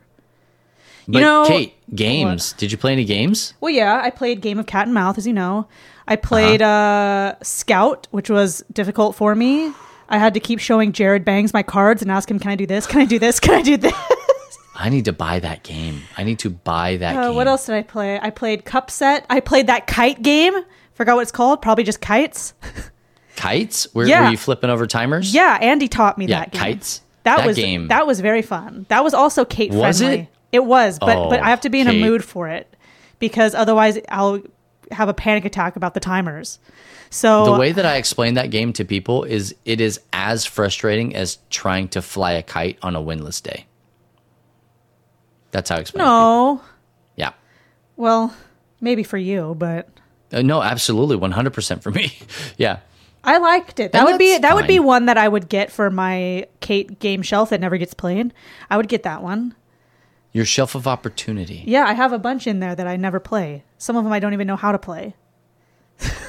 But 1.06 1.20
know- 1.20 1.44
Kate, 1.46 1.74
games. 1.94 2.52
Did 2.54 2.72
you 2.72 2.78
play 2.78 2.92
any 2.92 3.04
games? 3.04 3.54
Well, 3.60 3.72
yeah, 3.72 4.00
I 4.02 4.10
played 4.10 4.40
Game 4.40 4.58
of 4.58 4.66
Cat 4.66 4.86
and 4.86 4.94
Mouth, 4.94 5.18
as 5.18 5.26
you 5.26 5.32
know. 5.32 5.68
I 6.06 6.16
played 6.16 6.60
uh 6.60 7.34
Scout, 7.42 8.08
which 8.10 8.28
was 8.28 8.62
difficult 8.72 9.16
for 9.16 9.34
me. 9.34 9.72
I 10.08 10.18
had 10.18 10.34
to 10.34 10.40
keep 10.40 10.58
showing 10.58 10.92
Jared 10.92 11.24
Bangs 11.24 11.52
my 11.52 11.62
cards 11.62 12.02
and 12.02 12.10
ask 12.10 12.30
him, 12.30 12.38
"Can 12.38 12.50
I 12.50 12.56
do 12.56 12.66
this? 12.66 12.86
Can 12.86 13.00
I 13.00 13.04
do 13.04 13.18
this? 13.18 13.40
Can 13.40 13.54
I 13.54 13.62
do 13.62 13.76
this?" 13.76 13.94
I 14.76 14.88
need 14.88 15.04
to 15.04 15.12
buy 15.12 15.38
that 15.40 15.62
game. 15.62 16.02
I 16.18 16.24
need 16.24 16.40
to 16.40 16.50
buy 16.50 16.96
that 16.96 17.16
Uh, 17.16 17.26
game. 17.28 17.34
what 17.36 17.46
else 17.46 17.66
did 17.66 17.76
I 17.76 17.82
play? 17.82 18.18
I 18.20 18.30
played 18.30 18.64
Cup 18.64 18.90
Set. 18.90 19.24
I 19.30 19.40
played 19.40 19.68
that 19.68 19.86
kite 19.86 20.20
game. 20.22 20.52
Forgot 20.94 21.14
what 21.16 21.22
it's 21.22 21.30
called. 21.32 21.62
Probably 21.62 21.84
just 21.84 22.00
kites. 22.00 22.54
Kites? 23.36 23.86
Where 23.92 24.06
Yeah. 24.06 24.24
were 24.24 24.30
you 24.30 24.36
flipping 24.36 24.70
over 24.70 24.86
timers? 24.86 25.34
Yeah, 25.34 25.58
Andy 25.60 25.88
taught 25.88 26.18
me 26.18 26.26
Yeah, 26.26 26.40
that 26.40 26.52
game. 26.52 26.62
kites. 26.62 27.00
That, 27.24 27.38
That 27.38 27.46
was 27.46 27.56
game- 27.56 27.88
That 27.88 28.06
was 28.06 28.20
very 28.20 28.42
fun. 28.42 28.86
That 28.88 29.02
was 29.02 29.14
also 29.14 29.44
Kate 29.44 29.72
Was 29.72 29.98
friendly. 29.98 30.18
it? 30.20 30.28
It 30.52 30.64
was, 30.64 30.98
but 31.00 31.28
but 31.30 31.40
Oh, 31.40 31.42
I 31.42 31.50
have 31.50 31.60
to 31.62 31.68
be 31.70 31.80
in 31.80 31.86
Kate. 31.88 32.00
a 32.02 32.04
mood 32.06 32.22
for 32.24 32.48
it 32.48 32.72
because 33.18 33.54
otherwise 33.54 33.98
I'll 34.08 34.40
have 34.90 35.08
a 35.08 35.14
panic 35.14 35.44
attack 35.44 35.76
about 35.76 35.94
the 35.94 36.00
timers. 36.00 36.58
So 37.10 37.44
The 37.44 37.52
way 37.58 37.72
that 37.72 37.86
I 37.86 37.96
explain 37.96 38.34
that 38.34 38.50
game 38.50 38.72
to 38.74 38.84
people 38.84 39.24
is 39.24 39.54
it 39.64 39.80
is 39.80 40.00
as 40.12 40.44
frustrating 40.44 41.14
as 41.14 41.38
trying 41.50 41.88
to 41.88 42.02
fly 42.02 42.32
a 42.32 42.42
kite 42.42 42.78
on 42.82 42.96
a 42.96 43.00
windless 43.00 43.40
day. 43.40 43.66
That's 45.52 45.70
how 45.70 45.76
I 45.76 45.80
explain 45.80 46.02
it. 46.02 46.08
no, 46.08 46.60
Yeah. 47.16 47.32
well, 47.96 48.34
maybe 48.80 49.02
for 49.04 49.18
you, 49.18 49.54
but 49.58 49.88
Uh, 50.32 50.42
no, 50.42 50.60
absolutely, 50.62 51.16
100% 51.16 51.82
for 51.82 51.90
me. 51.92 52.12
yeah. 52.56 52.78
I 53.22 53.38
liked 53.38 53.78
it. 53.80 53.92
That 53.92 54.00
And 54.00 54.06
would 54.08 54.18
be 54.18 54.36
that 54.36 54.54
would 54.54 54.66
be 54.66 54.78
one 54.80 55.06
that 55.06 55.16
I 55.16 55.28
would 55.28 55.48
get 55.48 55.70
for 55.72 55.90
my 55.90 56.46
Kate 56.60 56.98
game 56.98 57.22
shelf 57.22 57.50
that 57.50 57.60
never 57.60 57.78
gets 57.78 57.94
played. 57.94 58.34
I 58.68 58.76
would 58.76 58.88
get 58.88 59.04
that 59.04 59.22
one. 59.22 59.54
Your 60.34 60.44
shelf 60.44 60.74
of 60.74 60.86
opportunity. 60.86 61.62
Yeah, 61.66 61.84
I 61.86 61.94
have 61.94 62.12
a 62.12 62.18
bunch 62.18 62.46
in 62.46 62.60
there 62.60 62.74
that 62.74 62.86
I 62.86 62.96
never 62.96 63.18
play. 63.20 63.64
Some 63.78 63.96
of 63.96 64.04
them 64.04 64.12
I 64.12 64.18
don't 64.18 64.34
even 64.34 64.46
know 64.46 64.56
how 64.56 64.72
to 64.72 64.78
play. 64.78 65.14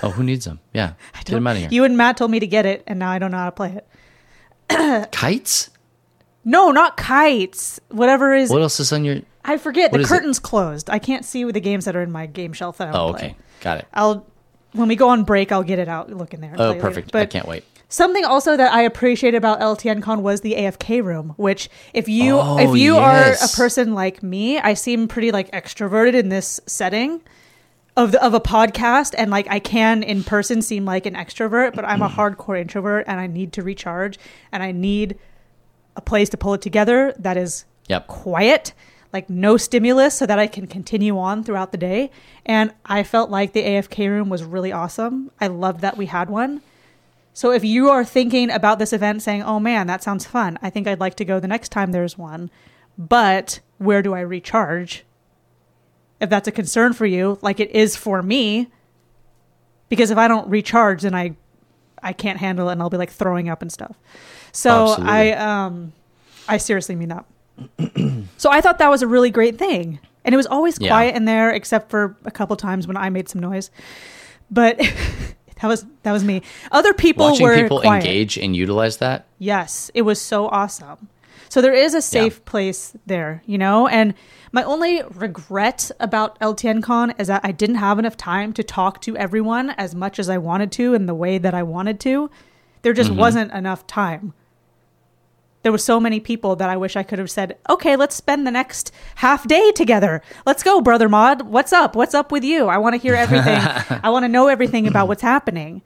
Oh, 0.04 0.12
who 0.12 0.24
needs 0.24 0.46
them? 0.46 0.60
Yeah. 0.74 0.94
Get 1.26 1.26
them 1.34 1.46
out 1.48 1.56
of 1.56 1.58
here. 1.58 1.70
You 1.72 1.84
and 1.84 1.98
Matt 1.98 2.16
told 2.18 2.30
me 2.32 2.40
to 2.40 2.46
get 2.48 2.66
it, 2.68 2.84
and 2.86 3.00
now 3.00 3.10
I 3.10 3.18
don't 3.20 3.32
know 3.32 3.38
how 3.38 3.46
to 3.48 3.52
play 3.52 3.82
it. 4.70 5.12
Kites? 5.12 5.72
No, 6.48 6.70
not 6.72 6.96
kites. 6.98 7.80
Whatever 7.90 8.36
is. 8.36 8.52
What 8.52 8.62
else 8.62 8.80
is 8.80 8.94
on 8.94 9.04
your. 9.04 9.22
I 9.44 9.58
forget. 9.58 9.92
what 9.92 9.98
the 9.98 10.04
is 10.04 10.12
it? 10.12 10.14
curtain's 10.16 10.38
closed. 10.38 10.92
I 10.92 11.00
can't 11.00 11.26
see 11.26 11.44
the 11.52 11.60
games 11.60 11.86
that 11.86 11.96
are 11.96 12.04
in 12.04 12.12
my 12.12 12.28
game 12.28 12.54
shelf 12.54 12.78
that 12.78 12.90
I 12.90 12.92
Oh, 12.92 12.94
don't 13.08 13.16
okay. 13.16 13.28
play. 13.30 13.36
Got 13.62 13.78
it. 13.80 13.88
I'll 13.92 14.28
when 14.74 14.88
we 14.88 14.96
go 14.96 15.10
on 15.10 15.24
break, 15.24 15.52
I'll 15.52 15.64
get 15.64 15.80
it 15.80 15.88
out. 15.88 16.12
Look 16.12 16.36
in 16.36 16.42
there. 16.42 16.52
and 16.52 16.62
Oh, 16.62 16.66
play 16.66 16.70
later. 16.74 16.82
perfect. 16.82 17.12
But 17.12 17.22
I 17.24 17.26
can't 17.26 17.48
wait. 17.48 17.64
Something 17.96 18.26
also 18.26 18.58
that 18.58 18.74
I 18.74 18.82
appreciated 18.82 19.38
about 19.38 19.62
LTN 19.62 20.04
Con 20.04 20.22
was 20.22 20.42
the 20.42 20.56
AFK 20.56 21.02
room, 21.02 21.34
which 21.38 21.70
if 21.94 22.10
you 22.10 22.38
Oh, 22.38 22.58
if 22.60 22.78
you 22.78 22.96
yes. 22.96 23.42
are 23.42 23.46
a 23.46 23.50
person 23.56 23.94
like 23.94 24.22
me, 24.22 24.60
I 24.60 24.74
seem 24.74 25.08
pretty 25.08 25.32
like 25.32 25.50
extroverted 25.52 26.14
in 26.14 26.28
this 26.28 26.60
setting 26.66 27.22
of 27.96 28.12
the, 28.12 28.22
of 28.22 28.34
a 28.34 28.42
podcast 28.42 29.16
and 29.18 29.32
like 29.32 29.48
I 29.50 29.60
can 29.60 30.04
in 30.04 30.26
person 30.26 30.62
seem 30.62 30.84
like 30.84 31.06
an 31.06 31.14
extrovert, 31.14 31.74
but 31.74 31.86
I'm 31.86 32.02
a 32.02 32.10
mm. 32.10 32.16
hardcore 32.16 32.60
introvert 32.60 33.06
and 33.08 33.18
I 33.18 33.28
need 33.28 33.54
to 33.54 33.64
recharge 33.64 34.20
and 34.52 34.62
I 34.62 34.74
need 34.74 35.18
a 35.96 36.02
place 36.02 36.28
to 36.32 36.38
pull 36.38 36.54
it 36.54 36.62
together 36.62 37.16
that 37.18 37.38
is 37.38 37.64
Yep. 37.88 38.08
quiet, 38.08 38.74
like 39.14 39.30
no 39.30 39.56
stimulus, 39.56 40.16
so 40.16 40.26
that 40.26 40.38
I 40.38 40.48
can 40.48 40.68
continue 40.68 41.18
on 41.18 41.46
throughout 41.46 41.72
the 41.72 41.78
day. 41.78 42.12
And 42.46 42.74
I 42.86 43.04
felt 43.04 43.30
like 43.30 43.54
the 43.54 43.64
AFK 43.64 44.10
room 44.10 44.28
was 44.28 44.44
really 44.44 44.74
awesome. 44.74 45.32
I 45.40 45.48
loved 45.48 45.80
that 45.80 45.96
we 45.96 46.08
had 46.08 46.30
one. 46.30 46.62
So 47.36 47.52
if 47.52 47.66
you 47.66 47.90
are 47.90 48.06
thinking 48.06 48.50
about 48.50 48.80
this 48.80 48.94
event 48.94 49.22
saying, 49.22 49.44
oh 49.44 49.60
man, 49.60 49.88
that 49.88 50.02
sounds 50.02 50.26
fun, 50.26 50.58
I 50.62 50.70
think 50.70 50.88
I'd 50.88 51.02
like 51.02 51.16
to 51.16 51.26
go 51.26 51.38
the 51.40 51.50
next 51.50 51.70
time 51.70 51.92
there's 51.92 52.18
one, 52.18 52.50
but 52.98 53.60
where 53.78 54.02
do 54.02 54.14
I 54.14 54.22
recharge? 54.22 55.04
If 56.22 56.30
that's 56.30 56.48
a 56.48 56.52
concern 56.54 56.94
for 56.94 57.06
you, 57.06 57.38
like 57.42 57.60
it 57.60 57.70
is 57.72 57.98
for 57.98 58.24
me, 58.24 58.68
because 59.90 60.12
if 60.12 60.18
I 60.18 60.30
don't 60.30 60.48
recharge, 60.50 61.02
then 61.02 61.14
I 61.14 61.36
I 62.02 62.14
can't 62.14 62.40
handle 62.40 62.70
it 62.70 62.74
and 62.74 62.82
I'll 62.82 62.90
be 62.90 62.98
like 62.98 63.12
throwing 63.12 63.50
up 63.50 63.62
and 63.62 63.70
stuff. 63.72 63.98
So 64.54 64.92
Absolutely. 64.94 65.34
I 65.34 65.64
um 65.66 65.94
I 66.48 66.56
seriously 66.56 66.96
mean 66.96 67.10
that. 67.10 67.26
so 68.38 68.50
I 68.50 68.62
thought 68.62 68.78
that 68.78 68.90
was 68.90 69.02
a 69.02 69.08
really 69.08 69.30
great 69.30 69.58
thing. 69.60 70.00
And 70.24 70.34
it 70.34 70.38
was 70.38 70.48
always 70.48 70.78
Yeah. 70.80 70.88
quiet 70.90 71.16
in 71.16 71.26
there 71.26 71.50
except 71.52 71.90
for 71.90 72.16
a 72.24 72.32
couple 72.32 72.56
times 72.56 72.88
when 72.88 72.96
I 72.96 73.10
made 73.10 73.28
some 73.28 73.42
noise. 73.42 73.72
But 74.50 74.80
that 75.62 75.68
was 75.68 75.86
that 76.04 76.12
was 76.12 76.24
me. 76.24 76.42
Other 76.72 76.94
people 76.94 77.30
Watching 77.30 77.46
were 77.46 77.56
people 77.56 77.82
quiet. 77.82 78.06
engage 78.06 78.38
and 78.38 78.56
utilize 78.56 78.98
that. 78.98 79.26
Yes, 79.40 79.90
it 79.94 80.02
was 80.02 80.20
so 80.20 80.48
awesome. 80.48 81.10
So 81.50 81.62
there 81.62 81.74
is 81.74 81.94
a 81.94 82.02
safe 82.02 82.44
place 82.44 82.98
there, 83.06 83.42
you 83.46 83.58
know? 83.58 83.88
And 83.88 84.14
my 84.52 84.64
only 84.64 85.04
regret 85.04 85.92
about 86.00 86.40
LTN 86.40 86.84
Con 86.84 87.14
is 87.18 87.28
that 87.28 87.42
I 87.44 87.52
didn't 87.52 87.78
have 87.78 88.00
enough 88.00 88.18
time 88.18 88.52
to 88.54 88.64
talk 88.64 89.00
to 89.02 89.16
everyone 89.16 89.70
as 89.72 89.96
much 89.96 90.20
as 90.20 90.30
I 90.30 90.38
wanted 90.38 90.72
to 90.74 90.94
in 90.94 91.06
the 91.06 91.14
way 91.14 91.38
that 91.38 91.54
I 91.54 91.64
wanted 91.64 92.00
to. 92.02 92.30
There 92.82 92.94
just 92.94 93.10
mm-hmm. 93.10 93.20
wasn't 93.20 93.54
enough 93.54 93.88
time. 93.88 94.34
There 95.66 95.72
were 95.72 95.80
so 95.80 96.00
many 96.00 96.20
people 96.20 96.56
that 96.58 96.70
I 96.70 96.78
wish 96.78 96.96
I 96.96 97.02
could 97.02 97.18
have 97.18 97.32
said, 97.32 97.58
"Okay, 97.68 97.96
let's 97.96 98.14
spend 98.14 98.46
the 98.46 98.52
next 98.52 98.92
half 99.16 99.48
day 99.48 99.72
together. 99.72 100.22
Let's 100.46 100.62
go, 100.62 100.80
brother 100.80 101.10
Mod. 101.10 101.42
What's 101.42 101.74
up? 101.74 101.96
What's 101.96 102.14
up 102.14 102.32
with 102.32 102.44
you? 102.44 102.68
I 102.68 102.78
want 102.78 102.94
to 102.94 102.98
hear 103.02 103.16
everything. 103.16 103.58
I 104.04 104.12
want 104.12 104.26
to 104.26 104.30
know 104.30 104.46
everything 104.48 104.86
about 104.86 105.08
what's 105.08 105.24
happening." 105.24 105.82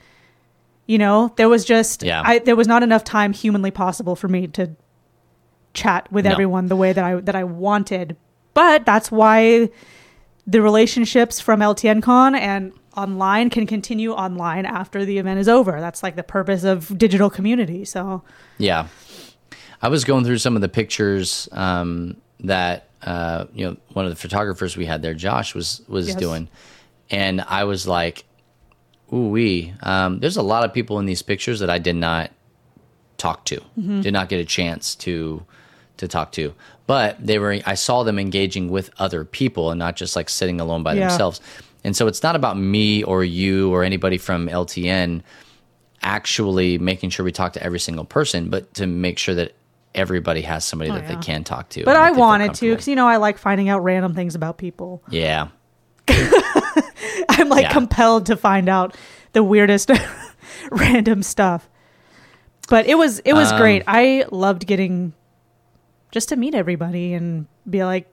You 0.86 0.98
know, 0.98 1.32
there 1.38 1.48
was 1.48 1.64
just 1.64 2.04
Yeah. 2.04 2.22
I 2.26 2.40
there 2.40 2.58
was 2.58 2.68
not 2.68 2.84
enough 2.84 3.06
time 3.06 3.32
humanly 3.32 3.72
possible 3.72 4.18
for 4.18 4.28
me 4.28 4.48
to 4.48 4.72
chat 5.74 6.12
with 6.12 6.26
No. 6.26 6.32
everyone 6.32 6.68
the 6.68 6.76
way 6.76 6.92
that 6.92 7.06
I 7.06 7.16
that 7.22 7.38
I 7.38 7.46
wanted. 7.46 8.18
But 8.54 8.86
that's 8.86 9.10
why 9.10 9.70
the 10.46 10.62
relationships 10.62 11.40
from 11.40 11.62
LTN 11.62 12.02
Con 12.04 12.36
and 12.36 12.74
online 12.98 13.50
can 13.50 13.66
continue 13.66 14.12
online 14.12 14.66
after 14.66 15.06
the 15.06 15.20
event 15.20 15.40
is 15.40 15.48
over. 15.48 15.80
That's 15.80 16.04
like 16.04 16.18
the 16.18 16.24
purpose 16.24 16.66
of 16.66 16.98
digital 16.98 17.30
community. 17.30 17.86
So 17.86 18.24
Yeah. 18.58 18.88
I 19.82 19.88
was 19.90 20.04
going 20.04 20.26
through 20.26 20.40
some 20.40 20.56
of 20.56 20.62
the 20.62 20.70
pictures 20.70 21.48
um, 21.52 22.18
that 22.42 22.90
uh, 23.02 23.46
you 23.54 23.66
know 23.66 23.78
one 23.94 24.06
of 24.06 24.12
the 24.12 24.16
photographers 24.18 24.76
we 24.76 24.86
had 24.86 25.02
there, 25.02 25.14
Josh, 25.14 25.56
was 25.56 25.82
was 25.88 26.08
Yes. 26.10 26.18
doing, 26.18 26.48
and 27.10 27.42
I 27.42 27.64
was 27.64 27.88
like, 27.88 28.26
"Ooh 29.14 29.30
wee!" 29.30 29.74
Um, 29.82 30.20
there's 30.20 30.38
a 30.38 30.42
lot 30.42 30.66
of 30.66 30.74
people 30.74 31.00
in 31.00 31.06
these 31.06 31.22
pictures 31.22 31.60
that 31.62 31.70
I 31.70 31.78
did 31.80 31.96
not 31.96 32.32
talk 33.18 33.46
to, 33.46 33.58
Mm-hmm. 33.80 34.02
did 34.02 34.14
not 34.14 34.30
get 34.30 34.40
a 34.40 34.46
chance 34.46 34.96
to 34.96 35.46
to 35.98 36.08
talk 36.08 36.32
to, 36.34 36.54
but 36.88 37.16
they 37.26 37.40
were. 37.40 37.60
I 37.66 37.76
saw 37.76 38.04
them 38.04 38.20
engaging 38.20 38.70
with 38.70 38.90
other 39.00 39.24
people 39.24 39.72
and 39.72 39.80
not 39.80 39.96
just 39.96 40.16
like 40.16 40.30
sitting 40.30 40.60
alone 40.60 40.84
by 40.84 40.94
Yeah. 40.96 41.08
themselves. 41.08 41.40
And 41.86 41.96
so 41.96 42.08
it's 42.08 42.22
not 42.24 42.36
about 42.36 42.58
me 42.58 43.04
or 43.04 43.24
you 43.24 43.72
or 43.74 43.84
anybody 43.86 44.18
from 44.18 44.48
LTN 44.50 45.22
actually 46.02 46.78
making 46.78 47.10
sure 47.10 47.24
we 47.24 47.32
talk 47.32 47.54
to 47.54 47.64
every 47.64 47.80
single 47.80 48.06
person, 48.06 48.50
but 48.50 48.74
to 48.74 48.88
make 48.88 49.18
sure 49.18 49.36
that 49.36 49.54
everybody 49.96 50.42
has 50.42 50.64
somebody 50.66 50.92
that 50.92 51.04
Oh, 51.06 51.08
yeah. 51.10 51.16
they 51.16 51.22
can 51.22 51.44
talk 51.44 51.70
to. 51.70 51.84
but 51.84 51.96
I 51.96 52.12
wanted 52.12 52.54
to 52.56 52.70
because 52.72 52.88
you 52.88 52.96
know 52.96 53.08
I 53.08 53.18
like 53.18 53.38
finding 53.38 53.70
out 53.70 53.84
random 53.84 54.14
things 54.14 54.36
about 54.36 54.58
people. 54.58 55.02
Yeah. 55.10 55.50
I'm 57.30 57.50
like 57.50 57.64
Yeah. 57.64 57.74
compelled 57.74 58.26
to 58.28 58.38
find 58.38 58.68
out 58.70 58.96
the 59.34 59.44
weirdest 59.44 59.92
random 60.72 61.24
stuff. 61.24 61.70
But 62.68 62.88
it 62.88 62.96
was 62.98 63.20
it 63.20 63.34
was 63.34 63.52
Um, 63.52 63.60
great. 63.60 63.84
I 63.88 64.26
loved 64.32 64.68
getting 64.68 65.14
just 66.12 66.30
to 66.30 66.36
meet 66.36 66.56
everybody 66.56 67.14
and 67.14 67.48
be 67.70 67.84
like, 67.84 68.08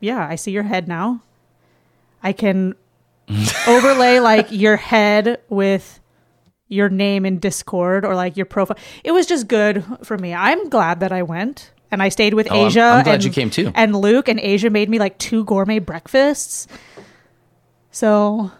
yeah, 0.00 0.26
I 0.26 0.34
see 0.36 0.50
your 0.50 0.62
head 0.62 0.88
now. 0.88 1.22
I 2.22 2.32
can 2.32 2.74
overlay 3.66 4.18
like 4.18 4.48
your 4.50 4.76
head 4.76 5.40
with 5.48 5.99
your 6.70 6.88
name 6.88 7.26
in 7.26 7.38
Discord 7.38 8.06
or 8.06 8.14
like 8.14 8.36
your 8.38 8.46
profile. 8.46 8.78
It 9.04 9.12
was 9.12 9.26
just 9.26 9.46
good 9.48 9.84
for 10.04 10.16
me. 10.16 10.32
I'm 10.32 10.70
glad 10.70 11.00
that 11.00 11.12
I 11.12 11.22
went 11.22 11.72
and 11.90 12.02
I 12.02 12.08
stayed 12.08 12.32
with 12.32 12.50
Oh, 12.50 12.54
I'm- 12.56 12.66
Asia. 12.68 12.80
I'm 12.82 13.04
glad 13.04 13.14
and, 13.16 13.24
you 13.24 13.30
came 13.30 13.50
too. 13.50 13.72
And 13.74 13.94
Luke 13.94 14.28
and 14.28 14.40
Asia 14.40 14.70
made 14.70 14.88
me 14.88 14.98
like 14.98 15.18
two 15.18 15.44
gourmet 15.44 15.80
breakfasts. 15.80 16.66
So 17.90 18.50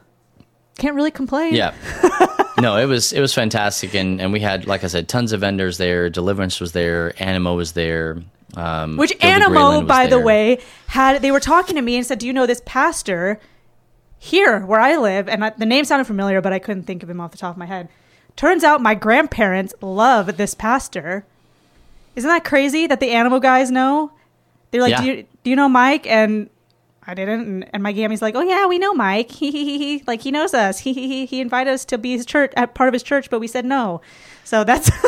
can't 0.79 0.97
really 0.97 1.11
complain. 1.13 1.55
Yeah. 1.55 1.73
no, 2.61 2.77
it 2.77 2.87
was 2.87 3.13
it 3.13 3.21
was 3.21 3.33
fantastic, 3.33 3.95
and 3.95 4.21
and 4.21 4.33
we 4.33 4.41
had 4.41 4.67
like 4.67 4.83
I 4.83 4.89
said, 4.89 5.09
tons 5.09 5.33
of 5.33 5.41
vendors 5.41 5.79
there. 5.79 6.11
Deliverance 6.11 6.61
was 6.61 6.73
there. 6.73 7.13
Animo 7.23 7.55
was 7.55 7.73
there. 7.73 8.23
Um, 8.57 8.97
Which 8.97 9.17
Gilby 9.21 9.25
Animo, 9.25 9.83
by 9.83 10.09
the 10.09 10.19
way, 10.19 10.59
had 10.89 11.23
they 11.23 11.31
were 11.31 11.39
talking 11.39 11.77
to 11.77 11.83
me 11.83 11.97
and 11.97 12.05
said, 12.05 12.19
"Do 12.19 12.27
you 12.27 12.33
know 12.33 12.47
this 12.47 12.61
pastor?" 12.67 13.39
here 14.23 14.61
where 14.67 14.79
I 14.81 14.97
live, 14.97 15.29
and 15.31 15.43
I, 15.43 15.51
the 15.51 15.65
name 15.65 15.87
sounded 15.87 16.05
familiar, 16.05 16.43
but 16.43 16.53
I 16.53 16.59
couldn't 16.59 16.83
think 16.83 17.03
of 17.03 17.09
him 17.09 17.23
off 17.23 17.31
the 17.31 17.39
top 17.39 17.53
of 17.53 17.57
my 17.57 17.65
head. 17.65 17.89
Turns 18.41 18.65
out 18.65 18.81
my 18.81 18.95
grandparents 18.95 19.75
love 19.83 20.39
this 20.39 20.55
pastor. 20.55 21.27
Isn't 22.17 22.27
that 22.27 22.43
crazy 22.43 22.87
that 22.87 22.99
the 22.99 23.11
animal 23.11 23.39
guys 23.39 23.71
know? 23.71 24.13
They're 24.71 24.81
like, 24.81 24.93
Yeah. 24.93 25.01
do, 25.03 25.07
you, 25.07 25.27
do 25.45 25.51
you 25.51 25.57
know 25.57 25.69
Mike? 25.69 26.07
And 26.07 26.49
I 27.07 27.13
didn't. 27.13 27.41
And, 27.43 27.71
and 27.75 27.83
my 27.83 27.93
gammy's 27.93 28.23
like, 28.23 28.35
oh 28.35 28.41
yeah, 28.41 28.67
we 28.67 28.79
know 28.79 28.95
Mike. 28.95 29.31
He 29.41 29.51
he 29.51 29.65
he 29.67 29.79
he. 29.99 30.05
Like 30.07 30.23
he 30.23 30.31
knows 30.31 30.55
us. 30.55 30.79
He 30.79 30.95
he 30.95 31.07
he. 31.07 31.27
He 31.27 31.41
invited 31.43 31.71
us 31.75 31.85
to 31.85 31.99
be 31.99 32.13
his 32.13 32.25
church, 32.25 32.51
at 32.57 32.73
part 32.75 32.89
of 32.89 32.95
his 32.95 33.03
church, 33.03 33.29
but 33.29 33.41
we 33.41 33.47
said 33.47 33.67
no. 33.67 34.01
So 34.45 34.65
that's. 34.65 34.91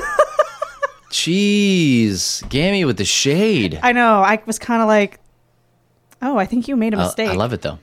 Jeez, 1.11 2.47
Gammy 2.51 2.85
with 2.85 2.99
the 2.99 3.07
shade. 3.07 3.81
I 3.83 3.93
know. 3.93 4.21
I 4.21 4.43
was 4.45 4.59
kind 4.59 4.83
of 4.83 4.89
like, 4.89 5.21
oh, 6.21 6.37
I 6.37 6.45
think 6.45 6.69
you 6.69 6.77
made 6.77 6.93
a 6.93 6.99
Uh, 6.99 7.05
mistake. 7.05 7.31
I 7.31 7.35
love 7.35 7.55
it 7.55 7.63
though. 7.63 7.79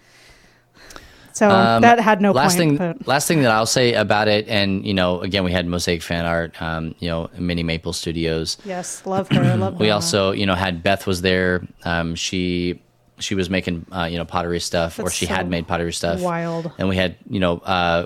So 1.33 1.49
Um, 1.49 1.81
that 1.81 1.99
had 1.99 2.21
no 2.21 2.31
last 2.31 2.57
point. 2.57 2.77
thing, 2.79 2.93
but- 2.97 3.07
last 3.07 3.27
thing 3.27 3.41
that 3.43 3.51
I'll 3.51 3.65
say 3.65 3.93
about 3.93 4.27
it, 4.27 4.47
and 4.47 4.85
you 4.85 4.93
know, 4.93 5.21
again, 5.21 5.43
we 5.43 5.51
had 5.51 5.65
Mosaic 5.67 6.01
fan 6.01 6.25
art, 6.25 6.59
um, 6.61 6.95
you 6.99 7.09
know, 7.09 7.29
Mini 7.37 7.63
Maple 7.63 7.93
Studios. 7.93 8.57
yes, 8.65 9.01
love 9.05 9.29
her. 9.29 9.55
Love 9.57 9.79
We 9.79 9.89
also, 9.91 10.31
you 10.31 10.45
know, 10.45 10.55
had 10.55 10.83
Beth 10.83 11.05
was 11.07 11.21
there. 11.21 11.65
Um, 11.85 12.15
she 12.15 12.81
she 13.19 13.35
was 13.35 13.49
making, 13.49 13.85
uh, 13.91 14.05
you 14.05 14.17
know, 14.17 14.23
pottery 14.25 14.61
stuff, 14.61 14.97
or 14.97 15.09
she 15.09 15.25
so 15.25 15.33
had 15.33 15.49
made 15.49 15.67
pottery 15.67 15.91
stuff. 15.91 16.21
wild. 16.21 16.71
And 16.77 16.87
we 16.87 16.95
had, 16.95 17.15
you 17.29 17.41
know, 17.41 17.57
uh, 17.59 18.05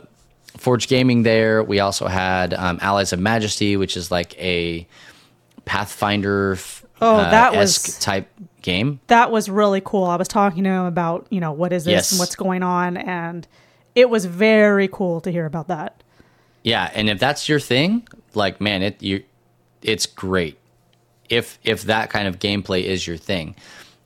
Forge 0.57 0.87
Gaming 0.87 1.21
there. 1.23 1.61
We 1.63 1.79
also 1.79 2.07
had 2.07 2.53
um, 2.55 2.79
Allies 2.81 3.13
of 3.13 3.19
Majesty, 3.19 3.77
which 3.77 3.95
is 3.95 4.09
like 4.09 4.35
a 4.39 4.87
Pathfinder. 5.65 6.57
Oh, 7.01 7.17
uh, 7.17 7.29
that 7.31 7.55
was- 7.55 7.99
type 7.99 8.27
game. 8.63 8.99
that 9.07 9.29
was 9.31 9.47
really 9.49 9.81
cool. 9.81 10.05
I 10.05 10.15
was 10.15 10.27
talking 10.27 10.63
to 10.63 10.69
him 10.69 10.85
about, 10.85 11.27
you 11.29 11.39
know, 11.39 11.51
what 11.51 11.71
is 11.71 11.85
this 11.85 11.91
Yes. 11.91 12.11
and 12.11 12.19
what's 12.19 12.35
going 12.35 12.63
on, 12.63 12.97
and 12.97 13.47
it 13.93 14.09
was 14.09 14.25
very 14.25 14.87
cool 14.87 15.21
to 15.21 15.31
hear 15.31 15.45
about 15.45 15.67
that. 15.67 16.01
Yeah, 16.63 16.89
and 16.95 17.09
if 17.09 17.19
that's 17.19 17.47
your 17.47 17.59
thing, 17.59 18.07
like 18.33 18.59
man, 18.59 18.81
it 18.81 19.03
you, 19.03 19.23
it's 19.81 20.05
great. 20.07 20.57
If 21.29 21.59
if 21.63 21.83
that 21.83 22.09
kind 22.09 22.27
of 22.27 22.39
gameplay 22.39 22.83
is 22.83 23.05
your 23.05 23.17
thing, 23.17 23.55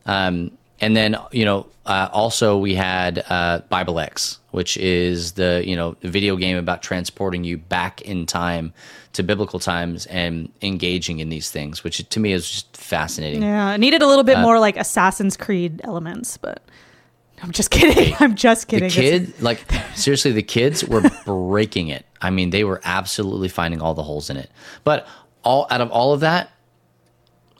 um, 0.05 0.51
and 0.81 0.95
then 0.97 1.15
you 1.31 1.45
know, 1.45 1.67
uh, 1.85 2.09
also 2.11 2.57
we 2.57 2.75
had 2.75 3.23
uh, 3.29 3.59
Bible 3.69 3.99
X, 3.99 4.39
which 4.57 4.75
is 4.77 5.33
the 5.33 5.61
you 5.63 5.75
know 5.75 5.95
video 6.01 6.35
game 6.35 6.57
about 6.57 6.81
transporting 6.81 7.43
you 7.43 7.59
back 7.59 8.01
in 8.01 8.25
time 8.25 8.73
to 9.13 9.21
biblical 9.21 9.59
times 9.59 10.07
and 10.07 10.51
engaging 10.63 11.19
in 11.19 11.29
these 11.29 11.51
things, 11.51 11.83
which 11.83 11.97
to 12.09 12.19
me 12.19 12.31
is 12.33 12.49
just 12.49 12.75
fascinating. 12.75 13.43
Yeah, 13.43 13.75
it 13.75 13.77
needed 13.77 14.01
a 14.01 14.07
little 14.07 14.23
bit 14.23 14.37
uh, 14.37 14.41
more 14.41 14.57
like 14.59 14.75
Assassin's 14.75 15.37
Creed 15.37 15.79
elements, 15.83 16.37
but 16.37 16.63
I'm 17.43 17.51
just 17.51 17.69
kidding. 17.69 18.15
I'm 18.19 18.33
just 18.33 18.67
The 18.67 18.79
kidding. 18.79 18.87
It's- 18.87 19.27
kid, 19.35 19.41
like 19.43 19.63
seriously, 19.93 20.31
the 20.31 20.41
kids 20.41 20.83
were 20.83 21.03
breaking 21.25 21.89
it. 21.89 22.07
I 22.19 22.31
mean, 22.31 22.49
they 22.49 22.63
were 22.63 22.81
absolutely 22.83 23.49
finding 23.49 23.79
all 23.79 23.93
the 23.93 24.01
holes 24.01 24.31
in 24.31 24.37
it. 24.37 24.49
But 24.83 25.07
all 25.43 25.67
out 25.69 25.81
of 25.81 25.91
all 25.91 26.13
of 26.13 26.21
that, 26.21 26.49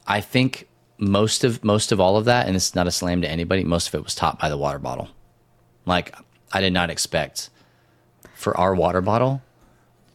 I 0.08 0.20
think 0.22 0.68
most 0.98 1.44
of 1.44 1.64
most 1.64 1.92
of 1.92 2.00
all 2.00 2.18
of 2.18 2.26
that, 2.26 2.48
and 2.48 2.56
it's 2.56 2.74
not 2.74 2.88
a 2.88 2.92
slam 2.92 3.22
to 3.22 3.30
anybody, 3.30 3.64
most 3.64 3.88
of 3.90 3.94
it 3.94 4.04
was 4.04 4.16
taught 4.16 4.40
by 4.40 4.50
the 4.50 4.58
water 4.58 4.80
bottle. 4.80 5.10
Like 5.86 6.16
I 6.52 6.62
did 6.62 6.74
not 6.74 6.90
expect 6.90 7.50
for 8.36 8.56
our 8.58 8.74
water 8.76 9.02
bottle 9.02 9.42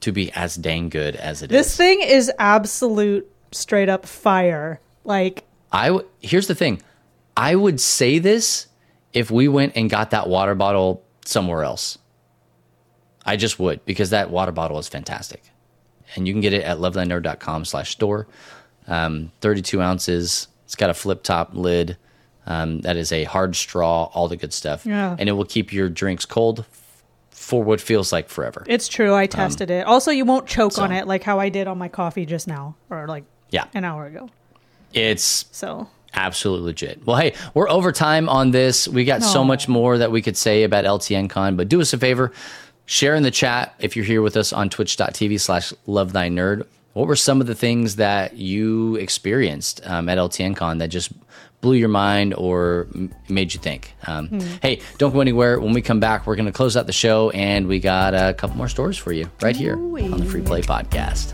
to 0.00 0.12
be 0.12 0.32
as 0.32 0.54
dang 0.56 0.88
good 0.88 1.16
as 1.16 1.42
it 1.42 1.50
is. 1.52 1.56
This 1.56 1.76
thing 1.76 2.00
is 2.02 2.30
absolute 2.38 3.30
straight 3.52 3.88
up 3.88 4.06
fire. 4.06 4.80
Like, 5.04 5.44
I 5.70 5.88
w- 5.88 6.06
here's 6.20 6.46
the 6.46 6.54
thing. 6.54 6.82
I 7.36 7.54
would 7.54 7.80
say 7.80 8.18
this 8.18 8.66
if 9.12 9.30
we 9.30 9.48
went 9.48 9.76
and 9.76 9.88
got 9.90 10.10
that 10.10 10.28
water 10.28 10.54
bottle 10.54 11.02
somewhere 11.24 11.62
else. 11.62 11.98
I 13.24 13.36
just 13.36 13.58
would 13.58 13.84
because 13.84 14.10
that 14.10 14.30
water 14.30 14.52
bottle 14.52 14.78
is 14.78 14.88
fantastic, 14.88 15.42
and 16.16 16.26
you 16.26 16.34
can 16.34 16.40
get 16.40 16.52
it 16.52 16.62
at 16.64 16.78
lovethynerd.com 16.78 17.64
slash 17.64 17.92
store. 17.92 18.26
Um, 18.88 19.30
32 19.40 19.80
ounces. 19.80 20.48
It's 20.64 20.74
got 20.74 20.90
a 20.90 20.94
flip 20.94 21.22
top 21.22 21.50
lid. 21.54 21.96
Um, 22.46 22.80
that 22.80 22.96
is 22.96 23.12
a 23.12 23.24
hard 23.24 23.54
straw. 23.56 24.10
All 24.14 24.28
the 24.28 24.36
good 24.36 24.52
stuff. 24.52 24.84
Yeah. 24.84 25.16
and 25.18 25.28
it 25.28 25.32
will 25.32 25.44
keep 25.44 25.72
your 25.72 25.88
drinks 25.88 26.24
cold 26.24 26.60
f- 26.60 27.02
for 27.30 27.62
what 27.62 27.80
feels 27.80 28.12
like 28.12 28.28
forever. 28.28 28.64
it's 28.68 28.88
true. 28.88 29.14
I 29.14 29.26
tested 29.26 29.70
it. 29.70 29.86
Also, 29.86 30.10
you 30.10 30.24
won't 30.24 30.46
choke 30.46 30.78
on 30.78 30.90
Um, 30.90 30.96
it 30.98 31.06
like 31.06 31.22
how 31.22 31.38
I 31.38 31.48
did 31.50 31.66
on 31.68 31.78
my 31.78 31.88
coffee 31.88 32.26
just 32.26 32.48
now, 32.48 32.74
or 32.90 33.06
like 33.06 33.24
yeah, 33.50 33.66
an 33.74 33.84
hour 33.84 34.06
ago. 34.06 34.28
it's 34.92 35.46
So, 35.52 35.88
Absolutely 36.14 36.66
legit. 36.66 37.06
Well, 37.06 37.16
hey, 37.16 37.32
we're 37.54 37.70
over 37.70 37.90
time 37.90 38.28
on 38.28 38.50
this. 38.50 38.86
We 38.86 39.04
got 39.06 39.22
so 39.22 39.42
much 39.44 39.66
more 39.66 39.96
that 39.98 40.10
we 40.12 40.20
could 40.20 40.36
say 40.36 40.62
about 40.64 40.84
LTN 40.84 41.30
Con, 41.30 41.56
but 41.56 41.68
do 41.70 41.80
us 41.80 41.92
a 41.94 41.98
favor, 41.98 42.32
share 42.84 43.14
in 43.14 43.22
the 43.22 43.30
chat 43.30 43.74
if 43.78 43.96
you're 43.96 44.04
here 44.04 44.20
with 44.20 44.36
us 44.36 44.52
on 44.52 44.68
twitch.tv 44.68 45.40
slash 45.40 45.72
love 45.86 46.12
thy 46.12 46.28
nerd. 46.28 46.66
What 46.92 47.06
were 47.08 47.16
some 47.16 47.40
of 47.40 47.46
the 47.46 47.54
things 47.54 47.96
that 47.96 48.34
you 48.36 48.96
experienced 48.96 49.80
um, 49.86 50.10
at 50.10 50.18
LTN 50.18 50.54
Con 50.54 50.76
that 50.78 50.88
just 50.88 51.12
blew 51.62 51.74
your 51.76 51.88
mind 51.88 52.34
or 52.34 52.88
m- 52.94 53.14
made 53.30 53.54
you 53.54 53.60
think? 53.60 53.94
Um, 54.06 54.40
Hey, 54.60 54.80
don't 54.98 55.14
go 55.14 55.20
anywhere. 55.22 55.58
When 55.58 55.72
we 55.72 55.80
come 55.80 56.00
back, 56.00 56.26
we're 56.26 56.36
going 56.36 56.46
to 56.46 56.52
close 56.52 56.76
out 56.76 56.86
the 56.86 56.92
show 56.92 57.30
and 57.30 57.66
we 57.66 57.80
got 57.80 58.12
a 58.14 58.34
couple 58.34 58.56
more 58.56 58.68
stories 58.68 58.98
for 58.98 59.12
you 59.12 59.30
right 59.40 59.56
here 59.56 59.74
on 59.76 60.18
the 60.20 60.26
Free 60.26 60.42
Play 60.42 60.60
Podcast. 60.60 61.32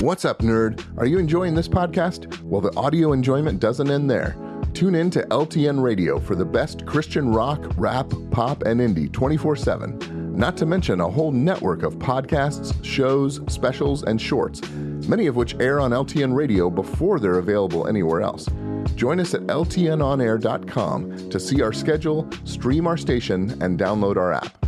What's 0.00 0.26
up, 0.26 0.40
nerd? 0.40 0.84
Are 0.98 1.06
you 1.06 1.18
enjoying 1.18 1.54
this 1.54 1.66
podcast? 1.66 2.40
Well, 2.42 2.60
the 2.60 2.76
audio 2.76 3.12
enjoyment 3.12 3.58
doesn't 3.58 3.90
end 3.90 4.10
there. 4.10 4.36
Tune 4.74 4.96
in 4.96 5.08
to 5.10 5.22
LTN 5.28 5.80
Radio 5.80 6.18
for 6.18 6.34
the 6.34 6.44
best 6.44 6.84
Christian 6.84 7.32
rock, 7.32 7.64
rap, 7.76 8.12
pop, 8.32 8.64
and 8.64 8.80
indie 8.80 9.10
24 9.10 9.54
7. 9.54 10.34
Not 10.36 10.56
to 10.56 10.66
mention 10.66 11.00
a 11.00 11.08
whole 11.08 11.30
network 11.30 11.84
of 11.84 11.94
podcasts, 11.94 12.74
shows, 12.84 13.40
specials, 13.46 14.02
and 14.02 14.20
shorts, 14.20 14.68
many 14.68 15.28
of 15.28 15.36
which 15.36 15.54
air 15.60 15.78
on 15.78 15.92
LTN 15.92 16.34
Radio 16.34 16.70
before 16.70 17.20
they're 17.20 17.38
available 17.38 17.86
anywhere 17.86 18.20
else. 18.20 18.48
Join 18.96 19.20
us 19.20 19.32
at 19.34 19.42
LTNOnAir.com 19.42 21.30
to 21.30 21.38
see 21.38 21.62
our 21.62 21.72
schedule, 21.72 22.28
stream 22.44 22.88
our 22.88 22.96
station, 22.96 23.50
and 23.62 23.78
download 23.78 24.16
our 24.16 24.32
app. 24.32 24.63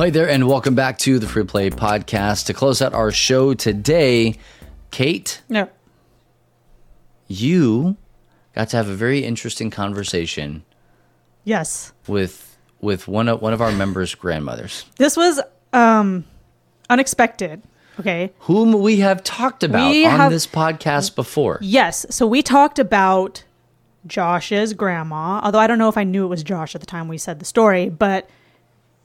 Well, 0.00 0.06
hey 0.06 0.12
there, 0.12 0.30
and 0.30 0.48
welcome 0.48 0.74
back 0.74 0.96
to 1.00 1.18
the 1.18 1.26
Free 1.28 1.44
Play 1.44 1.68
Podcast. 1.68 2.46
To 2.46 2.54
close 2.54 2.80
out 2.80 2.94
our 2.94 3.12
show 3.12 3.52
today, 3.52 4.36
Kate, 4.90 5.42
no. 5.50 5.68
you 7.28 7.98
got 8.54 8.70
to 8.70 8.78
have 8.78 8.88
a 8.88 8.94
very 8.94 9.22
interesting 9.22 9.70
conversation 9.70 10.64
Yes. 11.44 11.92
with 12.06 12.56
with 12.80 13.08
one 13.08 13.28
of 13.28 13.42
one 13.42 13.52
of 13.52 13.60
our 13.60 13.72
members' 13.72 14.14
grandmothers, 14.14 14.86
This 14.96 15.18
was 15.18 15.38
um 15.74 16.24
unexpected. 16.88 17.60
Okay. 17.98 18.32
whom 18.38 18.80
we 18.80 19.00
have 19.00 19.22
talked 19.22 19.62
about 19.62 19.90
We 19.90 20.06
on 20.06 20.12
have- 20.12 20.32
this 20.32 20.46
podcast 20.46 21.14
before. 21.14 21.58
Yes. 21.60 22.06
So 22.08 22.26
we 22.26 22.40
talked 22.42 22.78
about 22.78 23.44
Josh's 24.06 24.72
grandma, 24.72 25.42
although 25.44 25.58
I 25.58 25.66
don't 25.66 25.76
know 25.76 25.90
if 25.90 25.98
I 25.98 26.04
knew 26.04 26.24
it 26.24 26.28
was 26.28 26.42
Josh 26.42 26.74
at 26.74 26.80
the 26.80 26.86
time 26.86 27.06
we 27.06 27.18
said 27.18 27.38
the 27.38 27.44
story, 27.44 27.90
but 27.90 28.30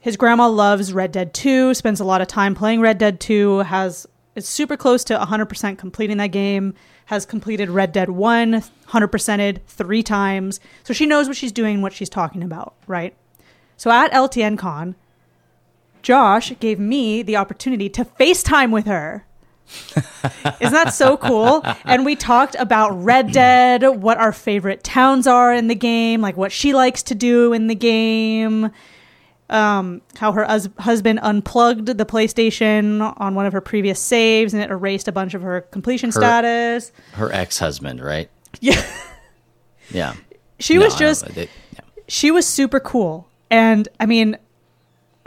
his 0.06 0.18
grandma 0.18 0.48
loves 0.48 0.94
Red 0.94 1.12
Dead 1.12 1.34
2, 1.34 1.74
spends 1.74 2.00
a 2.00 2.04
lot 2.04 2.22
of 2.22 2.28
time 2.28 2.54
playing 2.54 2.80
Red 2.80 3.00
Dead 3.00 3.20
2, 3.20 3.62
has 3.62 4.06
is 4.36 4.48
super 4.48 4.78
close 4.78 5.04
to 5.06 5.18
100% 5.18 5.80
completing 5.80 6.18
that 6.18 6.28
game, 6.28 6.76
has 7.06 7.26
completed 7.26 7.72
Red 7.72 7.92
Dead 7.92 8.12
1 8.12 8.62
100%ed 8.90 9.62
3 9.66 10.04
times. 10.04 10.60
So 10.84 10.94
she 10.94 11.08
knows 11.08 11.28
what 11.28 11.36
she's 11.36 11.52
doing, 11.52 11.82
what 11.82 11.92
she's 11.92 12.08
talking 12.08 12.44
about, 12.44 12.76
right? 12.86 13.16
So 13.78 13.90
at 13.90 14.12
LTN 14.12 14.60
Con, 14.60 14.94
Josh 16.04 16.54
gave 16.60 16.78
me 16.78 17.24
the 17.24 17.38
opportunity 17.38 17.90
to 17.90 18.06
FaceTime 18.06 18.72
with 18.72 18.86
her. 18.86 19.26
Isn't 20.62 20.74
that 20.74 20.94
so 20.94 21.18
cool? 21.18 21.66
And 21.84 22.06
we 22.06 22.16
talked 22.16 22.56
about 22.60 22.92
Red 22.92 23.32
Dead, 23.32 23.82
what 23.82 24.20
our 24.20 24.32
favorite 24.32 24.84
towns 24.84 25.26
are 25.26 25.52
in 25.52 25.66
the 25.66 25.74
game, 25.74 26.22
like 26.22 26.38
what 26.38 26.52
she 26.52 26.76
likes 26.76 27.02
to 27.02 27.16
do 27.16 27.54
in 27.54 27.66
the 27.66 27.74
game, 27.74 28.70
um, 29.50 30.02
how 30.18 30.32
her 30.32 30.44
hus- 30.46 30.70
husband 30.80 31.20
unplugged 31.22 31.88
the 31.98 32.06
PlayStation 32.06 33.14
on 33.18 33.36
one 33.36 33.46
of 33.46 33.54
her 33.54 33.62
previous 33.62 34.00
saves 34.00 34.54
and 34.54 34.64
it 34.64 34.72
erased 34.72 35.08
a 35.08 35.12
bunch 35.12 35.34
of 35.34 35.42
her 35.42 35.62
completion 35.62 36.12
status. 36.12 36.92
Her 37.14 37.32
ex 37.32 37.60
husband, 37.60 38.02
right? 38.04 38.30
Yeah. 38.62 38.82
Yeah. 39.92 40.14
She 40.60 40.76
No, 40.76 40.86
was 40.86 40.96
just. 40.96 41.26
They- 41.28 41.50
yeah. 41.74 41.82
she 42.08 42.32
was 42.32 42.48
super 42.48 42.80
cool. 42.80 43.28
And 43.52 43.88
I 44.00 44.06
mean, 44.06 44.38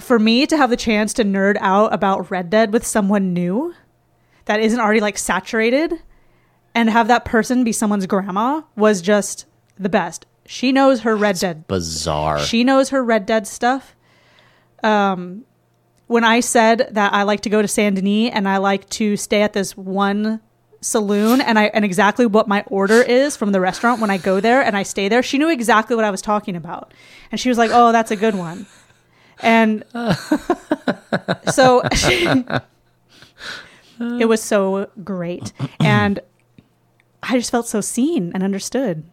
for 0.00 0.18
me 0.18 0.46
to 0.46 0.56
have 0.56 0.70
the 0.70 0.76
chance 0.76 1.12
to 1.14 1.24
nerd 1.24 1.56
out 1.60 1.92
about 1.92 2.30
Red 2.30 2.50
Dead 2.50 2.72
with 2.72 2.86
someone 2.86 3.32
new 3.34 3.74
that 4.46 4.60
isn't 4.60 4.80
already 4.80 5.00
like 5.00 5.18
saturated 5.18 5.92
and 6.74 6.88
have 6.90 7.08
that 7.08 7.24
person 7.24 7.64
be 7.64 7.72
someone's 7.72 8.06
grandma 8.06 8.62
was 8.76 9.02
just 9.02 9.44
the 9.78 9.88
best. 9.88 10.26
She 10.46 10.72
knows 10.72 11.00
her 11.00 11.14
Red 11.14 11.38
Dead. 11.38 11.66
Bizarre. 11.68 12.38
She 12.38 12.64
knows 12.64 12.88
her 12.88 13.04
Red 13.04 13.26
Dead 13.26 13.46
stuff. 13.46 13.94
Um, 14.82 15.44
when 16.08 16.24
I 16.24 16.40
said 16.40 16.88
that 16.92 17.12
I 17.12 17.22
like 17.22 17.42
to 17.42 17.50
go 17.50 17.62
to 17.62 17.68
Saint 17.68 17.96
Denis 17.96 18.32
and 18.34 18.48
I 18.48 18.56
like 18.56 18.88
to 18.90 19.16
stay 19.16 19.42
at 19.42 19.52
this 19.52 19.76
one 19.76 20.40
saloon 20.80 21.40
and 21.40 21.58
I 21.58 21.64
and 21.66 21.84
exactly 21.84 22.24
what 22.24 22.46
my 22.48 22.62
order 22.68 23.02
is 23.02 23.36
from 23.36 23.52
the 23.52 23.60
restaurant 23.60 24.00
when 24.00 24.10
I 24.10 24.16
go 24.16 24.40
there 24.40 24.62
and 24.62 24.76
I 24.76 24.82
stay 24.82 25.08
there, 25.08 25.22
she 25.22 25.38
knew 25.38 25.50
exactly 25.50 25.94
what 25.96 26.04
I 26.04 26.10
was 26.10 26.22
talking 26.22 26.56
about. 26.56 26.94
And 27.30 27.40
she 27.40 27.48
was 27.48 27.58
like, 27.58 27.70
"Oh, 27.72 27.92
that's 27.92 28.10
a 28.10 28.16
good 28.16 28.34
one." 28.34 28.66
And 29.40 29.84
so 31.52 31.82
it 34.00 34.28
was 34.28 34.42
so 34.42 34.90
great. 35.04 35.52
And 35.80 36.20
I 37.22 37.36
just 37.36 37.50
felt 37.50 37.68
so 37.68 37.80
seen 37.80 38.32
and 38.32 38.42
understood. 38.42 39.04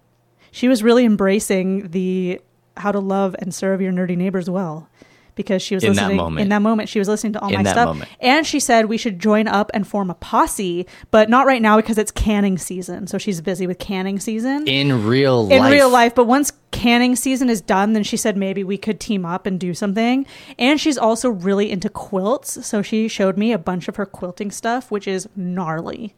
She 0.51 0.67
was 0.67 0.83
really 0.83 1.03
embracing 1.03 1.89
the 1.89 2.39
how 2.77 2.91
to 2.91 2.99
love 2.99 3.35
and 3.39 3.53
serve 3.53 3.81
your 3.81 3.91
nerdy 3.91 4.17
neighbors 4.17 4.49
well 4.49 4.89
because 5.35 5.61
she 5.61 5.75
was 5.75 5.83
In 5.83 5.93
that 5.93 6.01
listening 6.03 6.17
moment. 6.17 6.41
in 6.43 6.49
that 6.49 6.61
moment 6.61 6.89
she 6.89 6.97
was 6.99 7.07
listening 7.07 7.33
to 7.33 7.39
all 7.41 7.49
In 7.49 7.55
my 7.55 7.63
that 7.63 7.71
stuff 7.71 7.87
moment. 7.87 8.09
and 8.19 8.47
she 8.47 8.59
said 8.59 8.85
we 8.85 8.97
should 8.97 9.19
join 9.19 9.47
up 9.47 9.69
and 9.73 9.85
form 9.87 10.09
a 10.09 10.15
posse 10.15 10.85
but 11.11 11.29
not 11.29 11.45
right 11.45 11.61
now 11.61 11.75
because 11.75 11.97
it's 11.97 12.11
canning 12.11 12.57
season 12.57 13.05
so 13.07 13.17
she's 13.17 13.41
busy 13.41 13.67
with 13.67 13.77
canning 13.77 14.19
season 14.19 14.67
in 14.67 15.05
real 15.05 15.51
in 15.51 15.59
life. 15.59 15.71
real 15.71 15.89
life. 15.89 16.15
But 16.15 16.25
once 16.25 16.53
canning 16.71 17.15
season 17.15 17.49
is 17.49 17.61
done, 17.61 17.93
then 17.93 18.03
she 18.03 18.17
said 18.17 18.35
maybe 18.37 18.63
we 18.63 18.77
could 18.77 18.99
team 18.99 19.25
up 19.25 19.45
and 19.45 19.59
do 19.59 19.73
something. 19.73 20.25
And 20.59 20.79
she's 20.79 20.97
also 20.97 21.29
really 21.29 21.71
into 21.71 21.89
quilts, 21.89 22.65
so 22.65 22.81
she 22.81 23.07
showed 23.07 23.37
me 23.37 23.51
a 23.53 23.57
bunch 23.57 23.87
of 23.87 23.95
her 23.95 24.05
quilting 24.05 24.51
stuff, 24.51 24.91
which 24.91 25.07
is 25.07 25.27
gnarly. 25.35 26.15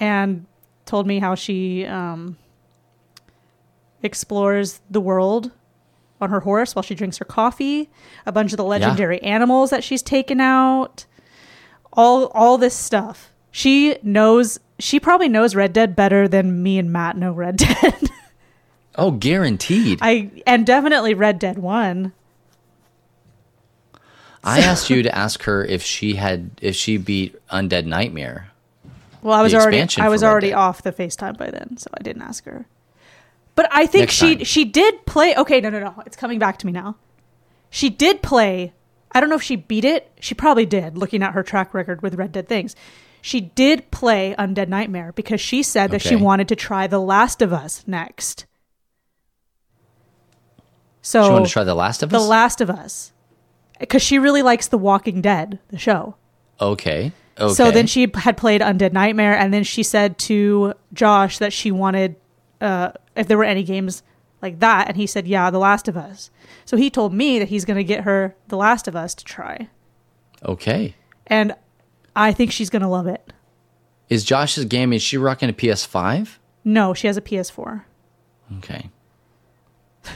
And 0.00 0.46
told 0.84 1.06
me 1.06 1.18
how 1.20 1.34
she 1.34 1.86
um, 1.86 2.36
explores 4.02 4.80
the 4.90 5.00
world 5.00 5.50
on 6.22 6.30
her 6.30 6.40
horse 6.40 6.74
while 6.74 6.82
she 6.82 6.94
drinks 6.94 7.18
her 7.18 7.24
coffee. 7.24 7.90
A 8.24 8.32
bunch 8.32 8.52
of 8.52 8.56
the 8.56 8.64
legendary 8.64 9.20
animals 9.22 9.70
that 9.70 9.84
she's 9.84 10.02
taken 10.02 10.40
out. 10.40 11.04
All 11.92 12.26
all 12.28 12.56
this 12.56 12.74
stuff. 12.74 13.32
She 13.50 13.96
knows. 14.02 14.58
She 14.78 14.98
probably 14.98 15.28
knows 15.28 15.54
Red 15.54 15.72
Dead 15.72 15.94
better 15.94 16.26
than 16.26 16.62
me 16.62 16.78
and 16.78 16.90
Matt 16.92 17.16
know 17.16 17.32
Red 17.32 17.56
Dead. 17.58 18.08
Oh, 18.94 19.10
guaranteed. 19.10 19.98
I, 20.02 20.30
and 20.46 20.66
definitely 20.66 21.14
Red 21.14 21.38
Dead 21.38 21.58
One. 21.58 22.12
I 24.44 24.60
asked 24.60 24.90
you 24.90 25.02
to 25.02 25.14
ask 25.16 25.42
her 25.44 25.64
if 25.64 25.82
she 25.82 26.14
had 26.16 26.50
if 26.60 26.74
she 26.74 26.96
beat 26.96 27.36
Undead 27.48 27.86
Nightmare. 27.86 28.50
Well, 29.22 29.34
I 29.34 29.42
was 29.42 29.54
already 29.54 29.86
I 29.98 30.08
was 30.08 30.24
already 30.24 30.48
Dead. 30.48 30.56
off 30.56 30.82
the 30.82 30.92
FaceTime 30.92 31.38
by 31.38 31.50
then, 31.50 31.76
so 31.76 31.88
I 31.94 32.02
didn't 32.02 32.22
ask 32.22 32.44
her. 32.44 32.66
But 33.54 33.68
I 33.70 33.86
think 33.86 34.02
Next 34.02 34.14
she 34.14 34.36
time. 34.36 34.44
she 34.44 34.64
did 34.64 35.04
play. 35.06 35.34
Okay, 35.36 35.60
no, 35.60 35.68
no, 35.70 35.80
no. 35.80 36.02
It's 36.06 36.16
coming 36.16 36.38
back 36.38 36.58
to 36.58 36.66
me 36.66 36.72
now. 36.72 36.96
She 37.70 37.90
did 37.90 38.22
play. 38.22 38.72
I 39.12 39.20
don't 39.20 39.28
know 39.28 39.36
if 39.36 39.42
she 39.42 39.56
beat 39.56 39.84
it. 39.84 40.10
She 40.20 40.34
probably 40.34 40.64
did. 40.66 40.96
Looking 40.96 41.22
at 41.22 41.32
her 41.34 41.42
track 41.42 41.74
record 41.74 42.00
with 42.02 42.14
Red 42.14 42.32
Dead 42.32 42.48
things, 42.48 42.74
she 43.20 43.40
did 43.40 43.90
play 43.90 44.34
Undead 44.38 44.68
Nightmare 44.68 45.12
because 45.12 45.40
she 45.40 45.62
said 45.62 45.90
that 45.90 46.00
she 46.02 46.16
wanted 46.16 46.48
to 46.48 46.56
try 46.56 46.86
The 46.86 46.98
Last 47.00 47.42
of 47.42 47.52
Us 47.52 47.84
next. 47.86 48.46
So 51.02 51.24
She 51.24 51.30
wanted 51.30 51.46
to 51.46 51.50
try 51.52 51.64
The 51.64 51.74
Last 51.74 52.02
of 52.02 52.10
The 52.10 52.16
Us. 52.16 52.22
The 52.22 52.28
Last 52.28 52.60
of 52.60 52.70
Us, 52.70 53.12
because 53.80 54.02
she 54.02 54.18
really 54.18 54.42
likes 54.42 54.68
The 54.68 54.78
Walking 54.78 55.20
Dead, 55.20 55.58
the 55.68 55.78
show. 55.78 56.16
okay. 56.60 57.12
Okay. 57.40 57.54
So 57.54 57.70
then 57.70 57.86
she 57.86 58.12
had 58.14 58.36
played 58.36 58.60
Undead 58.60 58.92
Nightmare, 58.92 59.34
and 59.34 59.54
then 59.54 59.64
she 59.64 59.82
said 59.82 60.18
to 60.18 60.74
Josh 60.92 61.38
that 61.38 61.50
she 61.50 61.70
wanted 61.72 62.16
uh, 62.60 62.92
if 63.16 63.26
there 63.28 63.38
were 63.38 63.44
any 63.44 63.62
games 63.62 64.02
like 64.40 64.58
that, 64.60 64.88
and 64.88 64.96
he 64.96 65.06
said, 65.06 65.26
"Yeah, 65.28 65.50
The 65.50 65.58
Last 65.58 65.88
of 65.88 65.96
Us." 65.96 66.30
So 66.64 66.76
he 66.76 66.90
told 66.90 67.12
me 67.14 67.38
that 67.38 67.48
he's 67.48 67.64
going 67.64 67.76
to 67.76 67.84
get 67.84 68.04
her 68.04 68.34
The 68.48 68.56
Last 68.56 68.88
of 68.88 68.96
Us 68.96 69.14
to 69.14 69.24
try, 69.24 69.68
Okay. 70.44 70.94
and 71.26 71.54
I 72.16 72.32
think 72.32 72.50
she's 72.52 72.70
going 72.70 72.82
to 72.82 72.88
love 72.88 73.06
it. 73.06 73.32
Is 74.08 74.24
Josh's 74.24 74.64
game? 74.66 74.92
Is 74.92 75.00
she 75.02 75.16
rocking 75.16 75.48
a 75.48 75.52
PS5? 75.52 76.38
No, 76.64 76.92
she 76.94 77.06
has 77.06 77.16
a 77.16 77.22
PS4. 77.22 77.84
Okay. 78.58 78.90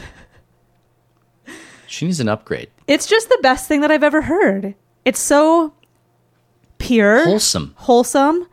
she 1.86 2.04
needs 2.06 2.20
an 2.20 2.28
upgrade. 2.28 2.68
It's 2.86 3.06
just 3.06 3.28
the 3.28 3.38
best 3.42 3.66
thing 3.68 3.80
that 3.80 3.90
I've 3.90 4.02
ever 4.02 4.22
heard. 4.22 4.74
It's 5.04 5.18
so 5.20 5.72
pure, 6.78 7.24
Wholesome. 7.24 7.74
wholesome, 7.78 8.46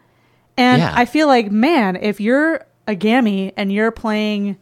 and 0.56 0.82
Yeah. 0.82 0.94
I 0.96 1.06
feel 1.06 1.28
like, 1.28 1.52
man, 1.52 1.96
if 1.96 2.22
you're 2.22 2.66
a 2.88 2.96
gammy 2.96 3.54
and 3.58 3.72
you're 3.72 3.92
playing 3.92 4.58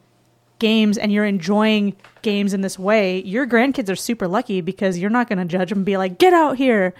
games 0.59 0.97
and 0.97 1.11
you're 1.11 1.25
enjoying 1.25 1.95
games 2.21 2.53
in 2.53 2.61
this 2.61 2.77
way, 2.77 3.21
your 3.23 3.47
grandkids 3.47 3.89
are 3.89 3.95
super 3.95 4.27
lucky 4.27 4.61
because 4.61 4.97
you're 4.99 5.09
not 5.09 5.27
going 5.27 5.39
to 5.39 5.45
judge 5.45 5.69
them 5.69 5.79
and 5.79 5.85
be 5.85 5.97
like, 5.97 6.17
"Get 6.19 6.33
out 6.33 6.57
here." 6.57 6.93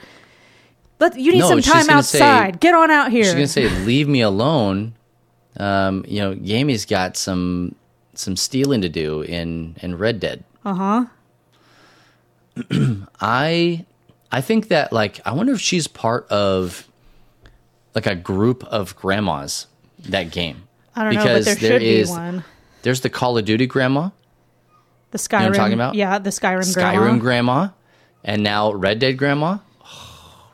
But 0.98 1.20
you 1.20 1.32
need 1.32 1.40
No, 1.40 1.50
some 1.50 1.62
time 1.62 1.88
gonna 1.88 2.04
say- 2.04 2.20
outside. 2.22 2.60
Get 2.60 2.74
on 2.76 2.92
out 2.92 3.12
here. 3.12 3.24
She's 3.24 3.34
gonna 3.34 3.48
say, 3.48 3.70
"Leave 3.86 4.08
me 4.08 4.22
alone." 4.22 4.94
Um, 5.58 6.06
you 6.08 6.20
know, 6.20 6.34
Gamey's 6.36 6.86
got 6.86 7.18
some 7.18 7.76
some 8.14 8.36
stealing 8.36 8.82
to 8.82 8.90
do 8.90 9.22
in 9.22 9.76
in 9.82 9.98
Red 9.98 10.20
Dead. 10.20 10.44
uh 10.66 10.74
huh. 10.74 11.06
I 13.22 13.86
I 14.32 14.42
think 14.42 14.68
that 14.70 14.92
like 14.94 15.20
I 15.26 15.32
wonder 15.34 15.54
if 15.54 15.60
she's 15.62 15.88
part 15.88 16.28
of 16.30 16.88
like 17.96 18.06
a 18.06 18.16
group 18.16 18.64
of 18.66 18.96
grandmas 18.96 19.68
that 20.00 20.32
game. 20.32 20.64
I 20.96 21.04
don't 21.04 21.14
know, 21.14 21.24
but 21.24 21.28
Because 21.40 21.46
there 21.46 21.56
there 21.56 21.72
should 21.80 21.82
is- 21.84 22.10
be 22.10 22.14
one. 22.16 22.44
There's 22.84 23.02
the 23.02 23.10
Call 23.10 23.38
of 23.38 23.46
Duty 23.46 23.68
grandma, 23.68 24.10
The 25.12 25.18
Skyrim. 25.18 25.32
know 25.32 25.38
what 25.38 25.46
I'm 25.48 25.54
talking 25.54 25.74
about? 25.74 25.96
Yeah, 25.96 26.18
the 26.20 26.30
Skyrim. 26.32 26.62
Skyrim 26.76 27.20
grandma. 27.20 27.20
grandma, 27.20 27.68
and 28.24 28.44
now 28.44 28.74
Red 28.74 29.00
Dead 29.00 29.14
grandma. 29.18 29.58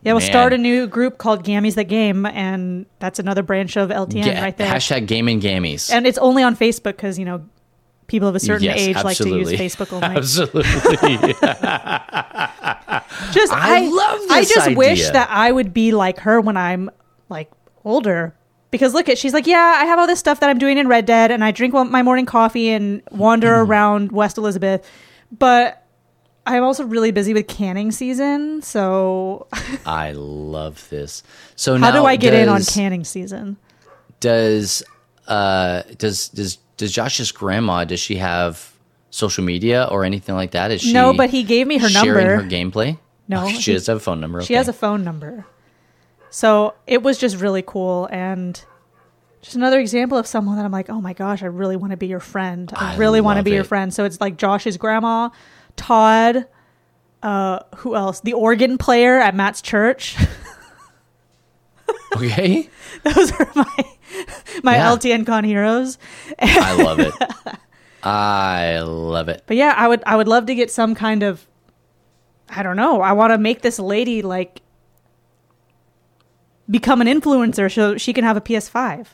Yeah, 0.03 0.13
we'll 0.13 0.21
Man. 0.21 0.29
start 0.29 0.53
a 0.53 0.57
new 0.57 0.87
group 0.87 1.17
called 1.17 1.43
Gammies 1.43 1.73
the 1.75 1.83
Game, 1.83 2.25
and 2.27 2.85
that's 2.99 3.19
another 3.19 3.41
branch 3.43 3.75
of 3.75 3.89
LTN 3.89 4.23
Ga- 4.23 4.41
right 4.41 4.55
there. 4.55 4.71
Hashtag 4.71 5.05
gaming 5.07 5.41
gammies. 5.41 5.91
and 5.91 6.05
it's 6.07 6.19
only 6.19 6.43
on 6.43 6.55
Facebook 6.55 6.83
because 6.95 7.17
you 7.19 7.25
know 7.25 7.43
people 8.05 8.27
of 8.29 8.35
a 8.35 8.39
certain 8.39 8.63
Yes, 8.65 8.77
age 8.79 8.95
absolutely. 8.95 9.43
like 9.43 9.57
to 9.57 9.63
use 9.63 9.73
Facebook 9.75 9.91
only. 10.01 10.15
Absolutely. 10.15 11.33
just 13.33 13.51
I 13.51 13.83
I, 13.83 13.87
love 13.89 14.19
this 14.21 14.31
I 14.31 14.43
just 14.45 14.75
wish 14.77 15.09
that 15.09 15.27
I 15.29 15.51
would 15.51 15.73
be 15.73 15.91
like 15.91 16.19
her 16.19 16.39
when 16.39 16.55
I'm 16.57 16.89
like 17.27 17.51
older. 17.83 18.33
Because 18.71 18.93
look 18.93 19.07
at 19.09 19.17
she's 19.17 19.33
like, 19.33 19.47
yeah, 19.47 19.77
I 19.81 19.85
have 19.85 19.97
all 19.97 20.07
this 20.07 20.19
stuff 20.19 20.39
that 20.41 20.49
I'm 20.49 20.57
doing 20.57 20.77
in 20.77 20.87
Red 20.87 21.05
Dead, 21.05 21.31
and 21.31 21.43
I 21.43 21.51
drink 21.51 21.73
my 21.73 22.01
morning 22.03 22.25
coffee 22.25 22.69
and 22.69 23.01
wander 23.11 23.47
Mm-hmm. 23.53 23.71
around 23.71 24.11
West 24.11 24.37
Elizabeth, 24.37 24.85
but 25.31 25.83
I'm 26.45 26.63
also 26.63 26.83
really 26.85 27.11
busy 27.11 27.33
with 27.33 27.47
canning 27.47 27.91
season. 27.91 28.61
So 28.61 29.47
I 29.85 30.11
love 30.13 30.87
this. 30.89 31.23
So 31.55 31.73
how 31.73 31.91
now 31.91 31.91
do 32.01 32.05
I 32.05 32.15
get 32.17 32.33
in 32.33 32.49
on 32.49 32.61
canning 32.63 33.03
season? 33.03 33.57
Does 34.19 34.83
uh 35.27 35.83
does 35.97 36.29
does 36.29 36.57
does 36.77 36.91
Josh's 36.91 37.31
grandma 37.31 37.83
does 37.85 37.99
she 37.99 38.15
have 38.17 38.73
social 39.09 39.43
media 39.43 39.87
or 39.89 40.03
anything 40.03 40.35
like 40.35 40.51
that? 40.51 40.71
Is 40.71 40.81
she 40.81 40.93
No, 40.93 41.13
but 41.13 41.29
he 41.29 41.43
gave 41.43 41.67
me 41.67 41.77
her 41.77 41.89
sharing 41.89 42.27
number. 42.27 42.43
her 42.43 42.49
gameplay? 42.49 42.97
No, 43.27 43.43
Oh, 43.45 43.47
she 43.49 43.71
he- 43.71 43.73
does 43.73 43.87
have 43.87 43.97
a 43.97 43.99
phone 44.01 44.19
number. 44.21 44.41
She 44.43 44.53
has 44.53 44.67
a 44.67 44.73
phone 44.73 45.03
number. 45.03 45.45
So 46.29 46.73
it 46.85 47.01
was 47.03 47.17
just 47.17 47.37
really 47.37 47.61
cool 47.61 48.07
and 48.11 48.61
just 49.41 49.55
another 49.55 49.79
example 49.79 50.17
of 50.17 50.27
someone 50.27 50.57
that 50.57 50.65
I'm 50.65 50.71
like, 50.71 50.89
oh 50.89 50.99
my 50.99 51.13
gosh, 51.13 51.41
I 51.43 51.45
really 51.47 51.75
want 51.75 51.91
to 51.91 51.97
be 51.97 52.07
your 52.07 52.19
friend. 52.19 52.71
I, 52.75 52.93
I 52.93 52.97
really 52.97 53.21
want 53.21 53.37
to 53.37 53.43
be 53.43 53.51
your 53.51 53.63
friend. 53.63 53.93
So 53.93 54.03
it's 54.03 54.19
like 54.19 54.37
Josh's 54.37 54.77
grandma, 54.77 55.29
Todd, 55.75 56.45
uh, 57.23 57.59
who 57.77 57.95
else? 57.95 58.19
The 58.21 58.33
organ 58.33 58.77
player 58.77 59.19
at 59.19 59.35
Matt's 59.35 59.61
church. 59.61 60.17
okay. 62.15 62.69
Those 63.03 63.31
are 63.31 63.49
my 63.55 63.83
my 64.63 64.75
Yeah. 64.75 64.95
LTN 64.95 65.25
con 65.25 65.43
heroes. 65.43 65.97
I 66.39 66.81
love 66.81 66.99
it. 66.99 67.13
I 68.03 68.79
love 68.79 69.29
it. 69.29 69.43
But 69.47 69.57
yeah, 69.57 69.73
I 69.75 69.87
would 69.87 70.03
I 70.05 70.15
would 70.15 70.27
love 70.27 70.45
to 70.47 70.55
get 70.55 70.71
some 70.71 70.95
kind 70.95 71.23
of 71.23 71.45
I 72.49 72.63
don't 72.63 72.77
know. 72.77 73.01
I 73.01 73.13
want 73.13 73.31
to 73.33 73.37
make 73.37 73.61
this 73.61 73.79
lady 73.79 74.21
like 74.21 74.61
become 76.69 77.01
an 77.01 77.07
influencer 77.07 77.73
so 77.73 77.97
she 77.97 78.13
can 78.13 78.23
have 78.23 78.37
a 78.37 78.41
PS5. 78.41 79.07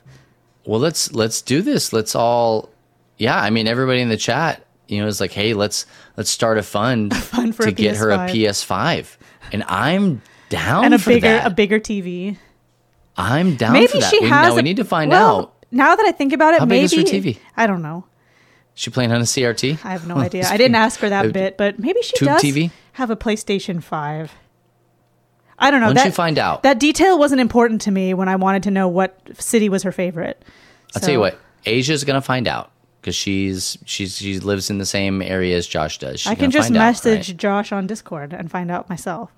Well, 0.66 0.80
let's 0.80 1.12
let's 1.14 1.42
do 1.42 1.62
this. 1.62 1.92
Let's 1.94 2.16
all 2.16 2.70
yeah, 3.18 3.40
I 3.40 3.50
mean 3.50 3.68
everybody 3.68 4.02
in 4.02 4.10
the 4.10 4.18
chat, 4.18 4.66
you 4.88 5.02
know, 5.02 5.08
is 5.08 5.20
like, 5.20 5.32
"Hey, 5.32 5.54
let's 5.54 5.86
let's 6.18 6.30
start 6.30 6.58
a 6.58 6.64
fund, 6.64 7.16
fund 7.18 7.56
for 7.56 7.64
to 7.64 7.70
a 7.70 7.72
get 7.72 7.98
her 7.98 8.12
a 8.12 8.18
PS5. 8.20 8.32
PS5." 8.32 9.18
And 9.52 9.64
I'm 9.68 10.22
down 10.50 10.86
and 10.86 10.94
a 10.94 11.00
for 11.00 11.10
bigger 11.10 11.28
that. 11.28 11.48
a 11.48 11.50
bigger 11.50 11.80
TV. 11.80 12.38
I'm 13.18 13.56
down 13.56 13.74
Maybe 13.74 13.88
for 13.88 14.00
that. 14.00 14.10
she 14.10 14.20
we, 14.22 14.28
has. 14.30 14.48
now 14.50 14.54
we 14.56 14.60
a- 14.62 14.64
need 14.64 14.78
to 14.78 14.86
find 14.86 15.12
well, 15.12 15.40
out. 15.40 15.66
Now 15.72 15.96
that 15.96 16.06
I 16.06 16.12
think 16.12 16.34
about 16.34 16.54
it, 16.54 16.60
How 16.60 16.66
big 16.66 16.82
maybe 16.82 16.86
is 16.86 16.94
her 16.94 17.02
TV? 17.02 17.38
I 17.58 17.68
don't 17.68 17.82
know. 17.82 18.06
She 18.76 18.90
playing 18.90 19.12
on 19.12 19.22
a 19.22 19.26
CRT? 19.26 19.86
I 19.86 19.92
have 19.92 20.08
no 20.08 20.18
idea. 20.18 20.46
I 20.48 20.58
didn't 20.58 20.76
ask 20.76 21.00
her 21.02 21.10
that 21.10 21.32
bit, 21.34 21.58
but 21.58 21.78
maybe 21.78 22.02
she 22.02 22.18
Tube 22.18 22.28
does 22.30 22.42
TV? 22.42 22.72
have 22.94 23.12
a 23.12 23.16
PlayStation 23.16 23.84
5. 23.84 24.32
I 25.64 25.72
don't 25.72 25.82
know. 25.82 25.88
Once 25.88 26.02
that, 26.02 26.06
you 26.08 26.12
find 26.12 26.38
out. 26.38 26.64
That 26.64 26.80
detail 26.80 27.18
wasn't 27.18 27.42
important 27.42 27.82
to 27.82 27.92
me 27.92 28.14
when 28.14 28.28
I 28.28 28.36
wanted 28.36 28.64
to 28.64 28.72
know 28.72 28.88
what 28.88 29.18
city 29.40 29.70
was 29.70 29.84
her 29.84 29.92
favorite. 29.92 30.44
I'll 30.96 31.02
tell 31.02 31.12
you 31.12 31.20
what, 31.20 31.40
Asia's 31.66 32.04
gonna 32.04 32.22
find 32.22 32.48
out 32.48 32.72
because 33.02 33.16
she's 33.16 33.78
she's 33.86 34.18
she 34.18 34.40
lives 34.40 34.70
in 34.70 34.78
the 34.78 34.86
same 34.86 35.22
area 35.22 35.58
as 35.58 35.68
Josh 35.68 35.98
does. 35.98 36.22
She's 36.22 36.32
I 36.32 36.36
can 36.36 36.52
just 36.52 36.68
find 36.68 36.78
out, 36.78 36.80
message 36.82 37.30
right? 37.30 37.38
Josh 37.38 37.72
on 37.72 37.88
Discord 37.88 38.34
and 38.34 38.50
find 38.52 38.72
out 38.72 38.90
myself. 38.90 39.32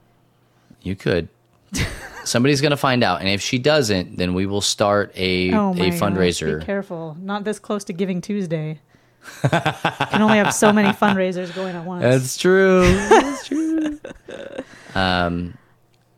You 0.81 0.95
could. 0.95 1.29
Somebody's 2.23 2.61
gonna 2.61 2.77
find 2.77 3.03
out, 3.03 3.19
and 3.19 3.29
if 3.29 3.41
she 3.41 3.57
doesn't, 3.57 4.17
then 4.17 4.33
we 4.33 4.45
will 4.45 4.61
start 4.61 5.11
a 5.15 5.53
Oh 5.53 5.71
a 5.73 5.91
fundraiser. 5.91 6.59
Be 6.59 6.65
careful. 6.65 7.17
Not 7.19 7.43
this 7.43 7.59
close 7.59 7.83
to 7.85 7.93
Giving 7.93 8.21
Tuesday. 8.21 8.79
can 9.41 10.21
only 10.21 10.37
have 10.37 10.53
so 10.53 10.71
many 10.71 10.89
fundraisers 10.97 11.53
going 11.55 11.75
at 11.75 11.85
once. 11.85 12.03
That's 12.03 12.37
true. 12.37 12.81
That's 13.09 13.47
true. 13.47 13.99
um, 14.95 15.57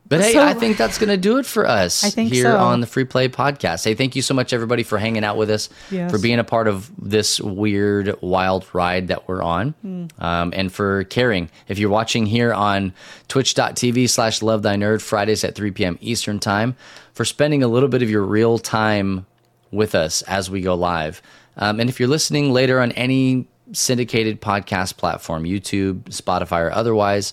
but 0.08 0.20
hey, 0.20 0.32
So- 0.32 0.42
I 0.42 0.54
think 0.54 0.76
that's 0.76 0.98
going 0.98 1.08
to 1.10 1.16
do 1.16 1.38
it 1.38 1.46
for 1.46 1.66
us 1.66 2.02
here 2.14 2.44
so. 2.52 2.56
on 2.58 2.80
the 2.80 2.86
Free 2.86 3.04
Play 3.04 3.28
Podcast. 3.28 3.84
Hey, 3.84 3.94
thank 3.94 4.16
you 4.16 4.22
so 4.22 4.32
much, 4.34 4.52
everybody, 4.52 4.82
for 4.82 4.98
hanging 4.98 5.24
out 5.24 5.36
with 5.36 5.50
us, 5.50 5.68
Yes. 5.90 6.10
for 6.10 6.18
being 6.18 6.38
a 6.38 6.44
part 6.44 6.66
of 6.68 6.90
this 7.00 7.40
weird, 7.40 8.16
wild 8.20 8.66
ride 8.72 9.08
that 9.08 9.28
we're 9.28 9.42
on, 9.42 9.74
Hmm. 9.82 10.04
um, 10.18 10.52
and 10.56 10.72
for 10.72 11.04
caring. 11.04 11.50
If 11.68 11.78
you're 11.78 11.90
watching 11.90 12.26
here 12.26 12.52
on 12.54 12.92
twitch.tv 13.28 14.08
slash 14.08 14.42
love 14.42 14.62
thy 14.62 14.76
nerd, 14.76 15.00
Fridays 15.02 15.44
at 15.44 15.54
3 15.54 15.70
p.m. 15.70 15.98
Eastern 16.00 16.38
Time, 16.38 16.74
for 17.12 17.24
spending 17.24 17.62
a 17.62 17.68
little 17.68 17.88
bit 17.88 18.02
of 18.02 18.08
your 18.10 18.22
real 18.24 18.58
time 18.58 19.26
with 19.70 19.94
us 19.94 20.22
as 20.22 20.50
we 20.50 20.60
go 20.62 20.74
live. 20.74 21.20
Um, 21.56 21.80
and 21.80 21.90
if 21.90 22.00
you're 22.00 22.08
listening 22.08 22.52
later 22.52 22.80
on 22.80 22.92
any 22.92 23.46
syndicated 23.72 24.40
podcast 24.40 24.96
platform, 24.96 25.44
YouTube, 25.44 26.04
Spotify, 26.04 26.62
or 26.62 26.72
otherwise, 26.72 27.32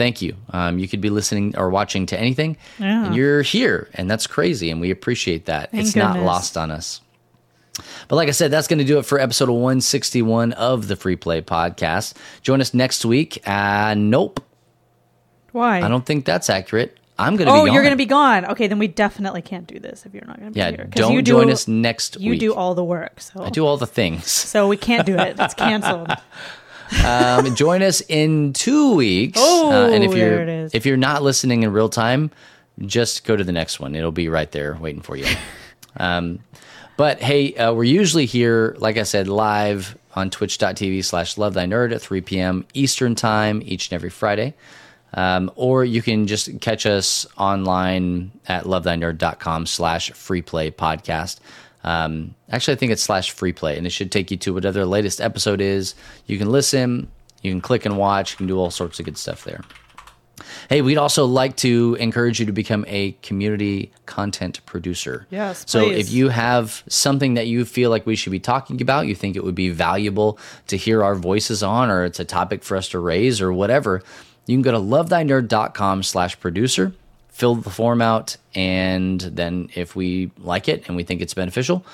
thank 0.00 0.22
you. 0.22 0.34
Um, 0.50 0.78
you 0.78 0.88
could 0.88 1.02
be 1.02 1.10
listening 1.10 1.54
or 1.58 1.68
watching 1.68 2.06
to 2.06 2.18
anything, 2.18 2.56
Yeah. 2.78 3.04
and 3.06 3.14
you're 3.14 3.42
here, 3.42 3.88
and 3.94 4.10
that's 4.10 4.26
crazy, 4.26 4.70
and 4.70 4.80
we 4.80 4.90
appreciate 4.90 5.44
that. 5.44 5.70
Thank 5.70 5.84
it's 5.84 5.94
not 5.94 6.18
lost 6.20 6.56
on 6.56 6.70
us. 6.70 7.02
But 8.08 8.16
like 8.16 8.28
I 8.28 8.32
said, 8.32 8.50
that's 8.50 8.66
going 8.66 8.78
to 8.78 8.84
do 8.84 8.98
it 8.98 9.04
for 9.04 9.18
episode 9.20 9.50
161 9.50 10.52
of 10.54 10.88
the 10.88 10.96
Free 10.96 11.16
Play 11.16 11.42
Podcast. 11.42 12.14
Join 12.42 12.60
us 12.62 12.72
next 12.72 13.04
week. 13.04 13.42
Uh, 13.46 13.94
nope, 13.96 14.42
Why? 15.52 15.82
I 15.82 15.88
don't 15.88 16.04
think 16.06 16.24
that's 16.24 16.48
accurate. 16.48 16.96
I'm 17.18 17.36
going 17.36 17.48
to 17.48 17.52
Oh, 17.52 17.56
be 17.56 17.58
gone. 17.58 17.68
Oh, 17.68 17.72
you're 17.74 17.82
going 17.82 17.92
to 17.92 17.96
be 17.98 18.06
gone. 18.06 18.46
Okay, 18.46 18.66
then 18.66 18.78
we 18.78 18.88
definitely 18.88 19.42
can't 19.42 19.66
do 19.66 19.78
this 19.78 20.06
if 20.06 20.14
you're 20.14 20.24
not 20.24 20.38
going 20.38 20.48
to 20.48 20.54
be 20.54 20.58
Yeah, 20.60 20.70
here. 20.70 20.88
'Cause 20.90 21.02
don't 21.02 21.12
you 21.12 21.20
do, 21.20 21.32
join 21.32 21.50
us 21.50 21.68
next 21.68 22.16
week. 22.16 22.24
You 22.24 22.30
week. 22.30 22.40
do 22.40 22.54
all 22.54 22.74
the 22.74 22.82
work, 22.84 23.20
so 23.20 23.42
I 23.42 23.50
do 23.50 23.66
all 23.66 23.76
the 23.76 23.86
things. 23.86 24.30
so 24.30 24.66
we 24.68 24.78
can't 24.78 25.04
do 25.04 25.16
it. 25.18 25.36
It's 25.38 25.52
canceled. 25.66 26.10
Um, 27.04 27.54
join 27.54 27.82
us 27.82 28.00
in 28.08 28.52
two 28.52 28.94
weeks. 28.94 29.38
Uh, 29.38 29.42
Oh, 29.62 29.92
and 29.92 30.04
if 30.04 30.12
you're 30.14 30.68
if 30.74 30.86
you're 30.86 30.96
not 30.96 31.22
listening 31.22 31.62
in 31.62 31.72
real 31.72 31.88
time, 31.88 32.30
just 32.86 33.24
go 33.24 33.36
to 33.36 33.44
the 33.44 33.52
next 33.52 33.80
one. 33.80 33.94
It'll 33.94 34.12
be 34.12 34.28
right 34.28 34.50
there 34.50 34.76
waiting 34.80 35.02
for 35.02 35.16
you. 35.16 35.26
um, 35.96 36.40
but 36.96 37.20
hey, 37.20 37.54
uh, 37.54 37.72
we're 37.72 37.84
usually 37.84 38.26
here, 38.26 38.74
like 38.78 38.96
I 38.98 39.04
said, 39.04 39.26
live 39.28 39.96
on 40.14 40.28
twitch.tv 40.28 41.04
slash 41.04 41.38
love 41.38 41.54
thy 41.54 41.64
nerd 41.66 41.94
at 41.94 42.02
3 42.02 42.20
p.m. 42.20 42.66
Eastern 42.74 43.14
time 43.14 43.62
each 43.64 43.88
and 43.90 43.94
every 43.94 44.10
Friday. 44.10 44.54
Um, 45.14 45.50
or 45.56 45.84
you 45.84 46.02
can 46.02 46.26
just 46.26 46.60
catch 46.60 46.86
us 46.86 47.26
online 47.36 48.30
at 48.46 48.64
lovethynerd.com 48.64 49.66
slash 49.66 50.10
free 50.12 50.42
play 50.42 50.70
podcast. 50.70 51.38
Um, 51.82 52.34
actually, 52.50 52.74
I 52.74 52.76
think 52.76 52.92
it's 52.92 53.02
slash 53.02 53.30
free 53.30 53.52
play, 53.52 53.76
and 53.78 53.86
it 53.86 53.90
should 53.90 54.12
take 54.12 54.30
you 54.30 54.36
to 54.38 54.52
whatever 54.54 54.78
the 54.80 54.86
latest 54.86 55.20
episode 55.20 55.60
is. 55.60 55.94
You 56.26 56.38
can 56.38 56.50
listen, 56.50 57.08
you 57.42 57.50
can 57.50 57.60
click 57.60 57.86
and 57.86 57.96
watch, 57.96 58.32
you 58.32 58.36
can 58.36 58.46
do 58.46 58.58
all 58.58 58.70
sorts 58.70 58.98
of 58.98 59.04
good 59.06 59.16
stuff 59.18 59.44
there. 59.44 59.60
Hey, 60.70 60.80
we'd 60.82 60.96
also 60.98 61.26
like 61.26 61.56
to 61.58 61.96
encourage 62.00 62.40
you 62.40 62.46
to 62.46 62.52
become 62.52 62.84
a 62.88 63.12
community 63.22 63.92
content 64.06 64.64
producer. 64.66 65.26
Yes, 65.30 65.64
So 65.66 65.84
please. 65.84 65.98
if 66.08 66.12
you 66.12 66.28
have 66.30 66.82
something 66.88 67.34
that 67.34 67.46
you 67.46 67.64
feel 67.64 67.90
like 67.90 68.06
we 68.06 68.16
should 68.16 68.30
be 68.32 68.40
talking 68.40 68.80
about, 68.80 69.06
you 69.06 69.14
think 69.14 69.36
it 69.36 69.44
would 69.44 69.54
be 69.54 69.68
valuable 69.68 70.38
to 70.68 70.76
hear 70.76 71.02
our 71.04 71.14
voices 71.14 71.62
on, 71.62 71.90
or 71.90 72.04
it's 72.04 72.20
a 72.20 72.24
topic 72.24 72.62
for 72.62 72.76
us 72.76 72.88
to 72.90 72.98
raise, 72.98 73.40
or 73.40 73.52
whatever, 73.52 74.02
you 74.46 74.54
can 74.56 74.62
go 74.62 74.72
to 74.72 74.78
lovethynerd.com 74.78 76.02
slash 76.02 76.38
producer, 76.40 76.94
fill 77.30 77.54
the 77.56 77.70
form 77.70 78.02
out, 78.02 78.36
and 78.54 79.20
then 79.20 79.70
if 79.74 79.96
we 79.96 80.30
like 80.38 80.68
it 80.68 80.86
and 80.86 80.96
we 80.96 81.04
think 81.04 81.20
it's 81.22 81.34
beneficial, 81.34 81.84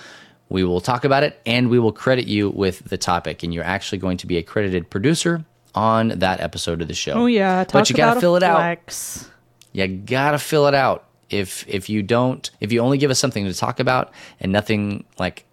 we 0.49 0.65
will 0.65 0.81
talk 0.81 1.05
about 1.05 1.23
it 1.23 1.41
and 1.45 1.71
we 1.71 1.79
will 1.79 1.93
credit 1.93 2.27
you 2.27 2.51
with 2.51 2.85
the 2.89 2.99
topic. 2.99 3.43
And 3.43 3.53
you're 3.53 3.65
actually 3.65 3.99
going 3.99 4.17
to 4.19 4.27
be 4.27 4.37
a 4.37 4.43
credited 4.43 4.91
producer 4.91 5.45
on 5.75 6.09
that 6.09 6.41
episode 6.41 6.81
of 6.83 6.89
the 6.89 6.95
show. 6.95 7.13
Oh 7.13 7.27
yeah, 7.27 7.65
talk 7.65 7.73
but 7.73 7.91
you 7.91 7.97
gotta 7.97 8.21
fill 8.21 8.37
it 8.37 8.43
out 8.43 8.59
flex. 8.59 9.29
you 9.73 9.87
gotta 9.87 10.39
fill 10.39 10.67
it 10.67 10.75
out 10.75 11.07
if 11.31 11.67
if 11.69 11.89
you 11.89 12.03
don't 12.03 12.51
if 12.61 12.73
you 12.73 12.81
only 12.81 12.99
give 12.99 13.11
us 13.11 13.19
something 13.19 13.45
to 13.45 13.55
talk 13.55 13.81
about 13.81 14.13
and 14.41 14.53
nothing 14.53 15.05
like 15.19 15.45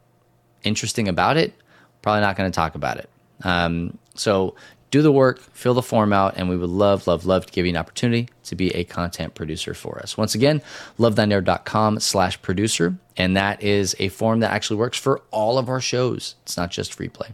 interesting 0.63 1.07
about 1.07 1.37
it 1.37 1.53
probably 2.01 2.21
not 2.21 2.35
going 2.35 2.49
to 2.49 2.55
talk 2.55 2.75
about 2.75 2.97
it 2.97 3.09
um, 3.43 3.97
so 4.15 4.55
do 4.93 5.01
the 5.01 5.11
work 5.11 5.39
fill 5.39 5.73
the 5.73 5.81
form 5.81 6.13
out 6.13 6.35
and 6.37 6.47
we 6.47 6.55
would 6.55 6.69
love 6.69 7.07
love 7.07 7.25
love 7.25 7.47
to 7.47 7.51
give 7.51 7.65
you 7.65 7.71
an 7.71 7.77
opportunity 7.77 8.29
to 8.43 8.55
be 8.55 8.69
a 8.75 8.83
content 8.83 9.33
producer 9.33 9.73
for 9.73 9.97
us 9.97 10.15
once 10.15 10.35
again 10.35 10.61
lovethynerd.com 10.99 11.99
slash 11.99 12.39
producer 12.43 12.95
and 13.17 13.35
that 13.35 13.63
is 13.63 13.95
a 13.97 14.07
form 14.09 14.39
that 14.39 14.51
actually 14.51 14.77
works 14.77 14.95
for 14.95 15.23
all 15.31 15.57
of 15.57 15.67
our 15.67 15.81
shows 15.81 16.35
it's 16.43 16.55
not 16.55 16.69
just 16.69 16.93
free 16.93 17.09
play 17.09 17.29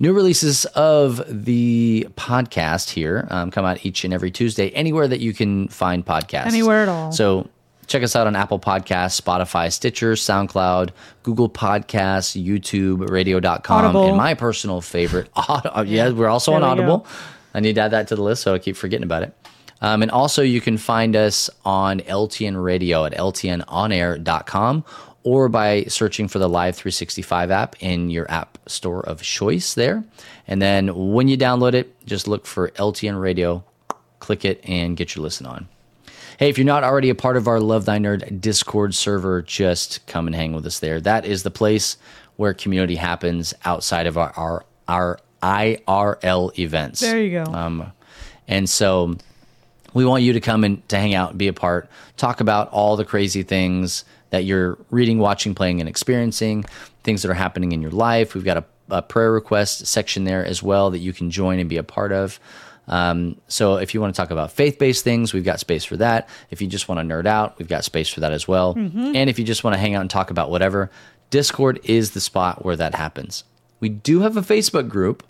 New 0.00 0.12
releases 0.14 0.64
of 0.74 1.22
the 1.28 2.08
podcast 2.16 2.90
here 2.90 3.28
um, 3.30 3.50
come 3.52 3.64
out 3.64 3.86
each 3.86 4.02
and 4.02 4.12
every 4.12 4.32
Tuesday, 4.32 4.70
anywhere 4.70 5.06
that 5.06 5.20
you 5.20 5.32
can 5.32 5.68
find 5.68 6.04
podcasts. 6.04 6.46
Anywhere 6.46 6.82
at 6.82 6.88
all. 6.88 7.12
So 7.12 7.48
check 7.86 8.02
us 8.02 8.14
out 8.16 8.26
on 8.26 8.34
Apple 8.36 8.58
Podcasts, 8.58 9.20
Spotify, 9.20 9.72
Stitcher, 9.72 10.12
SoundCloud, 10.12 10.90
Google 11.22 11.48
Podcasts, 11.48 12.40
YouTube, 12.42 13.08
radio.com, 13.10 13.84
Audible. 13.84 14.08
and 14.08 14.16
my 14.16 14.34
personal 14.34 14.80
favorite, 14.80 15.28
Aud- 15.36 15.88
yeah, 15.88 16.10
we're 16.10 16.28
also 16.28 16.52
There 16.52 16.62
on 16.62 16.76
we 16.78 16.82
Audible. 16.82 16.98
go. 16.98 17.06
I 17.54 17.60
need 17.60 17.74
to 17.76 17.82
add 17.82 17.92
that 17.92 18.08
to 18.08 18.16
the 18.16 18.22
list, 18.22 18.42
so 18.42 18.54
I 18.54 18.58
keep 18.58 18.76
forgetting 18.76 19.04
about 19.04 19.22
it. 19.22 19.36
Um, 19.80 20.02
and 20.02 20.10
also, 20.10 20.42
you 20.42 20.60
can 20.60 20.78
find 20.78 21.14
us 21.14 21.50
on 21.64 22.00
LTN 22.00 22.62
Radio 22.62 23.04
at 23.04 23.12
ltnonair.com 23.14 24.84
or 25.24 25.48
by 25.48 25.84
searching 25.84 26.28
for 26.28 26.38
the 26.38 26.48
Live 26.48 26.76
365 26.76 27.50
app 27.50 27.76
in 27.82 28.10
your 28.10 28.30
app 28.30 28.58
store 28.66 29.00
of 29.06 29.22
choice 29.22 29.74
there. 29.74 30.04
And 30.46 30.60
then 30.60 31.12
when 31.12 31.28
you 31.28 31.36
download 31.38 31.74
it, 31.74 31.94
just 32.06 32.28
look 32.28 32.46
for 32.46 32.70
LTN 32.70 33.20
Radio, 33.20 33.64
click 34.20 34.44
it, 34.44 34.60
and 34.68 34.96
get 34.96 35.14
your 35.14 35.22
listen 35.22 35.46
on. 35.46 35.68
Hey, 36.38 36.48
if 36.48 36.58
you're 36.58 36.64
not 36.64 36.82
already 36.82 37.10
a 37.10 37.14
part 37.14 37.36
of 37.36 37.46
our 37.46 37.60
Love 37.60 37.84
Thy 37.84 37.98
Nerd 37.98 38.40
Discord 38.40 38.94
server, 38.94 39.42
just 39.42 40.04
come 40.06 40.26
and 40.26 40.34
hang 40.34 40.52
with 40.52 40.66
us 40.66 40.80
there. 40.80 41.00
That 41.00 41.24
is 41.24 41.44
the 41.44 41.50
place 41.50 41.96
where 42.36 42.52
community 42.52 42.96
happens 42.96 43.54
outside 43.64 44.06
of 44.06 44.18
our 44.18 44.32
our, 44.36 44.64
our 44.88 45.20
IRL 45.42 46.58
events. 46.58 47.00
There 47.00 47.22
you 47.22 47.44
go. 47.44 47.52
Um, 47.52 47.92
and 48.48 48.68
so 48.68 49.16
we 49.92 50.04
want 50.04 50.24
you 50.24 50.32
to 50.32 50.40
come 50.40 50.64
and 50.64 50.86
to 50.88 50.96
hang 50.96 51.14
out 51.14 51.30
and 51.30 51.38
be 51.38 51.48
a 51.48 51.52
part, 51.52 51.88
talk 52.16 52.40
about 52.40 52.68
all 52.70 52.96
the 52.96 53.04
crazy 53.04 53.44
things 53.44 54.04
that 54.30 54.44
you're 54.44 54.76
reading, 54.90 55.18
watching, 55.18 55.54
playing, 55.54 55.78
and 55.78 55.88
experiencing, 55.88 56.64
things 57.04 57.22
that 57.22 57.30
are 57.30 57.34
happening 57.34 57.70
in 57.70 57.80
your 57.80 57.92
life. 57.92 58.34
We've 58.34 58.44
got 58.44 58.56
a, 58.56 58.64
a 58.90 59.02
prayer 59.02 59.30
request 59.30 59.86
section 59.86 60.24
there 60.24 60.44
as 60.44 60.62
well 60.62 60.90
that 60.90 60.98
you 60.98 61.12
can 61.12 61.30
join 61.30 61.60
and 61.60 61.68
be 61.68 61.76
a 61.76 61.84
part 61.84 62.10
of. 62.10 62.40
Um, 62.86 63.40
so 63.48 63.76
if 63.76 63.94
you 63.94 64.00
want 64.00 64.14
to 64.14 64.20
talk 64.20 64.30
about 64.30 64.52
faith-based 64.52 65.02
things, 65.02 65.32
we've 65.32 65.44
got 65.44 65.58
space 65.60 65.84
for 65.84 65.96
that. 65.96 66.28
If 66.50 66.60
you 66.60 66.68
just 66.68 66.88
want 66.88 67.00
to 67.00 67.14
nerd 67.14 67.26
out, 67.26 67.58
we've 67.58 67.68
got 67.68 67.84
space 67.84 68.08
for 68.08 68.20
that 68.20 68.32
as 68.32 68.46
well. 68.46 68.74
And 68.76 69.30
if 69.30 69.38
you 69.38 69.44
just 69.44 69.64
want 69.64 69.74
to 69.74 69.78
hang 69.78 69.94
out 69.94 70.02
and 70.02 70.10
talk 70.10 70.30
about 70.30 70.50
whatever, 70.50 70.90
Discord 71.30 71.80
is 71.84 72.10
the 72.10 72.20
spot 72.20 72.64
where 72.64 72.76
that 72.76 72.94
happens. 72.94 73.44
We 73.80 73.88
do 73.88 74.20
have 74.20 74.36
a 74.36 74.42
Facebook 74.42 74.88
group, 74.88 75.26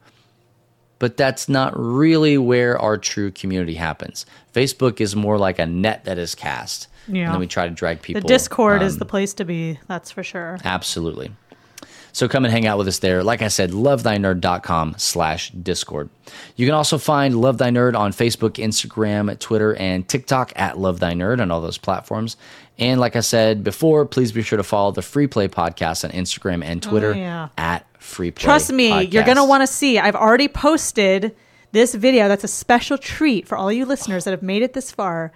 but 0.99 1.17
that's 1.17 1.49
not 1.49 1.73
really 1.77 2.39
where 2.39 2.79
our 2.79 2.99
true 2.99 3.31
community 3.31 3.75
happens. 3.75 4.27
Facebook 4.53 5.01
is 5.01 5.15
more 5.15 5.39
like 5.39 5.59
a 5.59 5.67
net 5.67 6.05
that 6.05 6.19
is 6.19 6.35
cast. 6.35 6.89
Yeah. 7.07 7.25
And 7.25 7.35
then 7.35 7.41
we 7.41 7.47
try 7.47 7.69
to 7.69 7.75
drag 7.75 8.01
people. 8.01 8.23
The. 8.23 8.29
Discord 8.29 8.83
is 8.83 8.95
um, 8.95 8.99
the 9.01 9.05
place 9.05 9.35
to 9.35 9.45
be. 9.45 9.79
That's 9.89 10.11
for 10.11 10.23
sure. 10.23 10.59
Absolutely. 10.65 11.31
So 12.15 12.29
come 12.29 12.45
and 12.45 12.53
hang 12.53 12.65
out 12.65 12.79
with 12.79 12.87
us 12.87 13.01
there. 13.01 13.25
Like 13.25 13.43
I 13.43 13.49
said, 13.49 13.73
lovethynerd.com 13.73 14.95
slash 14.99 15.51
discord. 15.51 16.09
You 16.55 16.65
can 16.65 16.75
also 16.75 16.97
find 16.97 17.41
Love 17.41 17.59
Thy 17.59 17.71
Nerd 17.71 17.97
on 17.99 18.13
Facebook, 18.13 18.53
Instagram, 18.53 19.37
Twitter, 19.41 19.75
and 19.75 20.09
TikTok 20.09 20.53
at 20.55 20.79
Love 20.79 21.01
Thy 21.01 21.13
Nerd 21.13 21.41
on 21.41 21.51
all 21.51 21.61
those 21.61 21.77
platforms. 21.77 22.37
And 22.79 23.01
like 23.01 23.17
I 23.17 23.21
said 23.21 23.65
before, 23.65 24.07
please 24.07 24.31
be 24.31 24.43
sure 24.43 24.57
to 24.57 24.63
follow 24.63 24.93
the 24.93 25.03
Free 25.03 25.27
Play 25.27 25.49
Podcast 25.49 26.05
on 26.05 26.11
Instagram 26.13 26.65
and 26.65 26.85
oh, 26.87 26.91
Twitter 26.91 27.15
Oh, 27.15 27.19
yeah. 27.19 27.49
at 27.59 27.85
Free 28.01 28.31
Play. 28.31 28.45
Trust 28.45 28.73
me, 28.73 29.03
you're 29.07 29.25
going 29.25 29.37
to 29.37 29.45
want 29.45 29.63
to 29.63 29.67
see. 29.67 29.99
I've 29.99 30.17
already 30.17 30.47
posted 30.49 31.35
this 31.73 31.97
video. 31.97 32.29
That's 32.29 32.45
a 32.45 32.49
special 32.49 32.97
treat 32.97 33.49
for 33.49 33.59
all 33.59 33.73
you 33.73 33.85
listeners 33.87 34.23
that 34.25 34.31
have 34.31 34.43
made 34.43 34.63
it 34.63 34.73
this 34.73 34.93
far. 34.93 35.33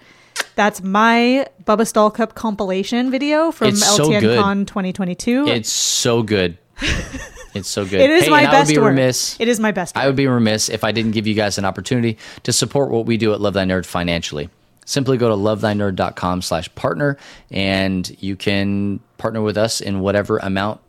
That's 0.54 0.80
my 0.82 1.46
Bubba 1.64 1.80
Stallcup 1.82 2.34
compilation 2.34 3.10
video 3.10 3.50
from 3.50 3.68
It's 3.70 3.98
LTN 3.98 4.20
good. 4.20 4.38
Con 4.40 4.64
2022. 4.64 5.48
It's 5.48 5.70
so 5.70 6.22
good. 6.22 6.56
It's 7.54 7.68
so 7.68 7.84
good. 7.84 8.00
It 8.00 8.10
is 8.10 8.24
Hey, 8.24 8.30
my 8.30 8.44
best 8.44 8.68
would 8.68 8.74
be 8.74 8.78
work. 8.78 8.88
remiss. 8.90 9.36
It 9.40 9.48
is 9.48 9.58
my 9.58 9.72
best. 9.72 9.96
I 9.96 10.06
would 10.06 10.16
be 10.16 10.26
remiss 10.26 10.68
if 10.68 10.84
I 10.84 10.92
didn't 10.92 11.12
give 11.12 11.26
you 11.26 11.34
guys 11.34 11.58
an 11.58 11.64
opportunity 11.64 12.18
to 12.44 12.52
support 12.52 12.90
what 12.90 13.06
we 13.06 13.16
do 13.16 13.32
at 13.32 13.40
Love 13.40 13.54
Thy 13.54 13.64
Nerd 13.64 13.86
financially. 13.86 14.50
Simply 14.84 15.16
go 15.16 15.28
to 15.28 15.34
lovethynerd.com 15.34 16.42
slash 16.42 16.72
partner 16.74 17.16
and 17.50 18.14
you 18.22 18.36
can 18.36 19.00
partner 19.16 19.42
with 19.42 19.56
us 19.56 19.80
in 19.80 20.00
whatever 20.00 20.38
amount 20.38 20.80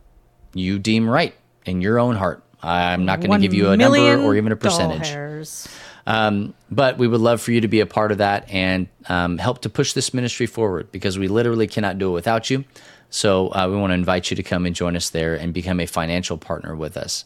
you 0.54 0.78
deem 0.78 1.08
right 1.08 1.34
in 1.66 1.80
your 1.80 1.98
own 1.98 2.16
heart. 2.16 2.42
I'm 2.62 3.04
not 3.04 3.20
going 3.20 3.30
to 3.32 3.38
give 3.38 3.54
you 3.54 3.70
a 3.70 3.76
number 3.76 3.98
or 4.22 4.36
even 4.36 4.52
a 4.52 4.56
percentage. 4.56 5.66
Um, 6.06 6.54
but 6.70 6.98
we 6.98 7.08
would 7.08 7.20
love 7.20 7.40
for 7.40 7.52
you 7.52 7.60
to 7.62 7.68
be 7.68 7.80
a 7.80 7.86
part 7.86 8.10
of 8.12 8.18
that 8.18 8.50
and 8.50 8.88
um, 9.08 9.38
help 9.38 9.62
to 9.62 9.70
push 9.70 9.92
this 9.92 10.12
ministry 10.14 10.46
forward 10.46 10.90
because 10.92 11.18
we 11.18 11.28
literally 11.28 11.66
cannot 11.66 11.98
do 11.98 12.08
it 12.08 12.12
without 12.12 12.50
you. 12.50 12.64
So 13.10 13.48
uh, 13.48 13.66
we 13.70 13.76
want 13.76 13.90
to 13.90 13.94
invite 13.94 14.30
you 14.30 14.36
to 14.36 14.42
come 14.42 14.66
and 14.66 14.74
join 14.74 14.96
us 14.96 15.10
there 15.10 15.34
and 15.34 15.52
become 15.52 15.80
a 15.80 15.86
financial 15.86 16.38
partner 16.38 16.74
with 16.76 16.96
us. 16.96 17.24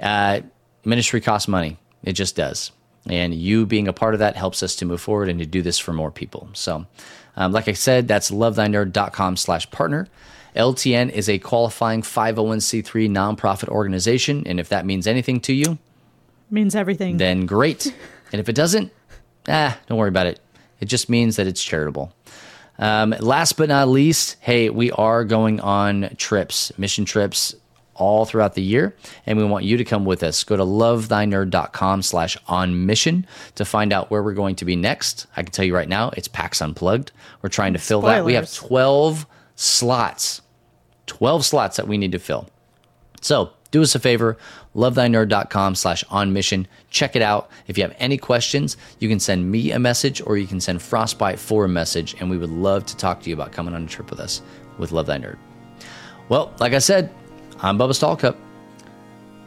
Uh, 0.00 0.40
ministry 0.84 1.20
costs 1.20 1.46
money, 1.46 1.76
it 2.02 2.14
just 2.14 2.36
does. 2.36 2.72
And 3.06 3.34
you 3.34 3.66
being 3.66 3.86
a 3.88 3.92
part 3.92 4.14
of 4.14 4.20
that 4.20 4.36
helps 4.36 4.62
us 4.62 4.76
to 4.76 4.84
move 4.86 5.00
forward 5.00 5.28
and 5.28 5.38
to 5.38 5.46
do 5.46 5.62
this 5.62 5.78
for 5.78 5.92
more 5.92 6.10
people. 6.10 6.48
So, 6.54 6.86
um, 7.36 7.52
like 7.52 7.68
I 7.68 7.72
said, 7.72 8.08
that's 8.08 8.30
lovethynerd.com 8.30 9.36
slash 9.36 9.70
partner. 9.70 10.08
LTN 10.56 11.10
is 11.10 11.28
a 11.28 11.38
qualifying 11.38 12.02
501c3 12.02 13.08
nonprofit 13.08 13.68
organization. 13.68 14.46
And 14.46 14.58
if 14.58 14.68
that 14.70 14.84
means 14.84 15.06
anything 15.06 15.40
to 15.40 15.52
you, 15.52 15.78
Means 16.50 16.74
everything. 16.74 17.18
then 17.18 17.46
great. 17.46 17.86
and 18.32 18.40
if 18.40 18.48
it 18.48 18.54
doesn't, 18.56 18.92
ah, 19.48 19.78
don't 19.86 19.96
worry 19.98 20.08
about 20.08 20.26
it. 20.26 20.40
It 20.80 20.86
just 20.86 21.08
means 21.08 21.36
that 21.36 21.46
it's 21.46 21.62
charitable. 21.62 22.12
Um, 22.80 23.14
last 23.20 23.56
but 23.58 23.68
not 23.68 23.88
least, 23.88 24.38
hey, 24.40 24.70
we 24.70 24.90
are 24.92 25.24
going 25.24 25.60
on 25.60 26.14
trips, 26.16 26.72
mission 26.78 27.04
trips 27.04 27.54
all 27.94 28.24
throughout 28.24 28.54
the 28.54 28.62
year, 28.62 28.96
and 29.26 29.36
we 29.36 29.44
want 29.44 29.66
you 29.66 29.76
to 29.76 29.84
come 29.84 30.06
with 30.06 30.22
us. 30.22 30.42
Go 30.42 30.56
to 30.56 30.64
lovethynerd.com 30.64 32.00
slash 32.02 32.38
on 32.48 32.86
mission 32.86 33.26
to 33.56 33.64
find 33.66 33.92
out 33.92 34.10
where 34.10 34.22
we're 34.22 34.32
going 34.32 34.56
to 34.56 34.64
be 34.64 34.74
next. 34.74 35.26
I 35.36 35.42
can 35.42 35.52
tell 35.52 35.66
you 35.66 35.74
right 35.74 35.88
now, 35.88 36.10
it's 36.16 36.26
PAX 36.26 36.62
Unplugged. 36.62 37.12
We're 37.42 37.50
trying 37.50 37.74
to 37.74 37.78
fill 37.78 38.00
that. 38.02 38.24
We 38.24 38.32
have 38.34 38.52
12 38.52 39.26
slots, 39.56 40.40
12 41.06 41.44
slots 41.44 41.76
that 41.76 41.86
we 41.86 41.98
need 41.98 42.12
to 42.12 42.18
fill. 42.18 42.48
So 43.20 43.52
do 43.70 43.82
us 43.82 43.94
a 43.94 44.00
favor, 44.00 44.38
lovethynerd.com 44.74 45.74
slash 45.74 46.04
on 46.10 46.32
mission. 46.32 46.66
Check 46.90 47.16
it 47.16 47.22
out. 47.22 47.50
If 47.66 47.76
you 47.76 47.84
have 47.84 47.94
any 47.98 48.16
questions, 48.16 48.76
you 48.98 49.08
can 49.08 49.20
send 49.20 49.50
me 49.50 49.72
a 49.72 49.78
message 49.78 50.20
or 50.24 50.36
you 50.36 50.46
can 50.46 50.60
send 50.60 50.80
Frostbite 50.82 51.38
for 51.38 51.64
a 51.64 51.68
message, 51.68 52.14
and 52.20 52.30
we 52.30 52.38
would 52.38 52.50
love 52.50 52.86
to 52.86 52.96
talk 52.96 53.22
to 53.22 53.30
you 53.30 53.34
about 53.34 53.52
coming 53.52 53.74
on 53.74 53.84
a 53.84 53.86
trip 53.88 54.10
with 54.10 54.20
us 54.20 54.42
with 54.78 54.92
Love 54.92 55.06
Thy 55.06 55.18
Nerd. 55.18 55.38
Well, 56.28 56.52
like 56.60 56.72
I 56.72 56.78
said, 56.78 57.12
I'm 57.60 57.76
Bubba 57.78 57.90
Stallcup. 57.90 58.36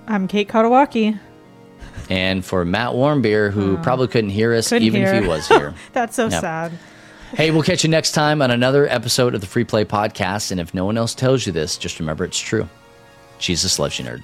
I'm 0.07 0.27
Kate 0.27 0.49
Katawaki. 0.49 1.17
And 2.09 2.43
for 2.43 2.65
Matt 2.65 2.91
Warmbier, 2.91 3.51
who 3.51 3.77
oh. 3.77 3.81
probably 3.81 4.07
couldn't 4.07 4.31
hear 4.31 4.53
us 4.53 4.69
Couldn't 4.69 4.85
even 4.85 5.01
hear. 5.01 5.13
if 5.13 5.23
he 5.23 5.27
was 5.27 5.47
here. 5.47 5.73
That's 5.93 6.15
so 6.15 6.27
Yep. 6.27 6.41
sad. 6.41 6.71
hey, 7.35 7.51
we'll 7.51 7.63
catch 7.63 7.83
you 7.83 7.89
next 7.89 8.11
time 8.11 8.41
on 8.41 8.51
another 8.51 8.87
episode 8.87 9.33
of 9.33 9.41
the 9.41 9.47
Free 9.47 9.63
Play 9.63 9.85
Podcast. 9.85 10.51
And 10.51 10.59
if 10.59 10.73
no 10.73 10.83
one 10.85 10.97
else 10.97 11.15
tells 11.15 11.45
you 11.45 11.53
this, 11.53 11.77
just 11.77 11.99
remember 11.99 12.25
it's 12.25 12.39
true. 12.39 12.67
Jesus 13.39 13.79
loves 13.79 13.97
you, 13.97 14.05
nerd. 14.05 14.23